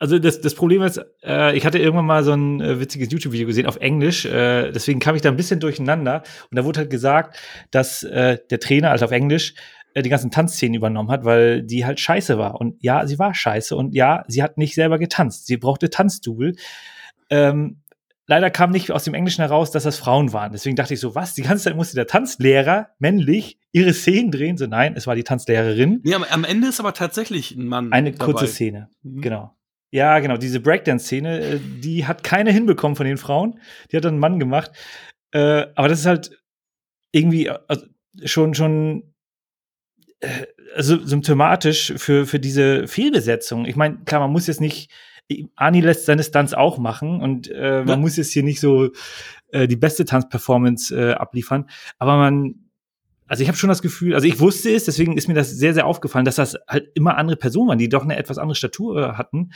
also 0.00 0.18
das, 0.18 0.40
das 0.40 0.56
Problem 0.56 0.82
ist, 0.82 1.00
äh, 1.22 1.56
ich 1.56 1.64
hatte 1.64 1.78
irgendwann 1.78 2.06
mal 2.06 2.24
so 2.24 2.32
ein 2.32 2.60
äh, 2.60 2.80
witziges 2.80 3.12
YouTube-Video 3.12 3.46
gesehen 3.46 3.66
auf 3.66 3.76
Englisch, 3.76 4.24
äh, 4.24 4.72
deswegen 4.72 4.98
kam 4.98 5.14
ich 5.14 5.22
da 5.22 5.28
ein 5.28 5.36
bisschen 5.36 5.60
durcheinander 5.60 6.24
und 6.50 6.58
da 6.58 6.64
wurde 6.64 6.80
halt 6.80 6.90
gesagt, 6.90 7.38
dass 7.70 8.02
äh, 8.02 8.38
der 8.50 8.58
Trainer, 8.58 8.90
also 8.90 9.04
auf 9.04 9.12
Englisch, 9.12 9.54
die 9.94 10.08
ganzen 10.08 10.30
Tanzszenen 10.30 10.74
übernommen 10.74 11.10
hat, 11.10 11.24
weil 11.24 11.62
die 11.62 11.84
halt 11.84 12.00
scheiße 12.00 12.38
war. 12.38 12.60
Und 12.60 12.82
ja, 12.82 13.06
sie 13.06 13.18
war 13.18 13.34
scheiße 13.34 13.76
und 13.76 13.94
ja, 13.94 14.24
sie 14.28 14.42
hat 14.42 14.56
nicht 14.56 14.74
selber 14.74 14.98
getanzt. 14.98 15.46
Sie 15.46 15.56
brauchte 15.56 15.90
Tanzdouble. 15.90 16.54
Ähm, 17.28 17.82
leider 18.26 18.50
kam 18.50 18.70
nicht 18.70 18.90
aus 18.90 19.04
dem 19.04 19.14
Englischen 19.14 19.42
heraus, 19.42 19.70
dass 19.70 19.82
das 19.82 19.98
Frauen 19.98 20.32
waren. 20.32 20.52
Deswegen 20.52 20.76
dachte 20.76 20.94
ich 20.94 21.00
so, 21.00 21.14
was? 21.14 21.34
Die 21.34 21.42
ganze 21.42 21.64
Zeit 21.64 21.76
musste 21.76 21.96
der 21.96 22.06
Tanzlehrer, 22.06 22.88
männlich, 22.98 23.58
ihre 23.72 23.92
Szenen 23.92 24.30
drehen. 24.30 24.56
So, 24.56 24.66
nein, 24.66 24.94
es 24.96 25.06
war 25.06 25.14
die 25.14 25.24
Tanzlehrerin. 25.24 26.00
Nee, 26.04 26.14
am 26.14 26.44
Ende 26.44 26.68
ist 26.68 26.80
aber 26.80 26.94
tatsächlich 26.94 27.54
ein 27.56 27.66
Mann. 27.66 27.92
Eine 27.92 28.12
dabei. 28.12 28.24
kurze 28.24 28.46
Szene, 28.46 28.88
mhm. 29.02 29.20
genau. 29.20 29.56
Ja, 29.90 30.18
genau, 30.20 30.38
diese 30.38 30.60
Breakdance-Szene, 30.60 31.40
äh, 31.40 31.60
die 31.80 32.06
hat 32.06 32.24
keine 32.24 32.50
hinbekommen 32.50 32.96
von 32.96 33.06
den 33.06 33.18
Frauen. 33.18 33.60
Die 33.90 33.96
hat 33.96 34.04
dann 34.04 34.14
einen 34.14 34.20
Mann 34.20 34.38
gemacht. 34.38 34.72
Äh, 35.32 35.66
aber 35.74 35.88
das 35.88 36.00
ist 36.00 36.06
halt 36.06 36.42
irgendwie 37.10 37.50
also 37.50 37.84
schon, 38.24 38.54
schon 38.54 39.02
äh, 39.02 39.11
symptomatisch 40.78 41.94
für, 41.96 42.26
für 42.26 42.38
diese 42.38 42.86
Fehlbesetzung. 42.86 43.66
Ich 43.66 43.76
meine, 43.76 43.98
klar, 44.04 44.20
man 44.20 44.32
muss 44.32 44.46
jetzt 44.46 44.60
nicht, 44.60 44.90
Ani 45.56 45.80
lässt 45.80 46.06
seine 46.06 46.22
Stunts 46.22 46.54
auch 46.54 46.78
machen 46.78 47.20
und 47.20 47.50
äh, 47.50 47.78
man 47.78 47.88
ja. 47.88 47.96
muss 47.96 48.16
jetzt 48.16 48.32
hier 48.32 48.42
nicht 48.42 48.60
so 48.60 48.90
äh, 49.50 49.66
die 49.66 49.76
beste 49.76 50.04
Tanzperformance 50.04 50.94
äh, 50.94 51.12
abliefern, 51.12 51.68
aber 51.98 52.16
man, 52.16 52.54
also 53.26 53.42
ich 53.42 53.48
habe 53.48 53.56
schon 53.56 53.68
das 53.68 53.82
Gefühl, 53.82 54.14
also 54.14 54.26
ich 54.26 54.40
wusste 54.40 54.70
es, 54.70 54.84
deswegen 54.84 55.16
ist 55.16 55.28
mir 55.28 55.34
das 55.34 55.50
sehr, 55.50 55.74
sehr 55.74 55.86
aufgefallen, 55.86 56.24
dass 56.24 56.36
das 56.36 56.56
halt 56.68 56.90
immer 56.94 57.16
andere 57.16 57.36
Personen 57.36 57.68
waren, 57.68 57.78
die 57.78 57.88
doch 57.88 58.02
eine 58.02 58.16
etwas 58.16 58.38
andere 58.38 58.56
Statur 58.56 59.16
hatten 59.16 59.52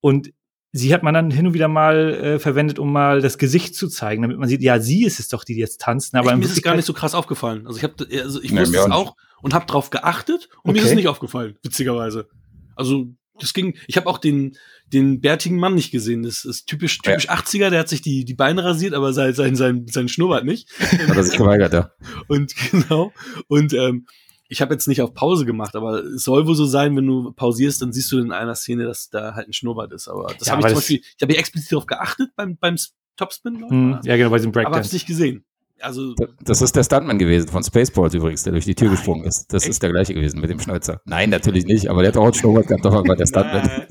und 0.00 0.32
sie 0.72 0.94
hat 0.94 1.02
man 1.02 1.14
dann 1.14 1.30
hin 1.30 1.48
und 1.48 1.54
wieder 1.54 1.68
mal 1.68 2.14
äh, 2.14 2.38
verwendet, 2.38 2.78
um 2.78 2.92
mal 2.92 3.20
das 3.20 3.38
Gesicht 3.38 3.74
zu 3.74 3.88
zeigen, 3.88 4.22
damit 4.22 4.38
man 4.38 4.48
sieht, 4.48 4.62
ja, 4.62 4.80
sie 4.80 5.04
ist 5.04 5.20
es 5.20 5.28
doch, 5.28 5.44
die 5.44 5.56
jetzt 5.56 5.80
tanzen. 5.80 6.16
Aber 6.16 6.30
ich, 6.30 6.36
mir 6.36 6.44
ist 6.44 6.52
es 6.52 6.62
gar 6.62 6.76
nicht 6.76 6.84
so 6.84 6.92
krass 6.92 7.14
aufgefallen. 7.14 7.66
Also 7.66 7.78
ich 7.78 7.82
habe, 7.82 7.94
also 8.22 8.40
ich 8.40 8.52
nee, 8.52 8.60
wusste 8.60 8.78
es 8.78 8.90
auch 8.90 9.16
und 9.42 9.54
habe 9.54 9.66
drauf 9.66 9.90
geachtet 9.90 10.48
und 10.62 10.70
okay. 10.70 10.72
mir 10.72 10.82
ist 10.84 10.90
es 10.90 10.96
nicht 10.96 11.08
aufgefallen, 11.08 11.56
witzigerweise. 11.62 12.28
Also 12.76 13.06
das 13.40 13.52
ging. 13.52 13.76
Ich 13.86 13.96
habe 13.96 14.06
auch 14.06 14.18
den 14.18 14.56
den 14.92 15.20
bärtigen 15.20 15.56
Mann 15.56 15.74
nicht 15.74 15.90
gesehen. 15.90 16.22
Das 16.22 16.44
ist 16.44 16.66
typisch 16.66 16.98
typisch 16.98 17.24
ja. 17.24 17.34
80er. 17.34 17.70
Der 17.70 17.80
hat 17.80 17.88
sich 17.88 18.02
die 18.02 18.24
die 18.24 18.34
Beine 18.34 18.64
rasiert, 18.64 18.94
aber 18.94 19.12
sein 19.12 19.34
sein 19.34 19.56
sein, 19.56 19.86
sein 19.88 20.08
Schnurrbart 20.08 20.44
nicht. 20.44 20.68
Hat 20.80 21.16
er 21.16 21.24
sich 21.24 21.38
geweigert, 21.38 21.72
ja. 21.72 21.90
Und 22.28 22.54
genau. 22.70 23.12
Und 23.48 23.72
ähm, 23.72 24.06
ich 24.48 24.60
habe 24.60 24.74
jetzt 24.74 24.88
nicht 24.88 25.00
auf 25.00 25.14
Pause 25.14 25.46
gemacht, 25.46 25.76
aber 25.76 26.02
es 26.02 26.24
soll 26.24 26.46
wohl 26.46 26.56
so 26.56 26.66
sein, 26.66 26.96
wenn 26.96 27.06
du 27.06 27.32
pausierst, 27.32 27.82
dann 27.82 27.92
siehst 27.92 28.10
du 28.10 28.18
in 28.18 28.32
einer 28.32 28.56
Szene, 28.56 28.84
dass 28.84 29.08
da 29.08 29.34
halt 29.34 29.46
ein 29.48 29.52
Schnurrbart 29.52 29.92
ist. 29.92 30.08
Aber 30.08 30.34
das 30.36 30.48
ja, 30.48 30.54
habe 30.54 30.62
ich 30.62 30.66
zum 30.68 30.74
Beispiel, 30.74 31.00
ich 31.16 31.22
habe 31.22 31.32
hier 31.32 31.38
explizit 31.38 31.72
darauf 31.72 31.86
geachtet 31.86 32.30
beim, 32.34 32.56
beim 32.58 32.76
Topspin. 33.16 33.64
Hm, 33.68 34.00
ja, 34.02 34.16
genau, 34.16 34.30
bei 34.30 34.38
diesem 34.38 34.50
Breakdance. 34.50 34.74
Aber 34.74 34.84
hab's 34.84 34.92
nicht 34.92 35.06
gesehen. 35.06 35.44
Also, 35.80 36.14
das 36.42 36.62
ist 36.62 36.76
der 36.76 36.84
Stuntman 36.84 37.18
gewesen 37.18 37.48
von 37.48 37.62
Spaceballs 37.62 38.14
übrigens, 38.14 38.42
der 38.42 38.52
durch 38.52 38.64
die 38.64 38.74
Tür 38.74 38.88
nein. 38.88 38.96
gesprungen 38.96 39.24
ist. 39.24 39.52
Das 39.52 39.62
Echt? 39.62 39.70
ist 39.70 39.82
der 39.82 39.90
gleiche 39.90 40.14
gewesen 40.14 40.40
mit 40.40 40.50
dem 40.50 40.60
Schnäuzer. 40.60 41.00
Nein, 41.04 41.30
natürlich 41.30 41.64
nicht, 41.64 41.88
aber 41.88 42.02
der 42.02 42.12
hat 42.12 42.18
auch 42.18 42.24
einen 42.24 42.34
Schnurrbart 42.34 42.66
gehabt, 42.66 42.84
doch 42.84 42.92
war 42.92 43.16
der 43.16 43.26
Stuntman. 43.26 43.86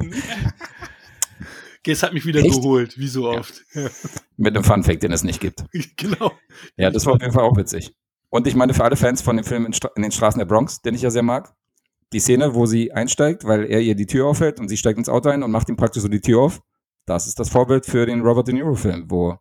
Es 1.92 2.04
hat 2.04 2.14
mich 2.14 2.26
wieder 2.26 2.42
Echt? 2.42 2.62
geholt, 2.62 3.00
wie 3.00 3.08
so 3.08 3.30
oft. 3.30 3.64
Ja. 3.74 3.90
Mit 4.38 4.56
einem 4.56 4.64
Funfact, 4.64 5.04
den 5.04 5.12
es 5.12 5.24
nicht 5.24 5.40
gibt. 5.40 5.66
genau. 5.98 6.32
Ja, 6.78 6.92
das 6.92 7.06
war 7.06 7.14
auf 7.14 7.22
jeden 7.22 7.34
Fall 7.34 7.44
auch 7.44 7.58
witzig. 7.58 7.94
Und 8.30 8.46
ich 8.46 8.56
meine, 8.56 8.74
für 8.74 8.84
alle 8.84 8.96
Fans 8.96 9.22
von 9.22 9.38
dem 9.38 9.46
Film 9.46 9.66
in, 9.66 9.74
Stra 9.74 9.90
in 9.96 10.04
den 10.04 10.12
Straßen 10.12 10.38
der 10.38 10.46
Bronx, 10.46 10.82
den 10.82 10.94
ich 10.94 11.02
ja 11.02 11.10
sehr 11.10 11.24
mag, 11.24 11.54
die 12.14 12.20
Szene, 12.20 12.54
wo 12.54 12.66
sie 12.66 12.92
einsteigt, 12.92 13.44
weil 13.46 13.66
er 13.66 13.82
ihr 13.82 13.96
die 13.96 14.06
Tür 14.06 14.28
aufhält 14.28 14.60
und 14.60 14.70
sie 14.70 14.78
steigt 14.78 14.98
ins 14.98 15.10
Auto 15.10 15.30
ein 15.30 15.42
und 15.42 15.52
macht 15.52 15.70
ihm 15.70 15.78
praktisch 15.78 16.04
so 16.04 16.08
die 16.08 16.22
Tür 16.22 16.42
auf. 16.42 16.62
Das 17.06 17.28
ist 17.28 17.40
das 17.40 17.50
Vorbild 17.50 17.86
für 17.86 18.06
den 18.06 18.22
Robert 18.22 18.48
De 18.48 18.54
Niro-Film, 18.54 19.06
wo, 19.10 19.38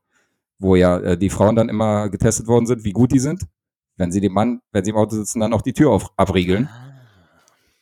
wo 0.58 0.76
ja 0.76 0.98
äh, 0.98 1.18
die 1.18 1.30
Frauen 1.30 1.56
dann 1.56 1.68
immer 1.68 2.08
getestet 2.08 2.46
worden 2.46 2.66
sind, 2.66 2.84
wie 2.84 2.92
gut 2.92 3.12
die 3.12 3.18
sind. 3.18 3.44
Wenn 3.96 4.12
sie 4.12 4.20
dem 4.20 4.32
Mann, 4.32 4.60
wenn 4.72 4.84
sie 4.84 4.90
im 4.90 4.96
Auto 4.96 5.16
sitzen, 5.16 5.40
dann 5.40 5.52
auch 5.52 5.62
die 5.62 5.72
Tür 5.72 5.90
auf, 5.90 6.12
abriegeln. 6.16 6.68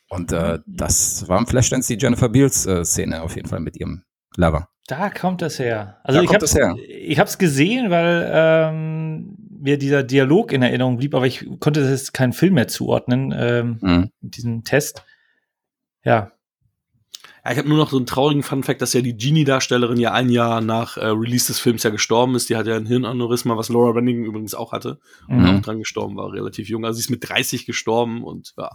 Und 0.09 0.31
äh, 0.31 0.59
das 0.65 1.27
war 1.27 1.37
im 1.37 1.47
Flashdance 1.47 1.93
die 1.93 2.01
Jennifer 2.01 2.29
Beals-Szene 2.29 3.17
äh, 3.17 3.19
auf 3.19 3.35
jeden 3.35 3.47
Fall 3.47 3.59
mit 3.59 3.77
ihrem 3.77 4.03
Lover. 4.35 4.69
Da 4.87 5.09
kommt 5.09 5.41
das 5.41 5.59
her. 5.59 5.99
Also 6.03 6.19
da 6.19 6.23
ich 6.23 6.33
habe 6.33 6.81
ich 6.81 7.19
habe 7.19 7.29
es 7.29 7.37
gesehen, 7.37 7.91
weil 7.91 8.29
ähm, 8.33 9.35
mir 9.59 9.77
dieser 9.77 10.03
Dialog 10.03 10.53
in 10.53 10.61
Erinnerung 10.61 10.97
blieb, 10.97 11.13
aber 11.13 11.27
ich 11.27 11.45
konnte 11.59 11.89
das 11.89 12.13
keinen 12.13 12.31
Film 12.31 12.53
mehr 12.53 12.69
zuordnen, 12.69 13.33
ähm, 13.37 13.79
mhm. 13.81 14.09
diesen 14.21 14.63
Test. 14.63 15.03
Ja. 16.03 16.31
Ja 17.47 17.53
ich 17.53 17.57
habe 17.57 17.69
nur 17.69 17.77
noch 17.77 17.89
so 17.89 17.97
einen 17.97 18.05
traurigen 18.05 18.43
Fun-Fact, 18.43 18.81
dass 18.81 18.93
ja 18.93 19.01
die 19.01 19.15
Genie-Darstellerin 19.15 19.99
ja 19.99 20.11
ein 20.11 20.29
Jahr 20.29 20.61
nach 20.61 20.97
äh, 20.97 21.07
Release 21.07 21.47
des 21.47 21.59
Films 21.59 21.83
ja 21.83 21.89
gestorben 21.89 22.35
ist. 22.35 22.49
Die 22.49 22.55
hat 22.55 22.67
ja 22.67 22.75
ein 22.75 22.85
Hirnaneurysma, 22.85 23.57
was 23.57 23.69
Laura 23.69 23.91
Renning 23.91 24.25
übrigens 24.25 24.53
auch 24.53 24.71
hatte 24.71 24.99
und 25.27 25.39
mhm. 25.39 25.45
auch 25.45 25.61
dran 25.61 25.79
gestorben 25.79 26.17
war, 26.17 26.31
relativ 26.31 26.67
jung. 26.69 26.85
Also 26.85 26.97
sie 26.97 27.01
ist 27.01 27.09
mit 27.09 27.27
30 27.27 27.65
gestorben 27.65 28.23
und 28.23 28.53
ja. 28.57 28.69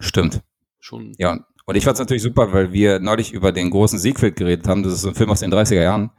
Stimmt. 0.00 0.42
Schon. 0.80 1.12
Ja, 1.18 1.46
und 1.64 1.76
ich 1.76 1.84
fand 1.84 1.94
es 1.94 2.00
natürlich 2.00 2.24
super, 2.24 2.52
weil 2.52 2.72
wir 2.72 2.98
neulich 2.98 3.32
über 3.32 3.52
den 3.52 3.70
großen 3.70 3.98
Siegfried 3.98 4.34
geredet 4.34 4.66
haben. 4.66 4.82
Das 4.82 4.92
ist 4.92 5.02
so 5.02 5.08
ein 5.08 5.14
Film 5.14 5.30
aus 5.30 5.40
den 5.40 5.52
30er 5.52 5.82
Jahren. 5.82 6.10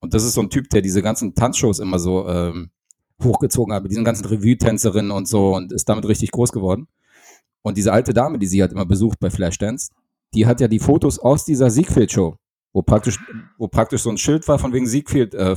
Und 0.00 0.12
das 0.12 0.24
ist 0.24 0.34
so 0.34 0.42
ein 0.42 0.50
Typ, 0.50 0.68
der 0.68 0.82
diese 0.82 1.00
ganzen 1.00 1.34
Tanzshows 1.34 1.78
immer 1.78 1.98
so 1.98 2.28
ähm, 2.28 2.70
hochgezogen 3.22 3.72
hat, 3.72 3.82
mit 3.82 3.90
diesen 3.90 4.04
ganzen 4.04 4.26
Revue-Tänzerinnen 4.26 5.10
und 5.10 5.28
so 5.28 5.54
und 5.54 5.72
ist 5.72 5.88
damit 5.88 6.06
richtig 6.06 6.30
groß 6.32 6.52
geworden. 6.52 6.88
Und 7.62 7.78
diese 7.78 7.92
alte 7.92 8.12
Dame, 8.12 8.38
die 8.38 8.46
sie 8.46 8.62
hat 8.62 8.72
immer 8.72 8.84
besucht 8.84 9.18
bei 9.20 9.30
Flashdance, 9.30 9.92
die 10.34 10.46
hat 10.46 10.60
ja 10.60 10.68
die 10.68 10.78
Fotos 10.78 11.18
aus 11.18 11.44
dieser 11.44 11.70
Siegfried-Show, 11.70 12.36
wo 12.72 12.82
praktisch, 12.82 13.18
wo 13.58 13.68
praktisch 13.68 14.02
so 14.02 14.10
ein 14.10 14.18
Schild 14.18 14.46
war 14.48 14.58
von 14.58 14.72
wegen 14.72 14.86
Siegfried 14.86 15.34
äh. 15.34 15.56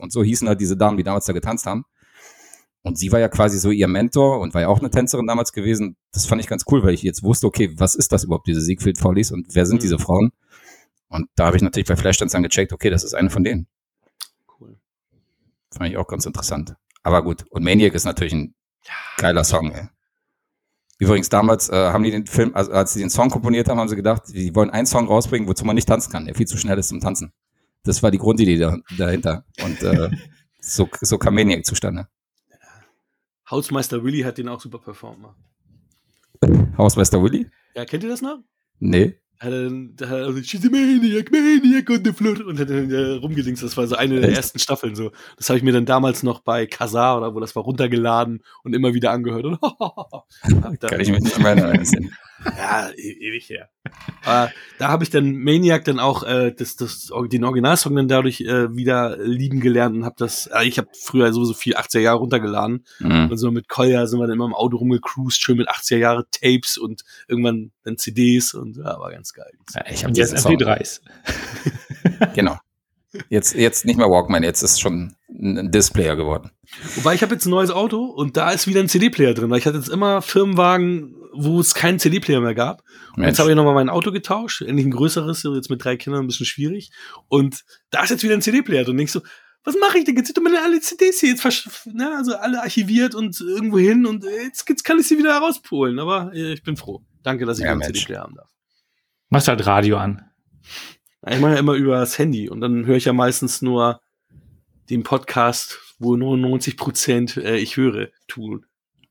Und 0.00 0.12
so 0.12 0.22
hießen 0.22 0.48
halt 0.48 0.60
diese 0.60 0.76
Damen, 0.76 0.96
die 0.96 1.02
damals 1.02 1.26
da 1.26 1.32
getanzt 1.32 1.66
haben. 1.66 1.84
Und 2.82 2.98
sie 2.98 3.10
war 3.12 3.18
ja 3.18 3.28
quasi 3.28 3.58
so 3.58 3.70
ihr 3.70 3.88
Mentor 3.88 4.40
und 4.40 4.52
war 4.52 4.60
ja 4.60 4.68
auch 4.68 4.80
eine 4.80 4.90
Tänzerin 4.90 5.26
damals 5.26 5.52
gewesen. 5.52 5.96
Das 6.12 6.26
fand 6.26 6.42
ich 6.42 6.48
ganz 6.48 6.64
cool, 6.70 6.82
weil 6.82 6.92
ich 6.92 7.02
jetzt 7.02 7.22
wusste, 7.22 7.46
okay, 7.46 7.72
was 7.76 7.94
ist 7.94 8.12
das 8.12 8.24
überhaupt, 8.24 8.46
diese 8.46 8.60
Siegfried 8.60 8.98
Follies 8.98 9.32
und 9.32 9.46
wer 9.54 9.64
sind 9.64 9.76
mhm. 9.76 9.82
diese 9.82 9.98
Frauen? 9.98 10.32
Und 11.08 11.28
da 11.34 11.46
habe 11.46 11.56
ich 11.56 11.62
natürlich 11.62 11.88
bei 11.88 11.96
Flashdance 11.96 12.34
dann 12.34 12.42
gecheckt, 12.42 12.72
okay, 12.72 12.90
das 12.90 13.02
ist 13.04 13.14
eine 13.14 13.30
von 13.30 13.42
denen. 13.42 13.68
Cool. 14.60 14.76
Fand 15.72 15.90
ich 15.90 15.96
auch 15.96 16.06
ganz 16.06 16.26
interessant. 16.26 16.76
Aber 17.02 17.22
gut, 17.22 17.44
und 17.50 17.64
Maniac 17.64 17.94
ist 17.94 18.04
natürlich 18.04 18.34
ein 18.34 18.54
geiler 19.16 19.44
Song, 19.44 19.72
ey. 19.72 19.88
Übrigens, 20.98 21.28
damals 21.28 21.68
äh, 21.68 21.74
haben 21.74 22.04
die 22.04 22.10
den 22.10 22.26
Film, 22.26 22.54
also 22.54 22.72
als 22.72 22.94
sie 22.94 23.00
den 23.00 23.10
Song 23.10 23.28
komponiert 23.30 23.68
haben, 23.68 23.78
haben 23.78 23.88
sie 23.88 23.96
gedacht, 23.96 24.22
die 24.28 24.54
wollen 24.54 24.70
einen 24.70 24.86
Song 24.86 25.06
rausbringen, 25.06 25.48
wozu 25.48 25.64
man 25.64 25.74
nicht 25.74 25.88
tanzen 25.88 26.12
kann, 26.12 26.24
der 26.24 26.34
viel 26.34 26.46
zu 26.46 26.56
schnell 26.56 26.78
ist 26.78 26.88
zum 26.88 27.00
Tanzen. 27.00 27.32
Das 27.82 28.02
war 28.02 28.10
die 28.10 28.18
Grundidee 28.18 28.58
da, 28.58 28.78
dahinter. 28.96 29.44
Und 29.62 29.82
äh, 29.82 30.10
so, 30.60 30.88
so 31.00 31.18
kam 31.18 31.34
Maniac 31.34 31.66
zustande. 31.66 32.08
Hausmeister 33.50 34.02
Willy 34.02 34.20
hat 34.22 34.38
den 34.38 34.48
auch 34.48 34.60
super 34.60 34.78
performt. 34.78 35.26
Hausmeister 36.78 37.22
Willy? 37.22 37.50
Ja, 37.74 37.84
kennt 37.84 38.04
ihr 38.04 38.08
das 38.08 38.22
noch? 38.22 38.38
Nee. 38.78 39.20
Hat 39.40 39.52
er, 39.52 39.66
hat 39.66 40.00
er 40.00 40.26
also, 40.26 40.42
She's 40.42 40.64
a 40.64 40.70
maniac, 40.70 41.30
maniac 41.30 41.90
on 41.90 42.04
the 42.04 42.12
floor 42.12 42.46
und 42.46 42.58
hat 42.58 42.70
dann 42.70 42.90
äh, 42.90 43.12
rumgedingst. 43.16 43.62
Das 43.62 43.76
war 43.76 43.86
so 43.86 43.96
eine 43.96 44.20
der 44.20 44.30
ersten 44.30 44.58
Staffeln 44.58 44.94
so. 44.94 45.10
Das 45.36 45.48
habe 45.48 45.58
ich 45.58 45.64
mir 45.64 45.72
dann 45.72 45.86
damals 45.86 46.22
noch 46.22 46.40
bei 46.40 46.66
Kazar 46.66 47.18
oder 47.18 47.34
wo 47.34 47.40
das 47.40 47.54
war 47.56 47.64
runtergeladen 47.64 48.42
und 48.62 48.74
immer 48.74 48.94
wieder 48.94 49.10
angehört. 49.10 49.44
Und 49.44 49.60
Kann 50.80 51.00
ich 51.00 51.10
mich 51.10 51.20
nicht 51.20 51.38
mehr 51.38 51.56
erinnern. 51.56 52.10
ja, 52.56 52.90
e 52.90 53.10
ewig 53.20 53.48
her. 53.48 53.68
Äh, 54.26 54.48
da 54.78 54.88
habe 54.88 55.04
ich 55.04 55.10
dann 55.10 55.36
Maniac 55.36 55.84
dann 55.84 55.98
auch 55.98 56.22
äh, 56.22 56.52
das, 56.52 56.76
das, 56.76 57.10
den 57.30 57.44
Originalsong 57.44 57.94
dann 57.96 58.08
dadurch 58.08 58.40
äh, 58.40 58.74
wieder 58.74 59.16
lieben 59.18 59.60
gelernt 59.60 59.96
und 59.96 60.04
habe 60.04 60.16
das, 60.18 60.46
äh, 60.46 60.66
ich 60.66 60.78
habe 60.78 60.88
früher 60.92 61.32
sowieso 61.32 61.54
viel 61.54 61.76
80er 61.76 62.00
Jahre 62.00 62.18
runtergeladen 62.18 62.84
mhm. 62.98 63.30
und 63.30 63.36
so 63.36 63.50
mit 63.50 63.68
Kolja 63.68 64.06
sind 64.06 64.18
wir 64.18 64.26
dann 64.26 64.36
immer 64.36 64.46
im 64.46 64.54
Auto 64.54 64.78
rumgecruised, 64.78 65.40
schön 65.40 65.56
mit 65.56 65.68
80er 65.68 65.98
Jahre 65.98 66.26
Tapes 66.30 66.78
und 66.78 67.02
irgendwann 67.28 67.72
dann 67.84 67.98
CDs 67.98 68.54
und 68.54 68.76
ja, 68.76 68.98
war 68.98 69.10
ganz 69.10 69.32
geil. 69.32 69.52
Ja, 69.74 69.84
ich 69.90 70.04
habe 70.04 70.14
jetzt 70.14 70.34
MP3s. 70.34 71.00
genau. 72.34 72.58
Jetzt, 73.28 73.54
jetzt 73.54 73.84
nicht 73.84 73.96
mehr 73.96 74.08
Walkman, 74.10 74.42
jetzt 74.42 74.62
ist 74.62 74.80
schon 74.80 75.14
ein 75.28 75.70
Displayer 75.70 76.16
geworden. 76.16 76.50
Wobei 76.96 77.14
ich 77.14 77.22
habe 77.22 77.34
jetzt 77.34 77.46
ein 77.46 77.50
neues 77.50 77.70
Auto 77.70 78.04
und 78.04 78.36
da 78.36 78.50
ist 78.50 78.66
wieder 78.66 78.80
ein 78.80 78.88
CD-Player 78.88 79.34
drin, 79.34 79.50
weil 79.50 79.58
ich 79.58 79.66
hatte 79.66 79.78
jetzt 79.78 79.88
immer 79.88 80.20
Firmenwagen, 80.22 81.14
wo 81.34 81.60
es 81.60 81.74
keinen 81.74 81.98
CD-Player 81.98 82.40
mehr 82.40 82.54
gab. 82.54 82.82
Und 83.16 83.24
jetzt 83.24 83.38
habe 83.38 83.50
ich 83.50 83.56
nochmal 83.56 83.74
mein 83.74 83.88
Auto 83.88 84.12
getauscht, 84.12 84.62
endlich 84.62 84.86
ein 84.86 84.90
größeres, 84.90 85.42
jetzt 85.42 85.70
mit 85.70 85.84
drei 85.84 85.96
Kindern 85.96 86.24
ein 86.24 86.26
bisschen 86.26 86.46
schwierig. 86.46 86.90
Und 87.28 87.64
da 87.90 88.02
ist 88.02 88.10
jetzt 88.10 88.22
wieder 88.22 88.34
ein 88.34 88.42
CD-Player 88.42 88.84
drin. 88.84 88.96
Und 88.96 89.00
ich 89.00 89.12
so, 89.12 89.20
was 89.64 89.76
mache 89.80 89.98
ich 89.98 90.04
denn? 90.04 90.16
Jetzt 90.16 90.26
sind 90.26 90.36
doch 90.36 90.42
meine 90.42 90.62
alle 90.62 90.80
CDs 90.80 91.20
hier 91.20 91.30
jetzt 91.30 91.86
ne, 91.86 92.14
also 92.16 92.36
alle 92.36 92.62
archiviert 92.62 93.14
und 93.14 93.40
irgendwo 93.40 93.78
hin 93.78 94.06
und 94.06 94.24
jetzt, 94.24 94.68
jetzt 94.68 94.84
kann 94.84 94.98
ich 94.98 95.08
sie 95.08 95.18
wieder 95.18 95.36
rauspolen. 95.36 95.98
Aber 95.98 96.32
äh, 96.34 96.52
ich 96.52 96.62
bin 96.62 96.76
froh. 96.76 97.02
Danke, 97.22 97.46
dass 97.46 97.58
ich 97.58 97.64
ja, 97.64 97.72
einen 97.72 97.82
CD-Player 97.82 98.20
haben 98.20 98.34
darf. 98.34 98.50
Machst 99.30 99.48
halt 99.48 99.66
Radio 99.66 99.96
an. 99.96 100.30
Ich 101.26 101.40
mache 101.40 101.52
ja 101.52 101.58
immer 101.58 101.72
über 101.72 101.98
das 101.98 102.18
Handy 102.18 102.50
und 102.50 102.60
dann 102.60 102.84
höre 102.84 102.96
ich 102.96 103.06
ja 103.06 103.14
meistens 103.14 103.62
nur 103.62 104.00
den 104.90 105.02
Podcast, 105.02 105.80
wo 105.98 106.16
nur 106.16 106.36
90 106.36 106.76
Prozent 106.76 107.36
äh, 107.38 107.56
ich 107.56 107.78
höre, 107.78 108.08
tun. 108.28 108.66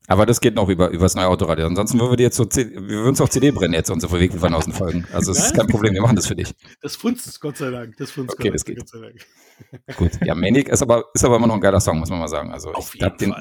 Aber 0.07 0.25
das 0.25 0.41
geht 0.41 0.55
noch 0.55 0.67
über, 0.67 0.89
über 0.89 1.03
das 1.05 1.15
neue 1.15 1.27
Autoradio. 1.27 1.65
Ansonsten 1.65 1.99
würden 1.99 2.11
wir 2.11 2.17
dir 2.17 2.23
jetzt 2.23 2.35
so, 2.35 2.45
wir 2.45 2.81
würden 2.81 3.09
uns 3.09 3.21
auf 3.21 3.29
CD 3.29 3.51
brennen 3.51 3.73
jetzt 3.73 3.89
unsere 3.89 4.19
Weg 4.19 4.33
von 4.33 4.53
außen 4.53 4.73
folgen. 4.73 5.07
Also 5.13 5.31
es 5.31 5.39
ist 5.39 5.55
kein 5.55 5.67
Problem, 5.67 5.93
wir 5.93 6.01
machen 6.01 6.17
das 6.17 6.27
für 6.27 6.35
dich. 6.35 6.53
Das 6.81 6.97
funzt, 6.97 7.39
Gott 7.39 7.57
sei 7.57 7.71
Dank. 7.71 7.95
Das 7.97 8.11
funzt 8.11 8.33
okay, 8.33 8.51
das 8.51 8.65
geht. 8.65 8.77
Gott 8.77 8.89
sei 8.89 8.99
Dank. 8.99 9.25
Gut. 9.97 10.11
Ja, 10.25 10.35
Manic 10.35 10.67
ist 10.67 10.81
aber, 10.81 11.05
ist 11.13 11.23
aber 11.23 11.37
immer 11.37 11.47
noch 11.47 11.55
ein 11.55 11.61
geiler 11.61 11.79
Song, 11.79 11.99
muss 11.99 12.09
man 12.09 12.19
mal 12.19 12.27
sagen. 12.27 12.51
Also 12.51 12.73
auf 12.73 12.93
ich 12.95 13.01
habe 13.01 13.17
den 13.17 13.33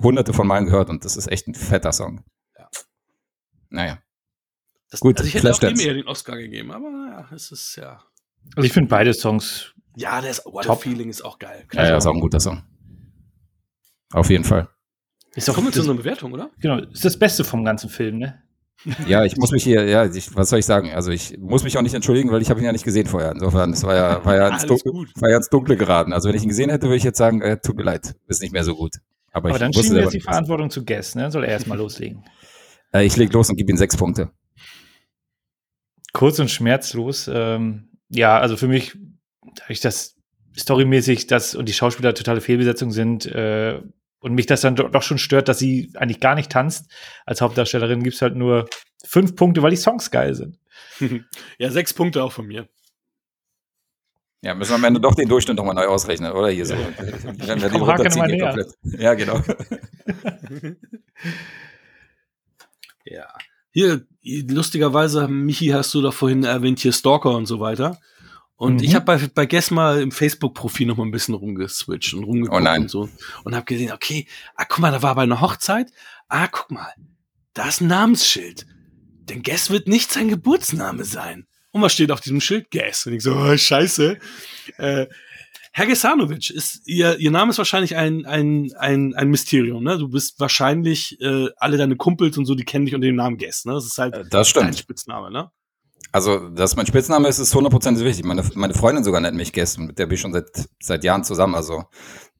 hunderte 0.00 0.32
von 0.32 0.46
Malen 0.46 0.66
gehört 0.66 0.90
und 0.90 1.04
das 1.04 1.16
ist 1.16 1.30
echt 1.30 1.46
ein 1.46 1.54
fetter 1.54 1.92
Song. 1.92 2.24
Ja. 2.58 2.68
Naja. 3.70 3.98
Das, 4.90 5.00
Gut, 5.00 5.18
also 5.18 5.28
ich 5.28 5.34
hätte 5.34 5.52
auch 5.52 5.58
dem 5.58 5.78
eher 5.78 5.94
den 5.94 6.06
Oscar 6.06 6.36
gegeben, 6.36 6.70
aber 6.72 6.90
naja, 6.90 7.28
es 7.32 7.50
ist 7.52 7.76
ja. 7.76 8.02
Also 8.56 8.66
ich 8.66 8.72
finde 8.72 8.88
beide 8.88 9.14
Songs. 9.14 9.72
Ja, 9.96 10.20
der 10.20 10.30
ist, 10.30 10.44
What 10.46 10.64
Top. 10.64 10.82
Feeling 10.82 11.08
ist 11.08 11.24
auch 11.24 11.38
geil. 11.38 11.66
ja, 11.72 11.86
ja, 11.86 11.96
ist 11.96 12.06
auch 12.06 12.14
ein 12.14 12.20
guter 12.20 12.40
Song. 12.40 12.62
Auf 14.12 14.28
jeden 14.28 14.44
Fall. 14.44 14.68
Ist 15.34 15.48
auch 15.48 15.54
Kommen 15.54 15.68
wir 15.68 15.72
zu 15.72 15.82
einer 15.82 15.94
Bewertung, 15.94 16.32
oder? 16.32 16.50
Genau, 16.60 16.78
ist 16.78 17.04
das 17.04 17.18
Beste 17.18 17.44
vom 17.44 17.64
ganzen 17.64 17.88
Film, 17.88 18.18
ne? 18.18 18.42
Ja, 19.06 19.24
ich 19.24 19.36
muss 19.36 19.52
mich 19.52 19.62
hier, 19.62 19.84
ja, 19.84 20.04
ich, 20.04 20.34
was 20.34 20.50
soll 20.50 20.58
ich 20.58 20.66
sagen? 20.66 20.90
Also 20.92 21.10
ich 21.10 21.38
muss 21.38 21.62
mich 21.62 21.78
auch 21.78 21.82
nicht 21.82 21.94
entschuldigen, 21.94 22.30
weil 22.32 22.42
ich 22.42 22.50
habe 22.50 22.60
ihn 22.60 22.66
ja 22.66 22.72
nicht 22.72 22.84
gesehen 22.84 23.06
vorher. 23.06 23.30
Insofern, 23.30 23.72
es 23.72 23.84
war 23.84 23.94
ja, 23.94 24.24
war 24.24 24.36
ja, 24.36 24.48
ins 24.48 24.66
Dunkle, 24.66 24.92
war 25.20 25.30
ja 25.30 25.36
ins 25.36 25.48
Dunkle 25.48 25.76
geraten. 25.76 26.12
Also 26.12 26.28
wenn 26.28 26.36
ich 26.36 26.42
ihn 26.42 26.48
gesehen 26.48 26.68
hätte, 26.68 26.86
würde 26.86 26.96
ich 26.96 27.04
jetzt 27.04 27.18
sagen, 27.18 27.40
äh, 27.42 27.58
tut 27.58 27.76
mir 27.76 27.84
leid, 27.84 28.16
ist 28.26 28.42
nicht 28.42 28.52
mehr 28.52 28.64
so 28.64 28.74
gut. 28.74 28.96
Aber, 29.30 29.50
Aber 29.50 29.58
dann 29.58 29.72
schieben 29.72 29.94
wir 29.94 30.02
jetzt 30.02 30.14
die 30.14 30.20
Verantwortung 30.20 30.68
zu 30.68 30.84
Guest, 30.84 31.16
ne? 31.16 31.30
Soll 31.30 31.44
er 31.44 31.50
erstmal 31.50 31.78
loslegen? 31.78 32.24
Äh, 32.92 33.06
ich 33.06 33.16
leg 33.16 33.32
los 33.32 33.48
und 33.48 33.56
gebe 33.56 33.70
ihm 33.70 33.76
sechs 33.76 33.96
Punkte. 33.96 34.30
Kurz 36.12 36.38
und 36.38 36.50
schmerzlos. 36.50 37.30
Ähm, 37.32 37.88
ja, 38.10 38.38
also 38.38 38.56
für 38.56 38.68
mich, 38.68 38.98
da 39.54 39.64
ich 39.68 39.80
das 39.80 40.16
storymäßig 40.56 41.28
das 41.28 41.54
und 41.54 41.68
die 41.68 41.72
Schauspieler 41.72 42.14
totale 42.14 42.40
Fehlbesetzung 42.40 42.90
sind 42.90 43.26
äh, 43.26 43.80
und 44.22 44.34
mich 44.34 44.46
das 44.46 44.62
dann 44.62 44.76
doch 44.76 45.02
schon 45.02 45.18
stört, 45.18 45.48
dass 45.48 45.58
sie 45.58 45.92
eigentlich 45.96 46.20
gar 46.20 46.34
nicht 46.36 46.50
tanzt. 46.50 46.90
Als 47.26 47.40
Hauptdarstellerin 47.40 48.02
gibt 48.02 48.14
es 48.14 48.22
halt 48.22 48.36
nur 48.36 48.68
fünf 49.04 49.36
Punkte, 49.36 49.62
weil 49.62 49.70
die 49.70 49.76
Songs 49.76 50.10
geil 50.10 50.34
sind. 50.34 50.58
ja, 51.58 51.70
sechs 51.70 51.92
Punkte 51.92 52.22
auch 52.22 52.32
von 52.32 52.46
mir. 52.46 52.68
Ja, 54.44 54.54
müssen 54.54 54.70
wir 54.70 54.76
am 54.76 54.84
Ende 54.84 55.00
doch 55.00 55.14
den 55.14 55.28
Durchschnitt 55.28 55.56
nochmal 55.56 55.74
neu 55.74 55.86
ausrechnen, 55.86 56.32
oder? 56.32 56.48
Hier 56.48 56.66
so. 56.66 56.74
Wenn 56.74 57.62
wir 57.62 57.68
die 57.68 57.78
runterziehen, 57.78 58.26
hier 58.26 58.38
komplett. 58.38 58.74
Ja, 58.82 59.14
genau. 59.14 59.40
ja. 63.04 63.28
Hier, 63.72 64.06
lustigerweise, 64.22 65.28
Michi, 65.28 65.68
hast 65.68 65.94
du 65.94 66.02
da 66.02 66.10
vorhin 66.10 66.44
erwähnt, 66.44 66.80
hier 66.80 66.92
Stalker 66.92 67.36
und 67.36 67.46
so 67.46 67.60
weiter. 67.60 67.98
Und 68.62 68.76
mhm. 68.76 68.84
ich 68.84 68.94
habe 68.94 69.04
bei, 69.04 69.18
bei 69.34 69.44
Guess 69.44 69.72
mal 69.72 70.00
im 70.00 70.12
Facebook-Profil 70.12 70.86
noch 70.86 70.96
mal 70.96 71.02
ein 71.02 71.10
bisschen 71.10 71.34
rumgeswitcht 71.34 72.14
und 72.14 72.22
rumgeguckt 72.22 72.64
oh 72.64 72.80
und 72.80 72.88
so. 72.88 73.08
Und 73.42 73.56
habe 73.56 73.64
gesehen, 73.64 73.90
okay, 73.90 74.28
ah, 74.54 74.64
guck 74.68 74.78
mal, 74.78 74.92
da 74.92 75.02
war 75.02 75.16
bei 75.16 75.24
einer 75.24 75.40
Hochzeit. 75.40 75.90
Ah, 76.28 76.46
guck 76.46 76.70
mal, 76.70 76.92
da 77.54 77.66
ist 77.66 77.80
ein 77.80 77.88
Namensschild. 77.88 78.64
Denn 79.22 79.42
Guess 79.42 79.70
wird 79.70 79.88
nicht 79.88 80.12
sein 80.12 80.28
Geburtsname 80.28 81.02
sein. 81.02 81.48
Und 81.72 81.82
was 81.82 81.92
steht 81.92 82.12
auf 82.12 82.20
diesem 82.20 82.40
Schild? 82.40 82.70
Guess. 82.70 83.04
Und 83.04 83.14
ich 83.14 83.24
so, 83.24 83.34
oh, 83.34 83.56
scheiße. 83.56 84.18
Äh, 84.76 85.06
Herr 85.72 85.86
Gesanovic, 85.86 86.50
ist, 86.50 86.82
ihr, 86.86 87.18
ihr 87.18 87.32
Name 87.32 87.50
ist 87.50 87.58
wahrscheinlich 87.58 87.96
ein, 87.96 88.26
ein, 88.26 88.70
ein, 88.78 89.12
ein 89.16 89.28
Mysterium, 89.28 89.82
ne? 89.82 89.98
Du 89.98 90.08
bist 90.08 90.38
wahrscheinlich, 90.38 91.20
äh, 91.20 91.48
alle 91.56 91.78
deine 91.78 91.96
Kumpels 91.96 92.38
und 92.38 92.46
so, 92.46 92.54
die 92.54 92.64
kennen 92.64 92.84
dich 92.84 92.94
unter 92.94 93.06
dem 93.06 93.16
Namen 93.16 93.38
Guess, 93.38 93.64
ne? 93.64 93.72
Das 93.72 93.86
ist 93.86 93.98
halt 93.98 94.14
äh, 94.14 94.24
das 94.30 94.50
stimmt. 94.50 94.66
dein 94.66 94.74
Spitzname, 94.74 95.32
ne? 95.32 95.50
Also, 96.12 96.50
dass 96.50 96.76
mein 96.76 96.86
Spitzname 96.86 97.26
ist, 97.26 97.38
ist 97.38 97.54
100% 97.54 97.98
wichtig. 98.04 98.24
Meine, 98.24 98.44
meine 98.54 98.74
Freundin 98.74 99.02
sogar 99.02 99.20
nennt 99.20 99.36
mich 99.36 99.52
Guess, 99.52 99.78
mit 99.78 99.98
der 99.98 100.06
bin 100.06 100.14
ich 100.14 100.20
schon 100.20 100.34
seit, 100.34 100.68
seit 100.80 101.04
Jahren 101.04 101.24
zusammen. 101.24 101.54
Also, 101.54 101.84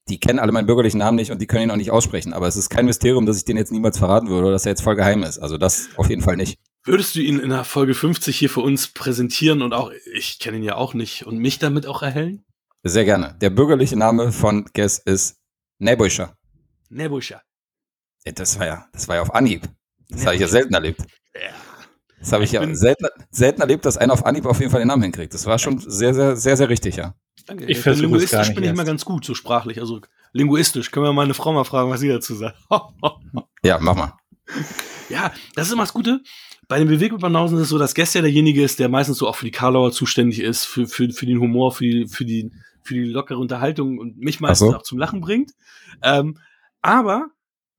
die 0.09 0.21
kennen 0.21 0.39
alle 0.39 0.53
meinen 0.53 0.67
bürgerlichen 0.67 0.99
Namen 0.99 1.17
nicht 1.17 1.31
und 1.31 1.41
die 1.41 1.47
können 1.47 1.65
ihn 1.65 1.71
auch 1.71 1.77
nicht 1.77 1.91
aussprechen. 1.91 2.35
Aber 2.35 2.47
es 2.47 2.57
ist 2.57 2.69
kein 2.69 2.85
Mysterium, 2.85 3.25
dass 3.25 3.39
ich 3.39 3.45
den 3.45 3.57
jetzt 3.57 3.73
niemals 3.73 3.99
verraten 3.99 4.29
würde 4.29 4.43
oder 4.43 4.53
dass 4.53 4.67
er 4.67 4.73
jetzt 4.73 4.83
voll 4.83 4.97
geheim 4.97 5.23
ist. 5.23 5.39
Also, 5.39 5.57
das 5.57 5.89
auf 5.97 6.11
jeden 6.11 6.23
Fall 6.23 6.37
nicht. 6.37 6.59
Würdest 6.85 7.15
du 7.15 7.21
ihn 7.21 7.39
in 7.39 7.51
der 7.51 7.65
Folge 7.65 7.95
50 7.95 8.37
hier 8.37 8.51
für 8.51 8.61
uns 8.61 8.89
präsentieren 8.89 9.63
und 9.63 9.73
auch, 9.73 9.91
ich 10.15 10.39
kenne 10.39 10.59
ihn 10.59 10.65
ja 10.65 10.75
auch 10.75 10.95
nicht, 10.95 11.25
und 11.27 11.39
mich 11.39 11.59
damit 11.59 11.87
auch 11.87 12.03
erhellen? 12.03 12.45
Sehr 12.83 13.05
gerne. 13.05 13.37
Der 13.41 13.51
bürgerliche 13.51 13.97
Name 13.97 14.33
von 14.33 14.67
Guess 14.75 14.99
ist 14.99 15.37
Nebusha. 15.79 16.37
Nebusha. 16.91 17.41
Ja, 18.27 18.33
das 18.33 18.59
war 18.59 18.67
ja, 18.67 18.87
das 18.93 19.09
war 19.09 19.17
ja 19.17 19.23
auf 19.23 19.33
Anhieb. 19.35 19.69
Das 20.11 20.27
habe 20.27 20.35
ich 20.35 20.41
ja 20.41 20.49
selten 20.49 20.75
erlebt. 20.75 21.01
Ja. 21.35 21.55
Das 22.23 22.33
habe 22.33 22.45
ich, 22.45 22.55
Ich 22.55 22.61
ja 22.61 22.75
selten, 22.75 23.07
selten 23.31 23.61
erlebt, 23.61 23.85
dass 23.85 23.97
einer 23.97 24.13
auf 24.13 24.25
Anhieb 24.25 24.47
auf 24.47 24.61
jeden 24.61 24.71
Fall 24.71 24.81
den 24.81 24.89
Namen 24.89 25.03
hinkriegt. 25.03 25.35
Das 25.35 25.45
war 25.47 25.59
schon 25.59 25.79
sehr, 25.79 26.15
sehr, 26.15 26.37
sehr, 26.37 26.57
sehr 26.57 26.69
richtig, 26.69 26.97
ja. 26.97 27.15
Danke. 27.47 27.65
Ich 27.65 27.81
versuche 27.81 27.95
es 27.95 28.01
linguistisch 28.03 28.31
gar 28.31 28.47
nicht 28.47 28.55
bin 28.55 28.65
ich 28.65 28.75
mal 28.75 28.85
ganz 28.85 29.05
gut, 29.05 29.25
so 29.25 29.35
sprachlich. 29.35 29.81
Also 29.81 30.01
linguistisch. 30.33 30.93
Können 30.93 31.07
wir 31.07 31.13
meine 31.13 31.35
Frau 31.35 31.53
mal 31.53 31.65
fragen, 31.65 31.91
was 31.91 32.01
sie 32.01 32.09
dazu 32.09 32.35
sagt. 32.35 32.57
Ja, 33.65 33.79
mach 33.81 33.95
mal. 33.95 34.15
ja, 35.09 35.33
das 35.55 35.69
ist 35.69 35.73
immer 35.73 35.85
das 35.85 35.93
Gute. 35.93 36.21
Bei 36.67 36.79
den 36.81 36.89
Bewegungsbanausen 36.89 37.59
ist 37.59 37.65
es 37.65 37.69
so, 37.69 37.79
dass 37.79 37.95
Gäste 37.95 38.19
ja 38.19 38.23
derjenige 38.23 38.63
ist, 38.63 38.81
der 38.81 38.89
meistens 38.89 39.19
so 39.19 39.29
auch 39.29 39.37
für 39.37 39.45
die 39.45 39.53
Karlauer 39.53 39.93
zuständig 39.93 40.41
ist, 40.41 40.65
für, 40.65 40.89
für, 40.89 41.11
für 41.11 41.27
den 41.27 41.39
Humor, 41.39 41.71
für 41.71 41.85
die, 41.85 42.09
für 42.09 42.25
die, 42.25 42.51
für 42.83 42.95
die 42.95 43.05
lockere 43.05 43.39
Unterhaltung 43.39 43.99
und 43.99 44.19
mich 44.19 44.41
meistens 44.41 44.71
so. 44.71 44.77
auch 44.77 44.83
zum 44.83 44.99
Lachen 44.99 45.21
bringt. 45.21 45.53
Ähm, 46.03 46.39
aber 46.81 47.29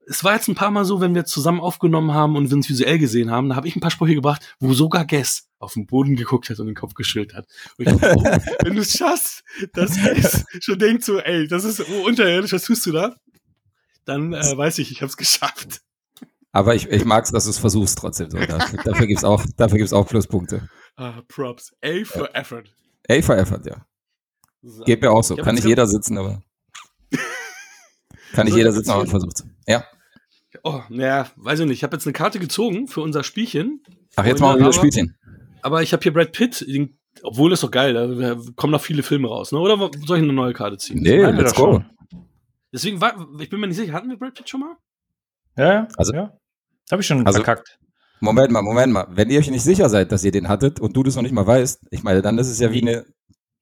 es 0.07 0.23
war 0.23 0.33
jetzt 0.33 0.47
ein 0.47 0.55
paar 0.55 0.71
Mal 0.71 0.85
so, 0.85 1.01
wenn 1.01 1.15
wir 1.15 1.25
zusammen 1.25 1.59
aufgenommen 1.59 2.13
haben 2.13 2.35
und 2.35 2.49
wir 2.49 2.55
uns 2.55 2.69
visuell 2.69 2.99
gesehen 2.99 3.31
haben, 3.31 3.49
da 3.49 3.55
habe 3.55 3.67
ich 3.67 3.75
ein 3.75 3.79
paar 3.79 3.91
Sprüche 3.91 4.15
gebracht, 4.15 4.55
wo 4.59 4.73
sogar 4.73 5.05
Guess 5.05 5.47
auf 5.59 5.73
den 5.73 5.85
Boden 5.85 6.15
geguckt 6.15 6.49
hat 6.49 6.59
und 6.59 6.67
den 6.67 6.75
Kopf 6.75 6.93
geschüttelt 6.93 7.35
hat. 7.35 7.47
Und 7.77 7.87
ich 7.87 7.93
dachte, 7.93 8.15
oh, 8.17 8.23
wenn 8.63 8.75
du 8.75 8.81
es 8.81 8.97
schaffst, 8.97 9.43
dass 9.73 9.95
Guess 9.95 10.45
schon 10.59 10.79
denkt 10.79 11.03
so, 11.03 11.19
ey, 11.19 11.47
das 11.47 11.63
ist 11.63 11.81
oh, 11.87 12.07
unterirdisch, 12.07 12.53
was 12.53 12.65
tust 12.65 12.85
du 12.85 12.91
da? 12.91 13.15
Dann 14.05 14.33
äh, 14.33 14.57
weiß 14.57 14.79
ich, 14.79 14.91
ich 14.91 15.01
habe 15.01 15.09
es 15.09 15.17
geschafft. 15.17 15.81
Aber 16.51 16.75
ich, 16.75 16.87
ich 16.89 17.05
mag 17.05 17.23
es, 17.23 17.31
dass 17.31 17.45
du 17.45 17.49
es 17.49 17.57
versuchst 17.57 17.97
trotzdem. 17.97 18.29
So. 18.29 18.37
Dafür, 18.45 18.83
dafür 18.83 19.07
gibt 19.07 19.19
es 19.19 19.23
auch, 19.23 19.43
dafür 19.57 19.77
gibt's 19.77 19.93
auch 19.93 20.07
Pluspunkte. 20.07 20.69
Ah, 20.95 21.21
Props. 21.27 21.73
A 21.83 22.03
for 22.05 22.29
effort. 22.35 22.65
A 23.09 23.21
for 23.21 23.37
Effort, 23.37 23.65
ja. 23.65 23.85
So. 24.61 24.83
Geht 24.83 25.01
mir 25.01 25.11
auch 25.11 25.23
so. 25.23 25.35
Kann 25.35 25.55
nicht 25.55 25.65
jeder 25.65 25.87
sitzen, 25.87 26.17
aber. 26.17 26.43
Kann 28.33 28.45
nicht 28.45 28.53
So, 28.53 28.57
jeder 28.57 28.71
sitzen, 28.71 28.91
aber 28.91 29.01
man 29.01 29.09
versucht 29.09 29.43
Ja. 29.67 29.83
Oh, 30.63 30.81
naja, 30.89 31.27
weiß 31.35 31.61
ich 31.61 31.65
nicht. 31.65 31.77
Ich 31.79 31.83
habe 31.83 31.95
jetzt 31.95 32.05
eine 32.05 32.13
Karte 32.13 32.39
gezogen 32.39 32.87
für 32.87 33.01
unser 33.01 33.23
Spielchen. 33.23 33.81
Ach, 34.15 34.25
jetzt 34.25 34.39
wir 34.41 34.53
wieder 34.55 34.65
aber- 34.65 34.73
Spielchen. 34.73 35.15
Aber 35.61 35.81
ich 35.81 35.93
habe 35.93 36.03
hier 36.03 36.13
Brad 36.13 36.31
Pitt. 36.31 36.61
Den, 36.67 36.97
obwohl, 37.23 37.49
das 37.49 37.57
ist 37.59 37.63
doch 37.63 37.71
geil. 37.71 37.93
Da 37.93 38.35
kommen 38.55 38.71
noch 38.71 38.81
viele 38.81 39.01
Filme 39.03 39.27
raus. 39.27 39.51
Ne? 39.51 39.59
Oder 39.59 39.77
soll 40.05 40.17
ich 40.17 40.23
eine 40.23 40.33
neue 40.33 40.53
Karte 40.53 40.77
ziehen? 40.77 40.99
Nee, 41.01 41.17
wir 41.19 41.31
let's 41.31 41.53
go. 41.55 41.63
schon. 41.73 41.85
Deswegen 42.71 43.01
war, 43.01 43.27
ich 43.39 43.49
bin 43.49 43.59
mir 43.59 43.67
nicht 43.67 43.77
sicher, 43.77 43.93
hatten 43.93 44.09
wir 44.09 44.17
Brad 44.17 44.33
Pitt 44.35 44.49
schon 44.49 44.59
mal? 44.61 44.75
Ja, 45.57 45.73
ja. 45.73 45.87
Also- 45.97 46.13
ja. 46.13 46.37
Habe 46.91 47.01
ich 47.01 47.07
schon 47.07 47.25
Also- 47.25 47.41
verkackt. 47.43 47.79
Moment 48.19 48.51
mal, 48.51 48.61
Moment 48.61 48.93
mal. 48.93 49.07
Wenn 49.09 49.29
ihr 49.29 49.39
euch 49.39 49.49
nicht 49.51 49.63
sicher 49.63 49.89
seid, 49.89 50.11
dass 50.11 50.23
ihr 50.23 50.31
den 50.31 50.47
hattet 50.47 50.79
und 50.79 50.95
du 50.95 51.03
das 51.03 51.15
noch 51.15 51.23
nicht 51.23 51.33
mal 51.33 51.45
weißt, 51.45 51.87
ich 51.91 52.03
meine, 52.03 52.21
dann 52.21 52.37
ist 52.37 52.47
es 52.49 52.59
ja 52.59 52.71
wie 52.71 52.81
eine, 52.81 53.05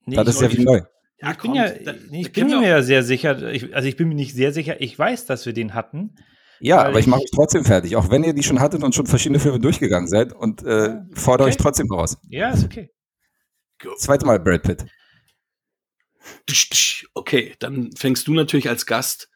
Nee, 0.06 0.14
dann 0.16 0.24
ich, 0.24 0.30
ist 0.30 0.40
es 0.40 0.52
ja 0.52 0.56
wie 0.58 0.62
neu. 0.64 0.82
ich 1.18 1.38
bin 1.38 1.54
ja, 1.54 1.68
da- 1.68 1.94
ich 2.12 2.32
bin 2.32 2.46
mir 2.46 2.68
ja 2.68 2.82
sehr 2.82 3.02
sicher, 3.02 3.50
ich, 3.52 3.74
also 3.74 3.88
ich 3.88 3.96
bin 3.96 4.08
mir 4.08 4.14
nicht 4.14 4.34
sehr 4.34 4.52
sicher, 4.52 4.80
ich 4.80 4.96
weiß, 4.96 5.26
dass 5.26 5.46
wir 5.46 5.52
den 5.52 5.74
hatten. 5.74 6.14
Ja, 6.64 6.82
aber 6.84 6.98
ich 6.98 7.00
ich- 7.00 7.06
mache 7.08 7.22
euch 7.22 7.30
trotzdem 7.34 7.64
fertig, 7.64 7.96
auch 7.96 8.10
wenn 8.10 8.22
ihr 8.24 8.34
die 8.34 8.42
schon 8.42 8.60
hattet 8.60 8.82
und 8.84 8.94
schon 8.94 9.06
verschiedene 9.06 9.40
Filme 9.40 9.58
durchgegangen 9.58 10.08
seid 10.08 10.32
und 10.32 10.62
äh, 10.62 10.86
Ja, 10.86 11.06
fordere 11.14 11.46
okay. 11.48 11.54
euch 11.54 11.56
trotzdem 11.56 11.90
raus. 11.90 12.16
Ja, 12.28 12.50
ist 12.50 12.64
okay. 12.64 12.90
Zweite 13.98 14.24
Mal 14.26 14.38
Brad 14.38 14.62
Pitt. 14.62 14.84
Okay, 17.14 17.54
dann 17.58 17.90
fängst 17.96 18.28
du 18.28 18.34
natürlich 18.34 18.68
als 18.68 18.86
Gast 18.86 19.28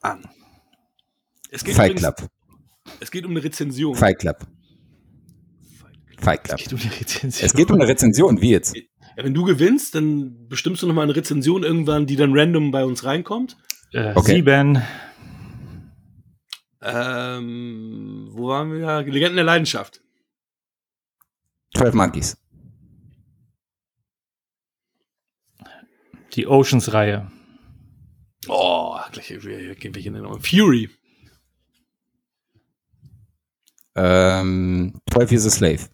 an. 0.00 0.24
Es 1.50 1.64
geht, 1.64 1.74
Fight 1.74 1.92
übrigens- 1.92 2.14
Club. 2.16 2.30
es 3.00 3.10
geht 3.10 3.24
um 3.24 3.32
eine 3.32 3.42
Rezension. 3.42 3.94
Fight 3.96 4.18
Club. 4.20 4.46
Fight 6.20 6.44
Club. 6.44 6.58
Es 6.60 6.64
geht 6.64 6.72
um 6.72 6.78
die 6.78 6.88
Rezension. 6.88 7.46
Es 7.46 7.54
geht 7.54 7.70
um 7.70 7.76
eine 7.80 7.88
Rezension, 7.88 8.40
wie 8.40 8.50
jetzt? 8.50 8.76
Ja, 8.76 9.24
wenn 9.24 9.34
du 9.34 9.42
gewinnst, 9.44 9.94
dann 9.96 10.46
bestimmst 10.48 10.82
du 10.82 10.86
noch 10.86 10.94
mal 10.94 11.02
eine 11.02 11.16
Rezension 11.16 11.64
irgendwann, 11.64 12.06
die 12.06 12.16
dann 12.16 12.32
random 12.38 12.70
bei 12.70 12.84
uns 12.84 13.04
reinkommt. 13.04 13.56
äh, 13.92 14.12
Okay. 14.14 14.36
Sieben. 14.36 14.80
Ähm, 16.82 18.28
wo 18.32 18.48
waren 18.48 18.72
wir? 18.72 19.02
Legenden 19.02 19.36
der 19.36 19.44
Leidenschaft. 19.44 20.00
12 21.76 21.94
Monkeys. 21.94 22.36
Die 26.34 26.46
Oceans-Reihe. 26.46 27.30
Oh, 28.48 28.98
gleich 29.12 29.28
gehen 29.28 29.94
wir 29.94 30.02
hier 30.02 30.12
noch. 30.12 30.40
Fury. 30.40 30.88
Ähm, 33.96 35.00
12 35.10 35.30
Years 35.32 35.46
a 35.46 35.50
Slave. 35.50 35.88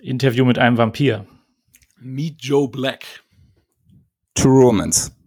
Interview 0.00 0.44
mit 0.44 0.58
einem 0.58 0.76
Vampir. 0.76 1.26
Meet 1.96 2.42
Joe 2.42 2.68
Black. 2.68 3.24
True 4.34 4.66
Romance. 4.66 5.17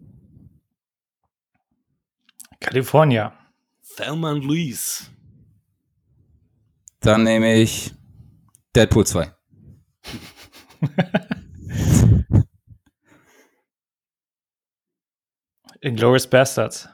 California. 2.62 3.32
Thelma 3.96 4.30
und 4.30 4.44
Louise. 4.44 5.06
Dann 7.00 7.24
nehme 7.24 7.54
ich 7.56 7.92
Deadpool 8.74 9.04
2. 9.06 9.34
Inglourious 15.80 16.28
Bastards. 16.28 16.88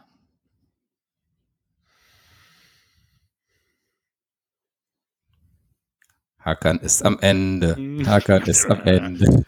Hakan 6.38 6.78
ist 6.78 7.02
am 7.04 7.18
Ende. 7.20 7.76
Hakan 8.06 8.42
ist 8.44 8.64
am 8.70 8.80
Ende. 8.86 9.44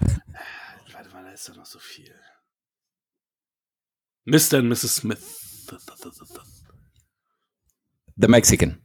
Warte 0.92 1.08
mal, 1.10 1.24
da 1.24 1.30
ist 1.30 1.48
doch 1.48 1.56
noch 1.56 1.64
so 1.64 1.78
viel. 1.78 2.14
Mr. 4.26 4.58
und 4.58 4.68
Mrs. 4.68 4.96
Smith. 4.96 5.39
The 8.16 8.28
Mexican. 8.28 8.80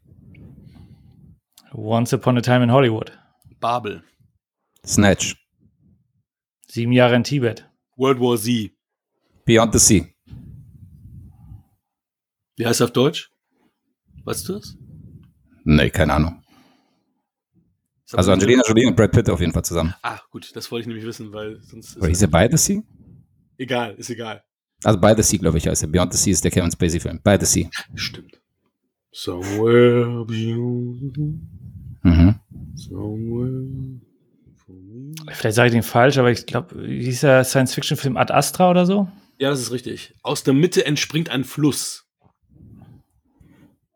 Once 1.74 2.14
Upon 2.14 2.38
a 2.38 2.42
Time 2.42 2.64
in 2.64 2.70
Hollywood. 2.72 3.12
Babel. 3.60 4.02
Snatch. 4.86 5.36
Sieben 6.68 6.92
Jahre 6.94 7.16
in 7.16 7.24
Tibet. 7.24 7.66
World 7.98 8.20
War 8.20 8.38
Z. 8.38 8.72
Beyond 9.46 9.74
the 9.74 9.80
Sea. 9.80 10.06
Wie 12.58 12.66
heißt 12.66 12.82
er 12.82 12.86
auf 12.86 12.94
Deutsch? 12.94 13.30
Weißt 14.24 14.48
du 14.48 14.54
das? 14.54 14.78
Nee, 15.66 15.90
keine 15.90 16.14
Ahnung. 16.14 16.42
Ist 18.06 18.16
Also 18.16 18.32
Angelina 18.32 18.62
Jolie 18.66 18.88
und 18.88 18.96
Brad 18.96 19.12
Pitt 19.12 19.30
auf 19.30 19.40
jeden 19.40 19.52
Fall 19.52 19.66
zusammen. 19.66 19.94
Ah, 20.02 20.20
gut, 20.32 20.56
das 20.56 20.72
wollte 20.72 20.82
ich 20.82 20.88
nämlich 20.88 21.06
wissen, 21.06 21.34
weil 21.34 21.62
sonst 21.64 21.98
Oder 21.98 22.08
hieß 22.08 22.22
ist 22.22 22.34
er 22.34 22.50
the 22.52 22.58
Sea? 22.58 22.82
egal, 23.58 23.96
ist 23.96 24.10
egal. 24.10 24.44
Also 24.86 25.00
By 25.00 25.14
the 25.18 25.24
Sea, 25.24 25.38
glaube 25.40 25.58
ich, 25.58 25.68
heißt 25.68 25.84
er. 25.84 25.88
Beyond 25.90 26.14
the 26.14 26.18
Sea 26.20 26.32
ist 26.32 26.44
der 26.44 26.52
Kevin 26.52 26.72
Spacey-Film. 26.72 27.20
By 27.24 27.38
the 27.40 27.46
Sea. 27.46 27.70
Stimmt. 27.96 28.40
Somewhere 29.12 30.26
beautiful, 30.26 31.40
Mhm. 32.04 32.40
somewhere. 32.76 34.02
Vielleicht 35.32 35.56
sage 35.56 35.68
ich 35.68 35.74
den 35.74 35.84
falsch, 35.84 36.18
aber 36.18 36.32
ich 36.32 36.46
glaube, 36.46 36.76
der 36.88 37.44
Science-Fiction-Film 37.44 38.18
Ad 38.18 38.32
Astra 38.34 38.70
oder 38.70 38.86
so? 38.86 39.08
Ja, 39.40 39.50
das 39.50 39.60
ist 39.62 39.72
richtig. 39.72 40.14
Aus 40.22 40.44
der 40.44 40.54
Mitte 40.54 40.86
entspringt 40.86 41.30
ein 41.30 41.44
Fluss. 41.44 42.06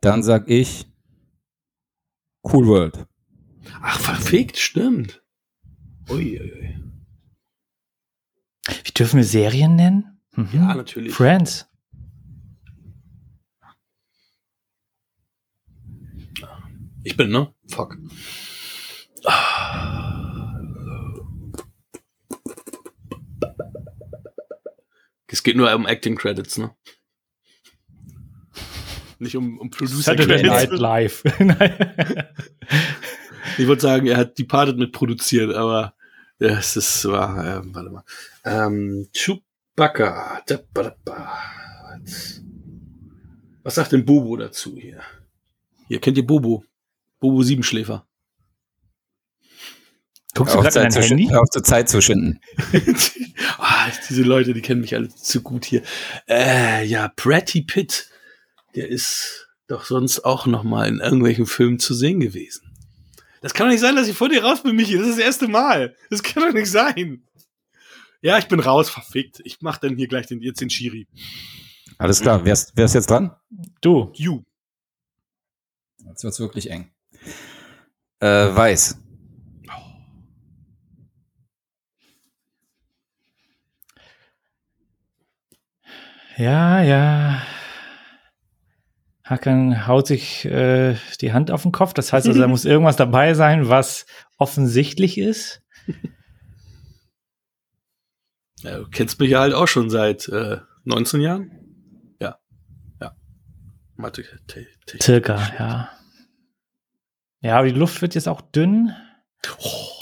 Dann 0.01 0.23
sag 0.23 0.49
ich 0.49 0.85
Cool 2.43 2.67
World. 2.67 3.05
Ach, 3.81 3.99
verfegt, 3.99 4.57
stimmt. 4.57 5.21
Uiuiui. 6.09 6.77
Wie 8.83 8.91
dürfen 8.91 9.17
wir 9.17 9.23
Serien 9.25 9.75
nennen? 9.75 10.18
Mhm. 10.39 10.47
Ja, 10.53 10.73
natürlich. 10.73 11.13
Friends. 11.13 11.67
Ich 17.03 17.17
bin, 17.17 17.29
ne? 17.29 17.53
Fuck. 17.67 17.97
Es 25.27 25.43
geht 25.43 25.57
nur 25.57 25.73
um 25.73 25.85
Acting 25.85 26.15
Credits, 26.15 26.57
ne? 26.57 26.73
Nicht 29.19 29.35
um, 29.35 29.59
um 29.59 29.69
Producer 29.69 30.01
Saturday 30.01 30.43
Night. 30.43 30.71
Live. 30.71 31.23
Ich 33.57 33.67
wollte 33.67 33.81
sagen, 33.81 34.07
er 34.07 34.15
hat 34.15 34.39
Departed 34.39 34.77
mit 34.77 34.93
produziert, 34.93 35.53
aber 35.53 35.93
ja, 36.39 36.59
es 36.59 36.77
ist, 36.77 37.03
war, 37.05 37.57
ähm, 37.57 37.75
warte 37.75 37.89
mal. 37.89 38.03
Ähm, 38.45 39.09
Chewbacca. 39.13 39.48
Da, 39.79 39.87
ba, 39.87 40.41
da, 40.45 40.95
ba. 41.05 41.39
Was 43.63 43.75
sagt 43.75 43.93
denn 43.93 44.03
Bobo 44.03 44.35
dazu 44.35 44.75
hier? 44.75 45.01
Hier, 45.87 46.01
kennt 46.01 46.17
ihr 46.17 46.27
Bobo? 46.27 46.65
Bobo 47.21 47.43
Siebenschläfer. 47.43 48.05
Guckst 50.35 50.53
du 50.53 50.59
gerade 50.59 50.73
dein 50.73 50.91
zu 50.91 50.99
Handy? 50.99 51.33
auf 51.33 51.49
zur 51.49 51.63
Zeit 51.63 51.87
zu 51.87 52.01
schinden. 52.01 52.41
ah, 53.57 53.87
diese 54.09 54.23
Leute, 54.23 54.53
die 54.53 54.61
kennen 54.61 54.81
mich 54.81 54.95
alle 54.95 55.07
zu 55.07 55.41
gut 55.41 55.63
hier. 55.63 55.81
Äh, 56.27 56.83
ja, 56.85 57.13
Bratty 57.15 57.61
Pitt. 57.61 58.09
Der 58.75 58.89
ist 58.89 59.47
doch 59.67 59.85
sonst 59.85 60.25
auch 60.25 60.45
noch 60.45 60.63
mal 60.63 60.89
in 60.89 60.99
irgendwelchen 60.99 61.45
Filmen 61.45 61.79
zu 61.79 61.93
sehen 61.93 62.19
gewesen. 62.19 62.69
Das 63.41 63.53
kann 63.53 63.67
doch 63.67 63.71
nicht 63.71 63.79
sein, 63.79 63.95
dass 63.95 64.09
ich 64.09 64.17
vor 64.17 64.27
dir 64.27 64.43
raus 64.43 64.61
bin, 64.61 64.75
Michi. 64.75 64.97
Das 64.97 65.07
ist 65.07 65.17
das 65.17 65.25
erste 65.25 65.47
Mal. 65.47 65.95
Das 66.09 66.21
kann 66.21 66.43
doch 66.43 66.53
nicht 66.53 66.69
sein. 66.69 67.23
Ja, 68.21 68.37
ich 68.37 68.47
bin 68.47 68.59
raus, 68.59 68.89
verfickt. 68.89 69.41
Ich 69.45 69.61
mach 69.61 69.77
dann 69.77 69.95
hier 69.95 70.07
gleich 70.07 70.27
den, 70.27 70.41
jetzt 70.41 70.59
den 70.59 70.69
Schiri. 70.69 71.07
Alles 71.97 72.21
klar. 72.21 72.43
Wer 72.43 72.53
ist, 72.53 72.73
wer 72.75 72.85
ist 72.85 72.93
jetzt 72.93 73.09
dran? 73.09 73.35
Du. 73.81 74.11
You. 74.15 74.43
Jetzt 76.05 76.23
wird's 76.23 76.39
wirklich 76.39 76.69
eng. 76.69 76.91
Äh, 78.19 78.27
weiß. 78.27 79.01
Ja, 86.37 86.81
ja. 86.81 87.41
Hakan 89.25 89.87
haut 89.87 90.07
sich 90.07 90.45
äh, 90.45 90.95
die 91.21 91.33
Hand 91.33 91.51
auf 91.51 91.63
den 91.63 91.71
Kopf. 91.71 91.93
Das 91.93 92.11
heißt 92.11 92.27
also, 92.27 92.39
da 92.39 92.47
muss 92.49 92.65
irgendwas 92.65 92.95
dabei 92.95 93.33
sein, 93.33 93.69
was 93.69 94.05
offensichtlich 94.37 95.17
ist. 95.17 95.61
Ja, 98.61 98.77
du 98.77 98.89
kennst 98.89 99.19
mich 99.19 99.31
ja 99.31 99.39
halt 99.39 99.53
auch 99.53 99.67
schon 99.67 99.89
seit 99.89 100.27
äh, 100.29 100.57
19 100.83 101.21
Jahren. 101.21 101.51
Ja. 102.19 102.39
Ja. 103.01 103.15
Mathe. 103.95 104.23
Circa, 105.01 105.35
ja. 105.57 105.89
Ja, 107.41 107.57
aber 107.57 107.67
die 107.67 107.79
Luft 107.79 108.01
wird 108.01 108.15
jetzt 108.15 108.27
auch 108.27 108.41
dünn. 108.41 108.93
Oh. 109.59 109.99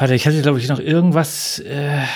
Warte, 0.00 0.14
ich 0.14 0.26
hatte, 0.26 0.40
glaube 0.40 0.58
ich, 0.58 0.66
noch 0.66 0.78
irgendwas 0.78 1.58
äh, 1.58 2.06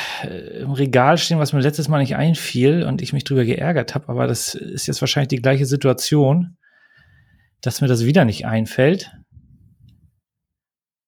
im 0.62 0.70
Regal 0.70 1.18
stehen, 1.18 1.38
was 1.38 1.52
mir 1.52 1.60
letztes 1.60 1.88
Mal 1.88 1.98
nicht 1.98 2.16
einfiel 2.16 2.82
und 2.84 3.02
ich 3.02 3.12
mich 3.12 3.24
drüber 3.24 3.44
geärgert 3.44 3.94
habe, 3.94 4.08
aber 4.08 4.26
das 4.26 4.54
ist 4.54 4.86
jetzt 4.86 5.02
wahrscheinlich 5.02 5.28
die 5.28 5.42
gleiche 5.42 5.66
Situation, 5.66 6.56
dass 7.60 7.82
mir 7.82 7.86
das 7.86 8.06
wieder 8.06 8.24
nicht 8.24 8.46
einfällt. 8.46 9.12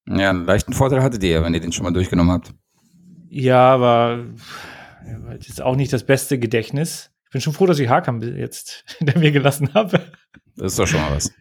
Ja, 0.06 0.28
einen 0.28 0.44
leichten 0.44 0.74
Vorteil 0.74 1.02
hattet 1.02 1.24
ihr, 1.24 1.42
wenn 1.42 1.54
ihr 1.54 1.60
den 1.60 1.72
schon 1.72 1.84
mal 1.84 1.94
durchgenommen 1.94 2.30
habt. 2.30 2.52
Ja, 3.30 3.70
aber 3.70 4.26
das 5.34 5.48
ist 5.48 5.62
auch 5.62 5.76
nicht 5.76 5.94
das 5.94 6.04
beste 6.04 6.38
Gedächtnis. 6.38 7.10
Ich 7.24 7.30
bin 7.30 7.40
schon 7.40 7.54
froh, 7.54 7.64
dass 7.64 7.78
ich 7.78 7.88
Hakan 7.88 8.20
jetzt 8.36 8.84
hinter 8.98 9.18
mir 9.18 9.32
gelassen 9.32 9.72
habe. 9.72 10.12
Das 10.56 10.72
ist 10.72 10.78
doch 10.78 10.86
schon 10.86 11.00
mal 11.00 11.16
was. 11.16 11.32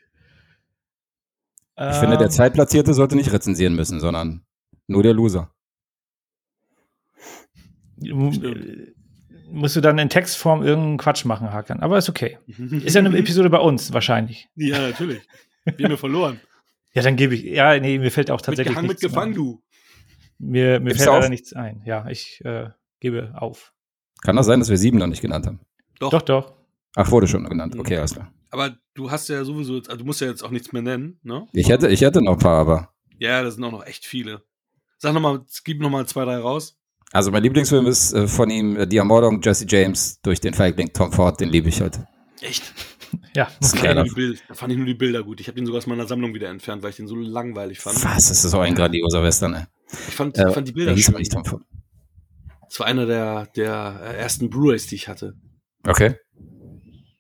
Ich 1.78 1.98
finde, 1.98 2.16
der 2.16 2.28
Ähm, 2.28 2.32
Zweitplatzierte 2.32 2.94
sollte 2.94 3.18
nicht 3.18 3.34
rezensieren 3.34 3.76
müssen, 3.76 4.00
sondern 4.00 4.45
nur 4.88 5.04
der 5.04 5.14
Loser. 5.14 5.52
mu- 7.98 8.32
äh, 8.32 8.94
musst 9.52 9.76
du 9.76 9.82
dann 9.82 9.98
in 10.00 10.10
Textform 10.10 10.64
irgendeinen 10.64 10.98
Quatsch 10.98 11.26
machen, 11.26 11.52
Hakan. 11.52 11.80
Aber 11.82 11.98
ist 11.98 12.10
okay. 12.10 12.38
Ist 12.48 12.96
ja 12.96 13.00
eine 13.02 13.16
Episode 13.18 13.50
bei 13.50 13.60
uns, 13.60 13.94
wahrscheinlich. 13.94 14.48
Ja, 14.56 14.80
natürlich. 14.80 15.22
Wir 15.66 15.86
haben 15.86 15.92
ja 15.92 15.98
verloren. 15.98 16.40
Ja, 16.94 17.02
dann 17.02 17.16
gebe 17.16 17.36
ich. 17.36 17.44
Ja, 17.44 17.78
nee, 17.80 17.98
mir 18.00 18.12
fällt 18.12 18.32
auch 18.32 18.42
tatsächlich 18.42 18.68
Mitgehangen, 18.68 18.88
nichts 18.90 19.04
mitgefangen, 19.04 19.32
ein. 19.34 19.36
du. 19.36 19.62
Mir, 20.40 20.80
mir 20.80 20.96
fällt 20.96 21.08
du 21.08 21.12
leider 21.12 21.26
auf? 21.26 21.30
nichts 21.30 21.54
ein. 21.54 21.82
Ja, 21.86 22.08
ich 22.10 22.44
äh, 22.44 22.70
gebe 23.00 23.34
auf. 23.36 23.74
Kann 24.22 24.36
das 24.36 24.46
sein, 24.46 24.60
dass 24.60 24.70
wir 24.70 24.78
sieben 24.78 24.98
noch 24.98 25.08
nicht 25.08 25.22
genannt 25.22 25.46
haben? 25.46 25.60
Doch. 26.00 26.10
Doch, 26.12 26.22
doch. 26.22 26.54
Ach, 26.96 27.12
wurde 27.12 27.28
schon 27.28 27.44
genannt. 27.48 27.74
Mhm. 27.76 27.82
Okay, 27.82 27.98
alles 27.98 28.14
klar. 28.14 28.32
Aber 28.50 28.76
du 28.94 29.12
hast 29.12 29.28
ja 29.30 29.44
sowieso, 29.44 29.76
also 29.76 29.98
du 29.98 30.06
musst 30.06 30.22
ja 30.22 30.28
jetzt 30.28 30.44
auch 30.44 30.52
nichts 30.52 30.72
mehr 30.72 30.82
nennen, 30.82 31.20
ne? 31.24 31.48
Ich 31.52 31.68
hätte, 31.70 31.90
ich 31.90 32.02
hätte 32.02 32.22
noch 32.22 32.34
ein 32.34 32.40
paar, 32.40 32.60
aber. 32.60 32.94
Ja, 33.18 33.44
das 33.44 33.56
sind 33.56 33.64
auch 33.64 33.72
noch 33.72 33.86
echt 33.86 34.06
viele. 34.06 34.44
Sag 34.98 35.14
nochmal, 35.14 35.42
gib 35.64 35.82
nochmal 35.82 36.06
zwei, 36.08 36.26
drei 36.26 36.38
raus. 36.38 36.78
Also 37.12 37.32
mein 37.32 37.44
Lieblingsfilm 37.44 37.86
ist 37.88 38.14
äh, 38.14 38.28
von 38.28 38.50
ihm 38.50 38.76
äh, 38.78 38.88
Die 38.88 38.98
Ermordung 38.98 39.42
Jesse 39.42 39.66
James 39.68 40.20
durch 40.22 40.42
den 40.42 40.54
Feigling 40.54 40.92
Tom 40.94 41.12
Ford, 41.12 41.40
den 41.40 41.50
liebe 41.50 41.70
ich 41.70 41.82
halt. 41.82 42.00
Echt? 42.42 42.74
Ja, 43.36 43.50
Das 43.60 43.74
ist 43.74 43.76
Da 43.76 43.78
ein 43.78 43.82
fand, 43.82 43.82
ich 43.82 43.82
geiler 43.84 43.96
nur 43.96 44.04
die 44.10 44.16
Bild, 44.16 44.44
da 44.48 44.54
fand 44.56 44.72
ich 44.72 44.78
nur 44.78 44.88
die 44.88 44.94
Bilder 44.94 45.24
gut. 45.24 45.40
Ich 45.40 45.48
habe 45.48 45.56
den 45.56 45.66
sogar 45.66 45.78
aus 45.78 45.88
meiner 45.88 46.08
Sammlung 46.08 46.34
wieder 46.34 46.50
entfernt, 46.50 46.84
weil 46.84 46.90
ich 46.90 46.96
den 46.98 47.08
so 47.08 47.16
langweilig 47.16 47.80
fand. 47.80 48.04
Was? 48.04 48.28
Das 48.28 48.44
ist 48.44 48.52
so 48.52 48.60
ein 48.60 48.76
grandioser 48.76 49.24
Western, 49.24 49.54
ey. 49.54 49.64
Ich 50.10 50.16
fand, 50.16 50.38
Äh, 50.38 50.50
ich 50.50 50.54
fand 50.54 50.68
die 50.68 50.74
der 50.74 50.86
Bilder 50.94 50.98
schön. 50.98 51.16
nicht 51.16 51.32
Tom 51.32 51.46
Ford. 51.46 51.62
Das 52.68 52.80
war 52.80 52.88
einer 52.88 53.06
der, 53.06 53.46
der 53.56 54.02
äh, 54.04 54.18
ersten 54.18 54.50
Blu-rays, 54.50 54.88
die 54.88 54.96
ich 54.96 55.08
hatte. 55.08 55.36
Okay. 55.88 56.16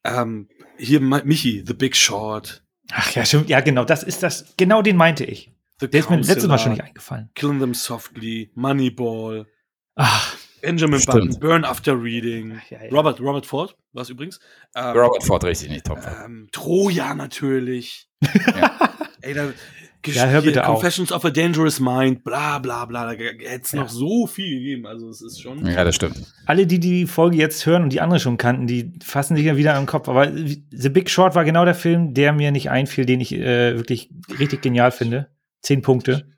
Ähm, 0.03 0.49
hier 0.77 0.99
Michi, 0.99 1.63
The 1.65 1.73
Big 1.73 1.95
Short. 1.95 2.63
Ach 2.91 3.11
ja, 3.15 3.23
stimmt. 3.25 3.49
Ja, 3.49 3.61
genau, 3.61 3.85
das 3.85 4.03
ist 4.03 4.21
das. 4.23 4.53
Genau 4.57 4.81
den 4.81 4.97
meinte 4.97 5.23
ich. 5.23 5.51
The 5.79 5.89
Der 5.89 5.99
ist 5.99 6.09
mir 6.09 6.17
letztes 6.17 6.47
Mal 6.47 6.57
schon 6.57 6.71
nicht 6.73 6.83
eingefallen. 6.83 7.29
Killing 7.35 7.59
Them 7.59 7.73
Softly, 7.73 8.51
Moneyball, 8.55 9.45
Ach, 9.95 10.35
Benjamin 10.61 10.99
Stimmt. 10.99 11.15
Button, 11.31 11.39
Burn 11.39 11.65
After 11.65 12.01
Reading, 12.01 12.59
Ach, 12.59 12.69
ja, 12.71 12.83
ja. 12.83 12.89
Robert, 12.91 13.19
Robert 13.19 13.45
Ford, 13.45 13.75
was 13.93 14.09
übrigens. 14.09 14.39
Ähm, 14.75 14.97
Robert 14.97 15.23
Ford 15.23 15.43
richtig, 15.43 15.69
nicht 15.69 15.85
Tom 15.85 15.97
Ford. 16.01 16.15
ähm, 16.25 16.47
Troja 16.51 17.13
natürlich. 17.13 18.07
Ja. 18.21 18.89
Ey, 19.21 19.33
da 19.33 19.51
Ja, 20.07 20.25
hör 20.27 20.41
bitte 20.43 20.67
auf. 20.67 20.75
Confessions 20.79 21.11
of 21.11 21.25
a 21.25 21.29
Dangerous 21.29 21.79
Mind, 21.79 22.23
bla 22.23 22.59
bla 22.59 22.85
bla, 22.85 23.05
da 23.05 23.11
hätte 23.19 23.61
es 23.63 23.71
Ja. 23.71 23.81
noch 23.81 23.89
so 23.89 24.27
viel 24.27 24.49
gegeben. 24.59 24.85
Also 24.85 25.09
es 25.09 25.21
ist 25.21 25.41
schon. 25.41 25.65
Ja, 25.65 25.83
das 25.83 25.95
stimmt. 25.95 26.21
alle, 26.45 26.67
die 26.67 26.79
die 26.79 27.05
Folge 27.07 27.37
jetzt 27.37 27.65
hören 27.65 27.83
und 27.83 27.89
die 27.91 28.01
andere 28.01 28.19
schon 28.19 28.37
kannten, 28.37 28.67
die 28.67 28.93
fassen 29.03 29.35
sich 29.35 29.45
ja 29.45 29.57
wieder 29.57 29.75
am 29.75 29.85
Kopf. 29.87 30.07
Aber 30.07 30.31
The 30.31 30.89
Big 30.89 31.09
Short 31.09 31.35
war 31.35 31.43
genau 31.43 31.65
der 31.65 31.75
Film, 31.75 32.13
der 32.13 32.33
mir 32.33 32.51
nicht 32.51 32.69
einfiel, 32.69 33.05
den 33.05 33.19
ich 33.19 33.33
äh, 33.33 33.75
wirklich 33.77 34.09
richtig 34.39 34.61
genial 34.61 34.91
finde. 34.91 35.29
Zehn 35.65 35.81
Punkte. 35.81 36.29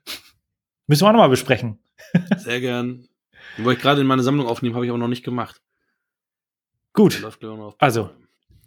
Müssen 0.86 1.02
wir 1.02 1.08
auch 1.08 1.12
nochmal 1.12 1.28
besprechen. 1.28 1.78
Sehr 2.38 2.60
gern. 2.60 3.06
Wollte 3.58 3.76
ich 3.76 3.82
gerade 3.82 4.00
in 4.00 4.06
meine 4.06 4.22
Sammlung 4.22 4.46
aufnehmen, 4.46 4.74
habe 4.74 4.86
ich 4.86 4.90
aber 4.90 4.98
noch 4.98 5.08
nicht 5.08 5.22
gemacht. 5.22 5.60
Gut, 6.94 7.22
also 7.78 8.10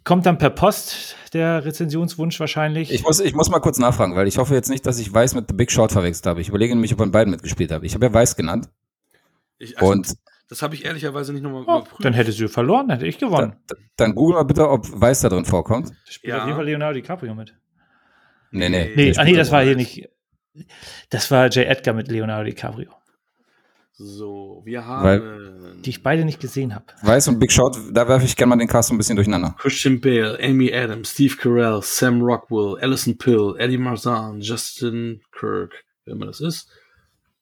kommt 0.04 0.24
dann 0.24 0.38
per 0.38 0.50
Post 0.50 1.16
der 1.32 1.64
Rezensionswunsch 1.64 2.38
wahrscheinlich. 2.38 2.92
Ich 2.92 3.02
muss, 3.02 3.18
ich 3.18 3.34
muss 3.34 3.50
mal 3.50 3.58
kurz 3.58 3.78
nachfragen, 3.78 4.14
weil 4.14 4.28
ich 4.28 4.38
hoffe 4.38 4.54
jetzt 4.54 4.70
nicht, 4.70 4.86
dass 4.86 5.00
ich 5.00 5.12
Weiß 5.12 5.34
mit 5.34 5.48
The 5.48 5.54
Big 5.54 5.72
Short 5.72 5.90
verwechselt 5.90 6.26
habe. 6.26 6.40
Ich 6.40 6.48
überlege 6.48 6.72
nämlich, 6.74 6.92
ob 6.92 7.00
in 7.00 7.10
beiden 7.10 7.32
mitgespielt 7.32 7.72
habe. 7.72 7.84
Ich 7.84 7.94
habe 7.94 8.06
ja 8.06 8.14
Weiß 8.14 8.36
genannt. 8.36 8.68
Ich, 9.58 9.76
also, 9.78 9.90
Und 9.90 10.14
das 10.48 10.62
habe 10.62 10.76
ich 10.76 10.84
ehrlicherweise 10.84 11.32
nicht 11.32 11.42
nochmal 11.42 11.62
oh, 11.66 11.78
überprüft. 11.80 12.04
dann 12.04 12.12
hättest 12.14 12.38
du 12.38 12.48
verloren, 12.48 12.88
hätte 12.90 13.06
ich 13.06 13.18
gewonnen. 13.18 13.56
dann, 13.66 13.78
dann 13.96 14.14
google 14.14 14.36
mal 14.36 14.44
bitte, 14.44 14.68
ob 14.68 14.86
Weiß 14.88 15.20
da 15.22 15.28
drin 15.28 15.44
vorkommt. 15.44 15.90
Da 15.90 16.12
spielt 16.12 16.32
Ja. 16.32 16.40
auf 16.40 16.46
jeden 16.46 16.56
Fall 16.56 16.66
Leonardo 16.66 16.94
DiCaprio 16.94 17.34
mit. 17.34 17.54
Nee, 18.52 18.68
nee. 18.68 18.84
Nee, 18.84 18.90
ah, 18.90 18.94
nee, 18.96 19.14
spielt 19.14 19.38
das 19.38 19.48
da 19.48 19.56
war 19.56 19.64
hier 19.64 19.76
nicht. 19.76 20.08
Das 21.10 21.30
war 21.30 21.46
J. 21.48 21.66
Edgar 21.66 21.94
mit 21.94 22.08
Leonardo 22.08 22.44
DiCaprio, 22.44 22.90
So, 23.92 24.62
wir 24.64 24.86
haben 24.86 25.04
Weil- 25.04 25.80
die 25.82 25.90
ich 25.90 26.02
beide 26.02 26.24
nicht 26.24 26.40
gesehen 26.40 26.74
habe. 26.74 26.86
Weiß 27.02 27.28
und 27.28 27.38
Big 27.38 27.52
Short, 27.52 27.76
da 27.92 28.06
werfe 28.08 28.24
ich 28.24 28.36
gerne 28.36 28.50
mal 28.50 28.56
den 28.56 28.68
Cast 28.68 28.88
so 28.88 28.94
ein 28.94 28.98
bisschen 28.98 29.16
durcheinander. 29.16 29.54
Christian 29.58 30.00
Bale, 30.00 30.38
Amy 30.42 30.72
Adams, 30.74 31.10
Steve 31.12 31.36
Carell, 31.36 31.80
Sam 31.82 32.20
Rockwell, 32.22 32.78
Alison 32.80 33.16
Pill, 33.18 33.54
Eddie 33.58 33.78
Marzan, 33.78 34.40
Justin 34.40 35.20
Kirk, 35.38 35.84
wer 36.04 36.14
immer 36.14 36.26
das 36.26 36.40
ist, 36.40 36.68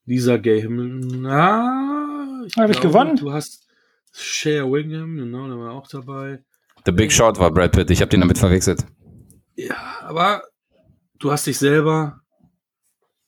Lisa 0.05 0.37
Gay 0.37 0.61
Himmel. 0.61 0.99
Na, 1.19 2.43
Hab 2.57 2.69
ich 2.69 2.81
gewonnen? 2.81 3.15
Du 3.17 3.31
hast 3.31 3.67
Cher 4.13 4.69
Wingham, 4.71 5.15
genau, 5.17 5.47
der 5.47 5.57
war 5.57 5.71
auch 5.73 5.87
dabei. 5.87 6.43
The 6.85 6.91
Big 6.91 7.11
Short 7.11 7.39
war 7.39 7.51
Brad 7.51 7.71
Pitt. 7.73 7.91
Ich 7.91 8.01
habe 8.01 8.09
den 8.09 8.21
damit 8.21 8.37
verwechselt. 8.37 8.85
Ja, 9.55 9.75
aber 10.01 10.43
du 11.19 11.31
hast 11.31 11.45
dich 11.47 11.57
selber, 11.59 12.20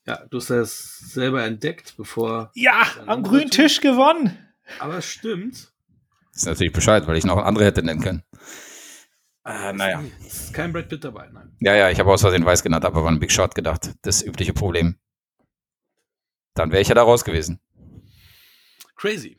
ja, 0.05 0.25
du 0.29 0.37
hast 0.37 0.49
das 0.49 0.99
selber 0.99 1.43
entdeckt, 1.43 1.95
bevor. 1.97 2.51
Ja, 2.55 2.85
am 3.05 3.23
grünen 3.23 3.49
Tisch 3.49 3.81
gewonnen. 3.81 4.37
Aber 4.79 4.97
es 4.97 5.05
stimmt. 5.05 5.71
ist 6.33 6.45
natürlich 6.45 6.73
Bescheid, 6.73 7.07
weil 7.07 7.17
ich 7.17 7.25
noch 7.25 7.37
andere 7.37 7.65
hätte 7.65 7.83
nennen 7.83 8.01
können. 8.01 8.23
Äh, 9.45 9.73
naja. 9.73 10.03
Es 10.25 10.45
ist 10.45 10.53
kein 10.53 10.71
Brad 10.71 10.87
Pitt 10.89 11.03
dabei, 11.03 11.29
nein. 11.31 11.55
Ja, 11.59 11.75
ja, 11.75 11.89
ich 11.89 11.99
habe 11.99 12.11
aus 12.11 12.21
Versehen 12.21 12.45
Weiß 12.45 12.63
genannt, 12.63 12.85
aber 12.85 13.05
an 13.05 13.19
Big 13.19 13.31
Short 13.31 13.55
gedacht. 13.55 13.93
Das 14.01 14.21
übliche 14.21 14.53
Problem. 14.53 14.97
Dann 16.53 16.71
wäre 16.71 16.81
ich 16.81 16.87
ja 16.87 16.95
da 16.95 17.03
raus 17.03 17.25
gewesen. 17.25 17.59
Crazy. 18.95 19.37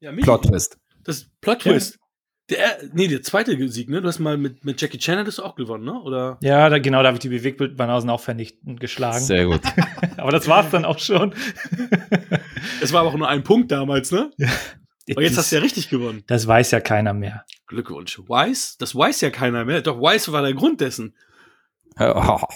Ja, 0.00 0.12
Plot 0.12 0.44
Twist. 0.44 0.78
Das 1.04 1.28
Plot 1.40 1.60
Twist. 1.60 1.98
Der, 2.48 2.78
nee, 2.92 3.08
der 3.08 3.22
zweite 3.22 3.68
Sieg, 3.68 3.88
ne? 3.88 4.00
Du 4.00 4.06
hast 4.06 4.20
mal 4.20 4.36
mit, 4.36 4.64
mit 4.64 4.80
Jackie 4.80 4.98
Chan 4.98 5.18
hattest 5.18 5.38
du 5.38 5.42
auch 5.42 5.56
gewonnen, 5.56 5.84
ne? 5.84 6.00
Oder? 6.00 6.38
Ja, 6.42 6.68
da, 6.68 6.78
genau, 6.78 7.02
da 7.02 7.08
habe 7.08 7.16
ich 7.16 7.20
die 7.20 7.28
Bewegtbildbanausen 7.28 8.08
auch 8.08 8.20
vernichtend 8.20 8.78
geschlagen. 8.78 9.24
Sehr 9.24 9.46
gut. 9.46 9.60
Aber 10.16 10.30
das 10.30 10.46
war's 10.46 10.70
dann 10.70 10.84
auch 10.84 10.98
schon. 10.98 11.34
Es 12.82 12.92
war 12.92 13.00
aber 13.00 13.10
auch 13.10 13.16
nur 13.16 13.28
ein 13.28 13.42
Punkt 13.42 13.70
damals, 13.70 14.10
ne? 14.12 14.30
Aber 15.10 15.22
jetzt 15.22 15.38
hast 15.38 15.50
du 15.50 15.56
ja 15.56 15.62
richtig 15.62 15.88
gewonnen. 15.88 16.24
Das 16.26 16.46
weiß 16.46 16.72
ja 16.72 16.80
keiner 16.80 17.14
mehr. 17.14 17.44
Glückwunsch. 17.66 18.20
Weiß? 18.26 18.76
Das 18.78 18.94
weiß 18.94 19.20
ja 19.22 19.30
keiner 19.30 19.64
mehr. 19.64 19.82
Doch 19.82 20.00
Weiß 20.00 20.30
war 20.32 20.42
der 20.42 20.54
Grund 20.54 20.80
dessen. 20.80 21.14
Oh. 21.98 22.40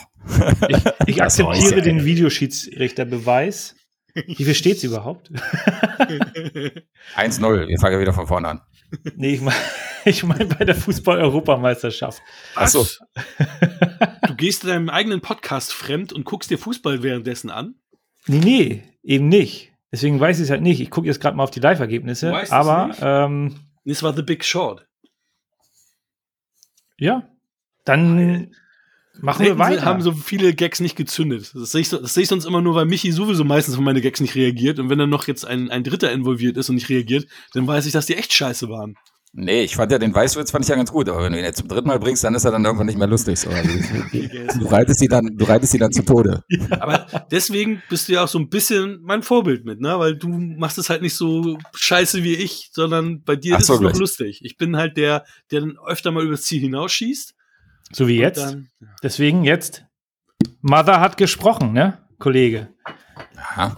Ich, 0.68 0.76
ich 1.06 1.16
Das 1.16 1.40
akzeptiere 1.40 1.76
ja. 1.76 1.80
den 1.80 2.04
Videoschiedsrichterbeweis. 2.04 3.76
Wie 4.14 4.44
viel 4.44 4.54
steht's 4.54 4.84
überhaupt? 4.84 5.30
1-0. 7.16 7.68
Wir 7.68 7.78
fangen 7.78 7.94
ja 7.94 8.00
wieder 8.00 8.12
von 8.12 8.26
vorne 8.26 8.48
an. 8.48 8.60
Nee, 9.16 9.34
ich 9.34 9.40
meine 9.40 9.56
ich 10.04 10.22
mein 10.24 10.48
bei 10.48 10.64
der 10.64 10.74
Fußball-Europameisterschaft. 10.74 12.22
Ach 12.54 12.68
so. 12.68 12.86
Du 14.26 14.34
gehst 14.34 14.64
in 14.64 14.70
deinem 14.70 14.88
eigenen 14.88 15.20
Podcast 15.20 15.72
fremd 15.72 16.12
und 16.12 16.24
guckst 16.24 16.50
dir 16.50 16.58
Fußball 16.58 17.02
währenddessen 17.02 17.50
an? 17.50 17.74
Nee, 18.26 18.38
nee, 18.38 18.82
eben 19.02 19.28
nicht. 19.28 19.72
Deswegen 19.92 20.20
weiß 20.20 20.38
ich 20.38 20.44
es 20.44 20.50
halt 20.50 20.62
nicht. 20.62 20.80
Ich 20.80 20.90
gucke 20.90 21.06
jetzt 21.06 21.20
gerade 21.20 21.36
mal 21.36 21.42
auf 21.42 21.50
die 21.50 21.60
Live-Ergebnisse. 21.60 22.32
Aber 22.50 22.94
ähm, 23.00 23.56
das 23.84 24.02
war 24.02 24.14
The 24.14 24.22
Big 24.22 24.44
Short. 24.44 24.86
Ja. 26.96 27.28
Dann 27.84 28.54
machen 29.22 29.44
wir 29.44 29.58
weiter. 29.58 29.84
haben 29.84 30.02
so 30.02 30.12
viele 30.12 30.54
Gags 30.54 30.80
nicht 30.80 30.96
gezündet. 30.96 31.52
Das 31.54 31.72
sehe, 31.72 31.80
ich, 31.80 31.90
das 31.90 32.14
sehe 32.14 32.22
ich 32.22 32.28
sonst 32.28 32.44
immer 32.44 32.60
nur, 32.60 32.74
weil 32.74 32.86
Michi 32.86 33.12
sowieso 33.12 33.44
meistens 33.44 33.74
von 33.74 33.84
meine 33.84 34.00
Gags 34.00 34.20
nicht 34.20 34.34
reagiert. 34.34 34.78
Und 34.78 34.90
wenn 34.90 34.98
dann 34.98 35.10
noch 35.10 35.26
jetzt 35.26 35.46
ein, 35.46 35.70
ein 35.70 35.84
Dritter 35.84 36.12
involviert 36.12 36.56
ist 36.56 36.68
und 36.68 36.76
nicht 36.76 36.88
reagiert, 36.88 37.26
dann 37.52 37.66
weiß 37.66 37.86
ich, 37.86 37.92
dass 37.92 38.06
die 38.06 38.16
echt 38.16 38.32
scheiße 38.32 38.68
waren. 38.68 38.96
Nee, 39.32 39.62
ich 39.62 39.76
fand 39.76 39.92
ja 39.92 39.98
den 39.98 40.12
Weißwitz 40.12 40.50
fand 40.50 40.64
ich 40.64 40.68
ja 40.68 40.74
ganz 40.74 40.90
gut, 40.90 41.08
aber 41.08 41.22
wenn 41.22 41.32
du 41.32 41.38
ihn 41.38 41.44
jetzt 41.44 41.58
zum 41.58 41.68
dritten 41.68 41.86
Mal 41.86 42.00
bringst, 42.00 42.24
dann 42.24 42.34
ist 42.34 42.44
er 42.44 42.50
dann 42.50 42.64
irgendwann 42.64 42.88
nicht 42.88 42.98
mehr 42.98 43.06
lustig. 43.06 43.38
So. 43.38 43.48
Also, 43.48 43.68
du 44.58 44.66
reitest 44.66 44.98
sie 44.98 45.06
dann, 45.06 45.36
du 45.36 45.44
reitest 45.44 45.70
sie 45.70 45.78
dann 45.78 45.92
zu 45.92 46.04
Tode. 46.04 46.42
Ja. 46.50 46.82
Aber 46.82 47.06
deswegen 47.30 47.82
bist 47.88 48.08
du 48.08 48.12
ja 48.12 48.24
auch 48.24 48.28
so 48.28 48.38
ein 48.38 48.48
bisschen 48.48 48.98
mein 49.02 49.22
Vorbild 49.22 49.64
mit, 49.64 49.80
ne? 49.80 49.98
Weil 49.98 50.16
du 50.16 50.28
machst 50.28 50.78
es 50.78 50.90
halt 50.90 51.00
nicht 51.00 51.14
so 51.14 51.58
scheiße 51.74 52.22
wie 52.22 52.34
ich, 52.34 52.70
sondern 52.72 53.22
bei 53.22 53.36
dir 53.36 53.54
Ach 53.54 53.60
ist 53.60 53.68
so, 53.68 53.74
es 53.74 53.80
noch 53.80 53.96
lustig. 53.96 54.40
Ich 54.42 54.56
bin 54.56 54.76
halt 54.76 54.96
der, 54.96 55.24
der 55.50 55.60
dann 55.60 55.78
öfter 55.86 56.10
mal 56.10 56.24
übers 56.24 56.42
Ziel 56.42 56.60
hinausschießt. 56.60 57.34
So 57.92 58.08
wie 58.08 58.18
jetzt. 58.18 58.38
Dann, 58.38 58.68
ja. 58.80 58.88
Deswegen 59.02 59.44
jetzt. 59.44 59.84
Mother 60.60 61.00
hat 61.00 61.16
gesprochen, 61.16 61.72
ne, 61.72 61.98
Kollege? 62.18 62.68
Ja. 63.56 63.76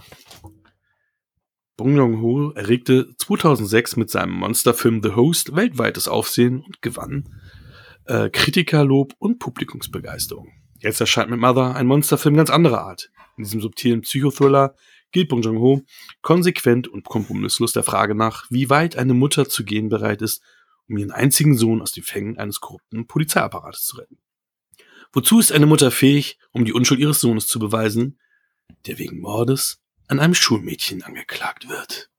Bong 1.75 1.95
Joon-ho 1.95 2.51
erregte 2.51 3.15
2006 3.17 3.95
mit 3.95 4.09
seinem 4.09 4.33
Monsterfilm 4.33 5.01
The 5.01 5.15
Host 5.15 5.55
weltweites 5.55 6.07
Aufsehen 6.07 6.61
und 6.61 6.81
gewann 6.81 7.29
äh, 8.05 8.29
Kritikerlob 8.29 9.13
und 9.17 9.39
Publikumsbegeisterung. 9.39 10.49
Jetzt 10.79 11.01
erscheint 11.01 11.29
mit 11.29 11.39
Mother 11.39 11.75
ein 11.75 11.87
Monsterfilm 11.87 12.35
ganz 12.35 12.49
anderer 12.49 12.81
Art. 12.81 13.09
In 13.37 13.43
diesem 13.43 13.61
subtilen 13.61 14.01
Psychothriller 14.01 14.75
geht 15.11 15.29
Bong 15.29 15.41
Joon-ho 15.41 15.81
konsequent 16.21 16.87
und 16.87 17.05
kompromisslos 17.05 17.73
der 17.73 17.83
Frage 17.83 18.13
nach, 18.13 18.45
wie 18.49 18.69
weit 18.69 18.95
eine 18.95 19.13
Mutter 19.13 19.47
zu 19.47 19.63
gehen 19.63 19.89
bereit 19.89 20.21
ist, 20.21 20.43
um 20.89 20.97
ihren 20.97 21.11
einzigen 21.11 21.57
Sohn 21.57 21.81
aus 21.81 21.91
den 21.91 22.03
Fängen 22.03 22.37
eines 22.37 22.59
korrupten 22.59 23.07
Polizeiapparates 23.07 23.85
zu 23.85 23.97
retten. 23.97 24.17
Wozu 25.11 25.39
ist 25.39 25.51
eine 25.51 25.65
Mutter 25.67 25.91
fähig, 25.91 26.39
um 26.51 26.65
die 26.65 26.73
Unschuld 26.73 26.99
ihres 26.99 27.19
Sohnes 27.19 27.47
zu 27.47 27.59
beweisen, 27.59 28.19
der 28.87 28.97
wegen 28.97 29.19
Mordes 29.19 29.81
an 30.07 30.19
einem 30.19 30.33
Schulmädchen 30.33 31.03
angeklagt 31.03 31.69
wird. 31.69 32.09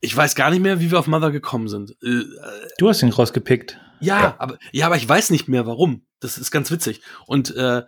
Ich 0.00 0.16
weiß 0.16 0.34
gar 0.34 0.50
nicht 0.50 0.60
mehr, 0.60 0.80
wie 0.80 0.90
wir 0.90 0.98
auf 0.98 1.08
Mother 1.08 1.32
gekommen 1.32 1.68
sind. 1.68 1.96
Äh, 2.02 2.22
du 2.78 2.88
hast 2.88 3.02
ihn 3.02 3.08
rausgepickt. 3.08 3.80
Ja, 4.00 4.36
aber 4.38 4.58
ja, 4.70 4.86
aber 4.86 4.96
ich 4.96 5.08
weiß 5.08 5.30
nicht 5.30 5.48
mehr 5.48 5.66
warum. 5.66 6.02
Das 6.20 6.38
ist 6.38 6.50
ganz 6.50 6.70
witzig. 6.70 7.00
Und 7.26 7.50
äh, 7.56 7.82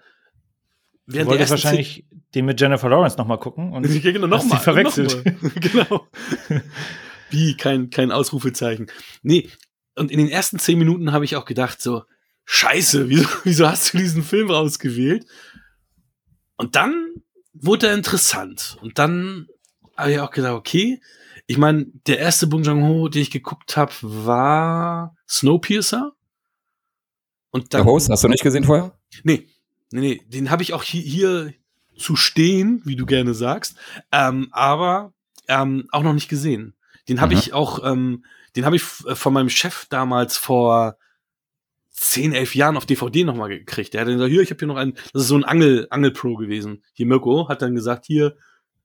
du 1.07 1.27
wolltest 1.27 1.51
wahrscheinlich 1.51 2.07
den 2.35 2.47
mit 2.47 2.61
Jennifer 2.61 2.89
Lawrence 2.89 3.17
noch 3.17 3.27
mal 3.27 3.37
gucken 3.37 3.73
und 3.73 3.83
genau, 4.03 4.27
noch 4.27 4.45
mal, 4.45 4.59
verwechselt. 4.59 5.25
Noch 5.25 5.43
mal. 5.43 5.51
genau. 5.61 6.09
wie 7.31 7.57
kein 7.57 7.91
kein 7.91 8.13
Ausrufezeichen. 8.13 8.91
Nee. 9.23 9.49
Und 9.97 10.11
in 10.11 10.19
den 10.19 10.29
ersten 10.29 10.59
zehn 10.59 10.79
Minuten 10.79 11.13
habe 11.13 11.25
ich 11.25 11.37
auch 11.37 11.45
gedacht 11.45 11.81
so 11.83 12.05
Scheiße, 12.45 13.09
wieso, 13.09 13.29
wieso 13.45 13.69
hast 13.69 13.93
du 13.93 13.99
diesen 13.99 14.23
Film 14.23 14.51
rausgewählt? 14.51 15.25
Und 16.57 16.77
dann 16.77 17.15
wurde 17.53 17.89
er 17.89 17.95
interessant. 17.95 18.77
Und 18.81 18.99
dann 18.99 19.49
habe 19.97 20.13
ich 20.13 20.21
auch 20.21 20.31
gedacht, 20.31 20.55
okay, 20.55 21.01
ich 21.47 21.59
meine, 21.59 21.87
der 22.07 22.19
erste 22.19 22.47
Bong 22.47 22.63
Joon-ho, 22.63 23.09
den 23.09 23.23
ich 23.23 23.31
geguckt 23.31 23.77
habe, 23.77 23.93
war 24.03 25.17
Snowpiercer. 25.29 26.13
Und 27.51 27.75
dann, 27.75 27.83
der 27.83 27.93
Host, 27.93 28.09
hast 28.09 28.25
du 28.25 28.29
nicht 28.29 28.43
gesehen 28.43 28.65
vorher? 28.65 28.99
Nee, 29.25 29.49
nee, 29.91 30.01
nee, 30.01 30.21
den 30.29 30.51
habe 30.51 30.63
ich 30.63 30.73
auch 30.73 30.85
hier, 30.85 31.03
hier 31.03 31.55
zu 31.97 32.17
stehen, 32.17 32.83
wie 32.85 32.97
du 32.97 33.07
gerne 33.07 33.35
sagst, 33.35 33.77
ähm, 34.13 34.49
aber 34.53 35.13
ähm, 35.49 35.89
auch 35.91 36.03
noch 36.03 36.15
nicht 36.15 36.29
gesehen. 36.29 36.75
Den 37.11 37.21
habe 37.21 37.35
mhm. 37.35 37.41
ich 37.41 37.53
auch, 37.53 37.85
ähm, 37.85 38.25
den 38.57 38.65
habe 38.65 38.77
ich 38.77 38.83
von 38.83 39.33
meinem 39.33 39.51
Chef 39.51 39.87
damals 39.91 40.37
vor 40.37 40.97
zehn, 41.91 42.33
elf 42.33 42.55
Jahren 42.55 42.77
auf 42.77 42.87
DVD 42.87 43.25
nochmal 43.25 43.51
gekriegt. 43.51 43.93
Der 43.93 44.01
hat 44.01 44.09
dann 44.09 44.15
gesagt, 44.15 44.33
hier, 44.33 44.43
ich 44.43 44.51
habe 44.51 44.59
hier 44.59 44.69
noch 44.69 44.77
einen, 44.77 44.95
das 45.13 45.23
ist 45.23 45.29
so 45.29 45.37
ein 45.37 45.45
Angel, 45.45 45.87
Angel-Pro 45.91 46.37
gewesen. 46.37 46.83
Hier 46.95 47.07
Mirko 47.07 47.49
hat 47.49 47.61
dann 47.61 47.75
gesagt, 47.75 48.07
hier, 48.07 48.37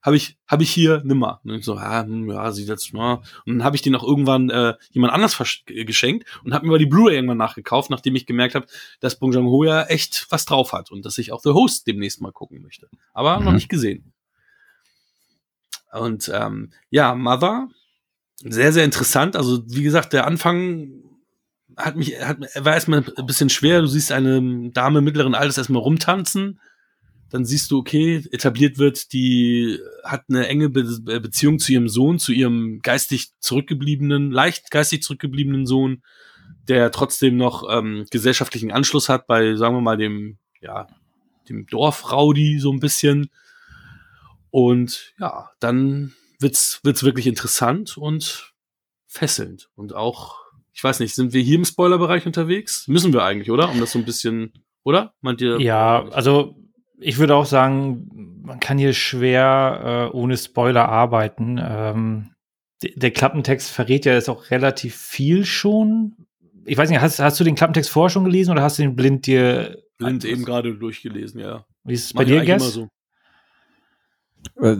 habe 0.01 0.17
ich, 0.17 0.37
habe 0.47 0.63
ich 0.63 0.69
hier 0.69 1.01
nimmer. 1.03 1.39
Und 1.43 1.55
ich 1.55 1.65
so, 1.65 1.75
ja, 1.75 2.03
hm, 2.03 2.29
ja, 2.29 2.51
sieht 2.51 2.67
jetzt 2.67 2.93
mal. 2.93 3.21
Und 3.45 3.57
dann 3.57 3.63
habe 3.63 3.75
ich 3.75 3.81
den 3.81 3.95
auch 3.95 4.03
irgendwann 4.03 4.49
äh, 4.49 4.75
jemand 4.91 5.13
anders 5.13 5.37
geschenkt 5.65 6.27
und 6.43 6.53
habe 6.53 6.65
mir 6.65 6.73
mal 6.73 6.77
die 6.77 6.85
Blu-ray 6.85 7.15
irgendwann 7.15 7.37
nachgekauft, 7.37 7.89
nachdem 7.89 8.15
ich 8.15 8.25
gemerkt 8.25 8.53
habe, 8.53 8.67
dass 8.99 9.17
Bong 9.17 9.31
Joon-ho 9.31 9.63
ja 9.63 9.83
echt 9.83 10.27
was 10.29 10.45
drauf 10.45 10.73
hat 10.73 10.91
und 10.91 11.05
dass 11.05 11.17
ich 11.17 11.31
auch 11.31 11.41
The 11.41 11.51
Host 11.51 11.87
demnächst 11.87 12.21
mal 12.21 12.31
gucken 12.31 12.61
möchte. 12.61 12.89
Aber 13.13 13.39
mhm. 13.39 13.45
noch 13.45 13.53
nicht 13.53 13.69
gesehen. 13.69 14.13
Und 15.91 16.29
ähm, 16.33 16.71
ja, 16.89 17.15
Mother, 17.15 17.69
sehr, 18.37 18.73
sehr 18.73 18.83
interessant. 18.83 19.35
Also 19.35 19.63
wie 19.67 19.83
gesagt, 19.83 20.13
der 20.13 20.27
Anfang 20.27 21.03
hat 21.77 21.95
mich, 21.95 22.21
hat, 22.21 22.39
war 22.55 22.73
erstmal 22.73 23.03
ein 23.17 23.25
bisschen 23.25 23.49
schwer. 23.49 23.81
Du 23.81 23.87
siehst 23.87 24.11
eine 24.11 24.71
Dame 24.71 25.01
mittleren 25.01 25.35
Alters 25.35 25.57
erstmal 25.57 25.81
rumtanzen. 25.81 26.59
Dann 27.29 27.43
siehst 27.43 27.71
du, 27.71 27.79
okay, 27.79 28.23
etabliert 28.31 28.77
wird, 28.77 29.11
die 29.11 29.79
hat 30.03 30.25
eine 30.29 30.47
enge 30.47 30.69
Be 30.69 30.83
Beziehung 31.19 31.59
zu 31.59 31.73
ihrem 31.73 31.89
Sohn, 31.89 32.19
zu 32.19 32.31
ihrem 32.31 32.79
geistig 32.81 33.31
zurückgebliebenen, 33.39 34.31
leicht 34.31 34.71
geistig 34.71 35.01
zurückgebliebenen 35.01 35.65
Sohn, 35.65 36.03
der 36.67 36.91
trotzdem 36.91 37.35
noch 37.35 37.67
ähm, 37.69 38.05
gesellschaftlichen 38.11 38.71
Anschluss 38.71 39.09
hat 39.09 39.27
bei, 39.27 39.55
sagen 39.55 39.75
wir 39.75 39.81
mal, 39.81 39.97
dem, 39.97 40.37
ja, 40.61 40.87
dem 41.49 41.65
Dorfraudi 41.65 42.59
so 42.59 42.71
ein 42.71 42.79
bisschen. 42.79 43.29
Und 44.51 45.13
ja, 45.19 45.49
dann 45.59 46.13
wird's, 46.39 46.79
wird's 46.83 47.03
wirklich 47.03 47.27
interessant 47.27 47.97
und 47.97 48.53
fesselnd 49.07 49.69
und 49.75 49.93
auch 49.93 50.45
ich 50.75 50.83
weiß 50.83 50.99
nicht, 50.99 51.15
sind 51.15 51.31
wir 51.31 51.41
hier 51.41 51.55
im 51.55 51.63
Spoilerbereich 51.63 52.25
unterwegs? 52.25 52.85
Müssen 52.89 53.13
wir 53.13 53.23
eigentlich, 53.23 53.49
oder? 53.49 53.71
Um 53.71 53.79
das 53.79 53.91
so 53.91 53.99
ein 53.99 54.03
bisschen, 54.03 54.51
oder? 54.83 55.13
Meint 55.21 55.39
ihr? 55.39 55.59
Ja, 55.61 56.05
also 56.09 56.57
ich 56.99 57.17
würde 57.17 57.35
auch 57.35 57.45
sagen, 57.45 58.41
man 58.43 58.59
kann 58.59 58.77
hier 58.77 58.93
schwer 58.93 60.11
äh, 60.13 60.15
ohne 60.15 60.35
Spoiler 60.35 60.89
arbeiten. 60.89 61.59
Ähm, 61.63 62.31
der 62.83 63.11
Klappentext 63.11 63.71
verrät 63.71 64.03
ja 64.05 64.13
jetzt 64.13 64.29
auch 64.29 64.51
relativ 64.51 64.95
viel 64.95 65.45
schon. 65.45 66.15
Ich 66.65 66.77
weiß 66.77 66.89
nicht, 66.89 66.99
hast, 66.99 67.19
hast 67.19 67.39
du 67.39 67.45
den 67.45 67.55
Klappentext 67.55 67.89
vorher 67.89 68.09
schon 68.09 68.25
gelesen 68.25 68.51
oder 68.51 68.61
hast 68.61 68.77
du 68.77 68.83
den 68.83 68.97
blind 68.97 69.27
dir. 69.27 69.81
Blind 69.97 70.25
eben 70.25 70.43
gerade 70.43 70.75
durchgelesen, 70.75 71.39
ja. 71.39 71.65
Wie 71.85 71.93
ist 71.93 72.05
es 72.05 72.13
bei 72.13 72.25
dir, 72.25 72.43
Guess? 72.43 72.73
So. 72.73 72.89
Äh, 74.61 74.75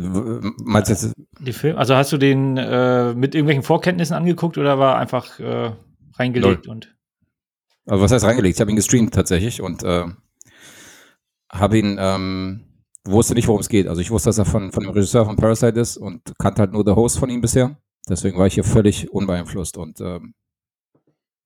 meinst 0.64 0.90
du 0.90 0.94
jetzt? 0.94 1.14
Die 1.40 1.54
Film? 1.54 1.78
Also 1.78 1.96
hast 1.96 2.12
du 2.12 2.18
den 2.18 2.58
äh, 2.58 3.14
mit 3.14 3.36
irgendwelchen 3.36 3.64
Vorkenntnissen 3.64 4.16
angeguckt 4.16 4.58
oder 4.58 4.80
war 4.80 4.98
einfach 4.98 5.40
äh, 5.40 5.72
reingelegt 6.14 6.66
Null. 6.66 6.76
und. 6.76 6.96
Also 7.86 8.04
was 8.04 8.12
heißt 8.12 8.26
reingelegt? 8.26 8.56
Ich 8.56 8.62
habe 8.62 8.72
ihn 8.72 8.78
gestreamt 8.78 9.14
tatsächlich 9.14 9.62
und 9.62 9.84
äh, 9.84 10.06
habe 11.52 11.78
ihn, 11.78 11.98
ähm, 12.00 12.66
wusste 13.04 13.36
nicht, 13.36 13.48
worum 13.48 13.62
es 13.62 13.70
geht. 13.70 13.88
Also 13.88 14.02
ich 14.02 14.12
wusste, 14.12 14.30
dass 14.30 14.38
er 14.38 14.46
von, 14.46 14.72
von 14.72 14.84
dem 14.84 14.92
Regisseur 14.92 15.26
von 15.26 15.36
Parasite 15.36 15.80
ist 15.80 15.98
und 15.98 16.34
kannte 16.40 16.62
halt 16.62 16.74
nur 16.74 16.84
The 16.86 16.94
Host 16.94 17.20
von 17.20 17.30
ihm 17.30 17.42
bisher. 17.42 17.78
Deswegen 18.10 18.38
war 18.38 18.48
ich 18.48 18.56
hier 18.56 18.64
völlig 18.64 19.12
unbeeinflusst 19.12 19.78
und 19.78 20.00
ähm, 20.02 20.34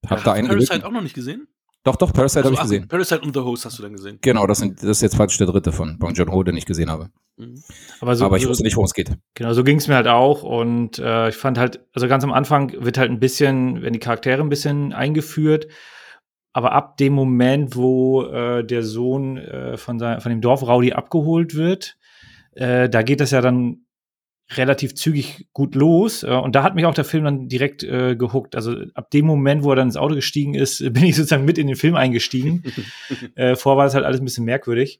habe 0.08 0.22
da 0.24 0.34
einen. 0.34 0.48
Parasite 0.48 0.86
auch 0.86 0.92
noch 0.92 1.02
nicht 1.02 1.16
gesehen? 1.16 1.48
Doch, 1.84 1.96
doch, 1.96 2.12
Parasite 2.12 2.40
also, 2.40 2.50
habe 2.50 2.56
ich 2.56 2.62
gesehen. 2.62 2.88
Parasite 2.88 3.22
und 3.22 3.34
The 3.34 3.40
Host 3.40 3.66
hast 3.66 3.80
du 3.80 3.84
dann 3.84 3.94
gesehen. 3.94 4.20
Genau, 4.22 4.46
das, 4.48 4.58
sind, 4.60 4.82
das 4.82 4.90
ist 4.90 5.02
jetzt 5.02 5.16
praktisch 5.16 5.38
der 5.38 5.48
dritte 5.48 5.72
von 5.72 5.98
Bong 5.98 6.14
Joon-ho, 6.14 6.44
den 6.44 6.58
ich 6.58 6.66
gesehen 6.66 6.90
habe. 6.90 7.10
Mhm. 7.38 7.56
Aber, 8.02 8.16
so, 8.16 8.26
Aber 8.26 8.38
ich 8.38 8.48
wusste 8.48 8.64
nicht, 8.64 8.76
worum 8.76 8.86
es 8.86 8.94
geht. 8.94 9.12
Genau, 9.34 9.54
so 9.54 9.64
ging 9.64 9.78
es 9.78 9.88
mir 9.88 9.96
halt 9.96 10.08
auch. 10.08 10.44
Und 10.44 11.00
äh, 11.00 11.30
ich 11.30 11.36
fand 11.36 11.58
halt, 11.58 11.86
also 11.94 12.08
ganz 12.08 12.24
am 12.26 12.34
Anfang 12.34 12.74
wird 12.78 12.98
halt 12.98 13.10
ein 13.10 13.20
bisschen, 13.20 13.82
werden 13.82 13.94
die 13.94 14.00
Charaktere 14.00 14.42
ein 14.42 14.50
bisschen 14.50 14.92
eingeführt. 14.92 15.68
Aber 16.52 16.74
ab 16.74 16.98
dem 16.98 17.14
Moment, 17.14 17.76
wo 17.76 18.24
äh, 18.24 18.66
der 18.66 18.84
Sohn 18.84 19.38
äh, 19.38 19.78
von, 19.78 20.00
sein, 20.00 20.20
von 20.20 20.32
dem 20.32 20.42
Dorf 20.42 20.64
Rowdy 20.64 20.92
abgeholt 20.92 21.56
wird, 21.56 21.96
äh, 22.56 22.90
da 22.90 23.04
geht 23.04 23.22
das 23.22 23.32
ja 23.32 23.40
dann 23.40 23.86
relativ 24.56 24.96
zügig 24.96 25.48
gut 25.54 25.76
los. 25.76 26.24
Äh, 26.24 26.32
und 26.32 26.56
da 26.56 26.64
hat 26.64 26.76
mich 26.76 26.86
auch 26.86 26.94
der 26.94 27.06
Film 27.06 27.24
dann 27.24 27.48
direkt 27.48 27.84
äh, 27.84 28.16
gehuckt. 28.16 28.56
Also 28.56 28.76
ab 28.94 29.12
dem 29.12 29.26
Moment, 29.26 29.64
wo 29.64 29.72
er 29.72 29.76
dann 29.76 29.88
ins 29.88 29.98
Auto 29.98 30.16
gestiegen 30.16 30.56
ist, 30.56 30.80
bin 30.94 31.04
ich 31.04 31.16
sozusagen 31.16 31.46
mit 31.46 31.58
in 31.58 31.68
den 31.68 31.76
Film 31.76 31.96
eingestiegen. 31.96 32.64
äh, 33.36 33.56
vorher 33.56 33.78
war 33.78 33.86
das 33.86 33.96
halt 33.96 34.06
alles 34.06 34.22
ein 34.22 34.26
bisschen 34.26 34.46
merkwürdig. 34.46 35.00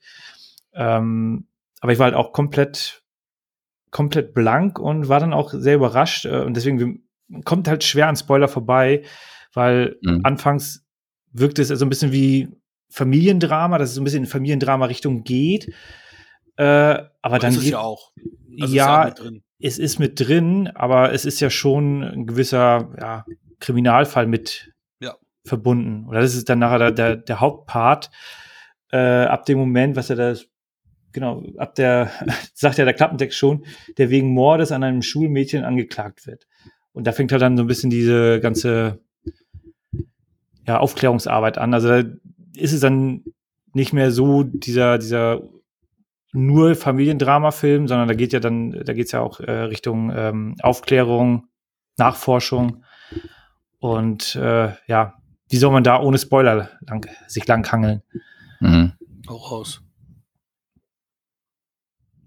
Ähm, 0.74 1.48
aber 1.82 1.92
ich 1.92 2.00
war 2.00 2.06
halt 2.06 2.16
auch 2.16 2.32
komplett, 2.32 3.04
komplett 3.92 4.34
blank 4.34 4.78
und 4.80 5.10
war 5.10 5.20
dann 5.20 5.34
auch 5.34 5.52
sehr 5.54 5.76
überrascht. 5.76 6.26
Äh, 6.26 6.42
und 6.42 6.56
deswegen 6.56 7.04
kommt 7.44 7.68
halt 7.68 7.84
schwer 7.84 8.08
an 8.08 8.16
Spoiler 8.16 8.48
vorbei, 8.48 9.04
weil 9.54 9.98
mhm. 10.02 10.22
anfangs 10.24 10.86
wirkt 11.32 11.60
es 11.60 11.68
so 11.68 11.86
ein 11.86 11.90
bisschen 11.90 12.12
wie 12.12 12.50
Familiendrama, 12.90 13.78
dass 13.78 13.90
es 13.90 13.96
so 13.96 14.02
ein 14.02 14.04
bisschen 14.04 14.24
in 14.24 14.30
Familiendrama-Richtung 14.30 15.24
geht. 15.24 15.72
Äh, 16.60 16.64
aber, 16.64 17.10
aber 17.22 17.40
dann 17.40 17.52
ist 17.54 17.60
es 17.60 17.70
ja 17.70 17.80
auch. 17.80 18.12
Also 18.60 18.76
ja, 18.76 19.06
ist 19.06 19.22
es 19.62 19.80
ist 19.80 20.00
mit 20.00 20.20
drin, 20.20 20.68
aber 20.76 21.14
es 21.14 21.24
ist 21.24 21.40
ja 21.40 21.50
schon 21.50 22.04
ein 22.04 22.28
gewisser 22.28 22.90
ja, 23.00 23.26
Kriminalfall 23.60 24.28
mit 24.28 24.74
ja. 25.00 25.16
verbunden. 25.46 26.06
Oder 26.10 26.20
das 26.20 26.36
ist 26.36 26.50
dann 26.50 26.60
nachher 26.60 26.80
der, 26.80 26.92
der, 26.92 27.16
der 27.16 27.40
Hauptpart. 27.40 28.12
Äh, 28.92 28.98
ab 28.98 29.46
dem 29.46 29.58
Moment, 29.58 29.96
was 29.96 30.10
er 30.10 30.18
das 30.18 30.48
genau, 31.14 31.44
ab 31.58 31.76
der, 31.76 32.12
sagt 32.54 32.78
ja 32.78 32.84
der 32.84 32.94
Klappentext 32.94 33.38
schon, 33.38 33.66
der 33.98 34.10
wegen 34.10 34.34
Mordes 34.34 34.74
an 34.74 34.84
einem 34.84 35.02
Schulmädchen 35.02 35.64
angeklagt 35.64 36.28
wird. 36.28 36.46
Und 36.92 37.08
da 37.08 37.14
fängt 37.14 37.32
halt 37.32 37.42
dann 37.42 37.56
so 37.56 37.64
ein 37.64 37.68
bisschen 37.68 37.90
diese 37.90 38.42
ganze 38.42 39.00
ja, 40.68 40.78
Aufklärungsarbeit 40.78 41.58
an. 41.58 41.74
Also 41.74 41.88
da 41.88 42.04
ist 42.56 42.74
es 42.74 42.82
dann 42.82 43.24
nicht 43.74 43.94
mehr 43.94 44.12
so 44.12 44.44
dieser, 44.44 44.98
dieser 44.98 45.42
nur 46.32 46.76
Familiendrama-Film, 46.76 47.88
sondern 47.88 48.08
da 48.08 48.14
geht 48.14 48.34
ja 48.34 48.40
dann, 48.40 48.72
da 48.72 48.94
geht 48.94 49.08
es 49.08 49.12
ja 49.12 49.22
auch 49.22 49.40
äh, 49.40 49.52
Richtung 49.52 50.12
ähm, 50.16 50.56
Aufklärung, 50.62 51.48
Nachforschung. 51.98 52.84
Und 53.80 54.36
äh, 54.36 54.74
ja, 54.88 55.16
wie 55.50 55.58
soll 55.58 55.72
man 55.72 55.84
da 55.84 56.00
ohne 56.00 56.18
Spoiler 56.18 56.70
lang, 56.82 57.08
sich 57.28 57.48
langhangeln? 57.48 58.04
Mhm. 58.60 58.94
Auch 59.28 59.52
raus. 59.52 59.82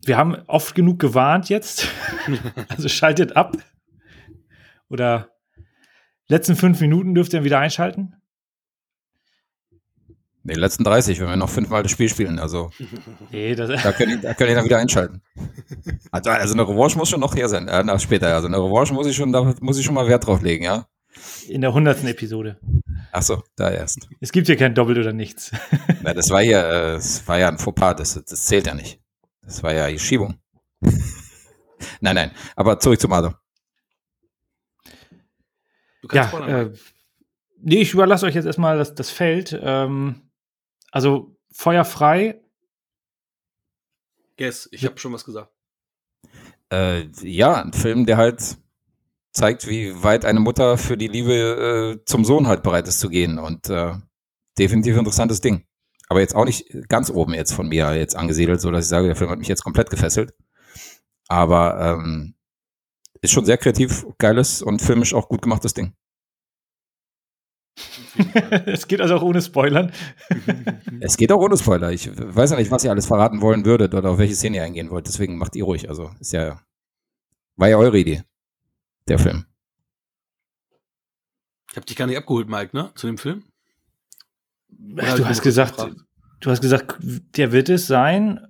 Wir 0.05 0.17
haben 0.17 0.37
oft 0.49 0.75
genug 0.75 0.99
gewarnt 0.99 1.49
jetzt. 1.49 1.89
also 2.69 2.89
schaltet 2.89 3.37
ab. 3.37 3.57
Oder 4.89 5.31
letzten 6.27 6.57
fünf 6.57 6.81
Minuten 6.81 7.15
dürft 7.15 7.33
ihr 7.33 7.45
wieder 7.45 7.61
einschalten. 7.61 8.22
Nee, 10.45 10.55
letzten 10.55 10.83
30, 10.83 11.21
wenn 11.21 11.29
wir 11.29 11.37
noch 11.37 11.49
fünfmal 11.49 11.83
das 11.83 11.93
Spiel 11.93 12.09
spielen. 12.09 12.39
Also 12.39 12.71
nee, 13.31 13.55
das 13.55 13.83
da 13.83 13.93
können 13.93 14.21
da 14.21 14.35
können 14.35 14.51
ich 14.51 14.57
dann 14.57 14.65
wieder 14.65 14.79
einschalten. 14.79 15.23
Also, 16.11 16.31
also 16.31 16.55
eine 16.55 16.69
Revanche 16.69 16.99
muss 16.99 17.09
schon 17.09 17.21
noch 17.21 17.37
her 17.37 17.49
sein. 17.49 17.69
Äh, 17.69 17.99
später. 18.01 18.35
Also 18.35 18.49
eine 18.49 18.59
Revanche 18.59 18.93
muss 18.93 19.07
ich 19.07 19.15
schon, 19.15 19.33
da 19.33 19.55
muss 19.61 19.79
ich 19.79 19.85
schon 19.85 19.95
mal 19.95 20.09
Wert 20.09 20.27
drauf 20.27 20.43
legen, 20.43 20.65
ja. 20.65 20.87
In 21.49 21.61
der 21.61 21.73
hundertsten 21.73 22.09
Episode. 22.09 22.59
Ach 23.13 23.23
so, 23.23 23.43
da 23.57 23.71
erst. 23.71 24.09
Es 24.21 24.33
gibt 24.33 24.47
hier 24.47 24.57
kein 24.57 24.75
Doppelt 24.75 24.99
oder 24.99 25.13
nichts. 25.13 25.53
Na, 26.03 26.15
das 26.15 26.31
war 26.31 26.43
ja, 26.43 26.63
äh, 26.63 26.93
das 26.95 27.27
war 27.29 27.39
ja 27.39 27.49
ein 27.49 27.59
Fauxpas, 27.59 27.95
das, 27.97 28.25
das 28.25 28.47
zählt 28.47 28.67
ja 28.67 28.75
nicht. 28.75 29.01
Das 29.43 29.63
war 29.63 29.73
ja 29.73 29.89
die 29.89 29.99
Schiebung. 29.99 30.41
nein, 32.01 32.15
nein. 32.15 32.31
Aber 32.57 32.81
zurück 32.81 33.01
zum 33.01 33.13
Adam. 33.13 33.35
Ja, 36.11 36.47
äh, 36.47 36.73
nee, 37.61 37.83
ich 37.83 37.93
überlasse 37.93 38.27
euch 38.27 38.35
jetzt 38.35 38.47
erstmal 38.47 38.79
das, 38.79 38.95
das 38.95 39.11
Feld. 39.11 39.59
Ähm, 39.63 40.32
also 40.93 41.37
feuerfrei. 41.51 42.41
Guess, 44.37 44.69
ich 44.71 44.85
habe 44.85 44.99
schon 44.99 45.13
was 45.13 45.25
gesagt. 45.25 45.53
Äh, 46.73 47.09
ja, 47.23 47.61
ein 47.63 47.73
Film, 47.73 48.07
der 48.07 48.17
halt 48.17 48.57
zeigt, 49.33 49.67
wie 49.67 50.03
weit 50.03 50.25
eine 50.25 50.41
Mutter 50.41 50.79
für 50.79 50.97
die 50.97 51.09
Liebe 51.09 51.99
äh, 52.01 52.05
zum 52.05 52.25
Sohn 52.25 52.47
halt 52.47 52.63
bereit 52.63 52.87
ist 52.87 53.01
zu 53.01 53.09
gehen. 53.09 53.39
Und 53.39 53.69
äh, 53.69 53.95
definitiv 54.59 54.97
interessantes 54.97 55.41
Ding. 55.41 55.67
Aber 56.09 56.21
jetzt 56.21 56.35
auch 56.35 56.45
nicht 56.45 56.67
ganz 56.89 57.11
oben 57.11 57.35
jetzt 57.35 57.53
von 57.53 57.69
mir 57.69 57.95
jetzt 57.97 58.17
angesiedelt, 58.17 58.61
so 58.61 58.71
dass 58.71 58.85
ich 58.85 58.89
sage, 58.89 59.07
der 59.07 59.17
Film 59.17 59.31
hat 59.31 59.39
mich 59.39 59.49
jetzt 59.49 59.65
komplett 59.65 59.91
gefesselt. 59.91 60.35
Aber 61.29 61.81
ähm, 61.81 62.35
ist 63.23 63.33
schon 63.33 63.47
sehr 63.47 63.57
kreativ, 63.57 64.07
geiles 64.19 64.61
und 64.61 64.83
filmisch 64.83 65.15
auch 65.15 65.29
gut 65.29 65.43
gemachtes 65.43 65.73
Ding. 65.73 65.95
es 68.67 68.87
geht 68.87 69.01
also 69.01 69.17
auch 69.17 69.23
ohne 69.23 69.41
Spoilern. 69.41 69.93
es 71.01 71.17
geht 71.17 71.33
auch 71.33 71.41
ohne 71.41 71.57
Spoiler. 71.57 71.91
Ich 71.91 72.11
weiß 72.15 72.51
ja 72.51 72.57
nicht, 72.57 72.71
was 72.71 72.85
ihr 72.85 72.91
alles 72.91 73.07
verraten 73.07 73.41
wollen 73.41 73.65
würdet 73.65 73.95
oder 73.95 74.11
auf 74.11 74.19
welche 74.19 74.35
Szene 74.35 74.59
ihr 74.59 74.65
eingehen 74.65 74.91
wollt. 74.91 75.07
Deswegen 75.07 75.39
macht 75.39 75.57
ihr 75.57 75.65
ruhig. 75.65 75.89
Also 75.89 76.11
ist 76.21 76.33
ja, 76.33 76.61
war 77.57 77.69
ja 77.69 77.79
eure 77.79 77.99
Idee, 77.99 78.23
der 79.09 79.19
Film. 79.19 79.47
Ich 81.71 81.77
habe 81.77 81.87
dich 81.87 81.97
gar 81.97 82.07
nicht 82.07 82.19
abgeholt, 82.19 82.49
Mike, 82.49 82.77
ne? 82.77 82.91
Zu 82.95 83.07
dem 83.07 83.17
Film? 83.17 83.45
Oder 84.93 85.17
du 85.17 85.27
hast 85.27 85.43
gesagt, 85.43 85.77
gefragt? 85.77 85.97
du 86.41 86.51
hast 86.51 86.61
gesagt, 86.61 86.99
der 87.01 87.53
wird 87.53 87.71
es 87.71 87.87
sein. 87.87 88.47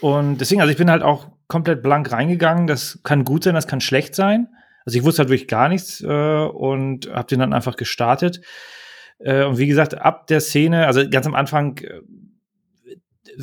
Und 0.00 0.38
deswegen, 0.38 0.62
also 0.62 0.70
ich 0.70 0.78
bin 0.78 0.90
halt 0.90 1.02
auch 1.02 1.28
komplett 1.48 1.82
blank 1.82 2.10
reingegangen. 2.10 2.66
Das 2.66 3.00
kann 3.02 3.24
gut 3.24 3.44
sein, 3.44 3.54
das 3.54 3.66
kann 3.66 3.82
schlecht 3.82 4.14
sein. 4.14 4.48
Also 4.84 4.98
ich 4.98 5.04
wusste 5.04 5.20
halt 5.20 5.28
wirklich 5.30 5.48
gar 5.48 5.68
nichts 5.68 6.00
äh, 6.00 6.06
und 6.06 7.10
habe 7.12 7.28
den 7.28 7.40
dann 7.40 7.52
einfach 7.52 7.76
gestartet. 7.76 8.40
Äh, 9.18 9.44
und 9.44 9.58
wie 9.58 9.66
gesagt, 9.66 10.00
ab 10.00 10.26
der 10.26 10.40
Szene, 10.40 10.86
also 10.86 11.08
ganz 11.08 11.26
am 11.26 11.34
Anfang 11.34 11.78
äh, 11.78 12.00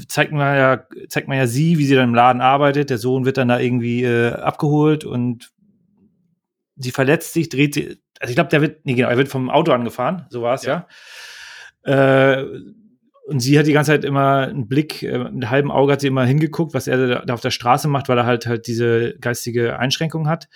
zeigt 0.08 0.32
man 0.32 0.56
ja, 0.56 0.86
zeigt 1.08 1.28
man 1.28 1.38
ja 1.38 1.48
sie, 1.48 1.78
wie 1.78 1.86
sie 1.86 1.96
dann 1.96 2.10
im 2.10 2.16
Laden 2.16 2.42
arbeitet. 2.42 2.90
Der 2.90 2.98
Sohn 2.98 3.26
wird 3.26 3.38
dann 3.38 3.48
da 3.48 3.60
irgendwie 3.60 4.04
äh, 4.04 4.34
abgeholt 4.34 5.06
und 5.06 5.52
sie 6.76 6.92
verletzt 6.92 7.34
sich, 7.34 7.50
dreht 7.50 7.74
sie. 7.74 8.00
Also 8.20 8.32
ich 8.32 8.36
glaube, 8.36 8.50
der 8.50 8.62
wird, 8.62 8.86
nee, 8.86 8.94
genau, 8.94 9.10
er 9.10 9.18
wird 9.18 9.30
vom 9.30 9.50
Auto 9.50 9.72
angefahren, 9.72 10.26
so 10.30 10.42
war 10.42 10.56
es 10.56 10.64
ja. 10.64 10.88
ja. 11.86 12.40
Äh, 12.42 12.46
und 13.30 13.42
sie 13.42 13.60
hat 13.60 13.68
die 13.68 13.74
ganze 13.74 13.92
Zeit 13.92 14.06
immer 14.06 14.48
einen 14.48 14.68
Blick, 14.68 15.04
äh, 15.04 15.18
mit 15.18 15.28
einem 15.28 15.50
halben 15.50 15.72
Auge 15.72 15.94
hat 15.94 16.02
sie 16.02 16.08
immer 16.08 16.26
hingeguckt, 16.26 16.74
was 16.74 16.88
er 16.88 17.26
da 17.26 17.34
auf 17.34 17.42
der 17.42 17.52
Straße 17.52 17.88
macht, 17.88 18.10
weil 18.10 18.18
er 18.18 18.26
halt 18.26 18.48
halt 18.48 18.68
diese 18.68 19.16
geistige 19.20 19.78
Einschränkung 19.78 20.28
hat. 20.28 20.50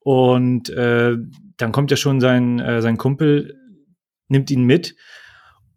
Und 0.00 0.70
äh, 0.70 1.16
dann 1.56 1.72
kommt 1.72 1.90
ja 1.90 1.96
schon 1.96 2.20
sein, 2.20 2.58
äh, 2.58 2.82
sein 2.82 2.96
Kumpel, 2.96 3.58
nimmt 4.28 4.50
ihn 4.50 4.64
mit 4.64 4.96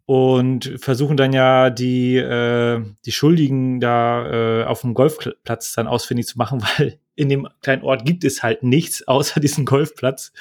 und 0.06 0.72
versuchen 0.76 1.16
dann 1.16 1.32
ja 1.32 1.70
die, 1.70 2.16
äh, 2.16 2.82
die 3.04 3.12
Schuldigen 3.12 3.80
da 3.80 4.62
äh, 4.62 4.64
auf 4.64 4.82
dem 4.82 4.94
Golfplatz 4.94 5.74
dann 5.74 5.86
ausfindig 5.86 6.26
zu 6.26 6.38
machen, 6.38 6.62
weil 6.78 6.98
in 7.14 7.28
dem 7.28 7.48
kleinen 7.62 7.82
Ort 7.82 8.04
gibt 8.04 8.24
es 8.24 8.42
halt 8.42 8.62
nichts 8.62 9.06
außer 9.06 9.40
diesen 9.40 9.64
Golfplatz. 9.64 10.32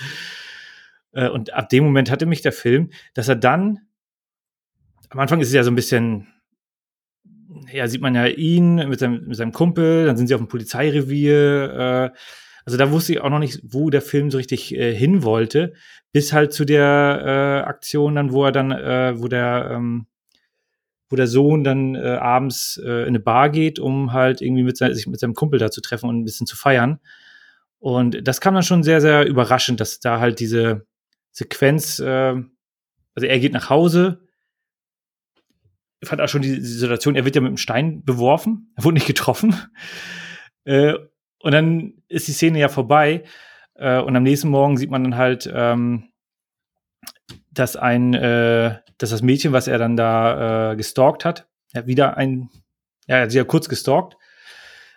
Äh, 1.12 1.30
und 1.30 1.54
ab 1.54 1.70
dem 1.70 1.84
Moment 1.84 2.12
hatte 2.12 2.26
mich 2.26 2.42
der 2.42 2.52
Film, 2.52 2.90
dass 3.14 3.28
er 3.28 3.36
dann, 3.36 3.80
am 5.10 5.20
Anfang 5.20 5.40
ist 5.40 5.50
es 5.50 5.54
ja 5.54 5.64
so 5.64 5.72
ein 5.72 5.76
bisschen, 5.76 6.28
ja, 7.72 7.88
sieht 7.88 8.02
man 8.02 8.16
ja 8.16 8.26
ihn 8.26 8.76
mit 8.76 9.00
seinem, 9.00 9.28
mit 9.28 9.38
seinem 9.38 9.52
Kumpel, 9.52 10.06
dann 10.06 10.18
sind 10.18 10.28
sie 10.28 10.34
auf 10.34 10.42
dem 10.42 10.48
Polizeirevier, 10.48 12.12
äh, 12.14 12.18
also 12.66 12.78
da 12.78 12.92
wusste 12.92 13.14
ich 13.14 13.22
auch 13.22 13.30
noch 13.30 13.40
nicht, 13.40 13.60
wo 13.64 13.90
der 13.90 14.02
Film 14.02 14.32
so 14.32 14.38
richtig 14.38 14.74
äh, 14.76 14.94
hin 14.94 15.24
wollte, 15.24 15.74
bis 16.12 16.34
halt 16.34 16.54
zu 16.54 16.66
der 16.66 17.64
äh, 17.66 17.68
Aktion 17.68 18.16
dann, 18.16 18.32
wo 18.32 18.46
er 18.46 18.52
dann, 18.52 18.72
äh, 18.72 19.20
wo 19.20 19.28
der, 19.28 19.70
ähm, 19.72 20.08
wo 21.10 21.16
der 21.16 21.28
Sohn 21.28 21.64
dann 21.64 21.96
äh, 21.96 22.18
abends 22.20 22.82
äh, 22.84 23.02
in 23.02 23.10
eine 23.10 23.20
Bar 23.20 23.50
geht, 23.50 23.80
um 23.80 24.14
halt 24.14 24.42
irgendwie 24.42 24.64
mit 24.64 24.78
sein, 24.78 24.94
sich 24.94 25.08
mit 25.08 25.20
seinem 25.20 25.34
Kumpel 25.34 25.60
da 25.60 25.72
zu 25.72 25.82
treffen 25.82 26.10
und 26.10 26.20
ein 26.20 26.26
bisschen 26.26 26.48
zu 26.48 26.56
feiern. 26.56 27.00
Und 27.80 28.26
das 28.28 28.40
kam 28.40 28.54
dann 28.54 28.64
schon 28.64 28.84
sehr, 28.84 29.02
sehr 29.02 29.28
überraschend, 29.28 29.80
dass 29.80 30.00
da 30.00 30.20
halt 30.20 30.40
diese 30.40 30.86
Sequenz, 31.32 32.00
äh, 32.00 32.36
also 33.16 33.28
er 33.28 33.40
geht 33.40 33.54
nach 33.54 33.70
Hause, 33.70 34.24
fand 36.06 36.22
auch 36.22 36.28
schon 36.28 36.42
die, 36.42 36.56
die 36.56 36.62
Situation, 36.62 37.16
er 37.16 37.26
wird 37.26 37.36
ja 37.36 37.42
mit 37.42 37.50
einem 37.50 37.58
Stein 37.58 38.04
beworfen, 38.04 38.72
er 38.76 38.84
wurde 38.84 38.96
nicht 38.96 39.08
getroffen. 39.08 39.56
Äh, 40.66 40.94
und 41.44 41.52
dann 41.52 41.94
ist 42.08 42.30
die 42.30 42.32
Szene 42.32 42.58
ja 42.58 42.70
vorbei. 42.70 43.24
Äh, 43.76 44.00
und 44.00 44.16
am 44.16 44.24
nächsten 44.24 44.48
Morgen 44.48 44.78
sieht 44.78 44.90
man 44.90 45.04
dann 45.04 45.18
halt, 45.18 45.52
ähm, 45.54 46.10
dass 47.52 47.76
ein, 47.76 48.14
äh, 48.14 48.80
dass 48.98 49.10
das 49.10 49.22
Mädchen, 49.22 49.52
was 49.52 49.68
er 49.68 49.78
dann 49.78 49.98
da 49.98 50.72
äh, 50.72 50.76
gestalkt 50.78 51.26
hat, 51.26 51.50
ja, 51.74 51.86
wieder 51.86 52.16
ein, 52.16 52.50
ja, 53.08 53.18
er 53.18 53.24
hat 53.24 53.32
sie 53.32 53.38
ja 53.38 53.44
kurz 53.44 53.68
gestalkt, 53.68 54.16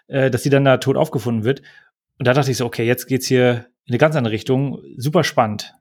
äh, 0.06 0.30
dass 0.30 0.44
sie 0.44 0.50
dann 0.50 0.64
da 0.64 0.76
tot 0.76 0.96
aufgefunden 0.96 1.42
wird. 1.42 1.62
Und 2.18 2.28
da 2.28 2.32
dachte 2.32 2.52
ich 2.52 2.56
so, 2.56 2.64
okay, 2.64 2.86
jetzt 2.86 3.06
geht's 3.06 3.26
hier 3.26 3.66
in 3.84 3.92
eine 3.92 3.98
ganz 3.98 4.14
andere 4.14 4.32
Richtung. 4.32 4.80
Super 4.96 5.24
spannend. 5.24 5.74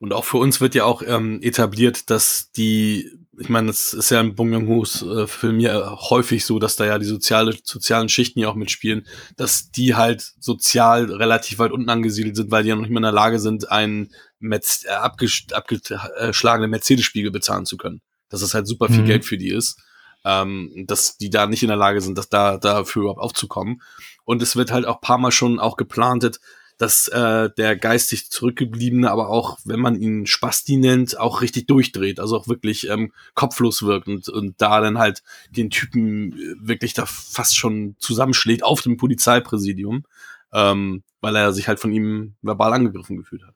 Und 0.00 0.12
auch 0.12 0.24
für 0.24 0.38
uns 0.38 0.60
wird 0.60 0.74
ja 0.74 0.84
auch 0.84 1.02
ähm, 1.06 1.38
etabliert, 1.42 2.10
dass 2.10 2.50
die, 2.50 3.23
ich 3.38 3.48
meine, 3.48 3.70
es 3.70 3.92
ist 3.92 4.10
ja 4.10 4.20
im 4.20 4.34
Bong 4.34 4.52
Joon-ho's 4.52 5.02
äh, 5.02 5.26
Film 5.26 5.60
ja 5.60 5.96
häufig 6.10 6.44
so, 6.44 6.58
dass 6.58 6.76
da 6.76 6.84
ja 6.84 6.98
die 6.98 7.06
soziale, 7.06 7.56
sozialen 7.62 8.08
Schichten 8.08 8.40
ja 8.40 8.48
auch 8.48 8.54
mitspielen, 8.54 9.06
dass 9.36 9.70
die 9.70 9.94
halt 9.94 10.34
sozial 10.38 11.10
relativ 11.10 11.58
weit 11.58 11.72
unten 11.72 11.88
angesiedelt 11.88 12.36
sind, 12.36 12.50
weil 12.50 12.62
die 12.62 12.70
ja 12.70 12.74
noch 12.74 12.82
nicht 12.82 12.90
mehr 12.90 12.98
in 12.98 13.04
der 13.04 13.12
Lage 13.12 13.38
sind, 13.38 13.70
einen 13.70 14.12
Metz, 14.38 14.84
äh, 14.84 14.90
abgeschlagenen 14.90 16.70
Mercedes-Spiegel 16.70 17.30
bezahlen 17.30 17.66
zu 17.66 17.76
können. 17.76 18.00
Dass 18.28 18.40
das 18.40 18.54
halt 18.54 18.66
super 18.66 18.88
viel 18.88 19.02
mhm. 19.02 19.06
Geld 19.06 19.24
für 19.24 19.38
die 19.38 19.50
ist. 19.50 19.80
Ähm, 20.24 20.84
dass 20.86 21.18
die 21.18 21.28
da 21.28 21.46
nicht 21.46 21.62
in 21.62 21.68
der 21.68 21.76
Lage 21.76 22.00
sind, 22.00 22.16
dass 22.16 22.28
da 22.30 22.56
dafür 22.56 23.02
überhaupt 23.02 23.20
aufzukommen. 23.20 23.82
Und 24.24 24.40
es 24.40 24.56
wird 24.56 24.72
halt 24.72 24.86
auch 24.86 25.00
paar 25.00 25.18
Mal 25.18 25.32
schon 25.32 25.60
auch 25.60 25.76
geplantet, 25.76 26.40
dass 26.78 27.08
äh, 27.08 27.50
der 27.56 27.76
geistig 27.76 28.30
zurückgebliebene, 28.30 29.10
aber 29.10 29.28
auch, 29.28 29.58
wenn 29.64 29.80
man 29.80 30.00
ihn 30.00 30.26
Spasti 30.26 30.76
nennt, 30.76 31.18
auch 31.18 31.40
richtig 31.40 31.66
durchdreht, 31.66 32.18
also 32.18 32.36
auch 32.36 32.48
wirklich 32.48 32.88
ähm, 32.88 33.12
kopflos 33.34 33.82
wirkt 33.82 34.08
und, 34.08 34.28
und 34.28 34.60
da 34.60 34.80
dann 34.80 34.98
halt 34.98 35.22
den 35.50 35.70
Typen 35.70 36.32
äh, 36.32 36.54
wirklich 36.58 36.94
da 36.94 37.06
fast 37.06 37.56
schon 37.56 37.96
zusammenschlägt 37.98 38.64
auf 38.64 38.82
dem 38.82 38.96
Polizeipräsidium, 38.96 40.04
ähm, 40.52 41.02
weil 41.20 41.36
er 41.36 41.52
sich 41.52 41.68
halt 41.68 41.78
von 41.78 41.92
ihm 41.92 42.34
verbal 42.42 42.72
angegriffen 42.72 43.16
gefühlt 43.16 43.44
hat. 43.44 43.54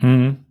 Mhm. 0.00 0.44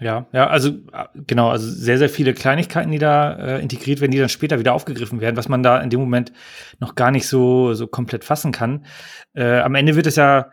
Ja, 0.00 0.26
ja, 0.32 0.46
also 0.48 0.70
äh, 0.92 1.06
genau, 1.26 1.48
also 1.48 1.70
sehr, 1.70 1.96
sehr 1.96 2.10
viele 2.10 2.34
Kleinigkeiten, 2.34 2.90
die 2.90 2.98
da 2.98 3.32
äh, 3.34 3.62
integriert 3.62 4.00
werden, 4.00 4.12
die 4.12 4.18
dann 4.18 4.28
später 4.28 4.58
wieder 4.58 4.74
aufgegriffen 4.74 5.20
werden, 5.20 5.36
was 5.36 5.48
man 5.48 5.62
da 5.62 5.80
in 5.80 5.88
dem 5.88 6.00
Moment 6.00 6.32
noch 6.80 6.94
gar 6.96 7.10
nicht 7.10 7.26
so, 7.26 7.72
so 7.72 7.86
komplett 7.86 8.24
fassen 8.24 8.52
kann. 8.52 8.84
Äh, 9.32 9.60
am 9.60 9.74
Ende 9.74 9.96
wird 9.96 10.06
es 10.06 10.16
ja 10.16 10.50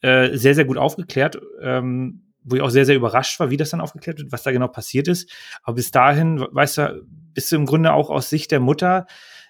äh, 0.00 0.36
sehr, 0.36 0.54
sehr 0.54 0.64
gut 0.64 0.78
aufgeklärt, 0.78 1.38
ähm, 1.60 2.32
wo 2.42 2.56
ich 2.56 2.62
auch 2.62 2.70
sehr, 2.70 2.86
sehr 2.86 2.96
überrascht 2.96 3.38
war, 3.38 3.50
wie 3.50 3.58
das 3.58 3.70
dann 3.70 3.82
aufgeklärt 3.82 4.18
wird, 4.18 4.32
was 4.32 4.44
da 4.44 4.52
genau 4.52 4.68
passiert 4.68 5.08
ist. 5.08 5.30
Aber 5.62 5.74
bis 5.74 5.90
dahin, 5.90 6.46
weißt 6.50 6.78
du, 6.78 7.02
bist 7.34 7.52
du 7.52 7.56
im 7.56 7.66
Grunde 7.66 7.92
auch 7.92 8.08
aus 8.08 8.30
Sicht 8.30 8.50
der 8.50 8.60
Mutter 8.60 9.06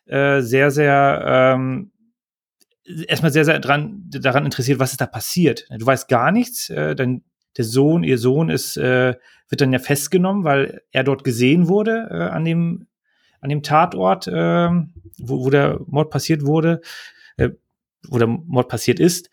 äh, 0.06 0.40
sehr, 0.40 0.72
sehr 0.72 1.54
ähm, 1.54 1.92
erstmal 3.08 3.32
sehr, 3.32 3.44
sehr 3.44 3.58
dran, 3.60 4.04
daran 4.08 4.44
interessiert, 4.44 4.78
was 4.78 4.92
ist 4.92 5.00
da 5.00 5.06
passiert. 5.06 5.66
Du 5.70 5.86
weißt 5.86 6.08
gar 6.08 6.32
nichts. 6.32 6.70
Äh, 6.70 6.94
dein, 6.94 7.22
der 7.56 7.64
Sohn, 7.64 8.04
ihr 8.04 8.18
Sohn 8.18 8.50
ist, 8.50 8.76
äh, 8.76 9.14
wird 9.48 9.60
dann 9.60 9.72
ja 9.72 9.78
festgenommen, 9.78 10.44
weil 10.44 10.82
er 10.90 11.04
dort 11.04 11.24
gesehen 11.24 11.68
wurde 11.68 12.08
äh, 12.10 12.14
an 12.14 12.44
dem 12.44 12.86
an 13.40 13.50
dem 13.50 13.62
Tatort, 13.62 14.26
äh, 14.26 14.70
wo, 15.18 15.44
wo 15.44 15.50
der 15.50 15.78
Mord 15.86 16.10
passiert 16.10 16.44
wurde, 16.44 16.80
äh, 17.36 17.50
wo 18.08 18.18
der 18.18 18.26
Mord 18.26 18.68
passiert 18.68 18.98
ist. 18.98 19.30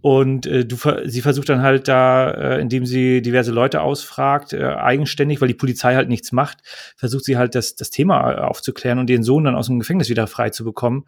Und 0.00 0.46
äh, 0.46 0.64
du, 0.64 0.76
sie 1.04 1.20
versucht 1.20 1.48
dann 1.48 1.62
halt 1.62 1.88
da, 1.88 2.30
äh, 2.30 2.60
indem 2.60 2.86
sie 2.86 3.22
diverse 3.22 3.50
Leute 3.50 3.80
ausfragt, 3.80 4.52
äh, 4.52 4.62
eigenständig, 4.62 5.40
weil 5.40 5.48
die 5.48 5.54
Polizei 5.54 5.96
halt 5.96 6.08
nichts 6.08 6.30
macht, 6.32 6.58
versucht 6.96 7.24
sie 7.24 7.36
halt 7.36 7.54
das, 7.54 7.74
das 7.74 7.90
Thema 7.90 8.46
aufzuklären 8.46 9.00
und 9.00 9.08
den 9.08 9.24
Sohn 9.24 9.44
dann 9.44 9.56
aus 9.56 9.66
dem 9.66 9.80
Gefängnis 9.80 10.08
wieder 10.08 10.28
frei 10.28 10.50
zu 10.50 10.64
bekommen. 10.64 11.06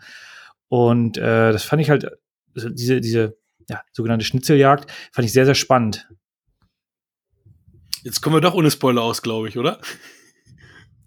Und 0.68 1.16
äh, 1.16 1.52
das 1.52 1.62
fand 1.62 1.80
ich 1.80 1.90
halt, 1.90 2.10
diese, 2.54 3.00
diese 3.00 3.36
ja, 3.68 3.82
sogenannte 3.92 4.24
Schnitzeljagd, 4.24 4.90
fand 5.12 5.26
ich 5.26 5.32
sehr, 5.32 5.44
sehr 5.44 5.54
spannend. 5.54 6.08
Jetzt 8.02 8.20
kommen 8.20 8.36
wir 8.36 8.40
doch 8.40 8.54
ohne 8.54 8.70
Spoiler 8.70 9.02
aus, 9.02 9.22
glaube 9.22 9.48
ich, 9.48 9.58
oder? 9.58 9.80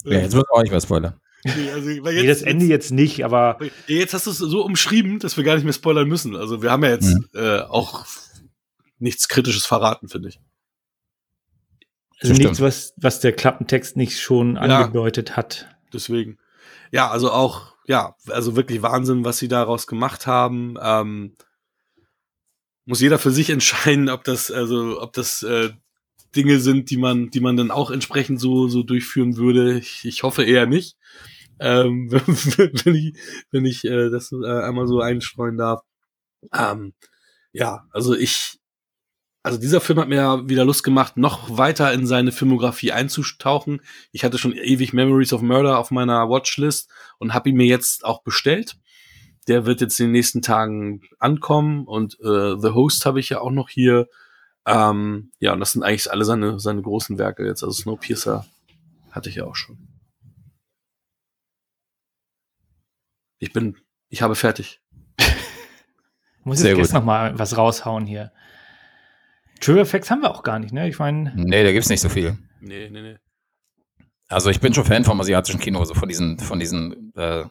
Ja, 0.03 0.19
jetzt 0.19 0.34
wird 0.34 0.49
auch 0.49 0.63
nicht 0.63 0.72
mehr 0.72 0.81
Spoiler. 0.81 1.22
Nee, 1.43 1.72
also, 1.72 1.89
jetzt, 1.89 2.03
nee, 2.03 2.26
das 2.26 2.41
Ende 2.41 2.65
jetzt 2.65 2.89
nicht, 2.89 3.23
aber. 3.23 3.59
Jetzt 3.85 4.15
hast 4.15 4.26
du 4.26 4.31
es 4.31 4.39
so 4.39 4.65
umschrieben, 4.65 5.19
dass 5.19 5.38
wir 5.38 5.43
gar 5.43 5.53
nicht 5.53 5.63
mehr 5.63 5.73
spoilern 5.73 6.07
müssen. 6.07 6.35
Also 6.35 6.63
wir 6.63 6.72
haben 6.72 6.84
ja 6.84 6.89
jetzt 6.89 7.15
ja. 7.34 7.59
Äh, 7.59 7.61
auch 7.68 8.05
nichts 8.97 9.27
Kritisches 9.27 9.65
verraten, 9.65 10.07
finde 10.07 10.30
ich. 10.30 10.39
Also 12.22 12.34
nichts, 12.34 12.61
was, 12.61 12.93
was 12.97 13.19
der 13.19 13.34
Klappentext 13.34 13.97
nicht 13.97 14.19
schon 14.19 14.57
angedeutet 14.57 15.30
ja, 15.30 15.38
hat. 15.38 15.68
Deswegen. 15.91 16.38
Ja, 16.91 17.09
also 17.09 17.31
auch, 17.31 17.76
ja, 17.88 18.15
also 18.27 18.55
wirklich 18.55 18.84
Wahnsinn, 18.84 19.26
was 19.26 19.39
sie 19.39 19.47
daraus 19.47 19.88
gemacht 19.88 20.27
haben. 20.27 20.77
Ähm, 20.80 21.35
muss 22.85 23.01
jeder 23.01 23.18
für 23.18 23.31
sich 23.31 23.49
entscheiden, 23.51 24.09
ob 24.09 24.23
das, 24.23 24.51
also, 24.51 25.01
ob 25.01 25.13
das 25.13 25.41
äh, 25.41 25.72
Dinge 26.36 26.60
sind, 26.60 26.90
die 26.90 26.98
man, 26.98 27.30
die 27.30 27.40
man 27.40 27.58
dann 27.58 27.72
auch 27.72 27.91
entsprechend 27.91 28.40
so, 28.40 28.68
so 28.68 28.84
durchführen 28.84 29.38
würde. 29.38 29.78
Ich, 29.78 30.06
ich 30.06 30.24
hoffe 30.24 30.44
eher 30.44 30.66
nicht. 30.66 30.98
Ähm, 31.60 32.12
wenn 32.12 32.95
ich, 32.95 33.14
wenn 33.52 33.66
ich 33.66 33.86
äh, 33.86 34.10
das 34.10 34.32
äh, 34.32 34.62
einmal 34.64 34.88
so 34.88 35.02
einstreuen 35.02 35.58
darf. 35.58 35.82
Ähm, 36.53 36.94
ja, 37.53 37.86
also 37.91 38.16
ich, 38.16 38.60
also 39.44 39.60
dieser 39.60 39.82
Film 39.82 39.99
hat 39.99 40.08
mir 40.08 40.44
wieder 40.48 40.66
Lust 40.66 40.84
gemacht, 40.84 41.18
noch 41.18 41.58
weiter 41.58 41.91
in 41.94 42.06
seine 42.08 42.32
Filmografie 42.32 42.91
einzutauchen. 42.91 43.82
Ich 44.12 44.24
hatte 44.24 44.38
schon 44.38 44.53
ewig 44.53 44.94
Memories 44.94 45.34
of 45.34 45.41
Murder 45.41 45.80
auf 45.80 45.91
meiner 45.91 46.30
Watchlist 46.30 46.90
und 47.20 47.34
habe 47.34 47.49
ihn 47.49 47.58
mir 47.58 47.66
jetzt 47.66 48.06
auch 48.06 48.24
bestellt. 48.24 48.78
Der 49.48 49.66
wird 49.66 49.82
jetzt 49.82 49.99
in 49.99 50.08
den 50.08 50.12
nächsten 50.14 50.41
Tagen 50.41 51.02
ankommen 51.20 51.86
und 51.86 52.20
äh, 52.22 52.56
The 52.60 52.70
Host 52.74 53.06
habe 53.06 53.20
ich 53.20 53.30
ja 53.30 53.41
auch 53.41 53.52
noch 53.52 53.70
hier. 53.70 54.08
Ähm, 54.65 55.31
ja, 55.39 55.53
und 55.53 55.59
das 55.59 55.71
sind 55.71 55.83
eigentlich 55.83 56.11
alle 56.11 56.25
seine, 56.25 56.59
seine 56.59 56.81
großen 56.81 57.17
Werke 57.17 57.45
jetzt. 57.45 57.63
Also 57.63 57.73
Snowpiercer 57.73 58.45
hatte 59.11 59.29
ich 59.29 59.35
ja 59.35 59.45
auch 59.45 59.55
schon. 59.55 59.88
Ich 63.39 63.53
bin, 63.53 63.77
ich 64.09 64.21
habe 64.21 64.35
fertig. 64.35 64.81
Muss 66.43 66.59
Sehr 66.59 66.77
jetzt 66.77 66.93
noch 66.93 67.03
mal 67.03 67.38
was 67.38 67.57
raushauen 67.57 68.05
hier. 68.05 68.31
Trigger 69.59 69.85
Facts 69.85 70.09
haben 70.09 70.21
wir 70.21 70.31
auch 70.31 70.43
gar 70.43 70.59
nicht, 70.59 70.73
ne? 70.73 70.88
Ich 70.88 70.99
meine. 70.99 71.33
Nee, 71.35 71.63
da 71.63 71.71
gibt's 71.71 71.89
nicht 71.89 72.01
so 72.01 72.09
viel. 72.09 72.38
Nee, 72.59 72.89
nee, 72.89 73.01
nee. 73.01 73.17
Also 74.27 74.49
ich 74.49 74.59
bin 74.59 74.73
schon 74.73 74.85
Fan 74.85 75.03
vom 75.03 75.19
asiatischen 75.19 75.59
Kino, 75.59 75.83
so 75.83 75.93
von 75.93 76.07
diesen, 76.07 76.39
von 76.39 76.59
diesen 76.59 77.13
äh, 77.15 77.45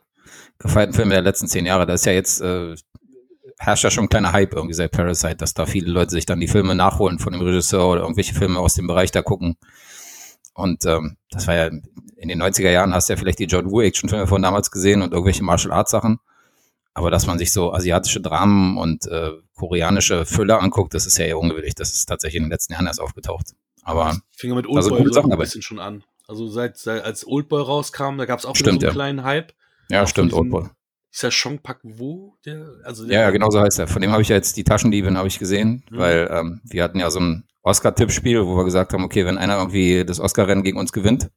gefeierten 0.58 0.94
Filmen 0.94 1.10
der 1.10 1.22
letzten 1.22 1.46
zehn 1.46 1.66
Jahre. 1.66 1.86
Da 1.86 1.92
ist 1.92 2.06
ja 2.06 2.12
jetzt 2.12 2.40
äh, 2.40 2.74
herrscht 3.60 3.84
ja 3.84 3.90
schon 3.90 4.04
ein 4.04 4.08
kleiner 4.08 4.32
Hype 4.32 4.54
irgendwie 4.54 4.74
seit 4.74 4.90
Parasite, 4.90 5.36
dass 5.36 5.52
da 5.52 5.66
viele 5.66 5.90
Leute 5.90 6.12
sich 6.12 6.24
dann 6.24 6.40
die 6.40 6.48
Filme 6.48 6.74
nachholen 6.74 7.18
von 7.18 7.34
dem 7.34 7.42
Regisseur 7.42 7.86
oder 7.86 8.00
irgendwelche 8.00 8.34
Filme 8.34 8.58
aus 8.58 8.74
dem 8.74 8.86
Bereich 8.86 9.10
da 9.10 9.20
gucken. 9.20 9.56
Und 10.54 10.86
ähm, 10.86 11.18
das 11.30 11.46
war 11.46 11.54
ja 11.54 11.66
in 11.66 12.28
den 12.28 12.42
90er 12.42 12.70
Jahren 12.70 12.94
hast 12.94 13.08
du 13.08 13.12
ja 13.12 13.18
vielleicht 13.18 13.38
die 13.38 13.44
John 13.44 13.70
Woo 13.70 13.82
Actionfilme 13.82 14.26
von 14.26 14.40
damals 14.40 14.70
gesehen 14.70 15.02
und 15.02 15.12
irgendwelche 15.12 15.44
Martial 15.44 15.72
Arts 15.72 15.90
Sachen. 15.90 16.20
Aber 16.94 17.10
dass 17.10 17.26
man 17.26 17.38
sich 17.38 17.52
so 17.52 17.72
asiatische 17.72 18.20
Dramen 18.20 18.78
und 18.78 19.06
äh, 19.06 19.32
koreanische 19.56 20.24
Füller 20.24 20.62
anguckt, 20.62 20.94
das 20.94 21.06
ist 21.06 21.18
ja 21.18 21.26
eher 21.26 21.38
ungewöhnlich. 21.38 21.74
Das 21.74 21.92
ist 21.92 22.06
tatsächlich 22.06 22.38
in 22.38 22.44
den 22.44 22.50
letzten 22.50 22.72
Jahren 22.72 22.86
erst 22.86 23.00
aufgetaucht. 23.00 23.54
Aber 23.82 24.18
fing 24.34 24.54
mit 24.54 24.66
Oldboy 24.66 25.12
so 25.12 25.22
ein 25.22 25.38
bisschen 25.38 25.62
schon 25.62 25.78
an. 25.78 26.02
Also 26.26 26.48
seit, 26.48 26.78
seit 26.78 27.04
als 27.04 27.26
Oldboy 27.26 27.62
rauskam, 27.62 28.16
da 28.16 28.24
gab 28.24 28.38
es 28.38 28.46
auch 28.46 28.56
stimmt, 28.56 28.80
so 28.80 28.86
ja. 28.86 28.90
einen 28.90 28.96
kleinen 28.96 29.24
Hype. 29.24 29.52
Ja, 29.90 30.06
stimmt, 30.06 30.32
Oldboy. 30.32 30.68
Ist 31.12 31.22
der 31.22 31.30
Chong 31.30 31.58
Pak 31.58 31.80
Wo? 31.82 32.36
Der, 32.44 32.66
also 32.84 33.06
der 33.06 33.14
ja, 33.14 33.20
ja, 33.22 33.30
genau 33.30 33.50
so 33.50 33.60
heißt 33.60 33.78
er. 33.80 33.88
Von 33.88 34.00
dem 34.00 34.12
habe 34.12 34.22
ich 34.22 34.28
ja 34.28 34.36
jetzt 34.36 34.56
die 34.56 34.64
Taschendiebin 34.64 35.18
habe 35.18 35.28
ich 35.28 35.38
gesehen, 35.38 35.84
mhm. 35.90 35.98
weil 35.98 36.28
ähm, 36.30 36.60
wir 36.64 36.84
hatten 36.84 36.98
ja 36.98 37.10
so 37.10 37.20
ein 37.20 37.44
Oscar-Tippspiel, 37.62 38.46
wo 38.46 38.56
wir 38.56 38.64
gesagt 38.64 38.92
haben, 38.92 39.04
okay, 39.04 39.26
wenn 39.26 39.36
einer 39.36 39.58
irgendwie 39.58 40.04
das 40.04 40.20
Oscar-Rennen 40.20 40.62
gegen 40.62 40.78
uns 40.78 40.92
gewinnt, 40.92 41.30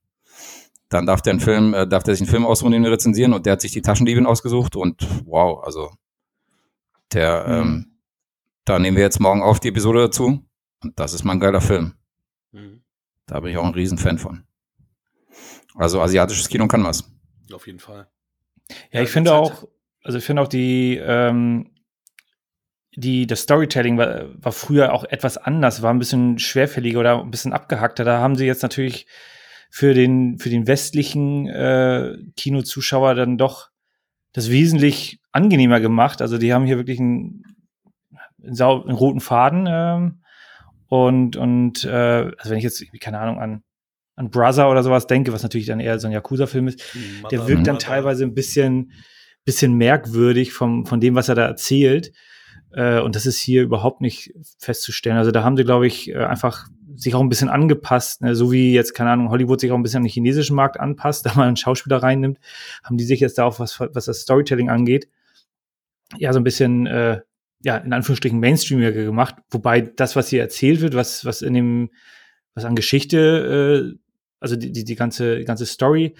dann 0.89 1.07
darf 1.07 1.21
der 1.21 1.31
einen 1.31 1.39
Film, 1.39 1.73
äh, 1.73 1.87
darf 1.87 2.03
der 2.03 2.13
sich 2.13 2.21
einen 2.21 2.29
Film 2.29 2.45
aussuchen, 2.45 2.71
den 2.71 2.83
wir 2.83 2.91
rezensieren 2.91 3.33
und 3.33 3.45
der 3.45 3.53
hat 3.53 3.61
sich 3.61 3.71
die 3.71 3.81
Taschendiebin 3.81 4.27
ausgesucht 4.27 4.75
und 4.75 5.07
wow, 5.25 5.63
also 5.63 5.91
der, 7.11 7.47
mhm. 7.47 7.53
ähm, 7.53 7.99
da 8.65 8.79
nehmen 8.79 8.95
wir 8.95 9.03
jetzt 9.03 9.19
morgen 9.19 9.41
auf 9.41 9.59
die 9.59 9.69
Episode 9.69 10.01
dazu 10.01 10.45
und 10.83 10.99
das 10.99 11.13
ist 11.13 11.23
mal 11.23 11.33
ein 11.33 11.39
geiler 11.39 11.61
Film. 11.61 11.93
Mhm. 12.51 12.83
Da 13.25 13.39
bin 13.39 13.51
ich 13.51 13.57
auch 13.57 13.65
ein 13.65 13.73
Riesenfan 13.73 14.19
von. 14.19 14.43
Also 15.75 16.01
asiatisches 16.01 16.47
Kino 16.47 16.67
kann 16.67 16.83
was. 16.83 17.11
Auf 17.51 17.65
jeden 17.65 17.79
Fall. 17.79 18.07
Ja, 18.91 19.02
ich 19.02 19.10
finde 19.10 19.34
auch, 19.34 19.65
also 20.03 20.18
ich 20.18 20.23
finde 20.23 20.41
auch 20.41 20.48
die, 20.48 20.98
ähm, 20.98 21.72
die, 22.95 23.26
das 23.26 23.41
Storytelling 23.41 23.98
war, 23.98 24.26
war 24.44 24.52
früher 24.52 24.94
auch 24.94 25.03
etwas 25.06 25.38
anders, 25.38 25.81
war 25.81 25.94
ein 25.94 25.99
bisschen 25.99 26.40
schwerfälliger 26.40 26.99
oder 26.99 27.22
ein 27.22 27.31
bisschen 27.31 27.53
abgehackter. 27.53 28.03
Da 28.03 28.19
haben 28.19 28.35
sie 28.35 28.45
jetzt 28.45 28.61
natürlich 28.61 29.07
für 29.72 29.94
den, 29.94 30.38
für 30.38 30.49
den 30.49 30.68
westlichen 30.68 31.48
äh, 31.48 32.18
Kinozuschauer 32.38 33.15
dann 33.15 33.38
doch 33.38 33.69
das 34.31 34.52
wesentlich 34.52 35.19
angenehmer 35.31 35.80
gemacht. 35.80 36.22
Also 36.22 36.38
die 36.38 36.53
haben 36.53 36.65
hier 36.65 36.77
wirklich 36.77 36.99
einen, 36.99 37.44
einen, 38.44 38.61
einen 38.61 38.95
roten 38.95 39.22
Faden 39.22 39.68
ähm, 39.68 40.22
und, 40.88 41.35
und 41.38 41.85
äh, 41.85 42.31
also 42.38 42.52
wenn 42.52 42.57
ich 42.57 42.64
jetzt, 42.64 42.84
keine 42.99 43.19
Ahnung, 43.19 43.40
an 43.40 43.64
an 44.15 44.30
Brother 44.30 44.69
oder 44.69 44.84
sowas 44.84 45.07
denke, 45.07 45.34
was 45.34 45.44
natürlich 45.44 45.68
dann 45.68 45.80
eher 45.80 45.99
so 45.99 46.07
ein 46.07 46.14
Yakuza-Film 46.14 46.68
ist, 46.68 46.81
Mother, 47.22 47.30
der 47.30 47.48
wirkt 47.48 47.68
dann 47.68 47.76
Mother. 47.76 47.88
teilweise 47.88 48.23
ein 48.23 48.34
bisschen, 48.34 48.91
bisschen 49.45 49.73
merkwürdig 49.73 50.53
vom, 50.53 50.85
von 50.85 50.99
dem, 50.99 51.15
was 51.15 51.30
er 51.30 51.35
da 51.35 51.45
erzählt. 51.45 52.11
Äh, 52.72 52.99
und 52.99 53.15
das 53.15 53.26
ist 53.26 53.40
hier 53.40 53.64
überhaupt 53.64 54.02
nicht 54.02 54.34
festzustellen. 54.60 55.18
Also 55.18 55.31
da 55.31 55.44
haben 55.44 55.57
sie, 55.57 55.64
glaube 55.64 55.88
ich, 55.88 56.10
äh, 56.10 56.18
einfach 56.18 56.68
sich 56.95 57.15
auch 57.15 57.22
ein 57.22 57.30
bisschen 57.30 57.49
angepasst, 57.49 58.22
ne? 58.22 58.35
so 58.35 58.52
wie 58.52 58.73
jetzt, 58.73 58.94
keine 58.94 59.11
Ahnung, 59.11 59.30
Hollywood 59.30 59.60
sich 59.60 59.72
auch 59.72 59.76
ein 59.76 59.84
bisschen 59.84 59.98
an 59.98 60.03
den 60.03 60.11
chinesischen 60.11 60.56
Markt 60.56 60.80
anpasst, 60.80 61.26
da 61.26 61.34
mal 61.35 61.48
einen 61.48 61.57
Schauspieler 61.57 61.98
reinnimmt, 61.98 62.40
haben 62.84 62.98
die 62.98 63.03
sich 63.03 63.19
jetzt 63.19 63.38
da 63.38 63.45
auch, 63.45 63.60
was, 63.60 63.80
was 63.80 64.06
das 64.06 64.22
Storytelling 64.22 64.69
angeht, 64.69 65.07
ja, 66.18 66.31
so 66.34 66.40
ein 66.40 66.44
bisschen, 66.44 66.85
äh, 66.85 67.22
ja, 67.64 67.77
in 67.77 67.94
Anführungsstrichen 67.94 68.40
Mainstreamiger 68.40 68.91
gemacht, 68.91 69.35
wobei 69.49 69.81
das, 69.81 70.15
was 70.15 70.27
hier 70.27 70.41
erzählt 70.41 70.81
wird, 70.81 70.95
was, 70.95 71.26
was 71.26 71.41
in 71.41 71.53
dem, 71.53 71.90
was 72.53 72.65
an 72.65 72.76
Geschichte 72.76 73.95
äh, 73.95 74.02
also 74.44 74.56
die, 74.56 74.72
die, 74.72 74.84
die 74.84 74.95
ganze, 74.95 75.40
die 75.40 75.45
ganze 75.45 75.65
Story, 75.65 76.15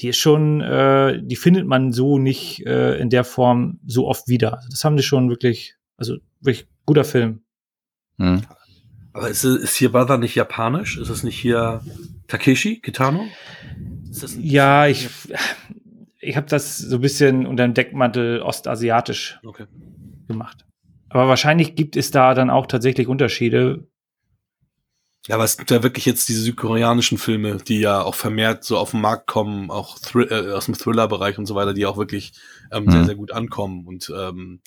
die 0.00 0.08
ist 0.08 0.18
schon, 0.18 0.60
äh, 0.60 1.20
die 1.22 1.36
findet 1.36 1.66
man 1.66 1.92
so 1.92 2.18
nicht 2.18 2.66
äh, 2.66 2.98
in 2.98 3.10
der 3.10 3.24
Form 3.24 3.80
so 3.86 4.06
oft 4.06 4.28
wieder. 4.28 4.56
Also 4.56 4.68
das 4.70 4.84
haben 4.84 4.96
die 4.96 5.02
schon 5.02 5.30
wirklich, 5.30 5.76
also 5.96 6.16
wirklich 6.40 6.66
guter 6.84 7.04
Film. 7.04 7.42
Hm. 8.18 8.42
Aber 9.12 9.30
ist, 9.30 9.44
ist 9.44 9.76
hier 9.76 9.92
Brother 9.92 10.18
nicht 10.18 10.34
japanisch? 10.34 10.98
Ist 10.98 11.08
es 11.08 11.22
nicht 11.22 11.38
hier 11.38 11.82
Takeshi 12.28 12.80
Kitano? 12.80 13.26
ja, 14.38 14.86
ich, 14.86 15.08
ich 16.20 16.36
habe 16.36 16.46
das 16.46 16.78
so 16.78 16.96
ein 16.96 17.02
bisschen 17.02 17.46
unter 17.46 17.66
dem 17.66 17.74
Deckmantel 17.74 18.40
ostasiatisch 18.40 19.38
okay. 19.44 19.66
gemacht. 20.28 20.64
Aber 21.08 21.28
wahrscheinlich 21.28 21.76
gibt 21.76 21.96
es 21.96 22.10
da 22.10 22.34
dann 22.34 22.50
auch 22.50 22.66
tatsächlich 22.66 23.08
Unterschiede, 23.08 23.86
ja, 25.28 25.34
aber 25.34 25.44
es 25.44 25.56
gibt 25.56 25.70
ja 25.72 25.82
wirklich 25.82 26.04
jetzt 26.04 26.28
diese 26.28 26.42
südkoreanischen 26.42 27.18
Filme, 27.18 27.56
die 27.56 27.80
ja 27.80 28.02
auch 28.02 28.14
vermehrt 28.14 28.62
so 28.62 28.78
auf 28.78 28.92
den 28.92 29.00
Markt 29.00 29.26
kommen, 29.26 29.70
auch 29.70 29.98
Thri 29.98 30.24
äh, 30.24 30.52
aus 30.52 30.66
dem 30.66 30.74
Thriller-Bereich 30.74 31.36
und 31.38 31.46
so 31.46 31.56
weiter, 31.56 31.74
die 31.74 31.84
auch 31.84 31.96
wirklich 31.96 32.32
ähm, 32.70 32.84
mhm. 32.84 32.90
sehr, 32.90 33.04
sehr 33.06 33.14
gut 33.16 33.32
ankommen. 33.32 33.86
Und 33.86 34.12
ähm, 34.16 34.60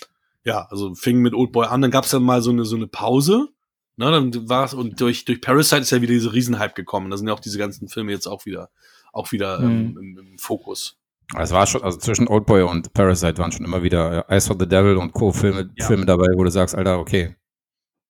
ja, 0.44 0.68
also 0.69 0.94
fing 0.95 1.19
mit 1.19 1.34
Oldboy 1.34 1.68
an, 1.68 1.81
dann 1.81 1.91
gab's 1.91 2.10
dann 2.10 2.23
mal 2.23 2.41
so 2.41 2.52
eine, 2.52 2.65
so 2.65 2.76
eine 2.76 2.88
Pause. 2.88 3.48
Ne, 3.95 4.11
dann 4.11 4.49
war 4.49 4.65
es, 4.65 4.73
und 4.73 4.99
durch, 5.02 5.26
durch 5.26 5.41
Parasite 5.41 5.81
ist 5.81 5.91
ja 5.91 6.02
wieder 6.02 6.14
diese 6.14 6.34
Riesenhype 6.34 6.73
gekommen. 6.73 7.10
Da 7.10 7.18
sind 7.18 7.27
ja 7.27 7.34
auch 7.34 7.41
diese 7.41 7.57
ganzen 7.57 7.88
Filme 7.88 8.11
jetzt 8.11 8.27
auch 8.27 8.45
wieder, 8.45 8.69
auch 9.14 9.31
wieder 9.31 9.60
ähm, 9.60 9.91
mhm. 9.91 9.98
im, 9.98 10.18
im, 10.18 10.38
Fokus. 10.38 10.98
Es 11.38 11.52
war 11.52 11.68
schon, 11.68 11.84
also 11.84 11.98
zwischen 11.99 12.27
Oldboy 12.27 12.64
und 12.64 12.94
Parasite 12.94 13.38
waren 13.38 13.52
schon 13.52 13.65
immer 13.65 13.84
wieder 13.84 14.26
Eyes 14.30 14.48
for 14.48 14.57
the 14.60 14.68
Devil 14.68 14.98
und 14.98 15.14
Co. 15.14 15.31
Filme, 15.31 15.69
ja. 15.76 15.86
Filme 15.86 16.06
dabei, 16.06 16.27
wo 16.36 16.44
du 16.44 16.49
sagst, 16.49 16.76
Alter, 16.76 16.99
okay. 16.99 17.36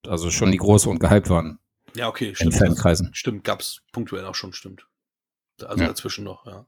Also 0.07 0.31
schon 0.31 0.51
die 0.51 0.57
große 0.57 0.89
und 0.89 0.99
gehypt 0.99 1.29
waren. 1.29 1.59
Ja, 1.95 2.07
okay, 2.07 2.35
stimmt. 2.35 2.53
In 2.53 2.59
Fankreisen. 2.59 3.09
Stimmt, 3.13 3.43
gab's 3.43 3.81
punktuell 3.91 4.25
auch 4.25 4.35
schon, 4.35 4.53
stimmt. 4.53 4.85
Also 5.65 5.81
ja. 5.81 5.89
dazwischen 5.89 6.23
noch, 6.23 6.45
ja. 6.45 6.65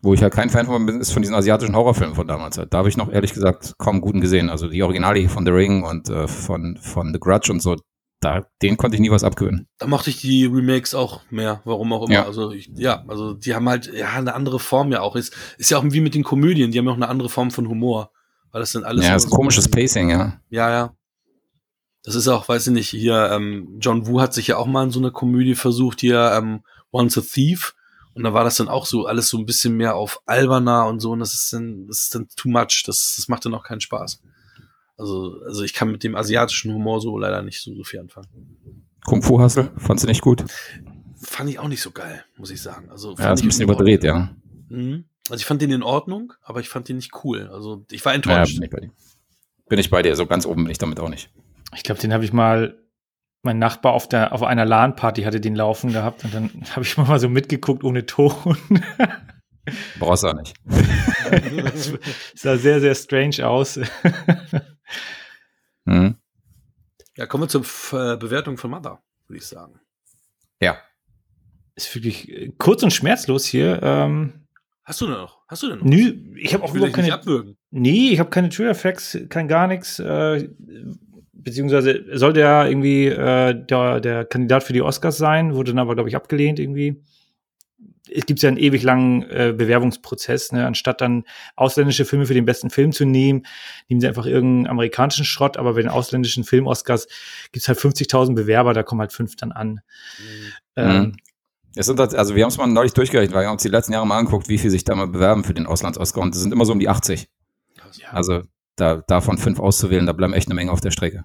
Wo 0.00 0.14
ich 0.14 0.22
halt 0.22 0.32
kein 0.32 0.50
Fan 0.50 0.66
von 0.66 0.86
bin, 0.86 1.00
ist 1.00 1.10
von 1.10 1.22
diesen 1.22 1.34
asiatischen 1.34 1.74
Horrorfilmen 1.74 2.14
von 2.14 2.28
damals. 2.28 2.54
Da 2.56 2.78
habe 2.78 2.88
ich 2.88 2.96
noch 2.96 3.10
ehrlich 3.10 3.34
gesagt 3.34 3.74
kaum 3.78 4.00
guten 4.00 4.20
gesehen. 4.20 4.48
Also 4.48 4.68
die 4.68 4.82
Originale 4.82 5.28
von 5.28 5.44
The 5.44 5.50
Ring 5.50 5.82
und 5.82 6.08
äh, 6.08 6.28
von, 6.28 6.76
von 6.76 7.12
The 7.12 7.18
Grudge 7.18 7.50
und 7.50 7.60
so, 7.60 7.76
da, 8.20 8.46
den 8.62 8.76
konnte 8.76 8.96
ich 8.96 9.00
nie 9.00 9.10
was 9.10 9.24
abgewöhnen. 9.24 9.66
Da 9.78 9.86
mochte 9.86 10.10
ich 10.10 10.20
die 10.20 10.44
Remakes 10.46 10.94
auch 10.94 11.22
mehr, 11.30 11.62
warum 11.64 11.92
auch 11.92 12.06
immer. 12.06 12.14
Ja. 12.14 12.26
Also 12.26 12.52
ich, 12.52 12.70
ja, 12.74 13.04
also 13.08 13.34
die 13.34 13.54
haben 13.54 13.68
halt 13.68 13.92
ja 13.92 14.10
eine 14.10 14.34
andere 14.34 14.60
Form 14.60 14.92
ja 14.92 15.00
auch. 15.00 15.16
Ist, 15.16 15.34
ist 15.56 15.70
ja 15.70 15.78
auch 15.78 15.84
wie 15.84 16.00
mit 16.00 16.14
den 16.14 16.24
Komödien, 16.24 16.70
die 16.70 16.78
haben 16.78 16.86
ja 16.86 16.92
auch 16.92 16.96
eine 16.96 17.08
andere 17.08 17.28
Form 17.28 17.50
von 17.50 17.68
Humor. 17.68 18.12
Weil 18.50 18.60
das 18.60 18.72
sind 18.72 18.84
alles. 18.84 19.04
Ja, 19.04 19.14
das 19.14 19.24
ist 19.24 19.32
ein 19.32 19.36
komisches 19.36 19.68
Pacing, 19.68 20.10
ja. 20.10 20.40
Ja, 20.48 20.70
ja. 20.70 20.94
Das 22.08 22.14
ist 22.14 22.26
auch, 22.26 22.48
weiß 22.48 22.68
ich 22.68 22.72
nicht, 22.72 22.88
hier, 22.88 23.28
ähm, 23.32 23.76
John 23.80 24.06
Woo 24.06 24.18
hat 24.18 24.32
sich 24.32 24.46
ja 24.46 24.56
auch 24.56 24.66
mal 24.66 24.84
in 24.84 24.90
so 24.90 24.98
eine 24.98 25.10
Komödie 25.10 25.54
versucht, 25.54 26.00
hier, 26.00 26.32
ähm, 26.32 26.62
Once 26.90 27.18
a 27.18 27.20
Thief. 27.20 27.74
Und 28.14 28.22
da 28.24 28.32
war 28.32 28.44
das 28.44 28.56
dann 28.56 28.68
auch 28.68 28.86
so 28.86 29.04
alles 29.04 29.28
so 29.28 29.36
ein 29.36 29.44
bisschen 29.44 29.76
mehr 29.76 29.94
auf 29.94 30.22
alberner 30.24 30.86
und 30.86 31.00
so. 31.00 31.10
Und 31.10 31.18
das 31.18 31.34
ist 31.34 31.52
dann, 31.52 31.86
das 31.86 32.04
ist 32.04 32.14
dann 32.14 32.26
too 32.34 32.48
much. 32.48 32.84
Das, 32.86 33.16
das 33.16 33.28
macht 33.28 33.44
dann 33.44 33.52
auch 33.52 33.62
keinen 33.62 33.82
Spaß. 33.82 34.22
Also, 34.96 35.38
also 35.44 35.62
ich 35.64 35.74
kann 35.74 35.92
mit 35.92 36.02
dem 36.02 36.16
asiatischen 36.16 36.72
Humor 36.72 37.02
so 37.02 37.18
leider 37.18 37.42
nicht 37.42 37.60
so, 37.60 37.74
so 37.74 37.84
viel 37.84 38.00
anfangen. 38.00 38.26
Kung 39.04 39.20
Fu 39.20 39.38
Hustle, 39.38 39.70
fandst 39.76 40.04
du 40.04 40.08
nicht 40.08 40.22
gut? 40.22 40.42
Fand 41.20 41.50
ich 41.50 41.58
auch 41.58 41.68
nicht 41.68 41.82
so 41.82 41.90
geil, 41.90 42.24
muss 42.38 42.50
ich 42.50 42.62
sagen. 42.62 42.88
Also, 42.90 43.16
ja, 43.18 43.34
ist 43.34 43.42
ein 43.42 43.48
bisschen 43.48 43.64
überdreht, 43.64 44.02
ja. 44.02 44.34
Mhm. 44.70 45.04
Also 45.28 45.42
ich 45.42 45.44
fand 45.44 45.60
den 45.60 45.72
in 45.72 45.82
Ordnung, 45.82 46.32
aber 46.42 46.60
ich 46.60 46.70
fand 46.70 46.88
den 46.88 46.96
nicht 46.96 47.12
cool. 47.22 47.50
Also 47.52 47.84
ich 47.90 48.02
war 48.02 48.14
enttäuscht. 48.14 48.54
Ja, 48.54 48.60
bin, 48.60 48.64
ich 48.64 48.70
bei 48.70 48.80
dir. 48.80 48.92
bin 49.68 49.78
ich 49.78 49.90
bei 49.90 50.00
dir. 50.00 50.16
So 50.16 50.24
ganz 50.24 50.46
oben 50.46 50.64
bin 50.64 50.70
ich 50.70 50.78
damit 50.78 51.00
auch 51.00 51.10
nicht. 51.10 51.30
Ich 51.74 51.82
glaube, 51.82 52.00
den 52.00 52.12
habe 52.12 52.24
ich 52.24 52.32
mal 52.32 52.78
mein 53.42 53.58
Nachbar 53.58 53.92
auf, 53.92 54.08
der, 54.08 54.32
auf 54.32 54.42
einer 54.42 54.64
LAN-Party 54.64 55.22
hatte 55.22 55.40
den 55.40 55.54
laufen 55.54 55.92
gehabt 55.92 56.24
und 56.24 56.34
dann 56.34 56.50
habe 56.70 56.82
ich 56.82 56.96
mal 56.96 57.18
so 57.18 57.28
mitgeguckt 57.28 57.84
ohne 57.84 58.06
Ton. 58.06 58.34
Brauchst 59.98 60.22
du 60.22 60.28
auch 60.28 60.34
nicht. 60.34 60.54
das 61.62 61.92
sah 62.34 62.56
sehr, 62.56 62.80
sehr 62.80 62.94
strange 62.94 63.46
aus. 63.46 63.78
mhm. 65.84 66.16
Ja, 67.16 67.26
kommen 67.26 67.44
wir 67.44 67.48
zur 67.48 67.62
äh, 67.62 68.16
Bewertung 68.16 68.56
von 68.56 68.70
Mother, 68.70 69.02
würde 69.26 69.38
ich 69.38 69.46
sagen. 69.46 69.78
Ja. 70.60 70.78
Ist 71.74 71.94
wirklich 71.94 72.30
äh, 72.30 72.52
kurz 72.56 72.82
und 72.82 72.92
schmerzlos 72.92 73.44
hier. 73.44 73.80
Ähm, 73.82 74.46
Hast 74.84 75.02
du 75.02 75.06
denn 75.06 75.16
noch? 75.16 75.42
Hast 75.48 75.62
du 75.62 75.68
denn 75.68 75.78
noch? 75.80 75.84
Nö, 75.84 76.34
ich 76.36 76.54
habe 76.54 76.64
auch 76.64 76.74
überhaupt 76.74 76.94
keine. 76.94 77.12
Abwürgen. 77.12 77.58
Nee, 77.70 78.08
ich 78.10 78.20
habe 78.20 78.30
keine 78.30 78.48
Trigger 78.48 78.70
Effects, 78.70 79.18
kein 79.28 79.46
gar 79.46 79.66
nichts. 79.66 79.98
Äh, 79.98 80.48
beziehungsweise 81.38 82.04
soll 82.12 82.32
der 82.32 82.68
irgendwie 82.68 83.06
äh, 83.06 83.54
der, 83.54 84.00
der 84.00 84.24
Kandidat 84.24 84.64
für 84.64 84.72
die 84.72 84.82
Oscars 84.82 85.16
sein, 85.16 85.54
wurde 85.54 85.72
dann 85.72 85.78
aber, 85.78 85.94
glaube 85.94 86.08
ich, 86.08 86.16
abgelehnt 86.16 86.58
irgendwie. 86.58 87.02
Es 88.10 88.24
gibt 88.24 88.40
ja 88.40 88.48
einen 88.48 88.56
ewig 88.56 88.82
langen 88.82 89.22
äh, 89.24 89.54
Bewerbungsprozess, 89.56 90.52
ne? 90.52 90.66
anstatt 90.66 91.02
dann 91.02 91.24
ausländische 91.56 92.06
Filme 92.06 92.24
für 92.24 92.34
den 92.34 92.46
besten 92.46 92.70
Film 92.70 92.92
zu 92.92 93.04
nehmen, 93.04 93.44
nehmen 93.88 94.00
sie 94.00 94.08
einfach 94.08 94.24
irgendeinen 94.24 94.66
amerikanischen 94.66 95.26
Schrott, 95.26 95.58
aber 95.58 95.74
bei 95.74 95.82
den 95.82 95.90
ausländischen 95.90 96.44
Film-Oscars 96.44 97.06
gibt 97.52 97.62
es 97.62 97.68
halt 97.68 97.78
50.000 97.78 98.34
Bewerber, 98.34 98.72
da 98.72 98.82
kommen 98.82 99.02
halt 99.02 99.12
fünf 99.12 99.36
dann 99.36 99.52
an. 99.52 99.80
Mhm. 100.18 100.52
Ähm, 100.76 101.16
es 101.76 101.84
sind 101.86 102.00
halt, 102.00 102.14
also 102.14 102.34
wir 102.34 102.42
haben 102.42 102.48
es 102.48 102.56
mal 102.56 102.66
neulich 102.66 102.94
durchgerechnet, 102.94 103.34
weil 103.34 103.42
wir 103.42 103.48
haben 103.48 103.54
uns 103.54 103.62
die 103.62 103.68
letzten 103.68 103.92
Jahre 103.92 104.06
mal 104.06 104.18
angeguckt, 104.18 104.48
wie 104.48 104.58
viel 104.58 104.70
sich 104.70 104.84
da 104.84 104.94
mal 104.94 105.06
bewerben 105.06 105.44
für 105.44 105.54
den 105.54 105.66
Auslands-Oscar 105.66 106.22
und 106.22 106.34
das 106.34 106.40
sind 106.40 106.52
immer 106.52 106.64
so 106.64 106.72
um 106.72 106.78
die 106.78 106.88
80. 106.88 107.28
Also 108.10 108.42
da, 108.80 109.02
davon 109.06 109.38
fünf 109.38 109.60
auszuwählen, 109.60 110.06
da 110.06 110.12
bleiben 110.12 110.32
echt 110.32 110.48
eine 110.48 110.54
Menge 110.54 110.72
auf 110.72 110.80
der 110.80 110.90
Strecke. 110.90 111.24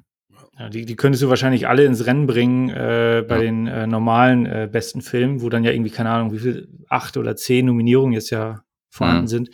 Ja, 0.57 0.69
die, 0.69 0.85
die 0.85 0.95
könntest 0.95 1.23
du 1.23 1.29
wahrscheinlich 1.29 1.67
alle 1.67 1.85
ins 1.85 2.05
Rennen 2.05 2.27
bringen 2.27 2.69
äh, 2.69 3.23
bei 3.27 3.37
ja. 3.37 3.41
den 3.41 3.67
äh, 3.67 3.87
normalen 3.87 4.45
äh, 4.45 4.69
besten 4.71 5.01
Filmen, 5.01 5.41
wo 5.41 5.49
dann 5.49 5.63
ja 5.63 5.71
irgendwie, 5.71 5.89
keine 5.89 6.09
Ahnung, 6.09 6.31
wie 6.31 6.39
viel, 6.39 6.67
acht 6.89 7.17
oder 7.17 7.35
zehn 7.35 7.65
Nominierungen 7.65 8.13
jetzt 8.13 8.29
ja 8.29 8.63
vorhanden 8.89 9.23
mhm. 9.23 9.27
sind. 9.27 9.49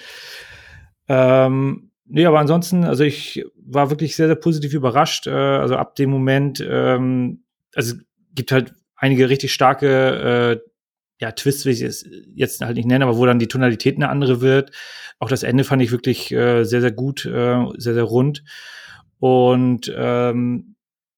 Ähm, 1.07 1.91
nee, 2.05 2.25
aber 2.25 2.39
ansonsten, 2.39 2.83
also 2.83 3.05
ich 3.05 3.45
war 3.55 3.89
wirklich 3.89 4.15
sehr, 4.15 4.27
sehr 4.27 4.35
positiv 4.35 4.73
überrascht. 4.73 5.27
Äh, 5.27 5.31
also 5.31 5.77
ab 5.77 5.95
dem 5.95 6.09
Moment, 6.09 6.65
ähm, 6.67 7.43
also 7.73 7.95
gibt 8.35 8.51
halt 8.51 8.73
einige 8.97 9.29
richtig 9.29 9.53
starke 9.53 10.59
äh, 10.59 10.69
ja, 11.21 11.31
Twist 11.33 11.65
will 11.65 11.73
ich 11.73 11.81
es 11.81 12.05
jetzt 12.33 12.61
halt 12.61 12.77
nicht 12.77 12.87
nennen, 12.87 13.03
aber 13.03 13.17
wo 13.17 13.25
dann 13.25 13.39
die 13.39 13.47
Tonalität 13.47 13.97
eine 13.97 14.09
andere 14.09 14.41
wird. 14.41 14.71
Auch 15.19 15.29
das 15.29 15.43
Ende 15.43 15.63
fand 15.63 15.81
ich 15.81 15.91
wirklich 15.91 16.31
äh, 16.31 16.63
sehr, 16.63 16.81
sehr 16.81 16.91
gut, 16.91 17.25
äh, 17.25 17.65
sehr, 17.77 17.93
sehr 17.93 18.03
rund. 18.03 18.43
Und 19.19 19.93
ähm, 19.95 20.75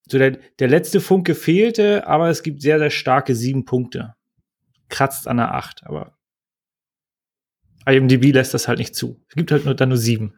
so 0.07 0.17
der, 0.17 0.39
der 0.59 0.67
letzte 0.67 0.99
Funke 0.99 1.35
fehlte, 1.35 2.07
aber 2.07 2.29
es 2.29 2.43
gibt 2.43 2.61
sehr, 2.61 2.79
sehr 2.79 2.89
starke 2.89 3.35
sieben 3.35 3.65
Punkte. 3.65 4.15
Kratzt 4.89 5.27
an 5.27 5.37
der 5.37 5.53
acht, 5.53 5.83
aber 5.85 6.17
IMDb 7.85 8.33
lässt 8.33 8.53
das 8.53 8.67
halt 8.67 8.79
nicht 8.79 8.95
zu. 8.95 9.21
Es 9.29 9.35
gibt 9.35 9.51
halt 9.51 9.65
nur 9.65 9.75
dann 9.75 9.89
nur 9.89 9.97
sieben. 9.97 10.33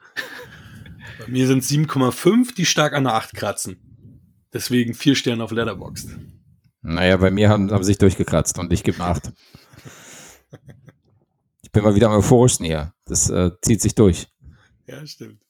Bei 1.19 1.27
mir 1.27 1.47
sind 1.47 1.63
7,5, 1.63 2.53
die 2.55 2.65
stark 2.65 2.93
an 2.93 3.05
der 3.05 3.13
acht 3.13 3.33
kratzen. 3.33 3.77
Deswegen 4.53 4.93
vier 4.93 5.15
Sterne 5.15 5.43
auf 5.43 5.51
Letterboxd. 5.51 6.17
Naja, 6.81 7.17
bei 7.17 7.31
mir 7.31 7.49
haben, 7.49 7.71
haben 7.71 7.83
sie 7.83 7.87
sich 7.87 7.97
durchgekratzt 7.97 8.59
und 8.59 8.71
ich 8.71 8.83
gebe 8.83 9.01
eine 9.01 9.07
8. 9.07 9.33
Ich 11.63 11.71
bin 11.71 11.83
mal 11.83 11.95
wieder 11.95 12.09
am 12.09 12.17
euphorischsten 12.17 12.65
hier. 12.65 12.92
Das 13.05 13.29
äh, 13.29 13.51
zieht 13.61 13.81
sich 13.81 13.95
durch. 13.95 14.27
Ja, 14.87 15.05
stimmt. 15.05 15.41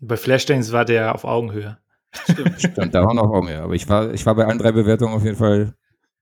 Bei 0.00 0.16
Flashdance 0.16 0.72
war 0.72 0.84
der 0.84 1.14
auf 1.14 1.24
Augenhöhe. 1.24 1.78
Stimmt, 2.12 2.54
stimmt 2.58 2.94
da 2.94 3.04
war 3.04 3.14
noch 3.14 3.24
auf 3.24 3.36
Augenhöhe. 3.36 3.62
Aber 3.62 3.74
ich 3.74 3.88
war, 3.88 4.12
ich 4.12 4.26
war 4.26 4.34
bei 4.34 4.46
allen 4.46 4.58
drei 4.58 4.72
Bewertungen 4.72 5.14
auf 5.14 5.24
jeden 5.24 5.36
Fall 5.36 5.74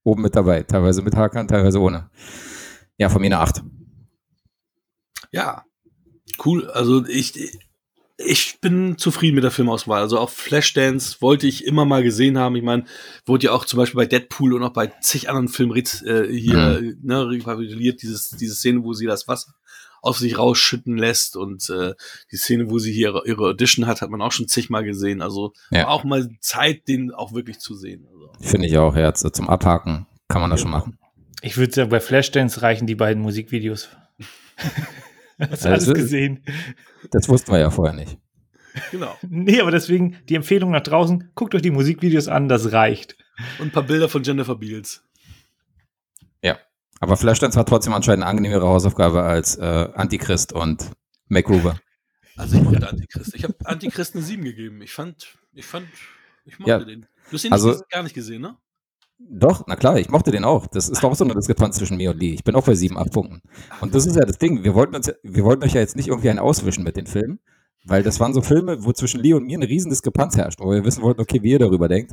oben 0.05 0.23
mit 0.23 0.37
dabei. 0.37 0.63
Teilweise 0.63 1.03
mit 1.03 1.17
Hakan, 1.17 1.49
teilweise 1.49 1.81
ohne. 1.81 2.11
Ja, 2.99 3.09
von 3.09 3.21
mir 3.21 3.27
eine 3.27 3.39
8. 3.39 3.63
Ja, 5.33 5.65
cool. 6.45 6.69
Also 6.71 7.07
ich, 7.07 7.59
ich 8.19 8.61
bin 8.61 8.99
zufrieden 8.99 9.35
mit 9.35 9.45
der 9.45 9.51
Filmauswahl. 9.51 10.03
Also 10.03 10.19
auch 10.19 10.31
Flashdance 10.31 11.21
wollte 11.21 11.47
ich 11.47 11.67
immer 11.67 11.85
mal 11.85 12.03
gesehen 12.03 12.39
haben. 12.39 12.57
Ich 12.57 12.63
meine, 12.63 12.85
wurde 13.25 13.47
ja 13.47 13.53
auch 13.53 13.65
zum 13.65 13.79
Beispiel 13.79 13.99
bei 13.99 14.07
Deadpool 14.07 14.55
und 14.55 14.63
auch 14.63 14.73
bei 14.73 14.89
zig 15.01 15.29
anderen 15.29 15.49
Filmen 15.49 15.77
äh, 15.77 16.27
hier 16.27 16.81
mhm. 16.83 16.99
ne, 17.03 17.29
rekapituliert, 17.29 18.03
dieses, 18.03 18.31
diese 18.31 18.55
Szene, 18.55 18.83
wo 18.85 18.93
sie 18.93 19.07
das 19.07 19.29
Wasser 19.29 19.55
auf 20.03 20.19
sich 20.19 20.39
rausschütten 20.39 20.97
lässt 20.97 21.37
und 21.37 21.69
äh, 21.71 21.95
die 22.31 22.37
Szene, 22.37 22.71
wo 22.71 22.79
sie 22.79 22.93
hier 22.93 23.09
ihre, 23.09 23.27
ihre 23.27 23.43
Audition 23.49 23.87
hat, 23.87 24.03
hat 24.03 24.11
man 24.11 24.23
auch 24.23 24.33
schon 24.33 24.49
zigmal 24.49 24.85
gesehen. 24.85 25.23
Also 25.23 25.53
ja. 25.71 25.89
auch 25.89 26.05
mal 26.05 26.29
Zeit, 26.41 26.89
den 26.89 27.13
auch 27.13 27.33
wirklich 27.33 27.59
zu 27.59 27.75
sehen. 27.75 28.07
Also. 28.11 28.33
Finde 28.41 28.67
ich 28.67 28.79
auch, 28.79 28.97
ja, 28.97 29.13
zum 29.15 29.49
Abhaken 29.49 30.07
kann 30.29 30.41
man 30.41 30.51
das 30.51 30.61
ja. 30.61 30.65
schon 30.65 30.73
machen. 30.73 30.99
Ich 31.43 31.57
würde 31.57 31.73
sagen, 31.73 31.91
bei 31.91 32.01
Flashdance 32.01 32.63
reichen 32.63 32.87
die 32.87 32.95
beiden 32.95 33.23
Musikvideos. 33.23 33.89
Hast 35.39 35.65
du 35.65 35.69
alles 35.71 35.93
gesehen? 35.93 36.45
Das 37.11 37.29
wussten 37.29 37.53
wir 37.53 37.59
ja 37.59 37.71
vorher 37.71 37.95
nicht. 37.95 38.19
Genau. 38.91 39.17
Nee, 39.29 39.61
aber 39.61 39.71
deswegen 39.71 40.17
die 40.29 40.35
Empfehlung 40.35 40.71
nach 40.71 40.83
draußen, 40.83 41.31
guckt 41.35 41.55
euch 41.55 41.63
die 41.63 41.71
Musikvideos 41.71 42.29
an, 42.29 42.49
das 42.49 42.73
reicht. 42.73 43.17
Und 43.59 43.69
ein 43.69 43.73
paar 43.73 43.83
Bilder 43.83 44.09
von 44.09 44.23
Jennifer 44.23 44.55
Beals. 44.55 45.03
Aber 47.01 47.17
Flashdance 47.17 47.59
hat 47.59 47.69
trotzdem 47.69 47.95
anscheinend 47.95 48.23
eine 48.23 48.31
angenehmere 48.31 48.67
Hausaufgabe 48.67 49.23
als 49.23 49.57
äh, 49.57 49.89
Antichrist 49.95 50.53
und 50.53 50.91
MacGruber. 51.29 51.81
Also 52.37 52.57
ich 52.57 52.63
mochte 52.63 52.89
Antichrist. 52.89 53.35
Ich 53.35 53.45
habe 53.45 53.55
Antichrist 53.65 54.15
eine 54.15 54.23
7 54.23 54.45
gegeben. 54.45 54.83
Ich 54.83 54.93
fand, 54.93 55.39
ich 55.53 55.67
fand, 55.67 55.87
ich 56.45 56.59
mochte 56.59 56.71
ja, 56.71 56.85
den. 56.85 57.07
Du 57.31 57.35
hast 57.37 57.45
ihn 57.45 57.53
also, 57.53 57.81
gar 57.91 58.03
nicht 58.03 58.15
gesehen, 58.15 58.43
ne? 58.43 58.57
Doch, 59.19 59.65
na 59.67 59.77
klar, 59.77 59.99
ich 59.99 60.09
mochte 60.09 60.31
den 60.31 60.45
auch. 60.45 60.67
Das 60.67 60.89
ist 60.89 61.03
doch 61.03 61.15
so 61.15 61.25
eine 61.25 61.35
Diskrepanz 61.35 61.77
zwischen 61.77 61.99
mir 61.99 62.11
und 62.11 62.19
Lee. 62.19 62.33
Ich 62.33 62.45
bin 62.45 62.55
auch 62.55 62.65
bei 62.65 62.75
sieben, 62.75 62.97
acht 62.97 63.13
Punkten. 63.13 63.43
Und 63.81 63.95
das 63.95 64.07
ist 64.07 64.17
ja 64.17 64.25
das 64.25 64.39
Ding. 64.39 64.65
Wir 64.65 64.75
wollten 64.75 64.95
uns, 64.95 65.13
wir 65.23 65.45
wollten 65.45 65.63
euch 65.65 65.75
ja 65.75 65.81
jetzt 65.81 65.97
nicht 65.97 66.09
irgendwie 66.09 66.31
einen 66.31 66.39
auswischen 66.39 66.85
mit 66.85 66.97
den 66.97 67.07
Filmen, 67.07 67.39
weil 67.85 68.03
das 68.03 68.19
waren 68.19 68.33
so 68.33 68.41
Filme, 68.41 68.85
wo 68.85 68.93
zwischen 68.93 69.21
Lee 69.21 69.35
und 69.35 69.45
mir 69.45 69.59
eine 69.59 69.69
riesen 69.69 69.91
Diskrepanz 69.91 70.37
herrscht, 70.37 70.61
wo 70.61 70.71
wir 70.71 70.85
wissen 70.85 71.03
wollten, 71.03 71.21
okay, 71.21 71.43
wie 71.43 71.51
ihr 71.51 71.59
darüber 71.59 71.89
denkt. 71.89 72.13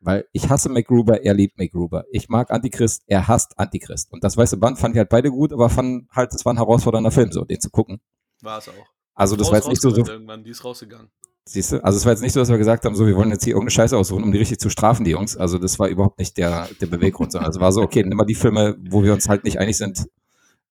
Weil 0.00 0.26
ich 0.32 0.48
hasse 0.48 0.68
MacGruber, 0.68 1.24
er 1.24 1.34
liebt 1.34 1.58
MacGruber. 1.58 2.04
Ich 2.12 2.28
mag 2.28 2.50
Antichrist, 2.50 3.02
er 3.06 3.26
hasst 3.26 3.58
Antichrist. 3.58 4.12
Und 4.12 4.22
das 4.22 4.36
weiße 4.36 4.56
Band 4.56 4.78
fand 4.78 4.94
ich 4.94 4.98
halt 4.98 5.08
beide 5.08 5.30
gut, 5.30 5.52
aber 5.52 5.68
fand 5.68 6.08
halt, 6.10 6.32
es 6.34 6.44
war 6.44 6.54
ein 6.54 6.58
herausfordernder 6.58 7.10
Film, 7.10 7.32
so, 7.32 7.44
den 7.44 7.60
zu 7.60 7.70
gucken. 7.70 8.00
War 8.42 8.58
es 8.58 8.68
auch. 8.68 8.72
Also 9.14 9.34
das 9.34 9.48
war 9.48 9.56
jetzt 9.56 9.68
nicht 9.68 9.82
so, 9.82 9.90
so. 9.90 10.06
Irgendwann, 10.06 10.44
die 10.44 10.50
ist 10.50 10.64
rausgegangen. 10.64 11.10
Siehst 11.44 11.72
du? 11.72 11.82
Also 11.82 11.96
es 11.96 12.04
war 12.04 12.12
jetzt 12.12 12.20
nicht 12.20 12.34
so, 12.34 12.40
dass 12.40 12.50
wir 12.50 12.58
gesagt 12.58 12.84
haben, 12.84 12.94
so, 12.94 13.06
wir 13.06 13.16
wollen 13.16 13.30
jetzt 13.30 13.42
hier 13.42 13.54
irgendeine 13.54 13.70
Scheiße 13.72 13.96
aussuchen, 13.96 14.22
um 14.22 14.30
die 14.30 14.38
richtig 14.38 14.60
zu 14.60 14.70
strafen, 14.70 15.04
die 15.04 15.12
Jungs. 15.12 15.36
Also 15.36 15.58
das 15.58 15.78
war 15.78 15.88
überhaupt 15.88 16.18
nicht 16.18 16.36
der, 16.36 16.68
der 16.80 16.86
Beweggrund, 16.86 17.32
sondern 17.32 17.50
es 17.50 17.58
war 17.58 17.72
so, 17.72 17.82
okay, 17.82 18.04
nimm 18.04 18.16
mal 18.16 18.26
die 18.26 18.34
Filme, 18.34 18.76
wo 18.90 19.02
wir 19.02 19.12
uns 19.12 19.28
halt 19.28 19.44
nicht 19.44 19.58
einig 19.58 19.76
sind, 19.76 20.06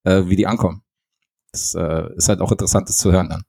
äh, 0.04 0.24
wie 0.28 0.36
die 0.36 0.48
ankommen. 0.48 0.84
Das 1.52 1.74
äh, 1.74 2.14
ist 2.16 2.30
halt 2.30 2.40
auch 2.42 2.52
interessant, 2.52 2.88
das 2.88 2.98
zu 2.98 3.12
hören 3.12 3.30
dann. 3.30 3.44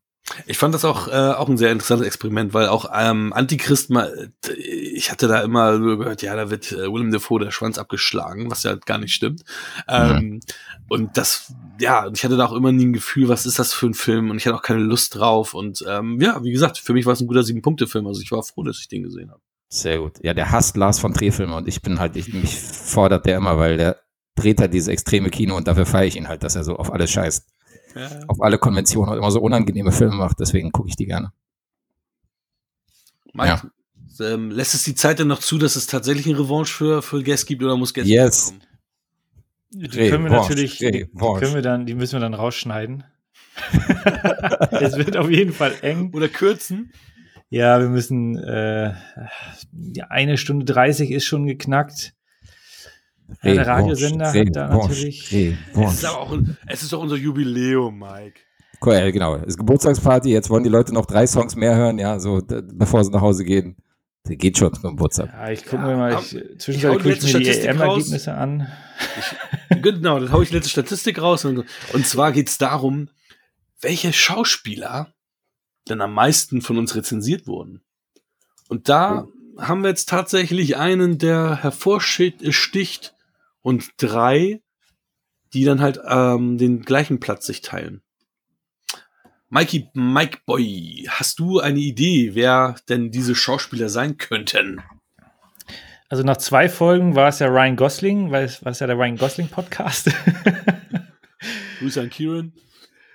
Ich 0.47 0.59
fand 0.59 0.75
das 0.75 0.85
auch, 0.85 1.09
äh, 1.09 1.33
auch 1.33 1.49
ein 1.49 1.57
sehr 1.57 1.73
interessantes 1.73 2.07
Experiment, 2.07 2.55
weil 2.55 2.69
auch 2.69 2.91
ähm, 2.95 3.33
Antichrist 3.33 3.91
mal, 3.91 4.31
ich 4.57 5.11
hatte 5.11 5.29
da 5.29 5.41
immer 5.41 5.79
nur 5.79 5.99
gehört, 5.99 6.23
ja, 6.23 6.37
da 6.37 6.51
wird 6.51 6.73
äh, 6.73 6.93
Willem 6.93 7.11
Dafoe 7.11 7.41
der 7.41 7.51
Schwanz 7.51 7.79
abgeschlagen, 7.79 8.51
was 8.51 8.63
ja 8.63 8.75
gar 8.75 8.99
nicht 8.99 9.15
stimmt. 9.15 9.43
Ähm, 9.89 10.17
mhm. 10.17 10.41
Und 10.89 11.17
das, 11.17 11.53
ja, 11.81 12.11
ich 12.13 12.25
hatte 12.25 12.37
da 12.37 12.47
auch 12.47 12.53
immer 12.53 12.73
nie 12.73 12.87
ein 12.87 12.93
Gefühl, 12.93 13.29
was 13.29 13.47
ist 13.47 13.59
das 13.59 13.73
für 13.73 13.87
ein 13.87 13.95
Film 13.95 14.31
und 14.31 14.37
ich 14.37 14.47
hatte 14.47 14.57
auch 14.57 14.63
keine 14.63 14.81
Lust 14.81 15.17
drauf. 15.17 15.55
Und 15.55 15.85
ähm, 15.89 16.21
ja, 16.21 16.43
wie 16.43 16.53
gesagt, 16.53 16.79
für 16.79 16.93
mich 16.93 17.07
war 17.07 17.15
es 17.15 17.21
ein 17.21 17.27
guter 17.27 17.43
Sieben-Punkte-Film, 17.43 18.07
also 18.07 18.21
ich 18.21 18.33
war 18.33 18.43
froh, 18.43 18.63
dass 18.63 18.81
ich 18.81 18.89
den 18.89 19.03
gesehen 19.03 19.31
habe. 19.31 19.41
Sehr 19.71 19.99
gut. 19.99 20.15
Ja, 20.23 20.33
der 20.35 20.51
hasst 20.51 20.77
Lars 20.77 20.99
von 20.99 21.13
Trier-Filme 21.13 21.55
und 21.55 21.69
ich 21.69 21.83
bin 21.83 22.01
halt, 22.01 22.17
ich, 22.17 22.33
mich 22.33 22.57
fordert 22.57 23.27
der 23.27 23.37
immer, 23.37 23.59
weil 23.59 23.77
der 23.77 24.01
dreht 24.35 24.61
halt 24.61 24.73
dieses 24.73 24.89
extreme 24.89 25.31
Kino 25.31 25.57
und 25.57 25.69
dafür 25.69 25.85
feiere 25.85 26.07
ich 26.07 26.17
ihn 26.17 26.29
halt, 26.29 26.43
dass 26.43 26.57
er 26.57 26.65
so 26.65 26.77
auf 26.77 26.93
alles 26.93 27.11
scheißt. 27.11 27.47
Ja. 27.94 28.09
Auf 28.28 28.40
alle 28.40 28.59
Konventionen 28.59 29.12
und 29.12 29.19
immer 29.19 29.31
so 29.31 29.40
unangenehme 29.40 29.93
Filme 29.93 30.16
macht, 30.16 30.40
deswegen 30.40 30.73
gucke 30.73 30.89
ich 30.89 30.97
die 30.97 31.06
gerne. 31.06 31.32
Mike, 33.32 33.70
ja. 34.19 34.32
ähm, 34.32 34.51
lässt 34.51 34.74
es 34.74 34.85
die 34.85 34.94
Zeit 34.94 35.19
denn 35.19 35.28
noch 35.28 35.40
zu, 35.40 35.59
dass 35.59 35.77
es 35.77 35.86
tatsächlich 35.86 36.27
eine 36.27 36.39
Revanche 36.39 36.73
für, 36.73 37.02
für 37.02 37.23
Guest 37.23 37.47
gibt 37.47 37.62
oder 37.62 37.77
muss 37.77 37.94
Guest 37.94 38.09
yes. 38.09 38.47
kommen? 38.47 38.62
Die 39.70 39.89
können 39.89 40.24
wir 40.24 40.31
natürlich, 40.31 40.78
die, 40.78 40.90
die, 40.90 41.06
können 41.06 41.55
wir 41.55 41.62
dann, 41.62 41.85
die 41.85 41.94
müssen 41.94 42.15
wir 42.15 42.20
dann 42.20 42.35
rausschneiden. 42.35 43.05
es 44.70 44.97
wird 44.97 45.16
auf 45.16 45.31
jeden 45.31 45.52
Fall 45.52 45.74
eng. 45.82 46.12
Oder 46.15 46.28
kürzen. 46.28 46.93
Ja, 47.51 47.81
wir 47.81 47.89
müssen, 47.89 48.39
äh, 48.39 48.94
eine 50.09 50.39
Stunde 50.39 50.65
30 50.65 51.10
ist 51.10 51.24
schon 51.24 51.47
geknackt. 51.47 52.15
Ja, 53.43 53.55
der 53.55 53.67
Radiosender 53.67 54.33
hat 54.33 54.57
da 54.57 54.69
natürlich. 54.69 55.33
Es 55.33 55.95
ist, 55.95 56.07
auch, 56.07 56.37
es 56.67 56.83
ist 56.83 56.93
doch 56.93 57.01
unser 57.01 57.17
Jubiläum, 57.17 57.99
Mike. 57.99 58.41
Cool, 58.81 59.13
genau. 59.13 59.37
Es 59.37 59.49
ist 59.49 59.59
Geburtstagsparty, 59.59 60.31
jetzt 60.31 60.51
wollen 60.51 60.65
die 60.65 60.71
Leute 60.71 60.95
noch 60.95 61.07
drei 61.07 61.27
Songs 61.27 61.57
mehr 61.57 61.75
hören, 61.75 61.99
ja, 61.99 62.21
so 62.21 62.41
bevor 62.47 63.05
sie 63.05 63.11
nach 63.11 63.21
Hause 63.21 63.45
gehen. 63.45 63.77
Das 64.25 64.37
geht 64.37 64.59
schon 64.59 64.73
zum 64.73 64.97
Geburtstag. 64.97 65.31
Ja, 65.33 65.51
ich 65.51 65.65
gucke 65.65 65.83
ja, 65.83 65.89
mir 65.89 65.97
mal, 65.97 66.19
ich, 66.21 66.39
zwischendurch 66.59 66.99
gucke 66.99 67.13
ich 67.13 67.33
mir 67.33 67.41
die 67.41 67.49
EM-Ergebnisse 67.49 68.35
an. 68.35 68.69
Ich, 69.71 69.83
genau, 69.83 70.21
dann 70.21 70.33
haue 70.33 70.43
ich 70.43 70.51
letzte 70.51 70.71
Statistik 70.71 71.21
raus. 71.21 71.45
Und, 71.45 71.65
und 71.93 72.07
zwar 72.07 72.33
geht 72.33 72.49
es 72.49 72.59
darum, 72.59 73.09
welche 73.81 74.13
Schauspieler 74.13 75.13
denn 75.89 76.01
am 76.01 76.13
meisten 76.13 76.61
von 76.61 76.79
uns 76.79 76.95
rezensiert 76.95 77.47
wurden. 77.47 77.83
Und 78.69 78.89
da 78.89 79.27
oh. 79.27 79.63
haben 79.63 79.83
wir 79.83 79.89
jetzt 79.89 80.09
tatsächlich 80.09 80.77
einen, 80.77 81.19
der 81.19 81.63
hervorsticht 81.63 83.15
und 83.69 83.90
drei, 83.99 84.62
die 85.53 85.65
dann 85.65 85.82
halt 85.82 86.01
ähm, 86.09 86.57
den 86.57 86.81
gleichen 86.81 87.20
Platz 87.20 87.45
sich 87.45 87.61
teilen. 87.61 88.01
Mikey, 89.51 89.90
Mike 89.93 90.39
Boy, 90.47 91.07
hast 91.11 91.39
du 91.39 91.61
eine 91.61 91.78
Idee, 91.78 92.31
wer 92.32 92.77
denn 92.89 93.11
diese 93.11 93.35
Schauspieler 93.35 93.90
sein 93.90 94.16
könnten? 94.16 94.81
Also 96.09 96.23
nach 96.23 96.39
zwei 96.39 96.70
Folgen 96.70 97.15
war 97.15 97.28
es 97.28 97.40
ja 97.40 97.49
Ryan 97.49 97.77
Gosling, 97.77 98.31
weil 98.31 98.45
es 98.45 98.65
war 98.65 98.73
ja 98.73 98.86
der 98.86 98.97
Ryan 98.97 99.19
Gosling 99.19 99.49
Podcast. 99.49 100.11
Grüße 101.81 102.01
an 102.01 102.09
Kieran. 102.09 102.55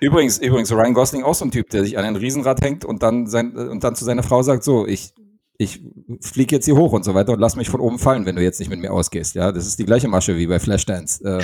Übrigens, 0.01 0.37
übrigens, 0.37 0.71
Ryan 0.71 0.93
Gosling 0.93 1.23
auch 1.23 1.33
so 1.33 1.45
ein 1.45 1.51
Typ, 1.51 1.71
der 1.71 1.83
sich 1.83 1.97
an 1.97 2.05
ein 2.05 2.15
Riesenrad 2.15 2.61
hängt 2.61 2.85
und 2.85 3.01
dann 3.01 3.25
sein, 3.25 3.57
und 3.57 3.83
dann 3.83 3.95
zu 3.95 4.05
seiner 4.05 4.21
Frau 4.21 4.43
sagt, 4.43 4.63
so, 4.63 4.85
ich, 4.85 5.15
ich 5.57 5.81
fliege 6.21 6.55
jetzt 6.55 6.65
hier 6.65 6.75
hoch 6.75 6.93
und 6.93 7.03
so 7.05 7.13
weiter 7.13 7.33
und 7.33 7.39
lass 7.39 7.55
mich 7.55 7.69
von 7.69 7.79
oben 7.79 7.99
fallen, 7.99 8.25
wenn 8.25 8.35
du 8.35 8.41
jetzt 8.41 8.59
nicht 8.59 8.69
mit 8.69 8.79
mir 8.79 8.91
ausgehst. 8.91 9.35
Ja, 9.35 9.51
das 9.51 9.67
ist 9.67 9.77
die 9.77 9.85
gleiche 9.85 10.07
Masche 10.07 10.35
wie 10.35 10.47
bei 10.47 10.59
Flashdance, 10.59 11.23
äh, 11.23 11.43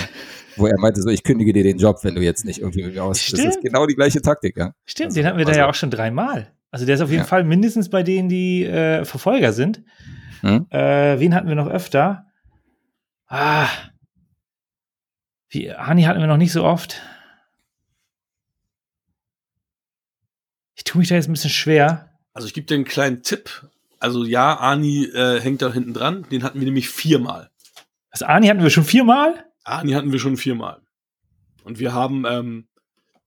wo 0.56 0.66
er 0.66 0.78
meinte, 0.78 1.00
so, 1.00 1.10
ich 1.10 1.22
kündige 1.22 1.52
dir 1.52 1.62
den 1.62 1.78
Job, 1.78 1.98
wenn 2.02 2.16
du 2.16 2.20
jetzt 2.20 2.44
nicht 2.44 2.60
irgendwie 2.60 2.82
mit 2.82 2.94
mir 2.94 3.04
ausgehst. 3.04 3.28
Stimmt. 3.28 3.46
Das 3.46 3.56
ist 3.56 3.62
genau 3.62 3.86
die 3.86 3.94
gleiche 3.94 4.20
Taktik, 4.20 4.56
ja. 4.56 4.74
Stimmt, 4.84 5.08
also, 5.08 5.20
den 5.20 5.26
hatten 5.26 5.38
wir 5.38 5.46
also, 5.46 5.58
da 5.58 5.64
ja 5.64 5.70
auch 5.70 5.74
schon 5.74 5.90
dreimal. 5.90 6.52
Also 6.72 6.86
der 6.86 6.96
ist 6.96 7.00
auf 7.00 7.10
jeden 7.10 7.22
ja. 7.22 7.26
Fall 7.26 7.44
mindestens 7.44 7.88
bei 7.88 8.02
denen, 8.02 8.28
die 8.28 8.64
äh, 8.64 9.04
Verfolger 9.04 9.52
sind. 9.52 9.82
Hm? 10.40 10.66
Äh, 10.70 11.18
wen 11.20 11.34
hatten 11.34 11.48
wir 11.48 11.54
noch 11.54 11.68
öfter? 11.68 12.26
Ah. 13.26 13.68
Wie, 15.48 15.72
Hani 15.72 16.02
hatten 16.02 16.20
wir 16.20 16.26
noch 16.26 16.36
nicht 16.36 16.52
so 16.52 16.64
oft. 16.64 17.00
Ich 20.74 20.84
tue 20.84 21.00
mich 21.00 21.08
da 21.08 21.14
jetzt 21.14 21.28
ein 21.28 21.32
bisschen 21.32 21.50
schwer. 21.50 22.10
Also 22.32 22.46
ich 22.46 22.54
gebe 22.54 22.66
dir 22.66 22.74
einen 22.74 22.84
kleinen 22.84 23.22
Tipp. 23.22 23.69
Also 24.00 24.24
ja, 24.24 24.58
Ani 24.58 25.04
äh, 25.04 25.40
hängt 25.40 25.62
da 25.62 25.72
hinten 25.72 25.92
dran. 25.92 26.26
Den 26.30 26.42
hatten 26.42 26.58
wir 26.58 26.64
nämlich 26.64 26.88
viermal. 26.88 27.50
Also 28.10 28.24
Ani 28.24 28.48
hatten 28.48 28.62
wir 28.62 28.70
schon 28.70 28.84
viermal? 28.84 29.44
Ani 29.62 29.92
hatten 29.92 30.10
wir 30.10 30.18
schon 30.18 30.38
viermal. 30.38 30.80
Und 31.62 31.78
wir 31.78 31.92
haben 31.92 32.24
ähm, 32.26 32.68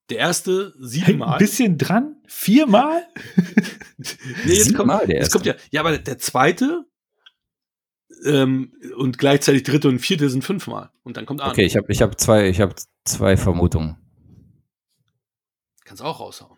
der 0.09 0.17
erste 0.17 0.73
siebenmal. 0.79 1.33
Ein 1.33 1.37
bisschen 1.37 1.77
dran? 1.77 2.15
Viermal? 2.27 3.05
nee, 4.45 4.53
jetzt 4.53 4.75
kommt, 4.75 4.91
der 4.91 5.17
jetzt 5.17 5.31
kommt 5.31 5.45
ja, 5.45 5.53
ja, 5.71 5.81
aber 5.81 5.97
der 5.97 6.17
zweite 6.17 6.85
ähm, 8.25 8.73
und 8.97 9.19
gleichzeitig 9.19 9.63
dritte 9.63 9.87
und 9.87 9.99
vierte 9.99 10.27
sind 10.29 10.43
fünfmal. 10.43 10.89
Und 11.03 11.17
dann 11.17 11.27
kommt 11.27 11.41
Ani. 11.41 11.51
Okay, 11.51 11.65
ich 11.65 11.77
habe 11.77 11.91
ich 11.91 12.01
hab 12.01 12.19
zwei, 12.19 12.49
ich 12.49 12.59
hab 12.59 12.75
zwei 13.05 13.37
Vermutungen. 13.37 13.97
Kannst 15.85 16.01
auch 16.01 16.19
raushauen. 16.19 16.57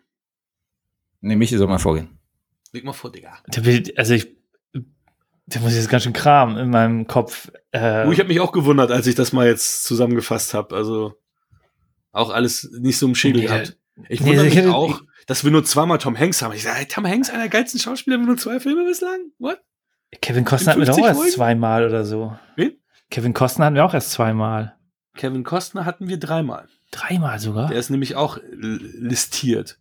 Nee, 1.20 1.36
Michi 1.36 1.58
soll 1.58 1.68
mal 1.68 1.78
vorgehen. 1.78 2.15
Leg 2.72 2.84
mal 2.84 2.92
vor, 2.92 3.12
Digga. 3.12 3.38
Also 3.96 4.14
ich, 4.14 4.36
da 5.46 5.60
muss 5.60 5.72
ich 5.72 5.78
jetzt 5.78 5.88
ganz 5.88 6.02
schön 6.02 6.12
Kram 6.12 6.56
in 6.56 6.70
meinem 6.70 7.06
Kopf. 7.06 7.50
Äh, 7.70 8.06
oh, 8.06 8.12
ich 8.12 8.18
habe 8.18 8.28
mich 8.28 8.40
auch 8.40 8.52
gewundert, 8.52 8.90
als 8.90 9.06
ich 9.06 9.14
das 9.14 9.32
mal 9.32 9.46
jetzt 9.46 9.84
zusammengefasst 9.84 10.54
habe. 10.54 10.74
Also 10.74 11.14
auch 12.12 12.30
alles 12.30 12.70
nicht 12.80 12.98
so 12.98 13.06
im 13.06 13.14
Schädel 13.14 13.42
nee, 13.42 13.46
gehabt. 13.46 13.78
Ich 14.08 14.20
nee, 14.20 14.28
wundere 14.28 14.44
mich 14.46 14.56
hätte, 14.56 14.74
auch, 14.74 15.02
dass 15.26 15.44
wir 15.44 15.50
nur 15.50 15.64
zweimal 15.64 15.98
Tom 15.98 16.18
Hanks 16.18 16.42
haben. 16.42 16.52
Ich 16.52 16.62
sage, 16.62 16.86
Tom 16.88 17.06
Hanks, 17.06 17.30
einer 17.30 17.40
der 17.40 17.48
geilsten 17.48 17.80
Schauspieler, 17.80 18.18
nur 18.18 18.36
zwei 18.36 18.60
Filme 18.60 18.84
bislang? 18.84 19.32
What? 19.38 19.60
Kevin 20.20 20.44
Costner 20.44 20.72
hatten 20.72 20.86
wir 20.86 20.92
auch 20.92 20.98
erst 20.98 21.32
zweimal 21.32 21.84
oder 21.84 22.04
so. 22.04 22.36
Wen? 22.56 22.72
Kevin 23.10 23.32
Costner 23.32 23.66
hatten 23.66 23.76
wir 23.76 23.84
auch 23.84 23.94
erst 23.94 24.12
zweimal. 24.12 24.76
Kevin 25.14 25.44
Costner 25.44 25.84
hatten 25.84 26.08
wir 26.08 26.18
dreimal. 26.18 26.68
Dreimal 26.90 27.38
sogar? 27.38 27.68
Der 27.68 27.78
ist 27.78 27.90
nämlich 27.90 28.16
auch 28.16 28.38
listiert. 28.50 29.78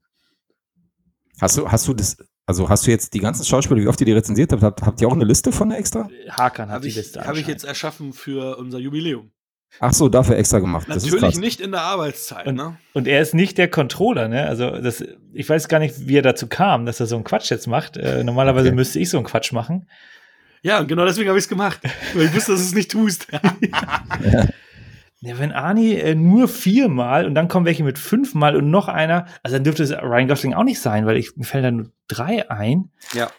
Hast 1.39 1.57
du, 1.57 1.69
hast 1.69 1.87
du 1.87 1.93
das, 1.93 2.17
also 2.45 2.69
hast 2.69 2.85
du 2.85 2.91
jetzt 2.91 3.13
die 3.13 3.19
ganzen 3.19 3.43
Schauspieler, 3.43 3.81
wie 3.81 3.87
oft 3.87 3.99
ihr 4.01 4.05
die 4.05 4.11
rezensiert 4.13 4.51
habt, 4.51 4.61
habt, 4.61 4.81
habt 4.83 5.01
ihr 5.01 5.07
auch 5.07 5.13
eine 5.13 5.25
Liste 5.25 5.51
von 5.51 5.69
der 5.69 5.79
extra? 5.79 6.07
Hakan 6.29 6.69
hat 6.69 6.75
hab 6.75 6.81
die 6.83 6.89
Liste. 6.91 7.25
Habe 7.25 7.39
ich 7.39 7.47
jetzt 7.47 7.65
erschaffen 7.65 8.13
für 8.13 8.57
unser 8.57 8.77
Jubiläum. 8.79 9.31
Ach 9.79 9.93
so, 9.93 10.07
dafür 10.07 10.37
extra 10.37 10.59
gemacht. 10.59 10.87
Natürlich 10.87 11.37
nicht 11.37 11.59
in 11.59 11.71
der 11.71 11.81
Arbeitszeit. 11.81 12.47
Und, 12.47 12.55
ne? 12.55 12.77
und 12.93 13.07
er 13.07 13.21
ist 13.21 13.33
nicht 13.33 13.57
der 13.57 13.69
Controller, 13.69 14.27
ne? 14.27 14.47
Also 14.47 14.69
das, 14.69 15.03
ich 15.33 15.49
weiß 15.49 15.67
gar 15.67 15.79
nicht, 15.79 16.07
wie 16.07 16.17
er 16.17 16.21
dazu 16.21 16.47
kam, 16.47 16.85
dass 16.85 16.99
er 16.99 17.07
so 17.07 17.15
einen 17.15 17.25
Quatsch 17.25 17.49
jetzt 17.51 17.67
macht. 17.67 17.97
Äh, 17.97 18.23
normalerweise 18.23 18.67
okay. 18.67 18.75
müsste 18.75 18.99
ich 18.99 19.09
so 19.09 19.17
einen 19.17 19.25
Quatsch 19.25 19.51
machen. 19.51 19.89
Ja, 20.61 20.79
und 20.79 20.87
genau 20.87 21.05
deswegen 21.05 21.27
habe 21.27 21.37
ich 21.37 21.45
es 21.45 21.49
gemacht, 21.49 21.81
weil 22.13 22.25
ich 22.25 22.35
wusste, 22.35 22.53
dass 22.53 22.61
du 22.61 22.67
es 22.67 22.75
nicht 22.75 22.91
tust. 22.91 23.27
ja. 23.31 24.47
Ja, 25.25 25.39
wenn 25.39 25.51
Arnie 25.51 25.95
äh, 25.95 26.13
nur 26.13 26.47
viermal 26.47 27.25
und 27.25 27.33
dann 27.33 27.47
kommen 27.47 27.65
welche 27.65 27.83
mit 27.83 27.97
fünfmal 27.97 28.55
und 28.55 28.69
noch 28.69 28.87
einer, 28.87 29.25
also 29.41 29.55
dann 29.55 29.63
dürfte 29.63 29.81
es 29.81 29.91
Ryan 29.91 30.27
Gosling 30.27 30.53
auch 30.53 30.63
nicht 30.63 30.79
sein, 30.79 31.07
weil 31.07 31.17
ich, 31.17 31.35
mir 31.35 31.45
fällt 31.45 31.65
da 31.65 31.71
nur 31.71 31.91
drei 32.07 32.49
ein. 32.51 32.91
Ja. 33.13 33.31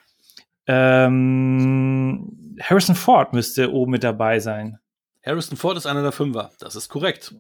Ähm, 0.67 2.57
Harrison 2.61 2.97
Ford 2.97 3.33
müsste 3.33 3.73
oben 3.73 3.93
mit 3.93 4.03
dabei 4.03 4.41
sein. 4.41 4.81
Harrison 5.25 5.57
Ford 5.57 5.77
ist 5.77 5.87
einer 5.87 6.03
der 6.03 6.11
Fünfer, 6.11 6.51
das 6.59 6.75
ist 6.75 6.89
korrekt. 6.89 7.37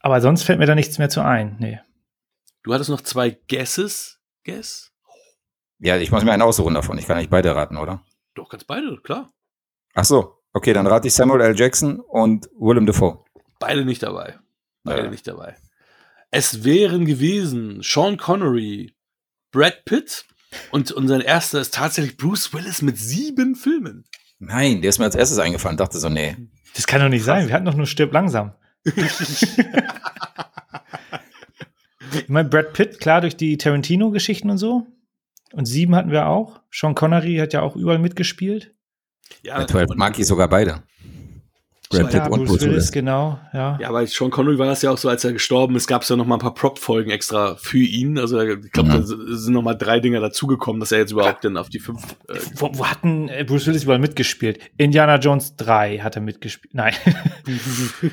Aber 0.00 0.20
sonst 0.20 0.42
fällt 0.42 0.58
mir 0.58 0.66
da 0.66 0.74
nichts 0.74 0.98
mehr 0.98 1.08
zu 1.08 1.22
ein, 1.22 1.56
nee. 1.58 1.80
Du 2.62 2.74
hattest 2.74 2.90
noch 2.90 3.00
zwei 3.00 3.30
Guesses. 3.30 4.20
Guess? 4.44 4.92
Ja, 5.78 5.96
ich 5.96 6.10
muss 6.10 6.22
mir 6.22 6.32
einen 6.32 6.42
aussuchen 6.42 6.74
davon. 6.74 6.98
Ich 6.98 7.06
kann 7.06 7.16
nicht 7.16 7.30
beide 7.30 7.56
raten, 7.56 7.78
oder? 7.78 8.02
Doch, 8.34 8.50
kannst 8.50 8.66
beide, 8.66 8.98
klar. 9.02 9.32
Ach 9.94 10.04
so, 10.04 10.34
okay, 10.52 10.74
dann 10.74 10.86
rate 10.86 11.08
ich 11.08 11.14
Samuel 11.14 11.40
L. 11.40 11.58
Jackson 11.58 11.98
und 12.00 12.50
Willem 12.58 12.84
Dafoe. 12.84 13.24
Beide 13.58 13.84
nicht 13.84 14.02
dabei. 14.02 14.38
Beide 14.84 15.04
ja. 15.04 15.10
nicht 15.10 15.26
dabei. 15.26 15.56
Es 16.30 16.64
wären 16.64 17.04
gewesen 17.04 17.80
Sean 17.82 18.16
Connery, 18.16 18.94
Brad 19.50 19.84
Pitt 19.84 20.24
und 20.70 20.92
unser 20.92 21.24
erster 21.24 21.60
ist 21.60 21.74
tatsächlich 21.74 22.16
Bruce 22.16 22.52
Willis 22.52 22.82
mit 22.82 22.98
sieben 22.98 23.54
Filmen. 23.54 24.04
Nein, 24.38 24.82
der 24.82 24.90
ist 24.90 24.98
mir 24.98 25.06
als 25.06 25.14
erstes 25.14 25.38
eingefallen. 25.38 25.76
Dachte 25.76 25.98
so, 25.98 26.08
nee. 26.08 26.36
Das 26.74 26.86
kann 26.86 27.00
doch 27.00 27.08
nicht 27.08 27.24
sein. 27.24 27.48
Wir 27.48 27.54
hatten 27.54 27.64
doch 27.64 27.74
nur 27.74 27.86
Stirb 27.86 28.12
langsam. 28.12 28.52
ich 28.84 29.48
meine, 32.28 32.48
Brad 32.48 32.72
Pitt, 32.72 33.00
klar, 33.00 33.20
durch 33.20 33.36
die 33.36 33.56
Tarantino-Geschichten 33.58 34.50
und 34.50 34.58
so. 34.58 34.86
Und 35.52 35.66
sieben 35.66 35.96
hatten 35.96 36.10
wir 36.10 36.26
auch. 36.26 36.60
Sean 36.70 36.94
Connery 36.94 37.36
hat 37.36 37.52
ja 37.52 37.62
auch 37.62 37.74
überall 37.74 37.98
mitgespielt. 37.98 38.74
Ja, 39.42 39.56
Bei 39.58 39.64
12 39.64 39.90
mag 39.96 40.18
ich 40.18 40.26
sogar 40.26 40.48
beide. 40.48 40.82
Brad 41.90 42.10
Pitt 42.10 42.14
ja, 42.14 42.26
und 42.28 42.44
Bruce 42.44 42.62
Willis, 42.62 42.92
genau, 42.92 43.40
ja. 43.54 43.78
Ja, 43.80 43.90
bei 43.92 44.04
Sean 44.04 44.30
Connery 44.30 44.58
war 44.58 44.66
das 44.66 44.82
ja 44.82 44.90
auch 44.90 44.98
so, 44.98 45.08
als 45.08 45.24
er 45.24 45.32
gestorben 45.32 45.74
ist, 45.74 45.86
gab 45.86 46.02
es 46.02 46.08
ja 46.10 46.16
noch 46.16 46.26
mal 46.26 46.36
ein 46.36 46.40
paar 46.40 46.52
Prop-Folgen 46.52 47.10
extra 47.10 47.56
für 47.56 47.78
ihn. 47.78 48.18
Also 48.18 48.40
ich 48.40 48.70
glaube, 48.72 48.90
mhm. 48.90 48.92
da 48.92 49.02
sind 49.04 49.54
noch 49.54 49.62
mal 49.62 49.74
drei 49.74 49.98
Dinger 49.98 50.20
dazugekommen, 50.20 50.80
dass 50.80 50.92
er 50.92 50.98
jetzt 50.98 51.12
überhaupt 51.12 51.44
denn 51.44 51.56
auf 51.56 51.70
die 51.70 51.78
fünf. 51.78 52.02
Äh 52.28 52.38
wo, 52.56 52.70
wo 52.74 52.86
hatten 52.86 53.28
äh, 53.28 53.44
Bruce 53.44 53.66
Willis 53.66 53.84
überall 53.84 53.98
mitgespielt? 53.98 54.60
Indiana 54.76 55.16
Jones 55.16 55.56
3 55.56 56.00
hat 56.00 56.16
er 56.16 56.22
mitgespielt. 56.22 56.74
Nein. 56.74 56.92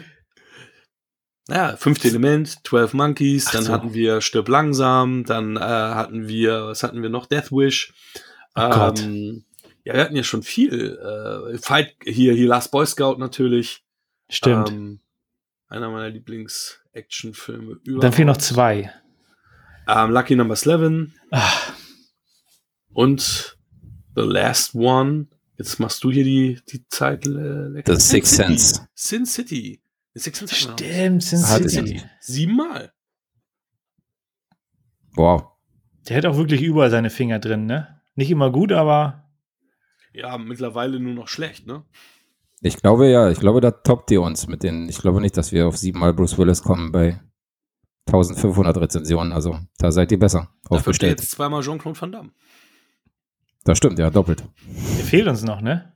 naja, 1.50 1.76
fünfte 1.76 2.08
Element, 2.08 2.66
12 2.66 2.94
Monkeys, 2.94 3.48
Ach 3.48 3.54
dann 3.54 3.64
so. 3.64 3.74
hatten 3.74 3.94
wir 3.94 4.22
Stirb 4.22 4.48
langsam, 4.48 5.26
dann 5.26 5.58
äh, 5.58 5.60
hatten 5.60 6.30
wir, 6.30 6.68
was 6.68 6.82
hatten 6.82 7.02
wir 7.02 7.10
noch? 7.10 7.26
Death 7.26 7.52
Wish. 7.52 7.94
Oh 8.56 8.62
ähm, 8.62 8.72
Gott. 8.72 9.04
Ja, 9.86 9.94
wir 9.94 10.02
hatten 10.02 10.16
ja 10.16 10.24
schon 10.24 10.42
viel. 10.44 10.98
Äh, 10.98 11.58
Fight 11.60 11.96
hier, 12.04 12.34
hier 12.34 12.48
Last 12.48 12.72
Boy 12.72 12.86
Scout 12.88 13.18
natürlich. 13.18 13.86
Stimmt. 14.30 14.72
Ähm, 14.72 15.00
einer 15.68 15.90
meiner 15.90 16.10
Lieblings-Action-Filme 16.10 17.80
überhaupt. 17.84 18.04
Dann 18.04 18.12
fehlen 18.12 18.28
noch 18.28 18.38
zwei. 18.38 18.92
Ähm, 19.88 20.10
Lucky 20.10 20.36
Number 20.36 20.56
11. 20.56 21.12
Ach. 21.30 21.74
Und 22.94 23.58
The 24.16 24.22
Last 24.22 24.74
One. 24.74 25.28
Jetzt 25.58 25.80
machst 25.80 26.04
du 26.04 26.12
hier 26.12 26.24
die, 26.24 26.60
die 26.68 26.88
Zeit. 26.88 27.28
Äh, 27.28 27.84
das 27.84 28.10
Six 28.10 28.32
Sense. 28.32 28.88
Sin 28.96 29.28
City. 29.28 29.82
Six 30.16 30.40
Sense 30.40 30.56
Stimmt, 30.56 31.22
Sin 31.22 31.40
City. 31.40 32.02
Siebenmal. 32.20 32.92
Wow. 35.14 35.52
Der 36.08 36.18
hat 36.18 36.26
auch 36.26 36.38
wirklich 36.38 36.62
überall 36.62 36.90
seine 36.90 37.12
Finger 37.12 37.38
drin, 37.38 37.68
ne? 37.68 38.02
Nicht 38.16 38.32
immer 38.32 38.52
gut, 38.52 38.72
aber. 38.72 39.25
Ja, 40.16 40.38
mittlerweile 40.38 41.00
nur 41.00 41.14
noch 41.14 41.28
schlecht, 41.28 41.68
ne? 41.68 41.84
Ich 42.62 42.78
glaube 42.78 43.10
ja, 43.10 43.30
ich 43.30 43.40
glaube, 43.40 43.62
da 43.62 43.72
toppt 43.72 44.12
ihr 44.12 44.22
uns 44.22 44.48
mit 44.48 44.64
den. 44.64 44.88
Ich 44.88 45.00
glaube 45.00 45.22
nicht, 45.22 45.36
dass 45.38 45.52
wir 45.52 45.68
auf 45.68 45.78
siebenmal 45.78 46.14
Bruce 46.14 46.38
Willis 46.38 46.64
kommen 46.64 46.92
bei 46.92 47.20
1500 48.08 48.78
Rezensionen. 48.78 49.34
Also 49.34 49.60
da 49.78 49.92
seid 49.92 50.12
ihr 50.12 50.20
besser 50.20 50.50
aufgestellt. 50.70 51.20
Jetzt 51.20 51.32
zweimal 51.32 51.62
Jean-Claude 51.62 52.00
Van 52.00 52.12
Damme. 52.12 52.32
Das 53.66 53.78
stimmt, 53.78 54.00
ja, 54.00 54.10
doppelt. 54.10 54.44
Der 54.98 55.06
fehlt 55.06 55.28
uns 55.28 55.44
noch, 55.44 55.60
ne? 55.60 55.94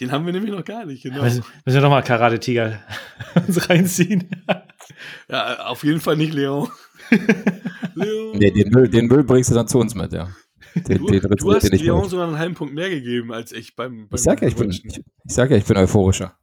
Den 0.00 0.12
haben 0.12 0.26
wir 0.26 0.32
nämlich 0.32 0.52
noch 0.52 0.64
gar 0.64 0.84
nicht, 0.84 1.02
genau. 1.02 1.22
Müssen, 1.22 1.44
wir 1.64 1.80
nochmal 1.80 2.02
Karate 2.02 2.40
Tiger 2.40 2.80
uns 3.46 3.68
reinziehen. 3.68 4.28
ja, 5.28 5.66
auf 5.66 5.84
jeden 5.84 6.00
Fall 6.00 6.16
nicht 6.16 6.34
Leon. 6.34 6.68
Leon. 7.94 8.38
Nee, 8.38 8.50
den 8.50 8.70
Müll, 8.70 8.88
den 8.88 9.06
Müll 9.06 9.24
bringst 9.24 9.50
du 9.50 9.54
dann 9.54 9.68
zu 9.68 9.78
uns 9.78 9.94
mit, 9.94 10.12
ja. 10.12 10.28
Den, 10.76 10.98
du, 10.98 11.06
den 11.06 11.20
du 11.20 11.54
hast 11.54 11.72
Leon 11.72 12.08
sogar 12.08 12.28
einen 12.28 12.38
halben 12.38 12.54
Punkt 12.54 12.74
mehr 12.74 12.90
gegeben 12.90 13.32
als 13.32 13.52
ich 13.52 13.74
beim. 13.76 14.08
beim 14.08 14.14
ich 14.14 14.22
sag 14.22 14.42
ja, 14.42 14.48
ich 14.48 14.56
bin, 14.56 14.70
ich, 14.70 14.84
ich 14.84 15.02
sag 15.24 15.50
ja, 15.50 15.56
ich 15.56 15.64
bin 15.64 15.76
euphorischer. 15.76 16.38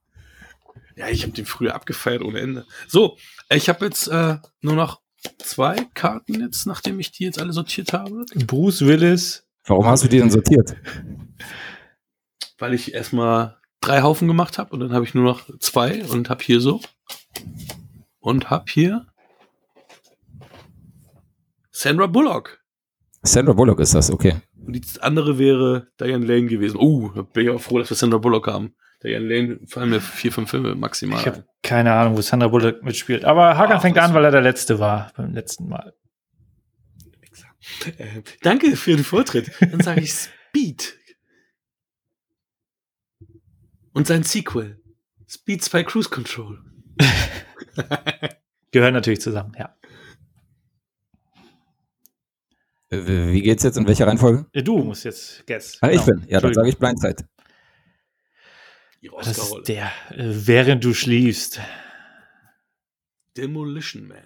Ja, 0.96 1.08
ich 1.10 1.24
habe 1.24 1.34
den 1.34 1.46
früher 1.46 1.76
abgefeiert 1.76 2.22
ohne 2.22 2.40
Ende. 2.40 2.66
So, 2.88 3.18
ich 3.50 3.70
habe 3.70 3.86
jetzt 3.86 4.08
äh, 4.08 4.38
nur 4.62 4.76
noch 4.76 5.02
zwei 5.38 5.76
Karten 5.94 6.42
jetzt, 6.42 6.66
nachdem 6.66 7.00
ich 7.00 7.12
die 7.12 7.24
jetzt 7.26 7.40
alle 7.40 7.54
sortiert 7.54 7.94
habe. 7.94 8.26
Bruce 8.48 8.82
Willis. 8.82 9.48
Warum 9.66 9.86
hast 9.86 10.04
du 10.04 10.08
die 10.08 10.20
denn 10.20 10.30
sortiert? 10.30 10.76
Weil 12.58 12.74
ich 12.74 12.94
erstmal 12.94 13.58
drei 13.82 14.02
Haufen 14.02 14.28
gemacht 14.28 14.58
habe 14.58 14.72
und 14.72 14.80
dann 14.80 14.94
habe 14.94 15.06
ich 15.06 15.14
nur 15.14 15.24
noch 15.24 15.48
zwei 15.60 16.04
und 16.06 16.30
habe 16.30 16.44
hier 16.44 16.60
so 16.60 16.82
und 18.20 18.50
habe 18.50 18.66
hier 18.68 19.08
Sandra 21.72 22.08
Bullock. 22.08 22.63
Sandra 23.24 23.54
Bullock 23.54 23.80
ist 23.80 23.96
das, 23.96 24.12
okay. 24.12 24.36
Und 24.66 24.74
die 24.74 24.84
andere 25.02 25.40
wäre 25.40 25.88
Diane 26.00 26.26
Lane 26.26 26.48
gewesen. 26.48 26.78
Oh, 26.78 27.12
uh, 27.16 27.24
bin 27.24 27.46
ich 27.46 27.50
auch 27.50 27.62
froh, 27.62 27.80
dass 27.80 27.90
wir 27.90 27.98
Sandra 27.98 28.18
Bullock 28.18 28.48
haben. 28.48 28.76
Diane 29.02 29.26
Lane 29.26 29.60
fallen 29.66 29.90
mir 29.90 30.02
vier, 30.02 30.32
fünf 30.32 30.50
Filme 30.50 30.76
maximal. 30.76 31.20
Ich 31.20 31.28
habe 31.28 31.46
keine 31.62 31.94
Ahnung, 31.94 32.18
wo 32.18 32.22
Sandra 32.22 32.50
Bullock 32.50 32.84
mitspielt. 32.84 33.26
Aber 33.26 33.58
Hakan 33.58 33.82
fängt 33.82 33.98
an, 33.98 34.14
weil 34.14 34.26
er 34.26 34.32
der 34.32 34.42
Letzte 34.42 34.80
war 34.80 35.12
beim 35.16 35.34
letzten 35.34 35.68
Mal. 35.68 35.94
Äh, 37.98 38.22
danke 38.42 38.76
für 38.76 38.96
den 38.96 39.06
Vortritt. 39.06 39.52
Dann 39.60 39.82
sage 39.82 40.02
ich 40.02 40.14
Speed. 40.14 40.98
Und 43.94 44.08
sein 44.08 44.24
Sequel. 44.24 44.82
Speed 45.28 45.64
2 45.64 45.84
Cruise 45.84 46.10
Control. 46.10 46.60
Gehören 48.72 48.94
natürlich 48.94 49.22
zusammen, 49.22 49.54
ja. 49.58 49.76
Wie 53.06 53.42
geht's 53.42 53.64
jetzt? 53.64 53.78
In 53.78 53.88
welcher 53.88 54.08
Reihenfolge? 54.08 54.46
Du 54.64 54.78
musst 54.80 55.06
jetzt 55.06 55.46
guess. 55.48 55.78
Ah, 55.82 55.90
ich 55.90 56.06
genau. 56.06 56.20
bin. 56.20 56.30
Ja, 56.30 56.40
dann 56.40 56.54
sage 56.54 56.70
ich 56.70 56.78
Blindzeit. 56.78 57.26
Das 59.18 59.38
ist 59.38 59.68
der, 59.68 59.92
äh, 60.12 60.48
während 60.48 60.84
du 60.84 60.94
schliefst. 60.94 61.60
Demolition 63.36 64.08
Man. 64.08 64.24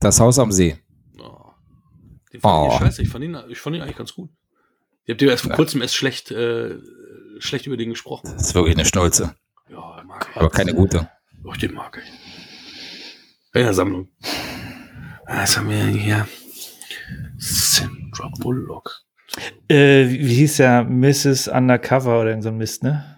Das 0.00 0.20
Haus 0.20 0.38
am 0.38 0.52
See. 0.52 0.76
Oh. 1.18 1.50
Den 2.32 2.40
fand 2.40 2.44
oh. 2.44 2.72
ich 2.72 2.78
scheiße. 2.78 3.02
Ich 3.02 3.08
fand, 3.08 3.24
ihn, 3.24 3.38
ich 3.48 3.58
fand 3.58 3.76
ihn 3.76 3.82
eigentlich 3.82 3.96
ganz 3.96 4.14
gut. 4.14 4.30
Ich 5.04 5.10
habe 5.10 5.16
dir 5.18 5.30
erst 5.30 5.44
vor 5.44 5.52
kurzem 5.52 5.80
erst 5.82 5.94
schlecht, 5.94 6.30
äh, 6.32 6.78
schlecht 7.38 7.66
über 7.66 7.76
den 7.76 7.90
gesprochen. 7.90 8.32
Das 8.32 8.48
ist 8.48 8.54
wirklich 8.54 8.74
eine 8.74 8.84
Stolze. 8.84 9.34
Ja, 9.70 10.02
mag 10.04 10.28
ich. 10.30 10.36
Aber 10.36 10.50
keine 10.50 10.74
gute. 10.74 11.08
Doch, 11.42 11.56
den 11.56 11.72
mag 11.72 12.02
ich. 12.02 12.10
In 13.54 13.62
der 13.62 13.72
Sammlung. 13.72 14.08
Was 15.26 15.56
haben 15.56 15.68
wir 15.68 15.84
hier? 15.86 16.28
Sandra 17.36 18.28
Bullock. 18.38 19.04
Äh, 19.68 20.08
wie, 20.08 20.34
hieß 20.34 20.58
der? 20.58 20.84
Mrs. 20.84 21.48
Undercover 21.48 22.20
oder 22.20 22.30
irgend 22.30 22.44
so 22.44 22.50
ein 22.50 22.56
Mist, 22.56 22.82
ne? 22.82 23.16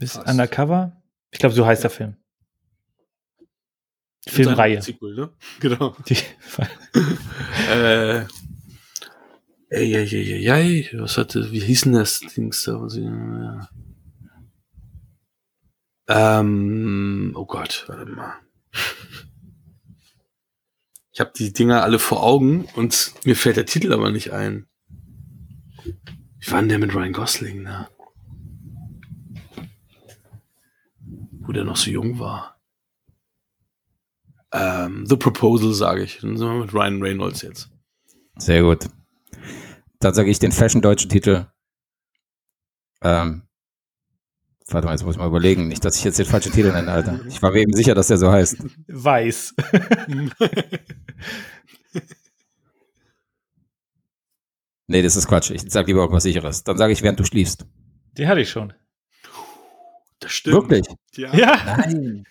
Fast. 0.00 0.26
Undercover? 0.26 1.02
Ich 1.30 1.38
glaube, 1.38 1.54
so 1.54 1.66
heißt 1.66 1.82
ja. 1.82 1.88
der 1.88 1.96
Film. 1.96 2.16
Filmreihe. 4.26 4.82
Sequel, 4.82 5.14
ne? 5.14 5.30
Genau. 5.60 5.96
Die, 6.08 6.14
äh, 7.70 8.20
ey, 9.68 9.94
ey, 9.94 10.08
ey, 10.08 10.48
ey, 10.48 10.90
was 10.94 11.18
hatte, 11.18 11.52
wie 11.52 11.60
hieß 11.60 11.82
denn 11.82 11.92
das 11.92 12.20
Dings 12.20 12.64
da? 12.64 12.80
Was 12.80 12.96
ich, 12.96 13.04
ja. 13.04 13.68
Ähm, 16.08 17.32
oh 17.36 17.44
Gott, 17.44 17.84
warte 17.86 18.10
mal. 18.10 18.34
Habe 21.20 21.32
die 21.36 21.52
Dinger 21.52 21.82
alle 21.82 21.98
vor 21.98 22.22
Augen 22.22 22.66
und 22.76 23.12
mir 23.24 23.36
fällt 23.36 23.58
der 23.58 23.66
Titel 23.66 23.92
aber 23.92 24.10
nicht 24.10 24.32
ein. 24.32 24.66
Wie 25.84 26.50
war 26.50 26.60
denn 26.60 26.70
der 26.70 26.78
mit 26.78 26.94
Ryan 26.94 27.12
Gosling, 27.12 27.62
ne? 27.62 27.88
Wo 31.40 31.52
der 31.52 31.64
noch 31.64 31.76
so 31.76 31.90
jung 31.90 32.18
war. 32.18 32.58
Ähm, 34.52 35.04
The 35.06 35.16
Proposal, 35.16 35.74
sage 35.74 36.02
ich. 36.02 36.20
Dann 36.20 36.36
sind 36.36 36.48
wir 36.48 36.60
mit 36.60 36.72
Ryan 36.72 37.02
Reynolds 37.02 37.42
jetzt. 37.42 37.70
Sehr 38.36 38.62
gut. 38.62 38.88
Dann 39.98 40.14
sage 40.14 40.30
ich 40.30 40.38
den 40.38 40.52
fashion-deutschen 40.52 41.10
Titel. 41.10 41.46
Ähm, 43.02 43.42
warte 44.72 44.86
mal, 44.86 44.92
jetzt 44.92 45.04
muss 45.04 45.14
ich 45.14 45.20
mal 45.20 45.26
überlegen. 45.26 45.68
Nicht, 45.68 45.84
dass 45.84 45.96
ich 45.96 46.04
jetzt 46.04 46.18
den 46.18 46.26
falschen 46.26 46.52
Titel 46.52 46.72
nenne, 46.72 46.90
Alter. 46.90 47.20
Ich 47.28 47.42
war 47.42 47.52
mir 47.52 47.60
eben 47.60 47.72
sicher, 47.72 47.94
dass 47.94 48.08
der 48.08 48.18
so 48.18 48.30
heißt. 48.30 48.56
Weiß. 48.88 49.54
nee, 54.86 55.02
das 55.02 55.16
ist 55.16 55.28
Quatsch. 55.28 55.50
Ich 55.50 55.62
sag 55.68 55.86
lieber 55.86 56.00
irgendwas 56.00 56.22
sicheres. 56.24 56.64
Dann 56.64 56.78
sage 56.78 56.92
ich, 56.92 57.02
während 57.02 57.20
du 57.20 57.24
schliefst. 57.24 57.66
Die 58.16 58.26
hatte 58.28 58.40
ich 58.40 58.50
schon. 58.50 58.72
Das 60.20 60.32
stimmt. 60.32 60.56
Wirklich? 60.56 60.86
Ja. 61.16 61.34
ja. 61.34 61.76
Nein. 61.76 62.24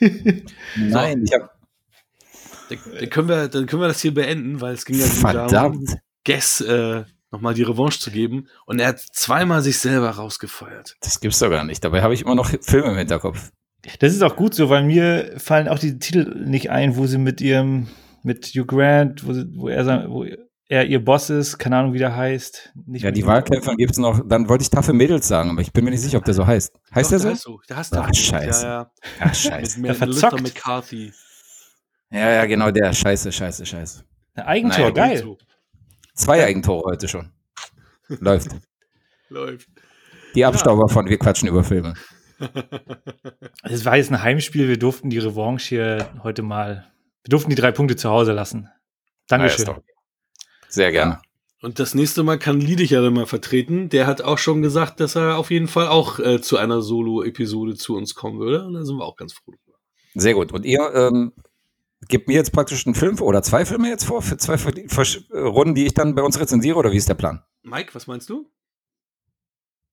Nein, 0.76 1.24
ich 1.24 1.32
habe. 1.32 1.50
Dann, 2.68 3.10
können 3.10 3.28
wir, 3.28 3.48
dann 3.48 3.66
können 3.66 3.82
wir 3.82 3.88
das 3.88 4.00
hier 4.00 4.14
beenden, 4.14 4.60
weil 4.60 4.74
es 4.74 4.84
ging 4.84 4.98
ja 4.98 5.06
Verdammt. 5.06 5.52
darum, 5.52 5.86
Guess 6.24 6.60
äh, 6.62 7.04
nochmal 7.34 7.54
die 7.54 7.62
Revanche 7.62 7.98
zu 7.98 8.10
geben. 8.10 8.46
Und 8.64 8.80
er 8.80 8.88
hat 8.88 9.00
zweimal 9.00 9.60
sich 9.60 9.78
selber 9.78 10.10
rausgefeuert. 10.10 10.96
Das 11.00 11.20
gibt's 11.20 11.40
doch 11.40 11.50
gar 11.50 11.64
nicht. 11.64 11.84
Dabei 11.84 12.02
habe 12.02 12.14
ich 12.14 12.22
immer 12.22 12.34
noch 12.34 12.50
Filme 12.60 12.92
im 12.92 12.96
Hinterkopf. 12.96 13.50
Das 13.98 14.14
ist 14.14 14.22
auch 14.22 14.36
gut 14.36 14.54
so, 14.54 14.70
weil 14.70 14.84
mir 14.84 15.34
fallen 15.36 15.68
auch 15.68 15.78
die 15.78 15.98
Titel 15.98 16.44
nicht 16.46 16.70
ein, 16.70 16.96
wo 16.96 17.06
sie 17.06 17.18
mit 17.18 17.40
ihrem, 17.40 17.88
mit 18.22 18.46
Hugh 18.54 18.64
Grant, 18.64 19.26
wo, 19.26 19.32
sie, 19.34 19.46
wo 19.56 19.68
er, 19.68 20.08
wo 20.08 20.24
er 20.68 20.86
ihr 20.86 21.04
Boss 21.04 21.28
ist, 21.28 21.58
keine 21.58 21.76
Ahnung, 21.76 21.92
wie 21.92 21.98
der 21.98 22.16
heißt. 22.16 22.72
Nicht 22.86 23.02
ja, 23.02 23.10
die 23.10 23.26
Wahlkämpfer 23.26 23.74
gibt 23.74 23.92
es 23.92 23.98
noch, 23.98 24.22
dann 24.26 24.48
wollte 24.48 24.62
ich 24.62 24.70
Tafel 24.70 24.94
Mädels 24.94 25.28
sagen, 25.28 25.50
aber 25.50 25.60
ich 25.60 25.72
bin 25.72 25.84
mir 25.84 25.90
nicht 25.90 26.00
sicher, 26.00 26.16
ob 26.16 26.24
der 26.24 26.32
so 26.32 26.46
heißt. 26.46 26.72
Heißt 26.94 27.12
Doch, 27.12 27.20
der 27.20 27.36
so? 27.36 27.52
so? 27.52 27.60
Der 27.68 27.76
heißt 27.76 27.94
Ach, 27.94 28.14
scheiße. 28.14 28.64
Ja, 28.64 28.72
ja. 28.72 28.90
Ach, 29.20 29.34
scheiße. 29.34 29.80
Mit 29.80 30.00
Melissa 30.00 30.30
McCarthy. 30.30 31.12
Ja, 32.10 32.30
ja, 32.30 32.46
genau 32.46 32.70
der. 32.70 32.92
Scheiße, 32.92 33.32
scheiße, 33.32 33.66
scheiße. 33.66 34.04
Eigentor, 34.36 34.90
naja, 34.90 34.90
geil. 34.90 35.36
Zwei 36.14 36.44
Eigentore 36.44 36.84
heute 36.90 37.08
schon. 37.08 37.32
Läuft. 38.08 38.50
Läuft. 39.28 39.68
Die 40.34 40.44
Abstauber 40.44 40.86
ja. 40.88 40.92
von 40.92 41.08
Wir 41.08 41.18
quatschen 41.18 41.48
über 41.48 41.64
Filme. 41.64 41.94
Es 43.62 43.84
war 43.86 43.96
jetzt 43.96 44.10
ein 44.10 44.22
Heimspiel, 44.22 44.68
wir 44.68 44.78
durften 44.78 45.08
die 45.08 45.18
Revanche 45.18 45.68
hier 45.68 46.10
heute 46.22 46.42
mal, 46.42 46.86
wir 47.22 47.30
durften 47.30 47.48
die 47.48 47.56
drei 47.56 47.72
Punkte 47.72 47.96
zu 47.96 48.10
Hause 48.10 48.32
lassen. 48.32 48.68
Dankeschön. 49.28 49.66
Ja, 49.66 49.78
Sehr 50.68 50.92
gerne. 50.92 51.20
Und 51.62 51.78
das 51.78 51.94
nächste 51.94 52.22
Mal 52.22 52.38
kann 52.38 52.60
Liedich 52.60 52.90
ja 52.90 53.00
dann 53.00 53.14
mal 53.14 53.24
vertreten. 53.24 53.88
Der 53.88 54.06
hat 54.06 54.20
auch 54.20 54.36
schon 54.36 54.60
gesagt, 54.60 55.00
dass 55.00 55.16
er 55.16 55.38
auf 55.38 55.50
jeden 55.50 55.68
Fall 55.68 55.88
auch 55.88 56.18
äh, 56.18 56.42
zu 56.42 56.58
einer 56.58 56.82
Solo-Episode 56.82 57.74
zu 57.74 57.96
uns 57.96 58.14
kommen 58.14 58.38
würde. 58.38 58.66
Und 58.66 58.74
da 58.74 58.84
sind 58.84 58.98
wir 58.98 59.04
auch 59.06 59.16
ganz 59.16 59.32
froh 59.32 59.52
drüber. 59.52 59.78
Sehr 60.14 60.34
gut. 60.34 60.52
Und 60.52 60.66
ihr 60.66 60.92
ähm, 60.94 61.32
gebt 62.08 62.28
mir 62.28 62.34
jetzt 62.34 62.52
praktisch 62.52 62.86
einen 62.86 62.94
Film 62.94 63.20
oder 63.20 63.42
zwei 63.42 63.64
Filme 63.64 63.88
jetzt 63.88 64.04
vor, 64.04 64.22
für 64.22 64.36
zwei 64.36 64.56
Runden, 65.32 65.74
die 65.74 65.86
ich 65.86 65.94
dann 65.94 66.14
bei 66.14 66.22
uns 66.22 66.38
rezensiere, 66.38 66.76
oder 66.76 66.92
wie 66.92 66.96
ist 66.96 67.08
der 67.08 67.14
Plan? 67.14 67.42
Mike, 67.62 67.94
was 67.94 68.06
meinst 68.06 68.28
du? 68.30 68.50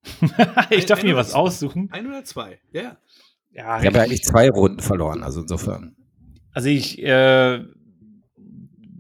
ich 0.69 0.85
darf 0.85 0.99
ein, 0.99 1.05
mir 1.05 1.15
was 1.15 1.33
aussuchen. 1.33 1.89
Ein 1.91 2.07
oder 2.07 2.23
zwei, 2.23 2.59
ja. 2.71 2.97
ja 3.51 3.79
ich 3.79 3.85
habe 3.85 3.97
ja 3.97 4.03
eigentlich 4.03 4.23
zwei 4.23 4.49
Runden 4.49 4.79
verloren, 4.79 5.23
also 5.23 5.41
insofern. 5.41 5.95
Also 6.53 6.69
ich, 6.69 7.01
äh, 7.03 7.63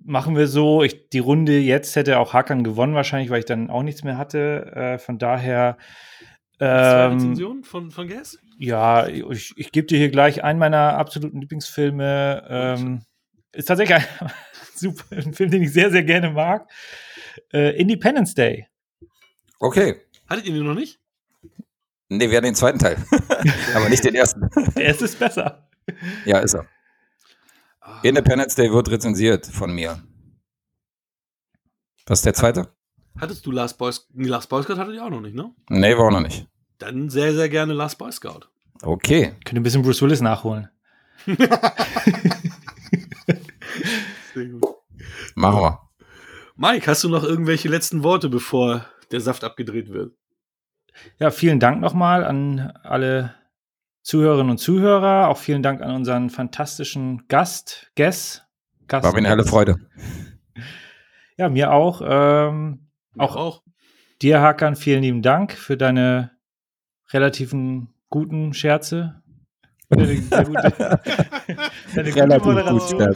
machen 0.05 0.35
wir 0.35 0.47
so, 0.47 0.83
ich, 0.83 1.09
die 1.09 1.19
Runde 1.19 1.57
jetzt 1.59 1.95
hätte 1.95 2.19
auch 2.19 2.33
Hakan 2.33 2.63
gewonnen 2.63 2.93
wahrscheinlich, 2.93 3.29
weil 3.29 3.39
ich 3.39 3.45
dann 3.45 3.69
auch 3.69 3.83
nichts 3.83 4.03
mehr 4.03 4.17
hatte. 4.17 4.71
Äh, 4.75 4.97
von 4.99 5.17
daher. 5.17 5.77
zwei 6.57 7.05
ähm, 7.05 7.13
Rezensionen 7.13 7.63
von, 7.63 7.91
von 7.91 8.07
Gas? 8.07 8.37
Ja, 8.61 9.07
ich, 9.07 9.53
ich 9.57 9.71
gebe 9.71 9.87
dir 9.87 9.97
hier 9.97 10.11
gleich 10.11 10.43
einen 10.43 10.59
meiner 10.59 10.95
absoluten 10.95 11.41
Lieblingsfilme. 11.41 12.45
Ähm, 12.47 13.01
ist 13.53 13.65
tatsächlich 13.65 13.97
ein, 13.97 14.31
super, 14.75 15.03
ein 15.17 15.33
Film, 15.33 15.49
den 15.49 15.63
ich 15.63 15.73
sehr, 15.73 15.89
sehr 15.89 16.03
gerne 16.03 16.29
mag. 16.29 16.69
Äh, 17.51 17.75
Independence 17.81 18.35
Day. 18.35 18.67
Okay. 19.59 20.01
Hattet 20.29 20.45
ihr 20.45 20.53
den 20.53 20.63
noch 20.63 20.75
nicht? 20.75 20.99
Nee, 22.09 22.29
wir 22.29 22.37
hatten 22.37 22.45
den 22.45 22.55
zweiten 22.55 22.77
Teil. 22.77 22.97
Aber 23.75 23.89
nicht 23.89 24.03
den 24.05 24.13
ersten. 24.13 24.47
Der 24.75 24.83
erste 24.83 25.05
ist 25.05 25.17
besser. 25.17 25.67
Ja, 26.25 26.37
ist 26.37 26.53
er. 26.53 26.67
Ah. 27.79 27.99
Independence 28.03 28.53
Day 28.53 28.71
wird 28.71 28.91
rezensiert 28.91 29.47
von 29.47 29.73
mir. 29.73 30.03
Was 32.05 32.19
ist 32.19 32.25
der 32.27 32.35
zweite? 32.35 32.75
Hattest 33.19 33.43
du 33.43 33.51
Last 33.51 33.79
Boy 33.79 33.91
Scout? 33.91 34.05
Last 34.13 34.49
Boy 34.49 34.61
Scout 34.61 34.77
hattet 34.77 34.93
ihr 34.93 35.03
auch 35.03 35.09
noch 35.09 35.21
nicht, 35.21 35.35
ne? 35.35 35.51
Nee, 35.69 35.97
war 35.97 36.05
auch 36.05 36.11
noch 36.11 36.21
nicht. 36.21 36.45
Dann 36.77 37.09
sehr, 37.09 37.33
sehr 37.33 37.49
gerne 37.49 37.73
Last 37.73 37.97
Boy 37.97 38.11
Scout. 38.11 38.50
Okay. 38.81 39.33
Könnt 39.45 39.53
ihr 39.53 39.59
ein 39.59 39.63
bisschen 39.63 39.83
Bruce 39.83 40.01
Willis 40.01 40.21
nachholen. 40.21 40.69
sehr 41.25 41.35
gut. 44.49 44.63
Machen 45.35 45.61
wir. 45.61 45.79
Mike, 46.55 46.87
hast 46.87 47.03
du 47.03 47.09
noch 47.09 47.23
irgendwelche 47.23 47.69
letzten 47.69 48.03
Worte, 48.03 48.29
bevor 48.29 48.85
der 49.11 49.21
Saft 49.21 49.43
abgedreht 49.43 49.89
wird? 49.89 50.13
Ja, 51.19 51.31
vielen 51.31 51.59
Dank 51.59 51.81
nochmal 51.81 52.23
an 52.23 52.71
alle 52.83 53.33
Zuhörerinnen 54.03 54.51
und 54.51 54.57
Zuhörer. 54.57 55.27
Auch 55.27 55.37
vielen 55.37 55.63
Dank 55.63 55.81
an 55.81 55.95
unseren 55.95 56.29
fantastischen 56.29 57.27
Gast, 57.27 57.91
Guess. 57.95 58.43
Gast 58.87 59.05
War 59.05 59.13
mir 59.13 59.19
eine 59.19 59.29
helle 59.29 59.45
Freude. 59.45 59.77
Ja, 61.37 61.49
mir 61.49 61.71
auch. 61.71 62.01
Ähm, 62.05 62.91
mir 63.15 63.23
auch, 63.23 63.35
auch 63.35 63.63
dir, 64.21 64.41
Hakan, 64.41 64.75
vielen 64.75 65.01
lieben 65.01 65.21
Dank 65.23 65.53
für 65.53 65.75
deine 65.75 66.31
relativen 67.13 67.95
guten 68.11 68.53
Scherze. 68.53 69.15
Deine, 69.91 70.15
gute, 70.21 71.01
deine 71.95 72.11
gute 72.11 72.45
Moderation. 72.45 73.15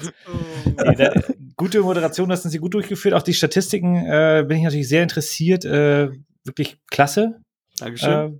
Nee, 0.65 0.95
de, 0.95 1.21
gute 1.55 1.81
Moderation 1.81 2.31
hast 2.31 2.43
du 2.43 2.49
sie 2.49 2.57
gut 2.57 2.73
durchgeführt. 2.73 3.13
Auch 3.13 3.21
die 3.21 3.33
Statistiken 3.33 3.95
äh, 3.95 4.43
bin 4.45 4.57
ich 4.57 4.63
natürlich 4.63 4.89
sehr 4.89 5.03
interessiert. 5.03 5.63
Äh, 5.63 6.09
wirklich 6.43 6.77
klasse. 6.89 7.39
Dankeschön. 7.77 8.11
Äh, 8.11 8.39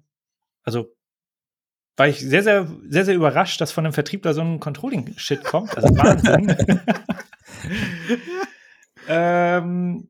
also 0.63 0.95
war 1.97 2.09
ich 2.09 2.19
sehr, 2.19 2.43
sehr, 2.43 2.67
sehr, 2.89 3.05
sehr 3.05 3.15
überrascht, 3.15 3.61
dass 3.61 3.71
von 3.71 3.85
einem 3.85 3.93
Vertriebler 3.93 4.33
so 4.33 4.41
ein 4.41 4.59
Controlling-Shit 4.59 5.45
kommt. 5.45 5.77
Also 5.77 5.87
Wahnsinn. 5.95 6.55
ähm, 9.07 10.09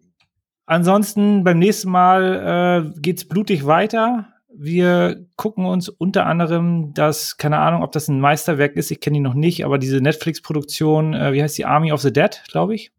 ansonsten 0.66 1.44
beim 1.44 1.60
nächsten 1.60 1.92
Mal 1.92 2.94
äh, 2.96 3.00
geht's 3.02 3.28
blutig 3.28 3.68
weiter. 3.68 4.34
Wir 4.58 5.26
gucken 5.36 5.66
uns 5.66 5.90
unter 5.90 6.26
anderem 6.26 6.94
das, 6.94 7.38
keine 7.38 7.60
Ahnung, 7.60 7.84
ob 7.84 7.92
das 7.92 8.08
ein 8.08 8.20
Meisterwerk 8.20 8.76
ist, 8.76 8.92
ich 8.92 9.00
kenne 9.00 9.18
ihn 9.18 9.24
noch 9.24 9.34
nicht, 9.34 9.66
aber 9.66 9.78
diese 9.78 10.02
Netflix-Produktion, 10.02 11.14
äh, 11.14 11.34
wie 11.34 11.42
heißt 11.42 11.58
die 11.58 11.66
Army 11.66 11.92
of 11.92 12.02
the 12.02 12.14
Dead, 12.14 12.42
glaube 12.48 12.76
ich. 12.76 12.92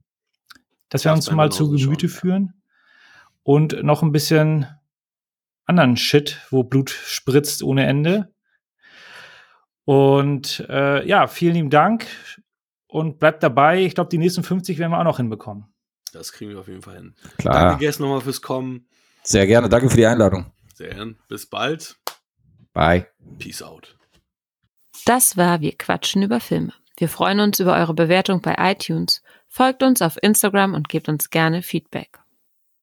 Dass 0.88 1.04
wir 1.04 1.12
uns 1.12 1.30
mal 1.30 1.50
zu 1.50 1.70
Gemüte 1.70 2.08
schon. 2.08 2.18
führen. 2.20 2.54
Und 3.42 3.82
noch 3.82 4.02
ein 4.02 4.12
bisschen 4.12 4.66
anderen 5.64 5.96
Shit, 5.96 6.40
wo 6.50 6.62
Blut 6.62 6.90
spritzt 6.90 7.62
ohne 7.62 7.86
Ende. 7.86 8.32
Und 9.84 10.66
äh, 10.68 11.06
ja, 11.06 11.26
vielen 11.26 11.54
lieben 11.54 11.70
Dank 11.70 12.06
und 12.86 13.18
bleibt 13.18 13.42
dabei. 13.42 13.84
Ich 13.84 13.94
glaube, 13.94 14.10
die 14.10 14.18
nächsten 14.18 14.42
50 14.42 14.78
werden 14.78 14.92
wir 14.92 14.98
auch 14.98 15.04
noch 15.04 15.18
hinbekommen. 15.18 15.66
Das 16.12 16.32
kriegen 16.32 16.50
wir 16.50 16.60
auf 16.60 16.68
jeden 16.68 16.82
Fall 16.82 16.96
hin. 16.96 17.14
Klar. 17.38 17.68
Danke, 17.68 17.84
Guest, 17.84 18.00
nochmal 18.00 18.20
fürs 18.20 18.42
Kommen. 18.42 18.88
Sehr 19.22 19.46
gerne. 19.46 19.68
Danke 19.68 19.90
für 19.90 19.96
die 19.96 20.06
Einladung. 20.06 20.46
Sehr 20.76 20.90
gern. 20.90 21.16
Bis 21.28 21.46
bald. 21.46 21.96
Bye. 22.74 23.06
Peace 23.38 23.62
out. 23.62 23.96
Das 25.06 25.38
war 25.38 25.62
Wir 25.62 25.74
quatschen 25.74 26.22
über 26.22 26.38
Filme. 26.38 26.74
Wir 26.98 27.08
freuen 27.08 27.40
uns 27.40 27.60
über 27.60 27.76
eure 27.76 27.94
Bewertung 27.94 28.42
bei 28.42 28.54
iTunes. 28.58 29.22
Folgt 29.48 29.82
uns 29.82 30.02
auf 30.02 30.22
Instagram 30.22 30.74
und 30.74 30.90
gebt 30.90 31.08
uns 31.08 31.30
gerne 31.30 31.62
Feedback. 31.62 32.18